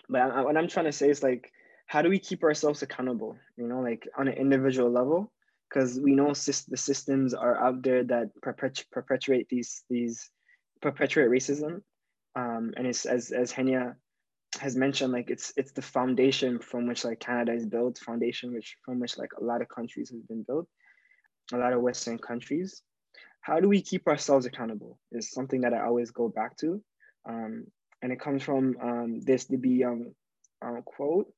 But 0.10 0.22
I, 0.22 0.42
what 0.42 0.58
I'm 0.58 0.68
trying 0.68 0.86
to 0.86 0.92
say 0.92 1.10
is 1.10 1.24
like, 1.24 1.52
how 1.88 2.02
do 2.02 2.10
we 2.10 2.20
keep 2.20 2.44
ourselves 2.44 2.82
accountable? 2.82 3.38
You 3.58 3.68
know, 3.68 3.82
like 3.82 4.08
on 4.18 4.28
an 4.28 4.36
individual 4.36 4.92
level, 4.92 5.32
because 5.70 6.00
we 6.00 6.16
know 6.16 6.30
the 6.30 6.78
systems 6.78 7.34
are 7.34 7.58
out 7.64 7.82
there 7.84 8.04
that 8.04 8.30
perpet- 8.42 8.86
perpetuate 8.92 9.48
these 9.50 9.84
these 9.90 10.30
perpetuate 10.82 11.30
racism 11.30 11.82
um, 12.36 12.74
and 12.78 12.88
it's 12.88 13.06
as 13.06 13.32
as 13.32 13.52
Haniah 13.52 13.96
has 14.60 14.76
mentioned, 14.76 15.12
like 15.12 15.30
it's 15.30 15.54
it's 15.58 15.72
the 15.72 15.82
foundation 15.82 16.60
from 16.60 16.88
which 16.88 17.06
like 17.06 17.20
Canada 17.20 17.54
is 17.54 17.66
built, 17.66 18.00
foundation 18.00 18.54
which 18.54 18.78
from 18.84 19.00
which 19.00 19.18
like 19.18 19.32
a 19.40 19.44
lot 19.44 19.62
of 19.62 19.70
countries 19.70 20.10
have 20.10 20.28
been 20.28 20.44
built, 20.44 20.68
a 21.54 21.58
lot 21.58 21.74
of 21.74 21.82
Western 21.82 22.18
countries. 22.18 22.82
How 23.42 23.60
do 23.60 23.70
we 23.70 23.82
keep 23.82 24.08
ourselves 24.08 24.46
accountable? 24.46 25.00
Is 25.12 25.32
something 25.32 25.62
that 25.62 25.74
I 25.74 25.86
always 25.86 26.12
go 26.12 26.30
back 26.30 26.58
to, 26.58 26.82
um, 27.28 27.66
and 28.02 28.12
it 28.12 28.20
comes 28.20 28.44
from 28.44 28.76
um, 28.82 29.22
this 29.22 29.46
DB 29.46 29.78
Young 29.78 30.12
uh, 30.66 30.82
quote, 30.86 31.32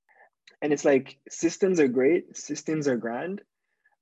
and 0.61 0.73
it's 0.73 0.85
like 0.85 1.17
systems 1.29 1.79
are 1.79 1.87
great, 1.87 2.35
systems 2.35 2.87
are 2.87 2.97
grand, 2.97 3.41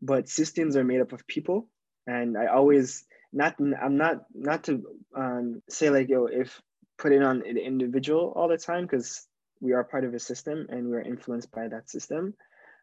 but 0.01 0.29
systems 0.29 0.75
are 0.75 0.83
made 0.83 1.01
up 1.01 1.11
of 1.13 1.27
people, 1.27 1.67
and 2.07 2.37
I 2.37 2.47
always 2.47 3.05
not 3.31 3.55
I'm 3.59 3.97
not 3.97 4.25
not 4.33 4.63
to 4.65 4.83
um, 5.15 5.61
say 5.69 5.89
like 5.89 6.09
yo 6.09 6.25
if 6.25 6.61
put 6.97 7.11
it 7.11 7.23
on 7.23 7.43
an 7.47 7.57
individual 7.57 8.33
all 8.35 8.47
the 8.47 8.57
time 8.57 8.83
because 8.83 9.25
we 9.61 9.73
are 9.73 9.83
part 9.83 10.03
of 10.03 10.13
a 10.13 10.19
system 10.19 10.67
and 10.69 10.89
we 10.89 10.95
are 10.95 11.01
influenced 11.01 11.51
by 11.51 11.67
that 11.67 11.89
system. 11.89 12.33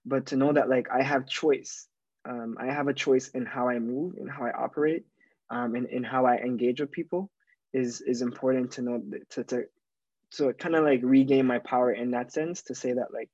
But 0.05 0.27
to 0.27 0.37
know 0.37 0.53
that 0.53 0.69
like 0.69 0.89
i 0.91 1.03
have 1.03 1.27
choice. 1.27 1.87
Um, 2.25 2.57
i 2.59 2.67
have 2.67 2.89
a 2.89 2.95
choice 2.95 3.29
in 3.29 3.47
how 3.47 3.69
i 3.69 3.79
move 3.79 4.15
and 4.19 4.31
how 4.31 4.45
i 4.47 4.51
operate 4.51 5.05
um, 5.51 5.75
and 5.77 5.89
in 5.89 6.03
how 6.03 6.27
i 6.27 6.37
engage 6.37 6.81
with 6.81 6.91
people 6.91 7.31
is 7.73 8.01
is 8.01 8.23
important 8.23 8.73
to 8.73 8.83
know 8.83 9.03
to 9.31 9.45
to, 9.45 9.65
to 10.33 10.53
kind 10.55 10.75
of 10.75 10.85
like 10.85 11.01
regain 11.03 11.47
my 11.47 11.59
power 11.59 11.93
in 11.93 12.11
that 12.13 12.33
sense 12.33 12.63
to 12.63 12.75
say 12.75 12.93
that 12.93 13.13
like 13.13 13.31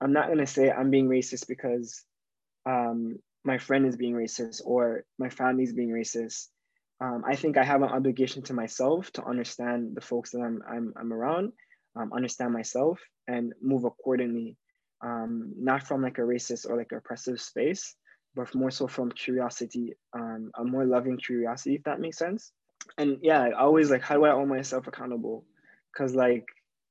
i'm 0.00 0.12
not 0.12 0.26
going 0.26 0.38
to 0.38 0.46
say 0.46 0.70
i'm 0.70 0.90
being 0.90 1.08
racist 1.08 1.46
because 1.46 2.04
um, 2.66 3.18
my 3.44 3.58
friend 3.58 3.86
is 3.86 3.96
being 3.96 4.14
racist 4.14 4.62
or 4.64 5.04
my 5.18 5.28
family 5.28 5.64
is 5.64 5.72
being 5.72 5.90
racist 5.90 6.48
um, 7.00 7.24
I 7.26 7.34
think 7.34 7.56
I 7.56 7.64
have 7.64 7.82
an 7.82 7.90
obligation 7.90 8.42
to 8.42 8.54
myself 8.54 9.10
to 9.12 9.24
understand 9.24 9.94
the 9.94 10.00
folks 10.00 10.30
that 10.30 10.40
I'm, 10.40 10.62
I'm, 10.68 10.94
I'm 10.96 11.12
around, 11.12 11.52
um, 11.96 12.12
understand 12.12 12.52
myself, 12.52 13.00
and 13.26 13.52
move 13.60 13.84
accordingly, 13.84 14.56
um, 15.02 15.52
not 15.56 15.86
from 15.86 16.02
like 16.02 16.18
a 16.18 16.22
racist 16.22 16.68
or 16.68 16.76
like 16.76 16.92
oppressive 16.92 17.40
space, 17.40 17.94
but 18.34 18.54
more 18.54 18.70
so 18.70 18.86
from 18.86 19.10
curiosity, 19.12 19.94
um, 20.12 20.50
a 20.56 20.64
more 20.64 20.84
loving 20.84 21.18
curiosity, 21.18 21.74
if 21.74 21.84
that 21.84 22.00
makes 22.00 22.18
sense. 22.18 22.52
And 22.96 23.18
yeah, 23.22 23.40
I 23.42 23.52
always 23.52 23.90
like, 23.90 24.02
how 24.02 24.14
do 24.14 24.24
I 24.24 24.30
hold 24.30 24.48
myself 24.48 24.86
accountable? 24.86 25.44
Because 25.92 26.14
like, 26.14 26.46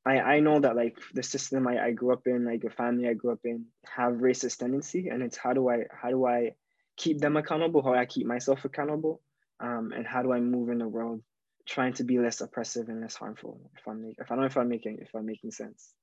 I, 0.05 0.19
I 0.19 0.39
know 0.41 0.59
that 0.59 0.75
like 0.75 0.97
the 1.13 1.23
system 1.23 1.67
I, 1.67 1.85
I 1.85 1.91
grew 1.91 2.11
up 2.13 2.27
in, 2.27 2.45
like 2.45 2.61
the 2.61 2.69
family 2.69 3.07
I 3.07 3.13
grew 3.13 3.31
up 3.31 3.39
in, 3.45 3.65
have 3.85 4.13
racist 4.13 4.57
tendency, 4.57 5.07
and 5.09 5.23
it's 5.23 5.37
how 5.37 5.53
do 5.53 5.69
I 5.69 5.85
how 5.91 6.09
do 6.09 6.25
I 6.25 6.55
keep 6.97 7.19
them 7.19 7.37
accountable? 7.37 7.81
How 7.81 7.93
do 7.93 7.99
I 7.99 8.05
keep 8.05 8.27
myself 8.27 8.65
accountable? 8.65 9.21
um, 9.63 9.93
and 9.95 10.05
how 10.05 10.21
do 10.21 10.33
I 10.33 10.39
move 10.39 10.69
in 10.69 10.79
the 10.79 10.87
world 10.87 11.21
trying 11.65 11.93
to 11.93 12.03
be 12.03 12.19
less 12.19 12.41
oppressive 12.41 12.89
and 12.89 13.01
less 13.01 13.15
harmful 13.15 13.59
if 13.77 13.87
I'm 13.87 14.01
make, 14.01 14.17
if 14.19 14.31
I 14.31 14.35
don't 14.35 14.41
know 14.41 14.47
if 14.47 14.57
I'm 14.57 14.67
making 14.67 14.99
if 15.01 15.15
I'm 15.15 15.25
making 15.25 15.51
sense. 15.51 15.93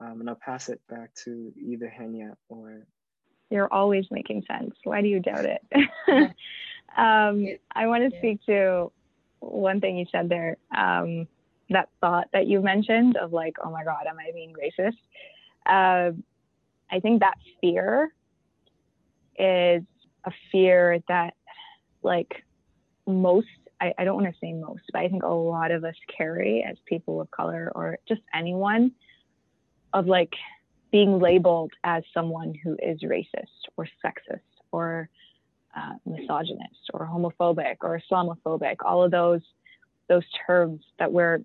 Um, 0.00 0.20
and 0.20 0.28
I'll 0.28 0.36
pass 0.36 0.68
it 0.68 0.80
back 0.88 1.14
to 1.24 1.52
either 1.56 1.92
Haniah 1.94 2.34
or 2.48 2.86
you're 3.50 3.72
always 3.72 4.06
making 4.10 4.44
sense. 4.50 4.74
Why 4.84 5.02
do 5.02 5.08
you 5.08 5.20
doubt 5.20 5.44
it? 5.44 5.62
um, 6.96 7.46
I 7.72 7.86
want 7.86 8.10
to 8.10 8.18
speak 8.18 8.44
to 8.46 8.90
one 9.40 9.80
thing 9.80 9.96
you 9.96 10.06
said 10.10 10.28
there. 10.28 10.56
Um, 10.76 11.28
that 11.70 11.88
thought 12.00 12.28
that 12.32 12.46
you 12.46 12.60
mentioned 12.60 13.16
of 13.16 13.32
like, 13.32 13.56
oh 13.64 13.70
my 13.70 13.84
God, 13.84 14.06
am 14.08 14.16
I 14.18 14.30
being 14.32 14.54
racist? 14.54 14.96
Uh, 15.66 16.12
I 16.90 17.00
think 17.00 17.20
that 17.20 17.34
fear 17.60 18.12
is 19.38 19.82
a 20.24 20.32
fear 20.50 21.00
that 21.08 21.34
like 22.02 22.44
most 23.06 23.48
I, 23.80 23.92
I 23.98 24.04
don't 24.04 24.14
want 24.14 24.32
to 24.32 24.38
say 24.40 24.52
most, 24.52 24.84
but 24.92 25.00
I 25.00 25.08
think 25.08 25.22
a 25.22 25.28
lot 25.28 25.70
of 25.70 25.84
us 25.84 25.94
carry 26.16 26.64
as 26.68 26.76
people 26.86 27.20
of 27.20 27.30
color 27.30 27.70
or 27.74 27.98
just 28.08 28.22
anyone 28.34 28.92
of 29.92 30.06
like 30.06 30.32
being 30.90 31.18
labeled 31.18 31.72
as 31.84 32.02
someone 32.14 32.54
who 32.62 32.76
is 32.82 33.00
racist 33.02 33.68
or 33.76 33.86
sexist 34.04 34.40
or 34.72 35.08
uh, 35.76 35.94
misogynist 36.06 36.90
or 36.94 37.06
homophobic 37.06 37.76
or 37.82 38.00
Islamophobic, 38.00 38.76
all 38.84 39.02
of 39.02 39.10
those 39.10 39.42
those 40.08 40.24
terms 40.46 40.84
that 40.98 41.12
we're 41.12 41.40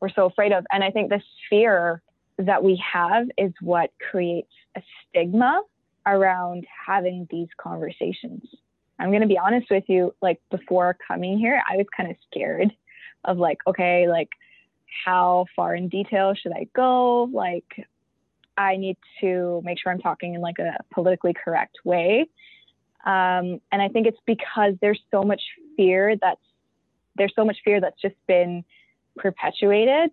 we're 0.00 0.10
so 0.10 0.26
afraid 0.26 0.52
of. 0.52 0.64
And 0.72 0.82
I 0.82 0.90
think 0.90 1.10
this 1.10 1.22
fear 1.48 2.02
that 2.38 2.62
we 2.62 2.82
have 2.92 3.28
is 3.36 3.52
what 3.60 3.90
creates 4.10 4.52
a 4.76 4.82
stigma 5.08 5.62
around 6.06 6.66
having 6.86 7.28
these 7.30 7.48
conversations. 7.58 8.42
I'm 8.98 9.10
going 9.10 9.22
to 9.22 9.28
be 9.28 9.38
honest 9.38 9.68
with 9.70 9.84
you, 9.88 10.14
like 10.20 10.40
before 10.50 10.96
coming 11.06 11.38
here, 11.38 11.62
I 11.68 11.76
was 11.76 11.86
kind 11.94 12.10
of 12.10 12.16
scared 12.30 12.72
of 13.24 13.38
like, 13.38 13.58
okay, 13.66 14.08
like 14.08 14.30
how 15.04 15.46
far 15.54 15.74
in 15.74 15.88
detail 15.88 16.34
should 16.34 16.52
I 16.52 16.66
go? 16.74 17.24
Like, 17.32 17.86
I 18.56 18.76
need 18.76 18.98
to 19.20 19.62
make 19.64 19.78
sure 19.78 19.92
I'm 19.92 20.00
talking 20.00 20.34
in 20.34 20.40
like 20.40 20.58
a 20.58 20.76
politically 20.92 21.32
correct 21.32 21.78
way. 21.84 22.26
Um, 23.04 23.60
and 23.72 23.80
I 23.80 23.88
think 23.88 24.06
it's 24.06 24.20
because 24.26 24.74
there's 24.80 25.00
so 25.10 25.22
much 25.22 25.40
fear 25.76 26.16
that's 26.20 26.40
there's 27.16 27.32
so 27.34 27.44
much 27.44 27.58
fear 27.64 27.80
that's 27.80 28.00
just 28.00 28.14
been 28.26 28.64
perpetuated 29.16 30.10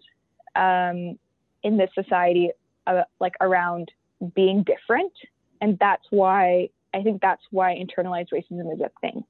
um, 0.56 1.18
in 1.64 1.78
this 1.78 1.90
society, 1.94 2.52
uh, 2.86 3.04
like 3.20 3.34
around 3.42 3.92
being 4.36 4.64
different, 4.64 5.14
and 5.62 5.78
that's 5.80 6.06
why 6.10 6.70
I 6.94 7.04
think 7.04 7.22
that's 7.22 7.44
why 7.52 7.76
internalized 7.76 8.30
racism 8.34 8.74
is 8.74 8.80
a 8.80 8.92
thing. 9.02 9.24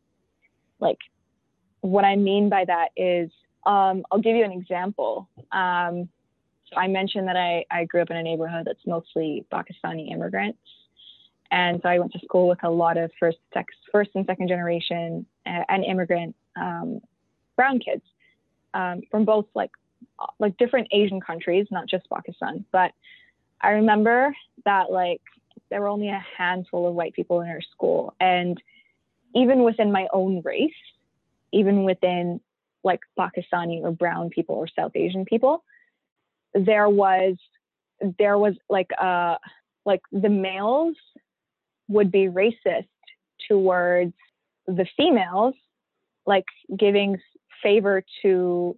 Like, 0.79 0.99
what 1.81 2.05
I 2.05 2.15
mean 2.15 2.49
by 2.49 2.65
that 2.65 2.89
is, 2.95 3.29
um, 3.65 4.05
I'll 4.11 4.21
give 4.21 4.35
you 4.35 4.45
an 4.45 4.51
example. 4.51 5.27
Um, 5.51 6.09
so 6.69 6.77
I 6.77 6.87
mentioned 6.87 7.27
that 7.27 7.37
I, 7.37 7.65
I 7.71 7.85
grew 7.85 8.01
up 8.01 8.09
in 8.09 8.17
a 8.17 8.23
neighborhood 8.23 8.65
that's 8.65 8.85
mostly 8.85 9.45
Pakistani 9.51 10.11
immigrants. 10.11 10.59
And 11.49 11.79
so 11.81 11.89
I 11.89 11.99
went 11.99 12.11
to 12.13 12.19
school 12.19 12.49
with 12.49 12.63
a 12.63 12.69
lot 12.69 12.97
of 12.97 13.09
first, 13.19 13.37
sex, 13.53 13.73
first 13.91 14.11
and 14.15 14.25
second 14.25 14.49
generation 14.49 15.25
uh, 15.45 15.63
and 15.69 15.85
immigrant 15.85 16.35
um, 16.57 16.99
brown 17.55 17.79
kids 17.79 18.03
um, 18.73 19.01
from 19.09 19.25
both 19.25 19.45
like 19.53 19.71
like 20.39 20.57
different 20.57 20.87
Asian 20.91 21.21
countries, 21.21 21.67
not 21.71 21.87
just 21.87 22.09
Pakistan. 22.09 22.65
But 22.71 22.91
I 23.61 23.71
remember 23.71 24.35
that 24.65 24.91
like 24.91 25.21
there 25.69 25.81
were 25.81 25.87
only 25.87 26.09
a 26.09 26.25
handful 26.37 26.87
of 26.87 26.93
white 26.93 27.13
people 27.13 27.41
in 27.41 27.49
our 27.49 27.61
school. 27.61 28.13
And 28.19 28.61
even 29.35 29.63
within 29.63 29.91
my 29.91 30.07
own 30.13 30.41
race, 30.43 30.71
even 31.51 31.83
within 31.83 32.39
like 32.83 33.01
Pakistani 33.17 33.81
or 33.81 33.91
brown 33.91 34.29
people 34.29 34.55
or 34.55 34.67
South 34.67 34.91
Asian 34.95 35.25
people, 35.25 35.63
there 36.53 36.89
was 36.89 37.35
there 38.19 38.37
was 38.37 38.53
like 38.69 38.89
uh 38.99 39.35
like 39.85 40.01
the 40.11 40.29
males 40.29 40.95
would 41.87 42.11
be 42.11 42.27
racist 42.27 42.87
towards 43.47 44.13
the 44.67 44.85
females, 44.97 45.55
like 46.25 46.45
giving 46.77 47.17
favor 47.61 48.03
to 48.21 48.77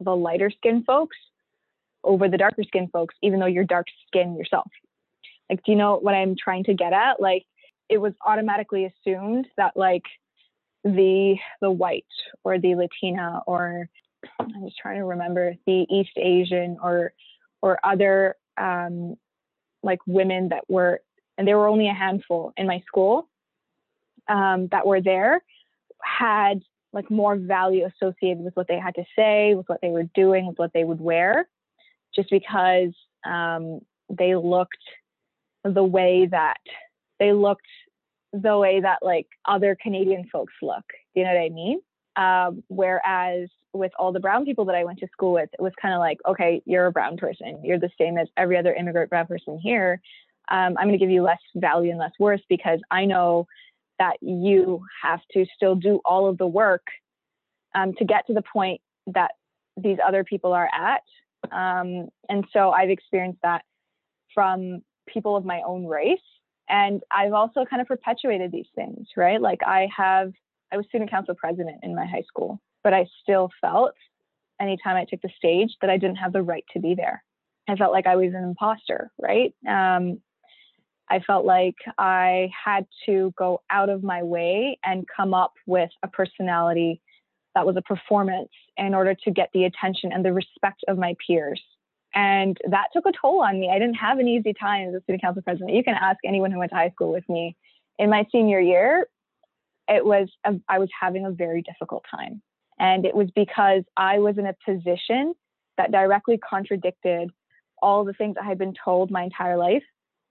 the 0.00 0.14
lighter 0.14 0.50
skinned 0.50 0.84
folks 0.84 1.16
over 2.04 2.28
the 2.28 2.36
darker 2.36 2.62
skinned 2.62 2.90
folks, 2.92 3.14
even 3.22 3.40
though 3.40 3.46
you're 3.46 3.64
dark 3.64 3.86
skinned 4.06 4.36
yourself. 4.36 4.70
Like, 5.50 5.62
do 5.64 5.72
you 5.72 5.78
know 5.78 5.96
what 5.96 6.14
I'm 6.14 6.36
trying 6.36 6.64
to 6.64 6.74
get 6.74 6.92
at? 6.92 7.20
Like, 7.20 7.44
it 7.88 7.98
was 7.98 8.12
automatically 8.24 8.84
assumed 8.84 9.46
that 9.56 9.76
like 9.76 10.02
the 10.84 11.36
the 11.60 11.70
white 11.70 12.04
or 12.44 12.58
the 12.58 12.74
Latina 12.74 13.42
or 13.46 13.88
I'm 14.40 14.64
just 14.64 14.78
trying 14.78 14.98
to 14.98 15.04
remember 15.04 15.54
the 15.66 15.86
East 15.90 16.16
Asian 16.16 16.78
or 16.82 17.12
or 17.62 17.78
other 17.84 18.36
um, 18.56 19.16
like 19.82 20.00
women 20.06 20.48
that 20.48 20.64
were 20.68 21.00
and 21.38 21.46
there 21.46 21.58
were 21.58 21.68
only 21.68 21.88
a 21.88 21.94
handful 21.94 22.52
in 22.56 22.66
my 22.66 22.82
school 22.86 23.28
um, 24.28 24.68
that 24.68 24.86
were 24.86 25.00
there 25.00 25.42
had 26.02 26.62
like 26.96 27.10
more 27.10 27.36
value 27.36 27.86
associated 27.86 28.42
with 28.42 28.56
what 28.56 28.66
they 28.68 28.78
had 28.78 28.94
to 28.94 29.04
say, 29.14 29.54
with 29.54 29.68
what 29.68 29.80
they 29.82 29.90
were 29.90 30.08
doing, 30.14 30.46
with 30.46 30.58
what 30.58 30.72
they 30.72 30.82
would 30.82 30.98
wear, 30.98 31.46
just 32.14 32.30
because 32.30 32.94
um, 33.26 33.80
they 34.08 34.34
looked 34.34 34.78
the 35.62 35.84
way 35.84 36.26
that 36.30 36.56
they 37.20 37.34
looked 37.34 37.66
the 38.32 38.56
way 38.56 38.80
that 38.80 39.00
like 39.02 39.26
other 39.44 39.76
Canadian 39.80 40.26
folks 40.32 40.54
look. 40.62 40.84
Do 41.14 41.20
you 41.20 41.24
know 41.24 41.34
what 41.34 41.40
I 41.40 41.48
mean? 41.50 41.80
Um, 42.16 42.64
whereas 42.68 43.50
with 43.74 43.92
all 43.98 44.10
the 44.10 44.20
brown 44.20 44.46
people 44.46 44.64
that 44.64 44.74
I 44.74 44.84
went 44.84 44.98
to 45.00 45.08
school 45.12 45.34
with, 45.34 45.50
it 45.52 45.60
was 45.60 45.72
kind 45.80 45.92
of 45.92 46.00
like, 46.00 46.18
okay, 46.26 46.62
you're 46.64 46.86
a 46.86 46.92
brown 46.92 47.18
person. 47.18 47.60
You're 47.62 47.78
the 47.78 47.90
same 48.00 48.16
as 48.16 48.28
every 48.38 48.56
other 48.56 48.72
immigrant 48.72 49.10
brown 49.10 49.26
person 49.26 49.58
here. 49.62 50.00
Um, 50.50 50.76
I'm 50.78 50.86
going 50.86 50.92
to 50.92 50.98
give 50.98 51.10
you 51.10 51.22
less 51.22 51.40
value 51.56 51.90
and 51.90 51.98
less 51.98 52.12
worth 52.18 52.40
because 52.48 52.80
I 52.90 53.04
know 53.04 53.46
that 53.98 54.16
you 54.20 54.84
have 55.02 55.20
to 55.32 55.46
still 55.54 55.74
do 55.74 56.00
all 56.04 56.28
of 56.28 56.38
the 56.38 56.46
work 56.46 56.86
um, 57.74 57.94
to 57.94 58.04
get 58.04 58.26
to 58.26 58.34
the 58.34 58.42
point 58.42 58.80
that 59.06 59.32
these 59.76 59.98
other 60.06 60.24
people 60.24 60.52
are 60.52 60.68
at. 60.72 61.02
Um, 61.52 62.08
and 62.28 62.44
so 62.52 62.70
I've 62.70 62.90
experienced 62.90 63.40
that 63.42 63.62
from 64.34 64.82
people 65.06 65.36
of 65.36 65.44
my 65.44 65.62
own 65.66 65.86
race. 65.86 66.18
And 66.68 67.02
I've 67.10 67.32
also 67.32 67.64
kind 67.64 67.80
of 67.80 67.86
perpetuated 67.86 68.50
these 68.50 68.66
things, 68.74 69.06
right? 69.16 69.40
Like 69.40 69.60
I 69.64 69.88
have, 69.96 70.32
I 70.72 70.76
was 70.76 70.86
student 70.86 71.10
council 71.10 71.34
president 71.34 71.78
in 71.82 71.94
my 71.94 72.06
high 72.06 72.24
school, 72.26 72.60
but 72.82 72.92
I 72.92 73.06
still 73.22 73.50
felt 73.60 73.94
anytime 74.60 74.96
I 74.96 75.04
took 75.04 75.22
the 75.22 75.30
stage 75.36 75.76
that 75.80 75.90
I 75.90 75.96
didn't 75.96 76.16
have 76.16 76.32
the 76.32 76.42
right 76.42 76.64
to 76.72 76.80
be 76.80 76.94
there. 76.94 77.22
I 77.68 77.76
felt 77.76 77.92
like 77.92 78.06
I 78.06 78.16
was 78.16 78.32
an 78.34 78.42
imposter, 78.42 79.10
right? 79.18 79.54
Um, 79.68 80.20
I 81.08 81.20
felt 81.20 81.44
like 81.44 81.76
I 81.98 82.50
had 82.64 82.86
to 83.06 83.32
go 83.38 83.62
out 83.70 83.88
of 83.88 84.02
my 84.02 84.22
way 84.22 84.78
and 84.84 85.06
come 85.14 85.34
up 85.34 85.52
with 85.66 85.90
a 86.02 86.08
personality 86.08 87.00
that 87.54 87.66
was 87.66 87.76
a 87.76 87.82
performance 87.82 88.50
in 88.76 88.94
order 88.94 89.14
to 89.14 89.30
get 89.30 89.50
the 89.54 89.64
attention 89.64 90.12
and 90.12 90.24
the 90.24 90.32
respect 90.32 90.82
of 90.88 90.98
my 90.98 91.14
peers. 91.26 91.62
And 92.14 92.56
that 92.70 92.88
took 92.92 93.06
a 93.06 93.12
toll 93.12 93.42
on 93.42 93.60
me. 93.60 93.70
I 93.70 93.78
didn't 93.78 93.94
have 93.94 94.18
an 94.18 94.28
easy 94.28 94.52
time 94.52 94.88
as 94.88 94.94
a 94.94 95.00
student 95.02 95.22
council 95.22 95.42
president. 95.42 95.74
You 95.74 95.84
can 95.84 95.94
ask 95.94 96.18
anyone 96.24 96.50
who 96.50 96.58
went 96.58 96.70
to 96.70 96.76
high 96.76 96.90
school 96.90 97.12
with 97.12 97.28
me. 97.28 97.56
In 97.98 98.10
my 98.10 98.26
senior 98.32 98.60
year, 98.60 99.06
it 99.88 100.04
was 100.04 100.28
a, 100.44 100.54
I 100.68 100.78
was 100.78 100.88
having 100.98 101.24
a 101.24 101.30
very 101.30 101.62
difficult 101.62 102.04
time. 102.10 102.42
And 102.78 103.06
it 103.06 103.14
was 103.14 103.28
because 103.34 103.84
I 103.96 104.18
was 104.18 104.38
in 104.38 104.46
a 104.46 104.54
position 104.64 105.34
that 105.78 105.92
directly 105.92 106.38
contradicted 106.38 107.30
all 107.80 108.04
the 108.04 108.12
things 108.12 108.36
I 108.40 108.46
had 108.46 108.58
been 108.58 108.74
told 108.82 109.10
my 109.10 109.22
entire 109.22 109.56
life 109.56 109.82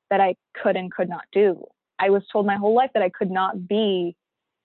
that 0.10 0.22
I 0.22 0.36
could 0.62 0.76
and 0.76 0.92
could 0.92 1.10
not 1.10 1.24
do. 1.32 1.66
I 2.00 2.10
was 2.10 2.24
told 2.32 2.46
my 2.46 2.58
whole 2.58 2.76
life 2.76 2.92
that 2.94 3.04
I 3.04 3.10
could 3.10 3.32
not 3.32 3.68
be 3.68 4.16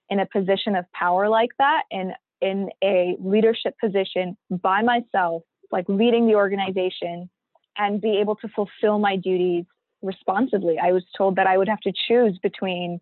in 0.09 0.19
a 0.19 0.25
position 0.25 0.75
of 0.75 0.85
power 0.91 1.29
like 1.29 1.51
that 1.57 1.83
and 1.91 2.13
in 2.41 2.69
a 2.83 3.15
leadership 3.19 3.75
position 3.79 4.35
by 4.49 4.81
myself, 4.81 5.43
like 5.71 5.85
leading 5.87 6.27
the 6.27 6.35
organization 6.35 7.29
and 7.77 8.01
be 8.01 8.17
able 8.17 8.35
to 8.35 8.47
fulfill 8.49 8.99
my 8.99 9.15
duties 9.15 9.65
responsibly. 10.01 10.77
I 10.79 10.91
was 10.91 11.03
told 11.17 11.35
that 11.37 11.47
I 11.47 11.57
would 11.57 11.69
have 11.69 11.79
to 11.81 11.93
choose 12.07 12.37
between 12.41 12.99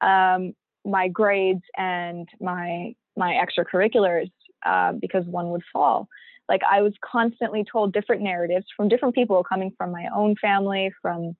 um, 0.00 0.54
my 0.84 1.08
grades 1.08 1.62
and 1.76 2.28
my 2.40 2.94
my 3.16 3.34
extracurriculars 3.34 4.30
uh, 4.64 4.92
because 4.92 5.24
one 5.26 5.50
would 5.50 5.62
fall. 5.72 6.08
Like 6.48 6.62
I 6.70 6.82
was 6.82 6.92
constantly 7.04 7.64
told 7.70 7.92
different 7.92 8.22
narratives 8.22 8.66
from 8.76 8.88
different 8.88 9.14
people 9.14 9.44
coming 9.44 9.72
from 9.76 9.92
my 9.92 10.06
own 10.14 10.34
family, 10.40 10.92
from 11.00 11.36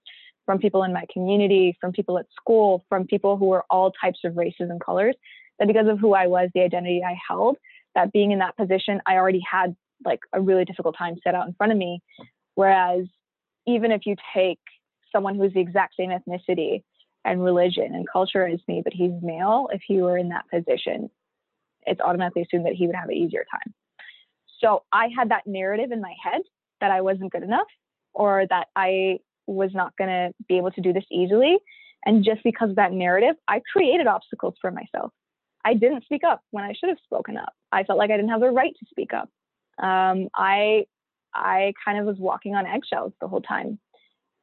from 0.47 0.59
people 0.59 0.83
in 0.85 0.93
my 0.93 1.05
community, 1.13 1.77
from 1.81 1.93
people 1.93 2.19
at 2.19 2.27
school, 2.37 2.85
from 2.89 3.07
people 3.07 3.37
who 3.37 3.47
were 3.47 3.65
all 3.71 3.93
types 3.93 4.21
of 4.25 4.37
races 4.37 4.71
and 4.71 4.81
colors, 4.81 5.15
that 5.59 5.69
because 5.69 5.87
of 5.89 5.99
who 5.99 6.15
I 6.15 6.27
was, 6.27 6.51
the 6.55 6.63
identity 6.63 7.03
I 7.07 7.17
held, 7.29 7.57
that 7.95 8.13
being 8.13 8.33
in 8.33 8.39
that 8.41 8.57
position, 8.57 9.01
I 9.07 9.15
already 9.15 9.43
had 9.49 9.77
like 10.05 10.21
a 10.33 10.41
really 10.41 10.65
difficult 10.65 10.97
time 10.99 11.17
set 11.23 11.35
out 11.35 11.47
in 11.47 11.55
front 11.55 11.73
of 11.73 11.79
me. 11.79 12.03
Whereas 12.55 13.07
even 13.67 13.93
if 13.93 14.07
you 14.07 14.17
take 14.35 14.59
someone 15.13 15.37
who's 15.37 15.53
the 15.53 15.61
exact 15.61 15.95
same 15.97 16.11
ethnicity 16.11 16.83
and 17.25 17.43
religion 17.43 17.95
and 17.95 18.07
culture 18.11 18.47
as 18.47 18.59
me, 18.67 18.81
but 18.83 18.93
he's 18.93 19.13
male, 19.23 19.69
if 19.73 19.81
he 19.87 20.03
were 20.03 20.19
in 20.19 20.31
that 20.31 20.45
position, 20.51 21.11
it's 21.87 22.01
automatically 22.01 22.43
assumed 22.43 22.67
that 22.67 22.75
he 22.75 22.87
would 22.87 22.97
have 22.97 23.09
an 23.09 23.15
easier 23.15 23.45
time. 23.51 23.75
So 24.61 24.83
I 24.93 25.09
had 25.17 25.31
that 25.31 25.47
narrative 25.47 25.93
in 25.93 26.01
my 26.01 26.15
head 26.23 26.43
that 26.81 26.91
I 26.91 27.01
wasn't 27.01 27.33
good 27.33 27.43
enough 27.43 27.67
or 28.13 28.47
that 28.49 28.69
I 28.75 29.19
was 29.47 29.71
not 29.75 29.97
going 29.97 30.11
to 30.11 30.33
be 30.49 30.57
able 30.57 30.71
to 30.73 30.81
do 30.81 30.93
this 30.93 31.05
easily. 31.11 31.59
And 32.05 32.25
just 32.25 32.43
because 32.43 32.71
of 32.71 32.77
that 32.77 32.93
narrative, 32.93 33.37
I 33.49 33.61
created 33.73 34.07
obstacles 34.07 34.55
for 34.61 34.71
myself. 34.71 35.13
I 35.65 35.75
didn't 35.75 36.05
speak 36.05 36.23
up 36.29 36.41
when 36.51 36.65
I 36.65 36.73
should 36.73 36.89
have 36.89 36.99
spoken 37.05 37.37
up. 37.37 37.53
I 37.71 37.85
felt 37.85 37.99
like 37.99 38.11
I 38.11 38.17
didn't 38.17 38.31
have 38.31 38.41
the 38.41 38.51
right 38.51 38.75
to 38.79 38.87
speak 38.91 39.13
up. 39.15 39.29
Um, 39.83 40.29
I 40.35 40.87
I 41.35 41.73
kind 41.85 41.99
of 41.99 42.05
was 42.05 42.17
walking 42.19 42.55
on 42.55 42.67
eggshells 42.67 43.13
the 43.21 43.29
whole 43.29 43.41
time, 43.41 43.79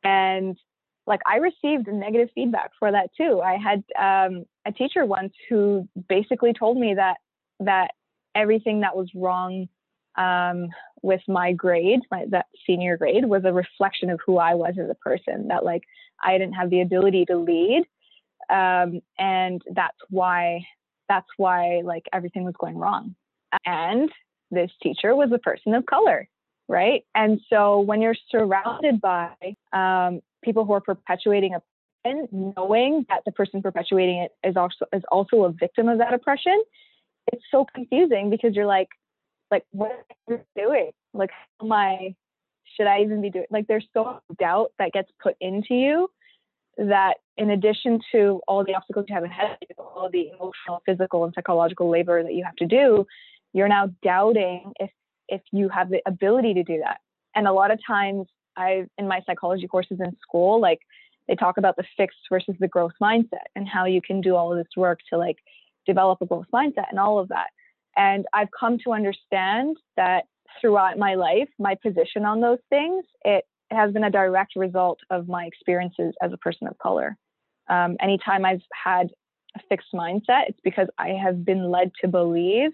and 0.04 0.58
like 1.06 1.20
I 1.26 1.38
received 1.38 1.88
negative 1.88 2.30
feedback 2.34 2.72
for 2.80 2.92
that 2.92 3.10
too. 3.18 3.42
I 3.42 3.58
had 3.58 3.84
um, 4.00 4.46
a 4.66 4.72
teacher 4.72 5.06
once 5.06 5.34
who 5.50 5.88
basically 6.08 6.54
told 6.54 6.78
me 6.78 6.94
that 6.96 7.18
that 7.60 7.92
everything 8.36 8.82
that 8.82 8.96
was 8.96 9.10
wrong 9.14 9.68
um, 10.20 10.68
with 11.02 11.22
my 11.28 11.54
grade, 11.54 12.02
my, 12.12 12.26
that 12.30 12.48
senior 12.68 12.98
grade, 12.98 13.26
was 13.26 13.44
a 13.46 13.54
reflection 13.54 14.10
of 14.10 14.20
who 14.26 14.38
I 14.38 14.54
was 14.54 14.76
as 14.80 14.90
a 14.90 14.96
person. 14.96 15.48
That 15.48 15.66
like 15.66 15.84
I 16.22 16.38
didn't 16.38 16.54
have 16.54 16.70
the 16.70 16.82
ability 16.82 17.26
to 17.26 17.38
lead, 17.38 17.84
um, 18.50 19.02
and 19.18 19.62
that's 19.74 19.98
why 20.10 20.66
that's 21.08 21.28
why 21.38 21.82
like 21.84 22.04
everything 22.14 22.44
was 22.44 22.54
going 22.60 22.78
wrong. 22.78 23.16
And 23.66 24.12
this 24.52 24.72
teacher 24.84 25.16
was 25.16 25.32
a 25.34 25.40
person 25.40 25.74
of 25.74 25.86
color, 25.86 26.28
right? 26.68 27.04
And 27.16 27.40
so 27.50 27.80
when 27.80 28.02
you're 28.02 28.16
surrounded 28.30 29.02
by 29.02 29.32
um, 29.74 30.22
people 30.44 30.66
who 30.66 30.74
are 30.74 30.82
perpetuating 30.82 31.56
oppression, 31.56 32.54
knowing 32.58 33.06
that 33.10 33.22
the 33.26 33.32
person 33.32 33.62
perpetuating 33.62 34.18
it 34.20 34.32
is 34.48 34.56
also 34.56 34.86
is 34.94 35.04
also 35.12 35.44
a 35.44 35.52
victim 35.52 35.88
of 35.88 35.98
that 36.00 36.14
oppression, 36.14 36.62
it's 37.32 37.44
so 37.52 37.66
confusing 37.74 38.30
because 38.30 38.56
you're 38.56 38.66
like, 38.66 38.90
like 39.52 39.64
what 39.72 39.92
am 40.30 40.38
I 40.38 40.60
doing? 40.60 40.92
Like 41.14 41.32
how 41.32 41.66
am 41.66 41.72
I 41.72 42.16
should 42.76 42.88
I 42.88 43.02
even 43.02 43.22
be 43.22 43.30
doing 43.30 43.46
like 43.50 43.68
there's 43.68 43.88
so 43.94 44.04
much 44.06 44.22
doubt 44.40 44.72
that 44.80 44.92
gets 44.92 45.10
put 45.22 45.36
into 45.42 45.74
you 45.74 46.10
that 46.78 47.16
in 47.38 47.50
addition 47.50 48.00
to 48.12 48.42
all 48.48 48.64
the 48.64 48.74
obstacles 48.74 49.06
you 49.10 49.16
have 49.16 49.24
ahead 49.24 49.52
of 49.52 49.58
you, 49.62 49.76
all 49.78 50.10
the 50.12 50.30
emotional, 50.30 50.82
physical, 50.86 51.26
and 51.26 51.34
psychological 51.34 51.90
labor 51.90 52.24
that 52.24 52.34
you 52.34 52.44
have 52.44 52.56
to 52.56 52.66
do, 52.66 53.06
you're 53.54 53.68
now 53.68 53.90
doubting 54.04 54.72
if 54.80 54.90
if 55.28 55.42
you 55.52 55.70
have 55.70 55.90
the 55.90 56.02
ability 56.06 56.54
to 56.54 56.64
do 56.64 56.80
that. 56.84 57.00
And 57.36 57.48
a 57.48 57.54
lot 57.54 57.72
of 57.72 57.80
times 57.86 58.28
I 58.56 58.86
in 58.98 59.08
my 59.08 59.22
psychology 59.26 59.68
courses 59.68 60.00
in 60.00 60.16
school, 60.22 60.60
like 60.62 60.80
they 61.28 61.36
talk 61.36 61.58
about 61.58 61.76
the 61.76 61.84
fixed 61.96 62.20
versus 62.30 62.56
the 62.60 62.68
growth 62.68 62.94
mindset 63.02 63.48
and 63.56 63.68
how 63.68 63.86
you 63.86 64.02
can 64.02 64.22
do 64.22 64.36
all 64.36 64.52
of 64.52 64.58
this 64.58 64.76
work 64.76 65.00
to 65.10 65.18
like 65.18 65.38
develop 65.86 66.22
a 66.22 66.26
growth 66.26 66.48
mindset 66.54 66.90
and 66.90 67.00
all 67.00 67.20
of 67.20 67.30
that. 67.30 67.48
And 68.00 68.26
I've 68.34 68.48
come 68.58 68.78
to 68.86 68.94
understand 68.94 69.76
that 69.98 70.24
throughout 70.62 70.98
my 70.98 71.16
life, 71.16 71.50
my 71.60 71.76
position 71.76 72.24
on 72.24 72.40
those 72.40 72.60
things, 72.70 73.04
it 73.26 73.44
has 73.72 73.92
been 73.92 74.06
a 74.06 74.10
direct 74.10 74.56
result 74.56 75.00
of 75.10 75.28
my 75.28 75.44
experiences 75.44 76.14
as 76.24 76.32
a 76.32 76.38
person 76.38 76.68
of 76.68 76.78
color. 76.78 77.18
Um, 77.70 77.98
anytime 78.02 78.46
I've 78.46 78.64
had 78.74 79.10
a 79.58 79.60
fixed 79.68 79.90
mindset, 79.94 80.48
it's 80.48 80.60
because 80.64 80.88
I 80.98 81.10
have 81.10 81.44
been 81.44 81.70
led 81.70 81.92
to 82.02 82.08
believe 82.08 82.72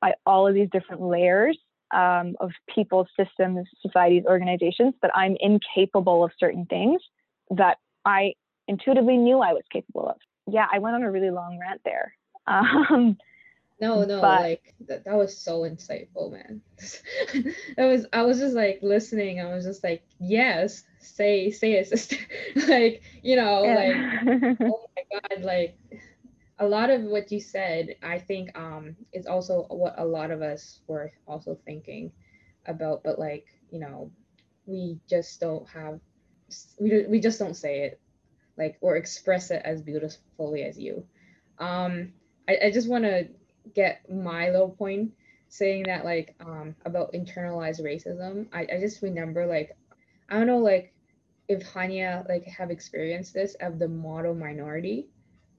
by 0.00 0.14
all 0.24 0.46
of 0.46 0.54
these 0.54 0.68
different 0.70 1.02
layers 1.02 1.58
um, 1.92 2.36
of 2.38 2.52
people, 2.72 3.08
systems, 3.18 3.66
societies, 3.82 4.22
organizations 4.26 4.94
that 5.02 5.10
I'm 5.12 5.36
incapable 5.40 6.22
of 6.22 6.30
certain 6.38 6.66
things 6.66 7.02
that 7.50 7.78
I 8.04 8.34
intuitively 8.68 9.16
knew 9.16 9.40
I 9.40 9.54
was 9.54 9.64
capable 9.72 10.08
of. 10.08 10.16
Yeah, 10.46 10.66
I 10.72 10.78
went 10.78 10.94
on 10.94 11.02
a 11.02 11.10
really 11.10 11.30
long 11.30 11.58
rant 11.60 11.80
there. 11.84 12.14
Um, 12.48 13.18
no, 13.80 14.04
no, 14.04 14.20
but, 14.20 14.40
like 14.40 14.74
that, 14.88 15.04
that 15.04 15.14
was 15.14 15.36
so 15.36 15.60
insightful, 15.60 16.32
man. 16.32 16.60
that 17.76 17.86
was 17.86 18.06
I 18.12 18.22
was 18.22 18.38
just 18.38 18.54
like 18.54 18.80
listening. 18.82 19.40
I 19.40 19.54
was 19.54 19.64
just 19.64 19.84
like, 19.84 20.02
yes, 20.18 20.82
say 21.00 21.50
say 21.50 21.72
it, 21.74 21.88
sister. 21.88 22.16
like, 22.68 23.02
you 23.22 23.36
know, 23.36 23.64
yeah. 23.64 23.74
like 23.74 24.56
oh 24.62 24.86
my 24.96 25.20
god, 25.20 25.44
like 25.44 25.78
a 26.58 26.66
lot 26.66 26.90
of 26.90 27.02
what 27.02 27.30
you 27.30 27.40
said, 27.40 27.94
I 28.02 28.18
think, 28.18 28.56
um, 28.58 28.96
is 29.12 29.26
also 29.26 29.66
what 29.70 29.94
a 29.96 30.04
lot 30.04 30.32
of 30.32 30.42
us 30.42 30.80
were 30.88 31.12
also 31.28 31.56
thinking 31.64 32.10
about. 32.66 33.04
But 33.04 33.18
like, 33.18 33.46
you 33.70 33.78
know, 33.78 34.10
we 34.66 34.98
just 35.08 35.38
don't 35.40 35.68
have, 35.68 36.00
we 36.80 37.06
we 37.06 37.20
just 37.20 37.38
don't 37.38 37.54
say 37.56 37.82
it, 37.82 38.00
like 38.56 38.76
or 38.80 38.96
express 38.96 39.52
it 39.52 39.62
as 39.64 39.82
beautifully 39.82 40.64
as 40.64 40.76
you. 40.76 41.04
Um, 41.60 42.12
I, 42.48 42.58
I 42.64 42.70
just 42.72 42.88
want 42.88 43.04
to 43.04 43.28
get 43.74 44.10
my 44.10 44.50
little 44.50 44.70
point 44.70 45.12
saying 45.48 45.84
that 45.84 46.04
like 46.04 46.34
um 46.40 46.74
about 46.84 47.12
internalized 47.12 47.80
racism. 47.80 48.46
I, 48.52 48.66
I 48.72 48.80
just 48.80 49.02
remember 49.02 49.46
like 49.46 49.76
I 50.28 50.36
don't 50.36 50.46
know 50.46 50.58
like 50.58 50.92
if 51.48 51.72
Haniah 51.72 52.28
like 52.28 52.44
have 52.44 52.70
experienced 52.70 53.34
this 53.34 53.56
of 53.60 53.78
the 53.78 53.88
model 53.88 54.34
minority 54.34 55.08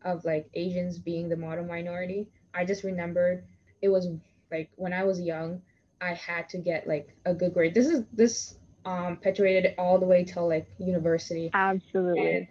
of 0.04 0.24
like 0.24 0.48
Asians 0.54 1.00
being 1.00 1.30
the 1.30 1.36
model 1.36 1.66
minority. 1.66 2.28
I 2.54 2.66
just 2.66 2.84
remembered 2.84 3.44
it 3.82 3.90
was 3.90 4.08
like 4.52 4.70
when 4.76 4.94
I 4.94 5.04
was 5.04 5.20
young, 5.20 5.62
I 6.02 6.14
had 6.14 6.50
to 6.50 6.58
get 6.58 6.88
like 6.88 7.16
a 7.26 7.34
good 7.34 7.54
grade. 7.54 7.74
This 7.74 7.88
is 7.88 8.04
this 8.14 8.56
um 8.86 9.18
perpetuated 9.18 9.76
all 9.78 10.00
the 10.00 10.06
way 10.06 10.24
till 10.24 10.48
like 10.48 10.68
university. 10.78 11.50
Absolutely. 11.54 12.36
And, 12.36 12.48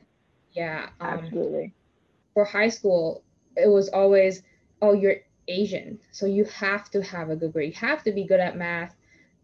yeah. 0.52 0.89
Um, 1.01 1.20
Absolutely. 1.20 1.74
For 2.35 2.44
high 2.44 2.68
school, 2.68 3.22
it 3.56 3.68
was 3.68 3.89
always, 3.89 4.43
oh, 4.82 4.93
you're 4.93 5.16
Asian, 5.48 5.98
so 6.12 6.26
you 6.26 6.44
have 6.44 6.90
to 6.90 7.02
have 7.02 7.30
a 7.30 7.36
good 7.36 7.52
grade. 7.52 7.74
You 7.74 7.88
have 7.88 8.02
to 8.04 8.12
be 8.12 8.24
good 8.24 8.40
at 8.40 8.56
math. 8.56 8.94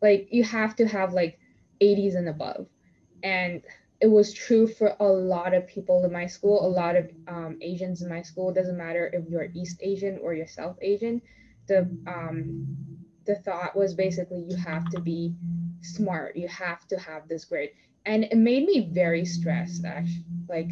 Like 0.01 0.29
you 0.31 0.45
have 0.45 0.77
to 0.77 0.87
have 0.87 1.13
like 1.13 1.39
80s 1.81 2.17
and 2.17 2.29
above. 2.29 2.67
And 3.23 3.63
it 4.01 4.09
was 4.11 4.35
true 4.35 4.67
for 4.67 4.95
a 5.01 5.05
lot 5.07 5.55
of 5.55 5.67
people 5.67 6.05
in 6.05 6.13
my 6.13 6.27
school, 6.27 6.67
a 6.67 6.69
lot 6.69 6.95
of 6.97 7.11
um, 7.27 7.59
Asians 7.63 8.03
in 8.03 8.09
my 8.09 8.23
school. 8.23 8.51
It 8.51 8.55
doesn't 8.55 8.77
matter 8.77 9.11
if 9.13 9.29
you're 9.29 9.49
East 9.55 9.79
Asian 9.83 10.19
or 10.19 10.35
you're 10.35 10.47
South 10.47 10.77
Asian. 10.83 11.23
The 11.69 11.89
um, 12.07 12.67
the 13.25 13.37
thought 13.37 13.75
was 13.75 13.95
basically 13.95 14.45
you 14.47 14.57
have 14.57 14.91
to 14.91 15.01
be 15.01 15.35
smart. 15.81 16.37
You 16.37 16.49
have 16.49 16.87
to 16.89 16.99
have 16.99 17.29
this 17.29 17.47
grade, 17.47 17.71
and 18.05 18.25
it 18.25 18.37
made 18.37 18.67
me 18.67 18.91
very 18.93 19.25
stressed. 19.25 19.87
Actually, 19.87 20.25
like 20.49 20.71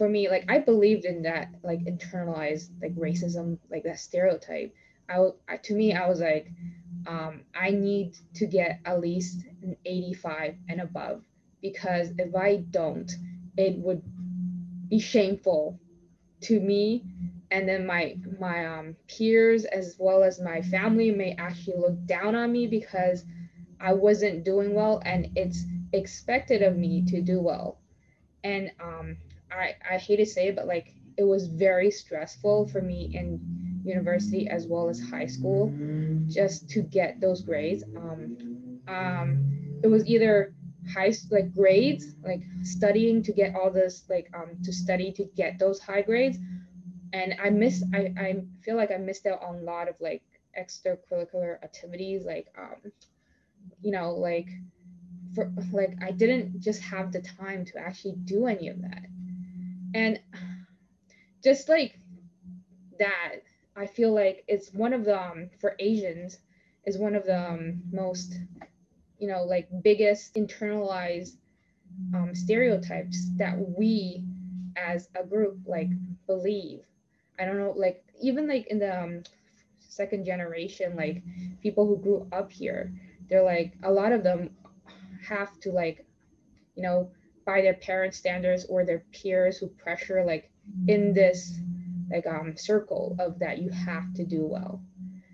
for 0.00 0.08
me, 0.08 0.30
like 0.30 0.46
I 0.48 0.60
believed 0.60 1.04
in 1.04 1.24
that 1.24 1.50
like 1.62 1.80
internalized 1.80 2.70
like 2.80 2.94
racism, 2.96 3.58
like 3.70 3.82
that 3.82 4.00
stereotype. 4.00 4.74
I, 5.10 5.28
I 5.46 5.58
to 5.58 5.74
me, 5.74 5.92
I 5.92 6.08
was 6.08 6.20
like, 6.20 6.50
um, 7.06 7.42
I 7.54 7.72
need 7.72 8.16
to 8.36 8.46
get 8.46 8.80
at 8.86 8.98
least 8.98 9.44
an 9.62 9.76
85 9.84 10.54
and 10.70 10.80
above 10.80 11.22
because 11.60 12.12
if 12.16 12.34
I 12.34 12.64
don't, 12.70 13.12
it 13.58 13.76
would 13.76 14.00
be 14.88 15.00
shameful 15.00 15.78
to 16.44 16.58
me 16.58 17.04
and 17.50 17.68
then 17.68 17.84
my 17.84 18.16
my 18.38 18.64
um, 18.64 18.96
peers 19.06 19.66
as 19.66 19.96
well 19.98 20.22
as 20.22 20.40
my 20.40 20.62
family 20.62 21.10
may 21.10 21.34
actually 21.36 21.76
look 21.76 22.06
down 22.06 22.34
on 22.34 22.50
me 22.50 22.66
because 22.66 23.26
I 23.78 23.92
wasn't 23.92 24.46
doing 24.46 24.72
well 24.72 25.02
and 25.04 25.28
it's 25.36 25.62
expected 25.92 26.62
of 26.62 26.74
me 26.74 27.04
to 27.08 27.20
do 27.20 27.38
well 27.38 27.76
and 28.42 28.70
um, 28.80 29.16
I 29.52 29.76
I 29.88 29.98
hate 29.98 30.16
to 30.16 30.26
say 30.26 30.48
it 30.48 30.56
but 30.56 30.66
like 30.66 30.94
it 31.16 31.24
was 31.24 31.46
very 31.46 31.90
stressful 31.90 32.68
for 32.68 32.80
me 32.80 33.10
in 33.14 33.40
university 33.84 34.48
as 34.48 34.66
well 34.66 34.88
as 34.88 35.00
high 35.00 35.26
school 35.26 35.72
just 36.28 36.68
to 36.70 36.82
get 36.82 37.20
those 37.20 37.42
grades. 37.42 37.82
Um, 37.96 38.80
um, 38.88 39.80
it 39.82 39.88
was 39.88 40.06
either 40.06 40.54
high 40.94 41.12
like 41.30 41.54
grades 41.54 42.14
like 42.24 42.40
studying 42.62 43.22
to 43.22 43.32
get 43.32 43.54
all 43.54 43.70
this 43.70 44.04
like 44.08 44.28
um 44.34 44.56
to 44.64 44.72
study 44.72 45.12
to 45.12 45.24
get 45.36 45.58
those 45.58 45.78
high 45.80 46.02
grades. 46.02 46.38
And 47.12 47.34
i 47.42 47.50
miss 47.50 47.82
i 47.94 48.12
i 48.18 48.36
feel 48.62 48.76
like 48.76 48.90
i 48.90 48.96
missed 48.96 49.26
out 49.26 49.42
on 49.42 49.56
a 49.56 49.62
lot 49.62 49.88
of 49.88 49.96
like 50.00 50.22
extracurricular 50.58 51.62
activities 51.62 52.24
like 52.24 52.46
um 52.58 52.92
you 53.82 53.90
know 53.90 54.12
like 54.12 54.48
for 55.34 55.52
like 55.72 55.96
i 56.02 56.10
didn't 56.10 56.60
just 56.60 56.80
have 56.82 57.12
the 57.12 57.20
time 57.20 57.64
to 57.64 57.78
actually 57.78 58.14
do 58.24 58.46
any 58.46 58.68
of 58.68 58.80
that 58.82 59.06
and 59.94 60.18
just 61.42 61.68
like 61.68 61.98
that 62.98 63.36
i 63.76 63.86
feel 63.86 64.14
like 64.14 64.44
it's 64.48 64.72
one 64.72 64.92
of 64.92 65.04
the 65.04 65.18
um, 65.18 65.48
for 65.60 65.74
asians 65.78 66.38
is 66.86 66.98
one 66.98 67.14
of 67.14 67.24
the 67.24 67.38
um, 67.38 67.82
most 67.92 68.34
you 69.18 69.28
know 69.28 69.42
like 69.42 69.68
biggest 69.82 70.34
internalized 70.34 71.36
um, 72.14 72.34
stereotypes 72.34 73.28
that 73.36 73.56
we 73.76 74.24
as 74.76 75.08
a 75.14 75.24
group 75.24 75.58
like 75.66 75.88
believe. 76.26 76.80
I 77.38 77.44
don't 77.44 77.58
know 77.58 77.72
like 77.76 78.04
even 78.22 78.46
like 78.48 78.66
in 78.68 78.78
the 78.78 79.02
um, 79.02 79.22
second 79.88 80.24
generation 80.24 80.94
like 80.94 81.22
people 81.62 81.86
who 81.86 81.96
grew 81.98 82.26
up 82.32 82.52
here 82.52 82.92
they're 83.28 83.42
like 83.42 83.74
a 83.82 83.90
lot 83.90 84.12
of 84.12 84.22
them 84.22 84.50
have 85.26 85.58
to 85.60 85.72
like 85.72 86.06
you 86.76 86.82
know 86.82 87.10
by 87.50 87.60
their 87.60 87.74
parents 87.74 88.16
standards 88.16 88.64
or 88.68 88.84
their 88.84 89.02
peers 89.12 89.58
who 89.58 89.66
pressure 89.66 90.24
like 90.24 90.50
in 90.86 91.12
this 91.12 91.58
like 92.12 92.26
um 92.26 92.54
circle 92.56 93.16
of 93.18 93.38
that 93.38 93.58
you 93.58 93.70
have 93.70 94.12
to 94.14 94.24
do 94.24 94.46
well 94.46 94.80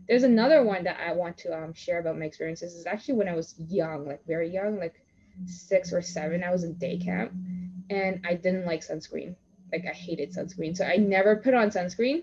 there's 0.09 0.22
another 0.22 0.62
one 0.62 0.84
that 0.84 0.98
I 1.05 1.12
want 1.12 1.36
to 1.38 1.56
um, 1.56 1.74
share 1.74 1.98
about 1.98 2.18
my 2.18 2.26
experiences. 2.26 2.74
Is 2.74 2.86
actually 2.86 3.14
when 3.14 3.28
I 3.28 3.34
was 3.34 3.55
young, 3.68 4.06
like 4.06 4.24
very 4.26 4.52
young, 4.52 4.78
like 4.78 4.94
six 5.47 5.93
or 5.93 6.01
seven. 6.01 6.44
I 6.44 6.52
was 6.52 6.64
in 6.64 6.74
day 6.74 6.98
camp, 6.98 7.32
and 7.90 8.24
I 8.24 8.34
didn't 8.34 8.66
like 8.66 8.86
sunscreen. 8.86 9.34
Like 9.72 9.84
I 9.84 9.93
hated 9.93 10.32
sunscreen, 10.32 10.76
so 10.76 10.84
I 10.84 10.97
never 10.97 11.36
put 11.36 11.55
on 11.55 11.70
sunscreen. 11.70 12.22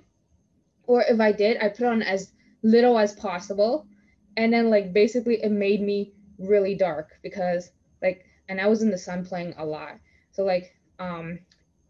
Or 0.86 1.02
if 1.02 1.20
I 1.20 1.32
did, 1.32 1.58
I 1.62 1.70
put 1.70 1.88
on 1.88 2.02
as 2.02 2.32
little 2.62 2.98
as 2.98 3.14
possible, 3.14 3.86
and 4.38 4.54
then 4.54 4.70
like 4.70 4.94
basically 4.94 5.44
it 5.44 5.52
made 5.52 5.82
me 5.82 6.14
really 6.40 6.76
dark 6.76 7.10
because 7.22 7.70
and 8.50 8.60
I 8.60 8.68
was 8.68 8.82
in 8.82 8.92
the 8.92 8.98
sun 8.98 9.26
playing 9.26 9.54
a 9.58 9.66
lot. 9.66 10.00
So 10.32 10.44
like, 10.44 10.76
um, 11.00 11.40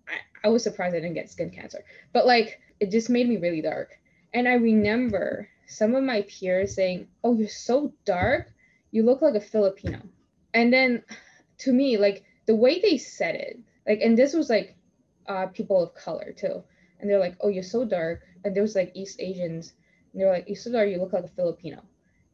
I, 0.08 0.48
I 0.48 0.50
was 0.50 0.64
surprised 0.64 0.96
I 0.96 1.00
didn't 1.00 1.16
get 1.16 1.30
skin 1.30 1.50
cancer, 1.50 1.84
but 2.12 2.26
like 2.26 2.60
it 2.80 2.92
just 2.92 3.10
made 3.10 3.28
me 3.28 3.38
really 3.38 3.62
dark. 3.62 3.92
And 4.34 4.48
I 4.48 4.54
remember 4.54 5.48
some 5.68 5.96
of 5.96 6.04
my 6.04 6.24
peers 6.24 6.76
saying, 6.76 7.08
"Oh, 7.24 7.36
you're 7.36 7.48
so 7.48 7.94
dark. 8.06 8.52
You 8.92 9.04
look 9.04 9.22
like 9.22 9.36
a 9.36 9.40
Filipino." 9.42 10.02
And 10.54 10.72
then 10.72 11.04
to 11.60 11.72
me, 11.72 11.98
like 11.98 12.24
the 12.46 12.56
way 12.56 12.80
they 12.80 12.98
said 12.98 13.36
it, 13.36 13.60
like 13.88 14.02
and 14.02 14.18
this 14.18 14.34
was 14.34 14.50
like 14.50 14.76
uh 15.28 15.48
people 15.48 15.82
of 15.82 15.96
color 15.96 16.34
too. 16.36 16.64
And 17.00 17.10
they're 17.10 17.20
like, 17.20 17.36
"Oh, 17.42 17.50
you're 17.50 17.64
so 17.64 17.86
dark." 17.86 18.22
And 18.44 18.56
there 18.56 18.64
was 18.64 18.76
like 18.76 18.92
East 18.96 19.22
Asians, 19.22 19.74
and 20.12 20.22
they 20.22 20.26
were 20.26 20.32
like, 20.32 20.48
"You're 20.48 20.56
so 20.58 20.72
dark. 20.72 20.90
You 20.90 21.00
look 21.00 21.14
like 21.14 21.26
a 21.26 21.30
Filipino." 21.30 21.84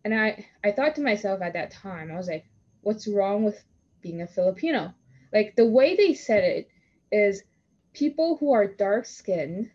And 0.04 0.14
I 0.14 0.46
I 0.64 0.72
thought 0.72 0.96
to 0.96 1.02
myself 1.02 1.42
at 1.42 1.54
that 1.54 1.72
time, 1.72 2.12
I 2.12 2.18
was 2.18 2.28
like, 2.28 2.46
"What's 2.82 3.08
wrong 3.08 3.44
with 3.44 3.64
being 4.02 4.22
a 4.22 4.28
Filipino?" 4.28 4.94
Like 5.34 5.56
the 5.56 5.66
way 5.66 5.96
they 5.96 6.14
said 6.14 6.44
it 6.44 6.70
is 7.12 7.44
people 7.94 8.38
who 8.38 8.52
are 8.54 8.68
dark 8.68 9.06
skinned 9.06 9.70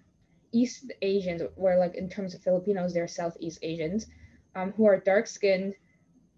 East 0.53 0.93
Asians, 1.03 1.43
where 1.57 1.79
like 1.79 1.95
in 1.97 2.09
terms 2.09 2.35
of 2.35 2.43
Filipinos, 2.43 2.95
they're 2.95 3.09
Southeast 3.09 3.59
Asians, 3.63 4.07
um, 4.55 4.73
who 4.73 4.87
are 4.87 5.01
dark 5.01 5.27
skinned, 5.27 5.75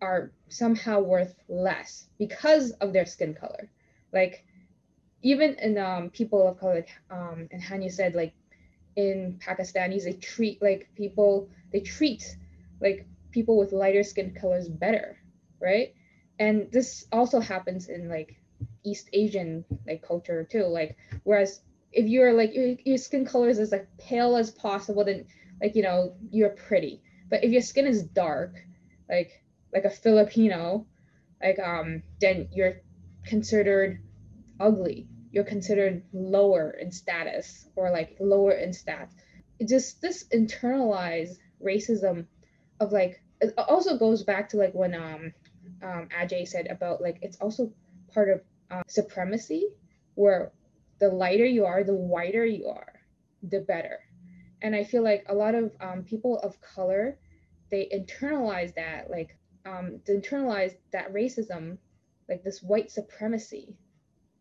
are 0.00 0.32
somehow 0.48 1.00
worth 1.00 1.34
less 1.48 2.08
because 2.18 2.72
of 2.72 2.92
their 2.92 3.06
skin 3.06 3.34
color. 3.34 3.70
Like 4.12 4.44
even 5.22 5.54
in 5.56 5.78
um, 5.78 6.10
people 6.10 6.46
of 6.48 6.58
color, 6.58 6.84
um, 7.10 7.48
and 7.50 7.62
Haniah 7.62 7.92
said 7.92 8.14
like 8.14 8.34
in 8.96 9.38
Pakistanis, 9.44 10.04
they 10.04 10.14
treat 10.14 10.62
like 10.62 10.88
people, 10.94 11.50
they 11.72 11.80
treat 11.80 12.24
like 12.80 13.06
people 13.32 13.58
with 13.58 13.72
lighter 13.72 14.02
skin 14.02 14.34
colors 14.34 14.68
better, 14.68 15.18
right? 15.60 15.94
And 16.38 16.70
this 16.70 17.06
also 17.12 17.40
happens 17.40 17.88
in 17.88 18.08
like 18.08 18.36
East 18.84 19.08
Asian 19.12 19.64
like 19.86 20.02
culture 20.02 20.44
too. 20.44 20.64
Like 20.64 20.96
whereas 21.24 21.60
if 21.92 22.06
you're 22.06 22.32
like 22.32 22.54
your, 22.54 22.76
your 22.84 22.98
skin 22.98 23.24
color 23.24 23.48
is 23.48 23.58
as 23.58 23.72
like 23.72 23.88
pale 23.98 24.36
as 24.36 24.50
possible, 24.50 25.04
then 25.04 25.26
like 25.60 25.74
you 25.74 25.82
know 25.82 26.14
you're 26.30 26.50
pretty. 26.50 27.02
But 27.28 27.44
if 27.44 27.50
your 27.50 27.62
skin 27.62 27.86
is 27.86 28.02
dark, 28.02 28.54
like 29.08 29.42
like 29.72 29.84
a 29.84 29.90
Filipino, 29.90 30.86
like 31.42 31.58
um, 31.58 32.02
then 32.20 32.48
you're 32.52 32.80
considered 33.24 34.00
ugly. 34.60 35.08
You're 35.32 35.44
considered 35.44 36.02
lower 36.12 36.70
in 36.70 36.90
status 36.90 37.68
or 37.76 37.90
like 37.90 38.16
lower 38.20 38.52
in 38.52 38.70
stats. 38.70 39.12
It 39.58 39.68
just 39.68 40.00
this 40.00 40.24
internalized 40.32 41.38
racism 41.62 42.26
of 42.80 42.92
like 42.92 43.22
it 43.40 43.52
also 43.56 43.98
goes 43.98 44.22
back 44.22 44.50
to 44.50 44.56
like 44.56 44.74
when 44.74 44.94
um 44.94 45.32
um 45.82 46.08
Adjei 46.18 46.46
said 46.46 46.66
about 46.68 47.00
like 47.00 47.18
it's 47.22 47.38
also 47.38 47.72
part 48.12 48.28
of 48.30 48.40
uh, 48.70 48.82
supremacy 48.88 49.68
where 50.14 50.52
the 50.98 51.08
lighter 51.08 51.44
you 51.44 51.64
are, 51.66 51.84
the 51.84 51.94
whiter 51.94 52.44
you 52.44 52.68
are, 52.68 52.92
the 53.42 53.60
better. 53.60 53.98
And 54.62 54.74
I 54.74 54.84
feel 54.84 55.02
like 55.02 55.26
a 55.28 55.34
lot 55.34 55.54
of 55.54 55.72
um, 55.80 56.02
people 56.04 56.38
of 56.38 56.60
color, 56.60 57.18
they 57.70 57.88
internalize 57.94 58.74
that, 58.74 59.10
like, 59.10 59.36
um, 59.66 60.00
they 60.06 60.14
internalize 60.14 60.74
that 60.92 61.12
racism, 61.12 61.76
like 62.28 62.42
this 62.42 62.62
white 62.62 62.90
supremacy, 62.90 63.76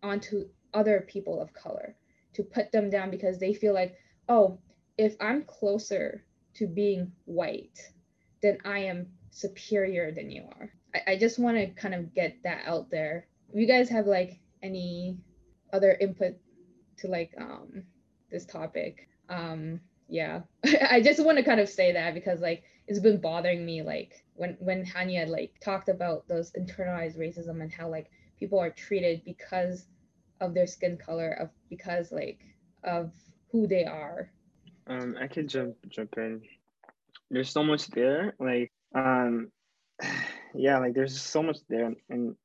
onto 0.01 0.47
other 0.73 1.05
people 1.07 1.41
of 1.41 1.53
color 1.53 1.95
to 2.33 2.43
put 2.43 2.71
them 2.71 2.89
down 2.89 3.11
because 3.11 3.39
they 3.39 3.53
feel 3.53 3.73
like, 3.73 3.95
oh, 4.29 4.59
if 4.97 5.15
I'm 5.19 5.43
closer 5.43 6.23
to 6.55 6.67
being 6.67 7.11
white, 7.25 7.79
then 8.41 8.59
I 8.63 8.79
am 8.79 9.07
superior 9.31 10.11
than 10.11 10.29
you 10.29 10.43
are. 10.57 10.71
I, 10.95 11.11
I 11.11 11.17
just 11.17 11.37
want 11.39 11.57
to 11.57 11.67
kind 11.67 11.93
of 11.93 12.13
get 12.13 12.37
that 12.43 12.61
out 12.65 12.89
there. 12.89 13.27
If 13.49 13.59
you 13.59 13.67
guys 13.67 13.89
have 13.89 14.07
like 14.07 14.39
any 14.63 15.17
other 15.73 15.97
input 15.99 16.35
to 16.99 17.07
like 17.07 17.33
um 17.37 17.83
this 18.31 18.45
topic, 18.45 19.09
um 19.29 19.81
yeah, 20.07 20.41
I 20.89 21.01
just 21.01 21.23
want 21.23 21.37
to 21.37 21.43
kind 21.43 21.59
of 21.59 21.69
say 21.69 21.91
that 21.93 22.13
because 22.13 22.39
like 22.41 22.63
it's 22.87 22.99
been 22.99 23.19
bothering 23.19 23.65
me 23.65 23.81
like 23.81 24.23
when 24.35 24.55
when 24.59 24.85
Haniah 24.85 25.27
like 25.27 25.53
talked 25.61 25.89
about 25.89 26.27
those 26.27 26.51
internalized 26.51 27.17
racism 27.17 27.61
and 27.61 27.71
how 27.71 27.89
like 27.89 28.09
people 28.39 28.59
are 28.59 28.69
treated 28.69 29.23
because 29.25 29.87
of 30.41 30.53
their 30.53 30.67
skin 30.67 30.97
color 30.97 31.31
of 31.33 31.49
because 31.69 32.11
like 32.11 32.39
of 32.83 33.11
who 33.51 33.67
they 33.67 33.85
are. 33.85 34.29
Um 34.87 35.15
i 35.19 35.27
could 35.27 35.49
jump 35.49 35.75
jump 35.89 36.13
in. 36.17 36.41
There's 37.31 37.49
so 37.49 37.63
much 37.63 37.87
there 37.87 38.35
like 38.39 38.71
um 38.93 39.51
yeah 40.57 40.79
like 40.79 40.93
there's 40.93 41.19
so 41.19 41.43
much 41.43 41.57
there 41.69 41.93
and 42.09 42.35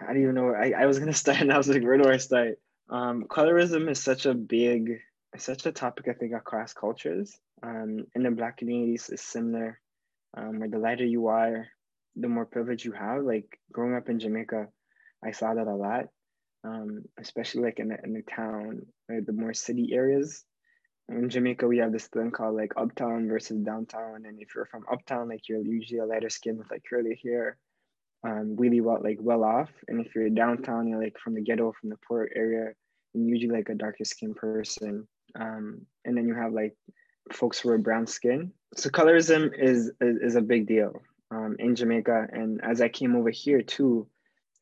i 0.00 0.06
don't 0.06 0.22
even 0.22 0.34
know 0.34 0.44
where 0.44 0.60
I, 0.60 0.82
I 0.82 0.86
was 0.86 0.98
gonna 0.98 1.12
start 1.24 1.40
and 1.40 1.52
i 1.52 1.58
was 1.58 1.68
like 1.68 1.82
where 1.82 1.98
do 1.98 2.08
i 2.08 2.16
start? 2.16 2.58
Um 2.90 3.24
colorism 3.28 3.90
is 3.90 4.00
such 4.00 4.26
a 4.26 4.34
big 4.34 5.00
such 5.36 5.66
a 5.66 5.72
topic 5.72 6.06
i 6.08 6.12
think 6.12 6.32
across 6.34 6.72
cultures. 6.72 7.38
Um 7.62 8.06
in 8.14 8.22
the 8.22 8.30
black 8.30 8.58
communities 8.58 9.08
is 9.10 9.22
similar. 9.22 9.80
Um 10.36 10.60
where 10.60 10.68
the 10.68 10.78
lighter 10.78 11.04
you 11.04 11.28
are 11.28 11.66
the 12.16 12.28
more 12.28 12.46
privilege 12.46 12.84
you 12.84 12.92
have. 12.92 13.24
Like 13.24 13.58
growing 13.72 13.96
up 13.96 14.08
in 14.08 14.20
jamaica 14.20 14.68
i 15.24 15.30
saw 15.32 15.54
that 15.54 15.66
a 15.66 15.74
lot. 15.74 16.06
Um, 16.64 17.02
especially 17.20 17.62
like 17.62 17.78
in 17.78 17.88
the, 17.88 17.98
in 18.04 18.14
the 18.14 18.22
town, 18.22 18.86
right, 19.06 19.24
the 19.24 19.34
more 19.34 19.52
city 19.52 19.90
areas. 19.92 20.44
In 21.08 21.28
Jamaica, 21.28 21.66
we 21.66 21.78
have 21.78 21.92
this 21.92 22.06
thing 22.06 22.30
called 22.30 22.56
like 22.56 22.72
uptown 22.76 23.28
versus 23.28 23.58
downtown. 23.58 24.24
And 24.26 24.40
if 24.40 24.54
you're 24.54 24.66
from 24.66 24.84
uptown, 24.90 25.28
like 25.28 25.48
you're 25.48 25.60
usually 25.60 26.00
a 26.00 26.06
lighter 26.06 26.30
skin 26.30 26.56
with 26.56 26.70
like 26.70 26.82
curly 26.88 27.20
hair, 27.22 27.58
um, 28.26 28.56
really 28.56 28.80
well, 28.80 29.00
like 29.02 29.18
well 29.20 29.44
off. 29.44 29.70
And 29.86 30.04
if 30.04 30.14
you're 30.14 30.30
downtown, 30.30 30.88
you're 30.88 31.02
like 31.02 31.18
from 31.18 31.34
the 31.34 31.42
ghetto, 31.42 31.72
from 31.78 31.90
the 31.90 31.98
poor 32.08 32.28
area, 32.34 32.72
and 33.14 33.28
usually 33.28 33.54
like 33.54 33.68
a 33.68 33.74
darker 33.74 34.04
skin 34.04 34.34
person. 34.34 35.06
Um, 35.38 35.82
and 36.04 36.16
then 36.16 36.26
you 36.26 36.34
have 36.34 36.52
like 36.52 36.74
folks 37.32 37.58
who 37.58 37.68
are 37.70 37.78
brown 37.78 38.06
skin. 38.06 38.52
So 38.74 38.88
colorism 38.88 39.50
is, 39.58 39.92
is, 40.00 40.16
is 40.22 40.36
a 40.36 40.42
big 40.42 40.66
deal 40.66 41.02
um, 41.30 41.56
in 41.58 41.76
Jamaica. 41.76 42.28
And 42.32 42.60
as 42.64 42.80
I 42.80 42.88
came 42.88 43.14
over 43.14 43.30
here 43.30 43.60
too, 43.60 44.08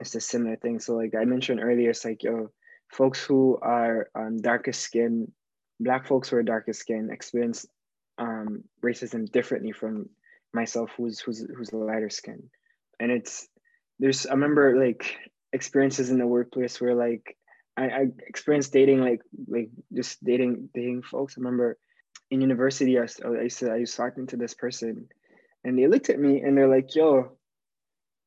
it's 0.01 0.14
a 0.16 0.20
similar 0.20 0.56
thing. 0.56 0.81
So 0.81 0.97
like 0.97 1.14
I 1.14 1.24
mentioned 1.24 1.60
earlier, 1.62 1.90
it's 1.90 2.05
like 2.05 2.24
yo, 2.24 2.51
folks 2.89 3.23
who 3.24 3.59
are 3.62 4.09
um, 4.14 4.39
darker 4.39 4.73
skin, 4.73 5.31
black 5.82 6.06
folks 6.06 6.28
who 6.28 6.36
are 6.36 6.42
darker 6.42 6.72
skin 6.72 7.10
experience 7.10 7.66
um, 8.18 8.64
racism 8.84 9.30
differently 9.30 9.72
from 9.72 10.09
myself, 10.52 10.90
who's 10.96 11.20
who's 11.20 11.46
who's 11.56 11.72
lighter 11.72 12.10
skin, 12.10 12.42
and 13.00 13.10
it's 13.10 13.48
there's 13.98 14.26
I 14.26 14.32
remember 14.32 14.78
like 14.78 15.16
experiences 15.52 16.10
in 16.10 16.18
the 16.18 16.26
workplace 16.26 16.80
where 16.80 16.94
like 16.94 17.36
I, 17.76 17.84
I 17.84 18.06
experienced 18.26 18.72
dating 18.72 19.00
like 19.00 19.22
like 19.48 19.70
just 19.92 20.22
dating 20.24 20.68
dating 20.74 21.02
folks. 21.02 21.34
I 21.36 21.40
remember 21.40 21.78
in 22.30 22.40
university 22.40 22.98
I, 22.98 23.06
I 23.24 23.42
used 23.42 23.59
to 23.60 23.70
I 23.70 23.78
was 23.78 23.94
talking 23.94 24.26
to 24.28 24.36
this 24.36 24.54
person, 24.54 25.09
and 25.64 25.78
they 25.78 25.86
looked 25.86 26.10
at 26.10 26.18
me 26.18 26.42
and 26.42 26.56
they're 26.56 26.68
like, 26.68 26.94
"Yo, 26.94 27.36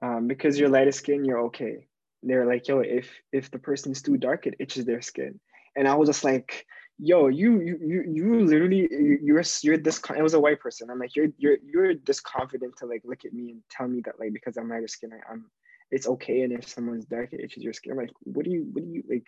um, 0.02 0.27
because 0.27 0.60
you're 0.60 0.69
lighter 0.69 0.91
skin, 0.91 1.26
you're 1.26 1.45
okay. 1.45 1.88
They're 2.23 2.45
like, 2.45 2.68
yo, 2.68 2.80
if 2.80 3.10
if 3.32 3.52
the 3.52 3.60
person 3.60 3.91
is 3.91 4.02
too 4.02 4.18
dark, 4.18 4.48
it 4.48 4.56
itches 4.60 4.86
their 4.86 5.02
skin. 5.02 5.40
And 5.76 5.88
I 5.88 5.95
was 5.95 6.10
just 6.10 6.23
like, 6.23 6.65
yo, 6.99 7.27
you 7.27 7.61
you 7.61 7.77
you 7.81 8.03
you 8.07 8.45
literally 8.45 8.88
you're 8.91 9.43
you're 9.63 9.77
this. 9.77 10.01
It 10.15 10.22
was 10.22 10.34
a 10.34 10.39
white 10.39 10.59
person. 10.59 10.89
I'm 10.89 10.99
like, 10.99 11.15
you're 11.15 11.30
you're 11.38 11.57
you're 11.65 11.95
this 11.95 12.19
confident 12.19 12.77
to 12.77 12.85
like 12.85 13.01
look 13.05 13.26
at 13.26 13.34
me 13.34 13.51
and 13.51 13.61
tell 13.69 13.88
me 13.88 14.01
that 14.05 14.19
like 14.19 14.34
because 14.34 14.57
I'm 14.57 14.69
lighter 14.69 14.88
skin, 14.88 15.11
I, 15.13 15.31
I'm 15.31 15.45
it's 15.91 16.07
okay. 16.07 16.41
And 16.41 16.53
if 16.53 16.67
someone's 16.67 17.05
dark, 17.05 17.34
it 17.34 17.41
itches 17.41 17.63
your 17.63 17.73
skin. 17.73 17.93
I'm 17.93 17.97
like, 17.97 18.11
what 18.23 18.45
do 18.45 18.51
you 18.51 18.67
what 18.72 18.84
do 18.84 18.89
you 18.89 19.03
like? 19.09 19.27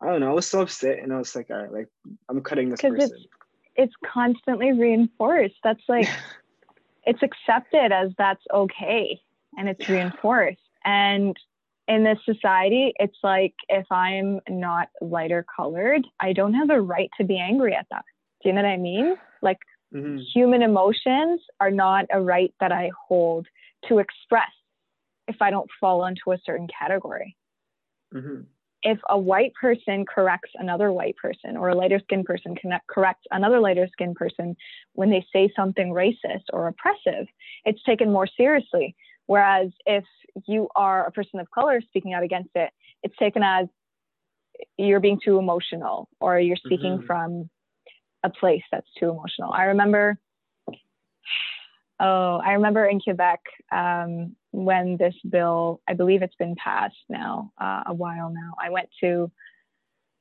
I 0.00 0.06
don't 0.06 0.20
know. 0.20 0.30
I 0.30 0.34
was 0.34 0.46
so 0.46 0.62
upset, 0.62 0.98
and 0.98 1.12
I 1.12 1.18
was 1.18 1.34
like, 1.36 1.50
all 1.50 1.56
right, 1.56 1.72
like 1.72 1.88
I'm 2.28 2.40
cutting 2.42 2.70
this 2.70 2.80
person. 2.80 3.00
It's, 3.00 3.26
it's 3.76 3.94
constantly 4.04 4.72
reinforced. 4.72 5.56
That's 5.62 5.82
like, 5.88 6.08
it's 7.04 7.22
accepted 7.22 7.92
as 7.92 8.10
that's 8.18 8.42
okay 8.52 9.20
and 9.56 9.68
it's 9.68 9.88
yeah. 9.88 9.96
reinforced. 9.96 10.60
And 10.84 11.36
in 11.88 12.04
this 12.04 12.18
society, 12.24 12.92
it's 12.98 13.18
like 13.22 13.54
if 13.68 13.90
I'm 13.90 14.40
not 14.48 14.88
lighter 15.00 15.44
colored, 15.54 16.06
I 16.20 16.32
don't 16.32 16.54
have 16.54 16.70
a 16.70 16.80
right 16.80 17.10
to 17.18 17.24
be 17.24 17.38
angry 17.38 17.74
at 17.74 17.86
that. 17.90 18.04
Do 18.42 18.48
you 18.48 18.54
know 18.54 18.62
what 18.62 18.68
I 18.68 18.76
mean? 18.76 19.16
Like 19.40 19.58
mm-hmm. 19.94 20.18
human 20.32 20.62
emotions 20.62 21.40
are 21.60 21.70
not 21.70 22.06
a 22.12 22.20
right 22.20 22.54
that 22.60 22.72
I 22.72 22.90
hold 23.08 23.46
to 23.88 23.98
express 23.98 24.50
if 25.28 25.36
I 25.40 25.50
don't 25.50 25.68
fall 25.80 26.04
into 26.06 26.32
a 26.32 26.38
certain 26.44 26.68
category. 26.78 27.36
Mm-hmm. 28.14 28.42
If 28.84 28.98
a 29.08 29.18
white 29.18 29.52
person 29.60 30.04
corrects 30.04 30.50
another 30.56 30.92
white 30.92 31.16
person, 31.16 31.56
or 31.56 31.68
a 31.68 31.74
lighter 31.74 32.00
skinned 32.02 32.24
person 32.24 32.56
corrects 32.88 33.24
another 33.30 33.60
lighter 33.60 33.88
skinned 33.92 34.16
person 34.16 34.56
when 34.94 35.08
they 35.08 35.24
say 35.32 35.52
something 35.54 35.92
racist 35.92 36.44
or 36.52 36.66
oppressive, 36.66 37.26
it's 37.64 37.82
taken 37.84 38.10
more 38.10 38.26
seriously 38.26 38.96
Whereas 39.32 39.70
if 39.86 40.04
you 40.46 40.68
are 40.76 41.06
a 41.06 41.10
person 41.10 41.40
of 41.40 41.50
color 41.50 41.80
speaking 41.80 42.12
out 42.12 42.22
against 42.22 42.50
it, 42.54 42.68
it's 43.02 43.16
taken 43.16 43.42
as 43.42 43.66
you're 44.76 45.00
being 45.00 45.20
too 45.24 45.38
emotional 45.38 46.06
or 46.20 46.38
you're 46.38 46.56
speaking 46.56 46.98
mm-hmm. 46.98 47.06
from 47.06 47.48
a 48.22 48.28
place 48.28 48.60
that's 48.70 48.86
too 49.00 49.08
emotional. 49.08 49.50
I 49.50 49.64
remember, 49.64 50.18
oh, 51.98 52.42
I 52.44 52.52
remember 52.52 52.84
in 52.84 53.00
Quebec 53.00 53.40
um, 53.70 54.36
when 54.50 54.98
this 54.98 55.14
bill, 55.30 55.80
I 55.88 55.94
believe 55.94 56.20
it's 56.20 56.36
been 56.36 56.54
passed 56.54 56.94
now, 57.08 57.52
uh, 57.58 57.84
a 57.86 57.94
while 57.94 58.28
now. 58.28 58.52
I 58.62 58.68
went 58.68 58.90
to 59.00 59.30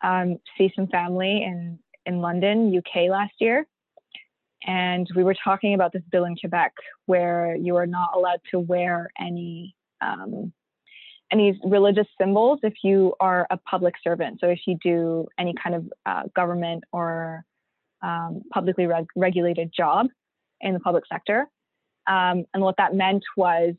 um, 0.01 0.37
see 0.57 0.71
some 0.73 0.87
family 0.87 1.43
in 1.43 1.79
in 2.05 2.21
London, 2.21 2.73
UK 2.75 3.09
last 3.09 3.33
year, 3.39 3.67
and 4.65 5.07
we 5.15 5.23
were 5.23 5.35
talking 5.43 5.73
about 5.73 5.91
this 5.93 6.03
bill 6.11 6.25
in 6.25 6.35
Quebec 6.35 6.73
where 7.05 7.55
you 7.55 7.75
are 7.75 7.87
not 7.87 8.11
allowed 8.15 8.41
to 8.51 8.59
wear 8.59 9.09
any 9.19 9.75
um, 10.01 10.51
any 11.31 11.59
religious 11.63 12.07
symbols 12.19 12.59
if 12.61 12.73
you 12.83 13.13
are 13.19 13.47
a 13.49 13.57
public 13.57 13.95
servant. 14.03 14.39
So 14.41 14.47
if 14.47 14.59
you 14.67 14.77
do 14.83 15.27
any 15.39 15.53
kind 15.61 15.75
of 15.75 15.93
uh, 16.05 16.23
government 16.35 16.83
or 16.91 17.45
um, 18.01 18.41
publicly 18.51 18.85
reg- 18.85 19.07
regulated 19.15 19.71
job 19.75 20.07
in 20.59 20.73
the 20.73 20.79
public 20.79 21.03
sector. 21.11 21.47
Um, 22.07 22.45
and 22.53 22.61
what 22.61 22.75
that 22.77 22.93
meant 22.95 23.23
was 23.37 23.75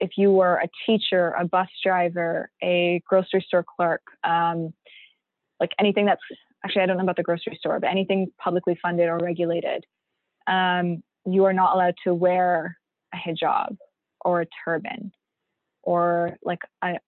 if 0.00 0.12
you 0.16 0.32
were 0.32 0.56
a 0.56 0.68
teacher, 0.86 1.34
a 1.38 1.44
bus 1.44 1.68
driver, 1.82 2.50
a 2.62 3.02
grocery 3.08 3.44
store 3.46 3.64
clerk, 3.64 4.02
um, 4.24 4.72
like 5.60 5.70
anything 5.78 6.06
that's 6.06 6.22
actually, 6.64 6.82
I 6.82 6.86
don't 6.86 6.96
know 6.96 7.04
about 7.04 7.16
the 7.16 7.22
grocery 7.22 7.56
store, 7.58 7.78
but 7.80 7.90
anything 7.90 8.28
publicly 8.38 8.78
funded 8.80 9.08
or 9.08 9.18
regulated, 9.18 9.84
um, 10.46 11.02
you 11.26 11.44
are 11.44 11.52
not 11.52 11.74
allowed 11.74 11.94
to 12.04 12.14
wear 12.14 12.78
a 13.12 13.16
hijab 13.16 13.76
or 14.24 14.42
a 14.42 14.46
turban 14.64 15.12
or 15.82 16.36
like 16.42 16.60
a, 16.82 16.98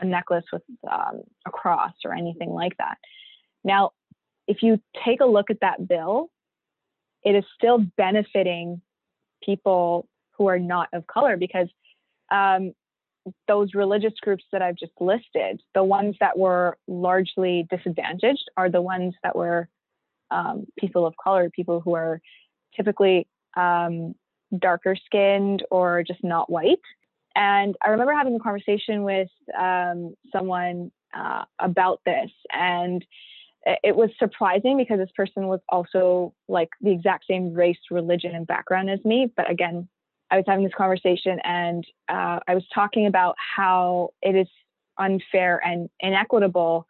a 0.00 0.04
necklace 0.04 0.44
with 0.52 0.62
um, 0.90 1.22
a 1.46 1.50
cross 1.50 1.92
or 2.04 2.14
anything 2.14 2.50
like 2.50 2.76
that. 2.78 2.96
Now, 3.64 3.92
if 4.46 4.62
you 4.62 4.80
take 5.04 5.20
a 5.20 5.26
look 5.26 5.50
at 5.50 5.60
that 5.60 5.86
bill, 5.86 6.30
it 7.22 7.34
is 7.34 7.44
still 7.56 7.78
benefiting 7.96 8.80
people 9.42 10.08
who 10.32 10.46
are 10.48 10.58
not 10.58 10.88
of 10.92 11.06
color 11.06 11.36
because 11.36 11.68
um, 12.30 12.72
those 13.46 13.74
religious 13.74 14.14
groups 14.22 14.44
that 14.52 14.62
I've 14.62 14.76
just 14.76 14.92
listed, 15.00 15.60
the 15.74 15.84
ones 15.84 16.16
that 16.20 16.38
were 16.38 16.78
largely 16.86 17.66
disadvantaged 17.70 18.50
are 18.56 18.70
the 18.70 18.80
ones 18.80 19.14
that 19.22 19.36
were 19.36 19.68
um, 20.30 20.66
people 20.78 21.06
of 21.06 21.14
color, 21.22 21.50
people 21.50 21.80
who 21.80 21.94
are 21.94 22.20
typically 22.76 23.26
um, 23.56 24.14
darker 24.58 24.96
skinned 25.06 25.64
or 25.70 26.02
just 26.02 26.22
not 26.22 26.50
white. 26.50 26.78
And 27.34 27.76
I 27.84 27.90
remember 27.90 28.12
having 28.12 28.34
a 28.34 28.40
conversation 28.40 29.04
with 29.04 29.28
um, 29.58 30.14
someone 30.32 30.90
uh, 31.14 31.44
about 31.58 32.00
this, 32.04 32.30
and 32.52 33.04
it 33.82 33.94
was 33.94 34.10
surprising 34.18 34.76
because 34.76 34.98
this 34.98 35.10
person 35.16 35.46
was 35.46 35.60
also 35.68 36.32
like 36.48 36.70
the 36.80 36.90
exact 36.90 37.24
same 37.28 37.52
race, 37.52 37.78
religion, 37.90 38.34
and 38.34 38.46
background 38.46 38.88
as 38.88 39.04
me. 39.04 39.30
But 39.36 39.50
again, 39.50 39.88
I 40.30 40.36
was 40.36 40.44
having 40.46 40.64
this 40.64 40.74
conversation 40.76 41.38
and 41.44 41.84
uh, 42.08 42.40
I 42.46 42.54
was 42.54 42.64
talking 42.74 43.06
about 43.06 43.34
how 43.38 44.10
it 44.22 44.34
is 44.34 44.48
unfair 44.98 45.60
and 45.64 45.88
inequitable 46.00 46.86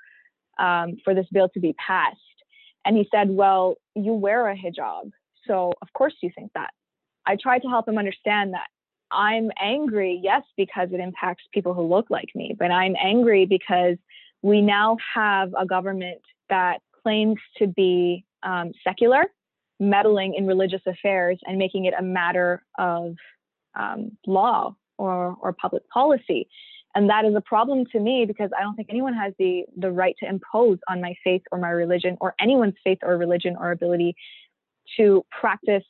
um, 0.59 0.97
for 1.05 1.15
this 1.15 1.27
bill 1.33 1.49
to 1.51 1.61
be 1.61 1.75
passed. 1.75 2.17
And 2.85 2.97
he 2.97 3.09
said, 3.11 3.31
Well, 3.31 3.77
you 3.95 4.13
wear 4.13 4.49
a 4.49 4.57
hijab. 4.57 5.11
So, 5.47 5.73
of 5.83 5.93
course, 5.93 6.15
you 6.23 6.31
think 6.35 6.53
that. 6.55 6.71
I 7.27 7.37
tried 7.37 7.61
to 7.63 7.69
help 7.69 7.89
him 7.89 7.99
understand 7.99 8.55
that 8.55 8.69
I'm 9.11 9.51
angry, 9.61 10.21
yes, 10.23 10.43
because 10.57 10.89
it 10.93 11.01
impacts 11.01 11.45
people 11.53 11.75
who 11.75 11.83
look 11.83 12.11
like 12.11 12.29
me, 12.35 12.55
but 12.59 12.71
I'm 12.71 12.95
angry 13.03 13.47
because 13.47 13.97
we 14.43 14.61
now 14.61 14.97
have 15.15 15.53
a 15.59 15.67
government 15.67 16.21
that 16.49 16.79
claims 17.03 17.39
to 17.57 17.67
be 17.67 18.25
um, 18.43 18.73
secular, 18.85 19.25
meddling 19.81 20.35
in 20.35 20.47
religious 20.47 20.83
affairs 20.87 21.39
and 21.45 21.59
making 21.59 21.87
it 21.87 21.95
a 21.99 22.03
matter 22.03 22.63
of 22.79 23.15
um, 23.75 24.17
law 24.27 24.75
or, 24.99 25.37
or 25.41 25.53
public 25.53 25.89
policy. 25.89 26.49
And 26.95 27.09
that 27.11 27.25
is 27.25 27.35
a 27.35 27.41
problem 27.41 27.85
to 27.93 28.01
me 28.01 28.25
because 28.27 28.51
I 28.59 28.63
don't 28.63 28.75
think 28.75 28.89
anyone 28.91 29.15
has 29.15 29.33
the, 29.39 29.65
the 29.77 29.91
right 29.91 30.17
to 30.21 30.29
impose 30.29 30.79
on 30.89 31.01
my 31.01 31.15
faith 31.23 31.43
or 31.53 31.59
my 31.59 31.71
religion 31.71 32.17
or 32.21 32.35
anyone's 32.41 32.75
faith 32.83 32.99
or 33.03 33.17
religion 33.17 33.57
or 33.59 33.71
ability 33.71 34.17
to 34.97 35.25
practice 35.31 35.85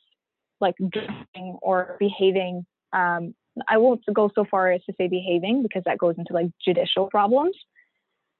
like 0.61 0.75
dressing 0.89 1.57
or 1.61 1.95
behaving. 1.99 2.65
Um, 2.93 3.33
I 3.67 3.77
won't 3.77 4.01
go 4.13 4.29
so 4.33 4.45
far 4.49 4.71
as 4.71 4.83
to 4.85 4.93
say 4.97 5.07
behaving 5.07 5.63
because 5.63 5.83
that 5.85 5.97
goes 5.97 6.15
into 6.17 6.33
like 6.33 6.47
judicial 6.63 7.07
problems. 7.07 7.55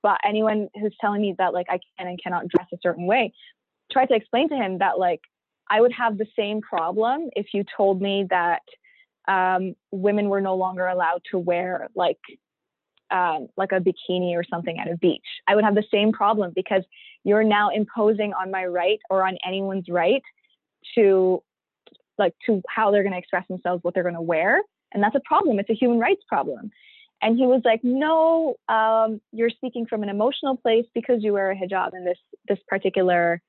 But 0.01 0.19
anyone 0.25 0.69
who's 0.79 0.95
telling 1.01 1.21
me 1.21 1.35
that 1.37 1.53
like 1.53 1.67
I 1.69 1.79
can 1.97 2.07
and 2.07 2.19
cannot 2.21 2.47
dress 2.47 2.67
a 2.73 2.77
certain 2.81 3.05
way, 3.05 3.33
try 3.91 4.05
to 4.05 4.13
explain 4.13 4.49
to 4.49 4.55
him 4.55 4.77
that 4.79 4.97
like 4.97 5.21
I 5.69 5.81
would 5.81 5.91
have 5.93 6.17
the 6.17 6.27
same 6.35 6.61
problem 6.61 7.29
if 7.35 7.47
you 7.53 7.63
told 7.75 8.01
me 8.01 8.25
that 8.29 8.61
um, 9.27 9.75
women 9.91 10.29
were 10.29 10.41
no 10.41 10.55
longer 10.55 10.87
allowed 10.87 11.21
to 11.31 11.37
wear 11.37 11.89
like 11.95 12.19
um, 13.11 13.47
like 13.57 13.71
a 13.71 13.79
bikini 13.79 14.33
or 14.33 14.43
something 14.49 14.79
at 14.79 14.89
a 14.89 14.97
beach. 14.97 15.25
I 15.47 15.55
would 15.55 15.63
have 15.63 15.75
the 15.75 15.83
same 15.91 16.11
problem 16.11 16.51
because 16.55 16.83
you're 17.23 17.43
now 17.43 17.69
imposing 17.69 18.33
on 18.33 18.51
my 18.51 18.65
right 18.65 18.99
or 19.09 19.27
on 19.27 19.37
anyone's 19.45 19.89
right 19.89 20.21
to 20.95 21.41
like 22.17 22.33
to 22.45 22.61
how 22.67 22.91
they're 22.91 23.03
going 23.03 23.13
to 23.13 23.19
express 23.19 23.47
themselves, 23.47 23.83
what 23.83 23.93
they're 23.93 24.03
going 24.03 24.15
to 24.15 24.21
wear, 24.21 24.61
and 24.93 25.01
that's 25.03 25.15
a 25.15 25.21
problem. 25.25 25.59
It's 25.59 25.69
a 25.69 25.73
human 25.73 25.99
rights 25.99 26.21
problem. 26.27 26.71
And 27.21 27.37
he 27.37 27.45
was 27.45 27.61
like, 27.65 27.81
"No, 27.83 28.55
um, 28.69 29.19
you're 29.31 29.49
speaking 29.49 29.85
from 29.85 30.03
an 30.03 30.09
emotional 30.09 30.57
place 30.57 30.85
because 30.93 31.23
you 31.23 31.33
wear 31.33 31.51
a 31.51 31.55
hijab, 31.55 31.89
and 31.93 32.05
this 32.05 32.17
this 32.47 32.59
particular 32.67 33.41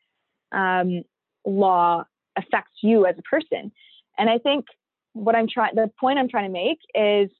um, 0.52 1.02
law 1.46 2.04
affects 2.36 2.78
you 2.82 3.06
as 3.06 3.16
a 3.18 3.22
person." 3.22 3.72
And 4.18 4.28
I 4.28 4.38
think 4.38 4.66
what 5.12 5.34
I'm 5.34 5.48
trying, 5.48 5.74
the 5.74 5.90
point 5.98 6.18
I'm 6.18 6.28
trying 6.28 6.46
to 6.46 6.52
make 6.52 6.78
is 6.94 7.30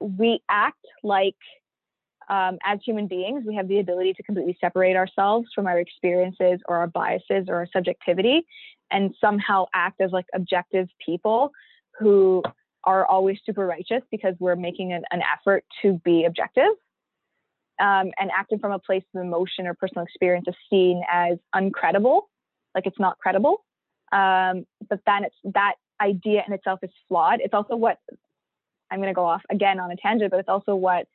we 0.00 0.40
act 0.48 0.84
like 1.02 1.36
um, 2.28 2.58
as 2.64 2.80
human 2.84 3.06
beings, 3.06 3.44
we 3.46 3.54
have 3.54 3.68
the 3.68 3.78
ability 3.78 4.12
to 4.14 4.22
completely 4.22 4.56
separate 4.60 4.96
ourselves 4.96 5.48
from 5.54 5.66
our 5.66 5.78
experiences 5.78 6.60
or 6.68 6.76
our 6.76 6.88
biases 6.88 7.46
or 7.48 7.56
our 7.56 7.68
subjectivity 7.72 8.44
and 8.90 9.14
somehow 9.20 9.66
act 9.74 10.00
as 10.00 10.10
like 10.12 10.26
objective 10.34 10.88
people 11.04 11.50
who 11.98 12.42
are 12.84 13.04
always 13.06 13.38
super 13.44 13.66
righteous 13.66 14.02
because 14.10 14.34
we're 14.38 14.56
making 14.56 14.92
an, 14.92 15.02
an 15.10 15.20
effort 15.22 15.64
to 15.82 16.00
be 16.04 16.24
objective. 16.24 16.70
Um, 17.78 18.10
and 18.18 18.30
acting 18.34 18.58
from 18.58 18.72
a 18.72 18.78
place 18.78 19.02
of 19.14 19.20
emotion 19.20 19.66
or 19.66 19.74
personal 19.74 20.04
experience 20.04 20.46
is 20.48 20.54
seen 20.70 21.02
as 21.12 21.36
uncredible, 21.54 22.22
like 22.74 22.86
it's 22.86 22.98
not 22.98 23.18
credible. 23.18 23.64
Um, 24.12 24.64
but 24.88 25.00
then 25.04 25.24
it's 25.24 25.36
that 25.54 25.74
idea 26.00 26.42
in 26.46 26.54
itself 26.54 26.80
is 26.82 26.90
flawed. 27.08 27.40
It's 27.40 27.52
also 27.52 27.76
what 27.76 27.98
I'm 28.90 28.98
going 28.98 29.10
to 29.10 29.14
go 29.14 29.24
off 29.26 29.42
again 29.50 29.80
on 29.80 29.90
a 29.90 29.96
tangent, 29.96 30.30
but 30.30 30.40
it's 30.40 30.48
also 30.48 30.74
what 30.74 31.06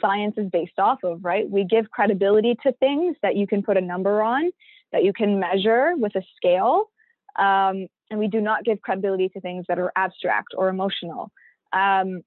science 0.00 0.34
is 0.38 0.48
based 0.50 0.78
off 0.78 0.98
of, 1.04 1.24
right? 1.24 1.48
We 1.48 1.64
give 1.64 1.90
credibility 1.90 2.56
to 2.62 2.72
things 2.72 3.16
that 3.22 3.36
you 3.36 3.46
can 3.46 3.62
put 3.62 3.76
a 3.76 3.80
number 3.80 4.22
on, 4.22 4.50
that 4.92 5.04
you 5.04 5.12
can 5.12 5.38
measure 5.38 5.92
with 5.96 6.14
a 6.16 6.22
scale. 6.36 6.90
Um, 7.36 7.86
and 8.10 8.18
we 8.18 8.28
do 8.28 8.40
not 8.40 8.64
give 8.64 8.80
credibility 8.80 9.28
to 9.30 9.40
things 9.40 9.66
that 9.68 9.78
are 9.78 9.92
abstract 9.96 10.54
or 10.56 10.68
emotional. 10.68 11.30
Um, 11.72 12.22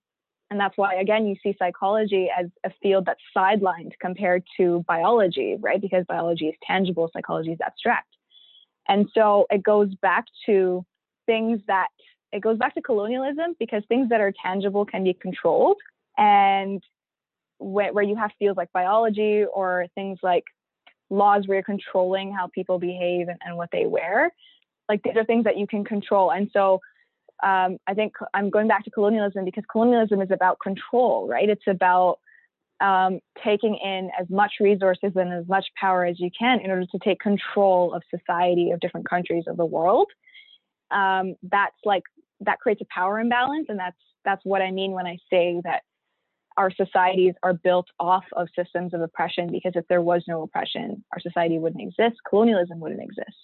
and 0.50 0.60
that's 0.60 0.78
why, 0.78 0.96
again, 0.96 1.26
you 1.26 1.36
see 1.42 1.56
psychology 1.58 2.30
as 2.38 2.48
a 2.66 2.72
field 2.84 3.06
that's 3.06 3.22
sidelined 3.36 3.94
compared 4.02 4.44
to 4.58 4.84
biology, 4.88 5.56
right? 5.60 5.80
Because 5.80 6.04
biology 6.08 6.48
is 6.48 6.56
tangible, 6.68 7.10
psychology 7.14 7.54
is 7.54 7.60
abstract. 7.66 8.08
And 8.88 9.08
so 9.14 9.48
it 9.50 9.64
goes 9.64 9.96
back 9.96 10.26
to 10.48 10.86
things 11.26 11.62
that, 11.68 11.88
it 12.34 12.42
goes 12.42 12.58
back 12.58 12.76
to 12.76 12.82
colonialism 12.82 13.56
because 13.60 13.84
things 13.88 14.10
that 14.10 14.20
are 14.20 14.34
tangible 14.44 14.86
can 14.86 15.04
be 15.04 15.14
controlled. 15.14 15.78
And 16.18 16.84
where, 17.58 17.94
where 17.94 18.04
you 18.04 18.18
have 18.18 18.32
fields 18.38 18.58
like 18.58 18.72
biology 18.74 19.46
or 19.46 19.86
things 19.96 20.20
like 20.22 20.44
laws 21.10 21.48
where 21.48 21.58
you're 21.58 21.64
controlling 21.64 22.34
how 22.34 22.48
people 22.48 22.80
behave 22.80 23.30
and, 23.30 23.40
and 23.46 23.56
what 23.56 23.70
they 23.72 23.86
wear. 23.86 24.32
Like 24.92 25.04
these 25.04 25.16
are 25.16 25.24
things 25.24 25.46
that 25.46 25.58
you 25.58 25.68
can 25.68 25.86
control. 25.86 26.32
And 26.32 26.50
so 26.52 26.82
um, 27.42 27.78
I 27.88 27.94
think 27.94 28.12
I'm 28.34 28.50
going 28.50 28.68
back 28.68 28.84
to 28.84 28.92
colonialism 28.92 29.46
because 29.46 29.64
colonialism 29.72 30.22
is 30.22 30.32
about 30.32 30.60
control, 30.60 31.30
right? 31.30 31.48
It's 31.48 31.66
about 31.66 32.20
um, 32.82 33.22
taking 33.42 33.76
in 33.78 34.12
as 34.20 34.30
much 34.30 34.56
resources 34.60 35.14
and 35.16 35.32
as 35.32 35.48
much 35.48 35.68
power 35.80 36.04
as 36.04 36.20
you 36.20 36.30
can 36.38 36.60
in 36.60 36.70
order 36.70 36.86
to 36.92 37.00
take 37.02 37.22
control 37.22 37.94
of 37.94 38.04
society 38.14 38.72
of 38.72 38.82
different 38.82 39.10
countries 39.10 39.46
of 39.48 39.56
the 39.56 39.66
world. 39.66 40.10
Um, 40.92 41.36
that's 41.42 41.78
like 41.86 42.04
that 42.42 42.60
creates 42.60 42.82
a 42.82 42.94
power 42.94 43.18
imbalance, 43.18 43.68
and 43.70 43.80
that's 43.80 44.04
that's 44.26 44.44
what 44.44 44.62
I 44.62 44.72
mean 44.72 44.92
when 44.92 45.08
I 45.08 45.20
say 45.30 45.62
that 45.64 45.84
our 46.58 46.70
societies 46.70 47.36
are 47.44 47.54
built 47.54 47.88
off 47.98 48.26
of 48.34 48.50
systems 48.54 48.94
of 48.94 49.00
oppression 49.00 49.48
because 49.50 49.72
if 49.76 49.88
there 49.88 50.02
was 50.02 50.26
no 50.28 50.42
oppression, 50.42 51.02
our 51.14 51.22
society 51.22 51.60
wouldn't 51.60 51.82
exist, 51.82 52.20
colonialism 52.28 52.82
wouldn't 52.82 53.02
exist. 53.02 53.38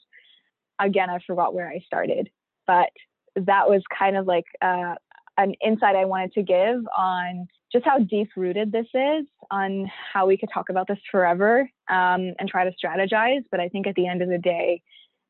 Again, 0.80 1.10
I 1.10 1.20
forgot 1.26 1.54
where 1.54 1.68
I 1.68 1.80
started, 1.86 2.30
but 2.66 2.90
that 3.36 3.70
was 3.70 3.82
kind 3.98 4.18
of 4.18 4.28
like 4.28 4.46
uh, 4.62 4.96
an 5.38 5.54
insight 5.64 5.96
I 5.96 6.06
wanted 6.06 6.34
to 6.34 6.44
give 6.44 6.86
on 6.98 7.48
just 7.72 7.86
how 7.86 8.00
deep 8.00 8.30
rooted 8.36 8.72
this 8.72 8.88
is, 8.94 9.26
on 9.52 9.90
how 10.14 10.26
we 10.26 10.38
could 10.38 10.50
talk 10.54 10.70
about 10.70 10.88
this 10.88 11.00
forever 11.12 11.70
um, 11.90 12.34
and 12.40 12.48
try 12.50 12.64
to 12.64 12.72
strategize. 12.72 13.44
But 13.52 13.60
I 13.60 13.70
think 13.70 13.88
at 13.88 13.96
the 13.96 14.08
end 14.08 14.22
of 14.22 14.30
the 14.30 14.38
day, 14.38 14.82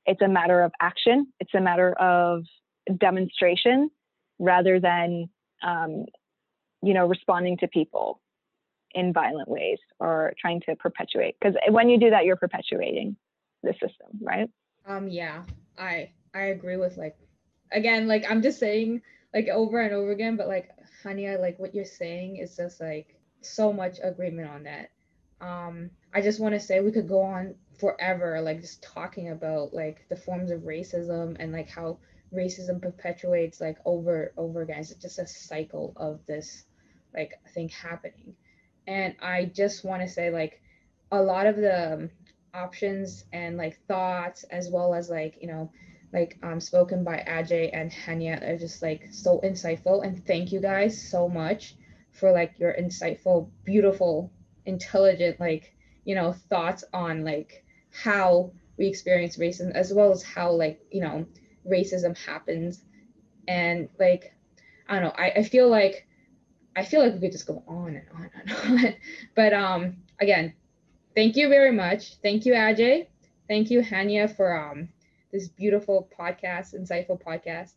it's 0.06 0.22
a 0.22 0.28
matter 0.28 0.62
of 0.62 0.72
action, 0.80 1.28
it's 1.40 1.54
a 1.54 1.62
matter 1.62 1.94
of 1.94 2.44
demonstration 3.00 3.90
rather 4.40 4.80
than 4.80 5.30
um, 5.64 6.06
you 6.82 6.94
know, 6.94 7.08
responding 7.08 7.58
to 7.58 7.68
people 7.68 8.22
in 8.94 9.14
violent 9.14 9.50
ways 9.50 9.78
or 10.00 10.34
trying 10.40 10.62
to 10.62 10.76
perpetuate. 10.76 11.36
Because 11.40 11.56
when 11.70 11.90
you 11.90 12.00
do 12.00 12.10
that, 12.10 12.26
you're 12.26 12.36
perpetuating 12.36 13.16
the 13.64 13.74
system, 13.74 14.08
right? 14.22 14.50
Um, 14.88 15.08
yeah, 15.10 15.44
I 15.78 16.12
I 16.34 16.44
agree 16.46 16.78
with 16.78 16.98
like, 16.98 17.18
again, 17.72 18.08
like 18.08 18.26
I'm 18.30 18.42
just 18.42 18.60
saying 18.60 19.02
like 19.34 19.48
over 19.50 19.82
and 19.82 19.94
over 19.94 20.12
again, 20.12 20.38
but 20.38 20.48
like, 20.48 20.70
honey, 21.04 21.30
I 21.30 21.36
like 21.38 21.60
what 21.60 21.76
you're 21.76 21.86
saying 21.86 22.38
is 22.38 22.58
just 22.58 22.82
like 22.82 23.20
so 23.42 23.74
much 23.74 24.00
agreement 24.04 24.50
on 24.50 24.64
that. 24.64 24.90
Um, 25.42 25.92
I 26.14 26.22
just 26.22 26.40
want 26.40 26.56
to 26.56 26.60
say 26.62 26.82
we 26.82 26.92
could 26.92 27.08
go 27.10 27.22
on 27.22 27.56
forever, 27.80 28.42
like 28.42 28.62
just 28.62 28.82
talking 28.84 29.30
about 29.30 29.74
like 29.74 30.08
the 30.10 30.18
forms 30.18 30.52
of 30.52 30.62
racism 30.62 31.38
and 31.40 31.52
like 31.54 31.70
how 31.70 32.00
racism 32.34 32.82
perpetuates 32.82 33.62
like 33.62 33.78
over 33.86 34.34
over 34.38 34.62
again. 34.64 34.80
It's 34.80 34.96
just 34.96 35.20
a 35.20 35.28
cycle 35.28 35.94
of 35.98 36.26
this 36.28 36.66
like 37.14 37.34
thing 37.54 37.70
happening. 37.70 38.36
And 38.88 39.16
I 39.22 39.46
just 39.46 39.84
want 39.84 40.02
to 40.02 40.10
say 40.10 40.32
like 40.32 40.62
a 41.12 41.22
lot 41.22 41.48
of 41.48 41.58
the 41.58 41.94
um, 41.94 42.10
options 42.58 43.24
and 43.32 43.58
like 43.58 43.80
thoughts 43.88 44.44
as 44.44 44.70
well 44.70 44.94
as 44.94 45.10
like 45.10 45.38
you 45.42 45.48
know 45.48 45.72
like 46.14 46.38
um 46.44 46.60
spoken 46.60 47.04
by 47.04 47.24
Adjei 47.28 47.70
and 47.74 47.92
Haniah 47.92 48.50
are 48.50 48.58
just 48.58 48.82
like 48.82 49.08
so 49.12 49.40
insightful. 49.44 50.06
And 50.06 50.26
thank 50.26 50.52
you 50.52 50.60
guys 50.62 51.10
so 51.10 51.28
much 51.28 51.76
for 52.12 52.32
like 52.32 52.58
your 52.60 52.74
insightful 52.74 53.50
beautiful 53.64 54.32
intelligent 54.66 55.40
like 55.40 55.74
you 56.06 56.16
know 56.16 56.34
thoughts 56.50 56.84
on 56.94 57.24
like 57.24 57.64
how 57.92 58.52
we 58.78 58.88
experience 58.88 59.38
racism 59.38 59.72
as 59.72 59.94
well 59.94 60.12
as 60.12 60.24
how 60.24 60.52
like 60.52 60.80
you 60.92 61.02
know 61.02 61.26
racism 61.70 62.18
happens. 62.26 62.84
And 63.48 63.90
like 64.00 64.34
i 64.90 64.94
don't 64.96 65.04
know 65.04 65.14
i, 65.18 65.32
I 65.38 65.44
feel 65.44 65.70
like 65.70 66.06
i 66.76 66.84
feel 66.84 67.02
like 67.02 67.14
we 67.14 67.20
could 67.20 67.32
just 67.32 67.48
go 67.48 67.64
on 67.68 67.96
and 67.96 68.06
on 68.14 68.30
and 68.34 68.52
on. 68.86 68.96
But 69.36 69.54
um 69.54 69.98
again 70.20 70.54
thank 71.18 71.36
you 71.36 71.50
very 71.50 71.72
much. 71.72 72.14
Thank 72.22 72.46
you 72.46 72.54
Adjei. 72.54 73.08
Thank 73.48 73.72
you 73.72 73.82
Haniah, 73.82 74.30
for 74.30 74.56
um 74.56 74.90
this 75.32 75.48
beautiful 75.48 76.08
podcast 76.18 76.76
insightful 76.80 77.20
podcast. 77.20 77.72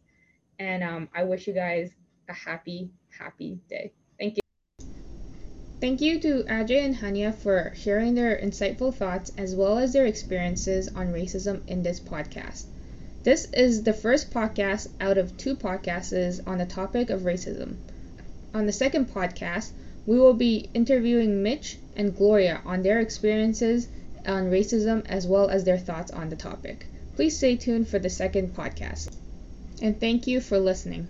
And 0.59 0.85
um 0.85 1.09
i 1.15 1.25
wish 1.25 1.47
you 1.49 1.55
guys 1.55 1.91
a 2.29 2.35
happy 2.35 2.91
happy 3.19 3.59
day. 3.71 3.93
Thank 4.19 4.37
you. 4.37 4.41
Thank 5.81 6.03
you 6.03 6.21
to 6.21 6.45
Adjei 6.45 6.85
and 6.85 6.95
Haniah 6.95 7.35
for 7.35 7.73
sharing 7.75 8.15
their 8.15 8.37
insightful 8.37 8.95
thoughts 8.95 9.33
as 9.39 9.57
well 9.57 9.79
as 9.79 9.95
their 9.95 10.05
experiences 10.05 10.89
on 10.95 11.07
racism 11.11 11.67
in 11.67 11.83
this 11.83 11.99
podcast. 11.99 12.67
This 13.23 13.47
is 13.55 13.85
the 13.85 13.95
first 13.95 14.31
podcast 14.31 14.89
out 15.01 15.17
of 15.17 15.39
two 15.39 15.57
podcasts 15.57 16.41
on 16.47 16.59
the 16.59 16.67
topic 16.67 17.09
of 17.09 17.23
racism. 17.23 17.77
On 18.53 18.67
the 18.67 18.73
second 18.73 19.07
podcast, 19.09 19.71
we 20.07 20.19
will 20.19 20.35
be 20.35 20.69
interviewing 20.75 21.43
Mitch 21.43 21.79
and 22.01 22.16
Gloria 22.16 22.62
on 22.64 22.81
their 22.81 22.98
experiences 22.98 23.86
on 24.24 24.51
racism 24.51 25.05
as 25.06 25.27
well 25.27 25.51
as 25.51 25.64
their 25.64 25.77
thoughts 25.77 26.10
on 26.10 26.31
the 26.31 26.36
topic. 26.36 26.86
Please 27.14 27.36
stay 27.36 27.56
tuned 27.56 27.86
for 27.86 27.98
the 27.98 28.09
second 28.09 28.55
podcast. 28.55 29.14
And 29.82 30.01
thank 30.01 30.27
you 30.27 30.40
for 30.40 30.59
listening. 30.59 31.09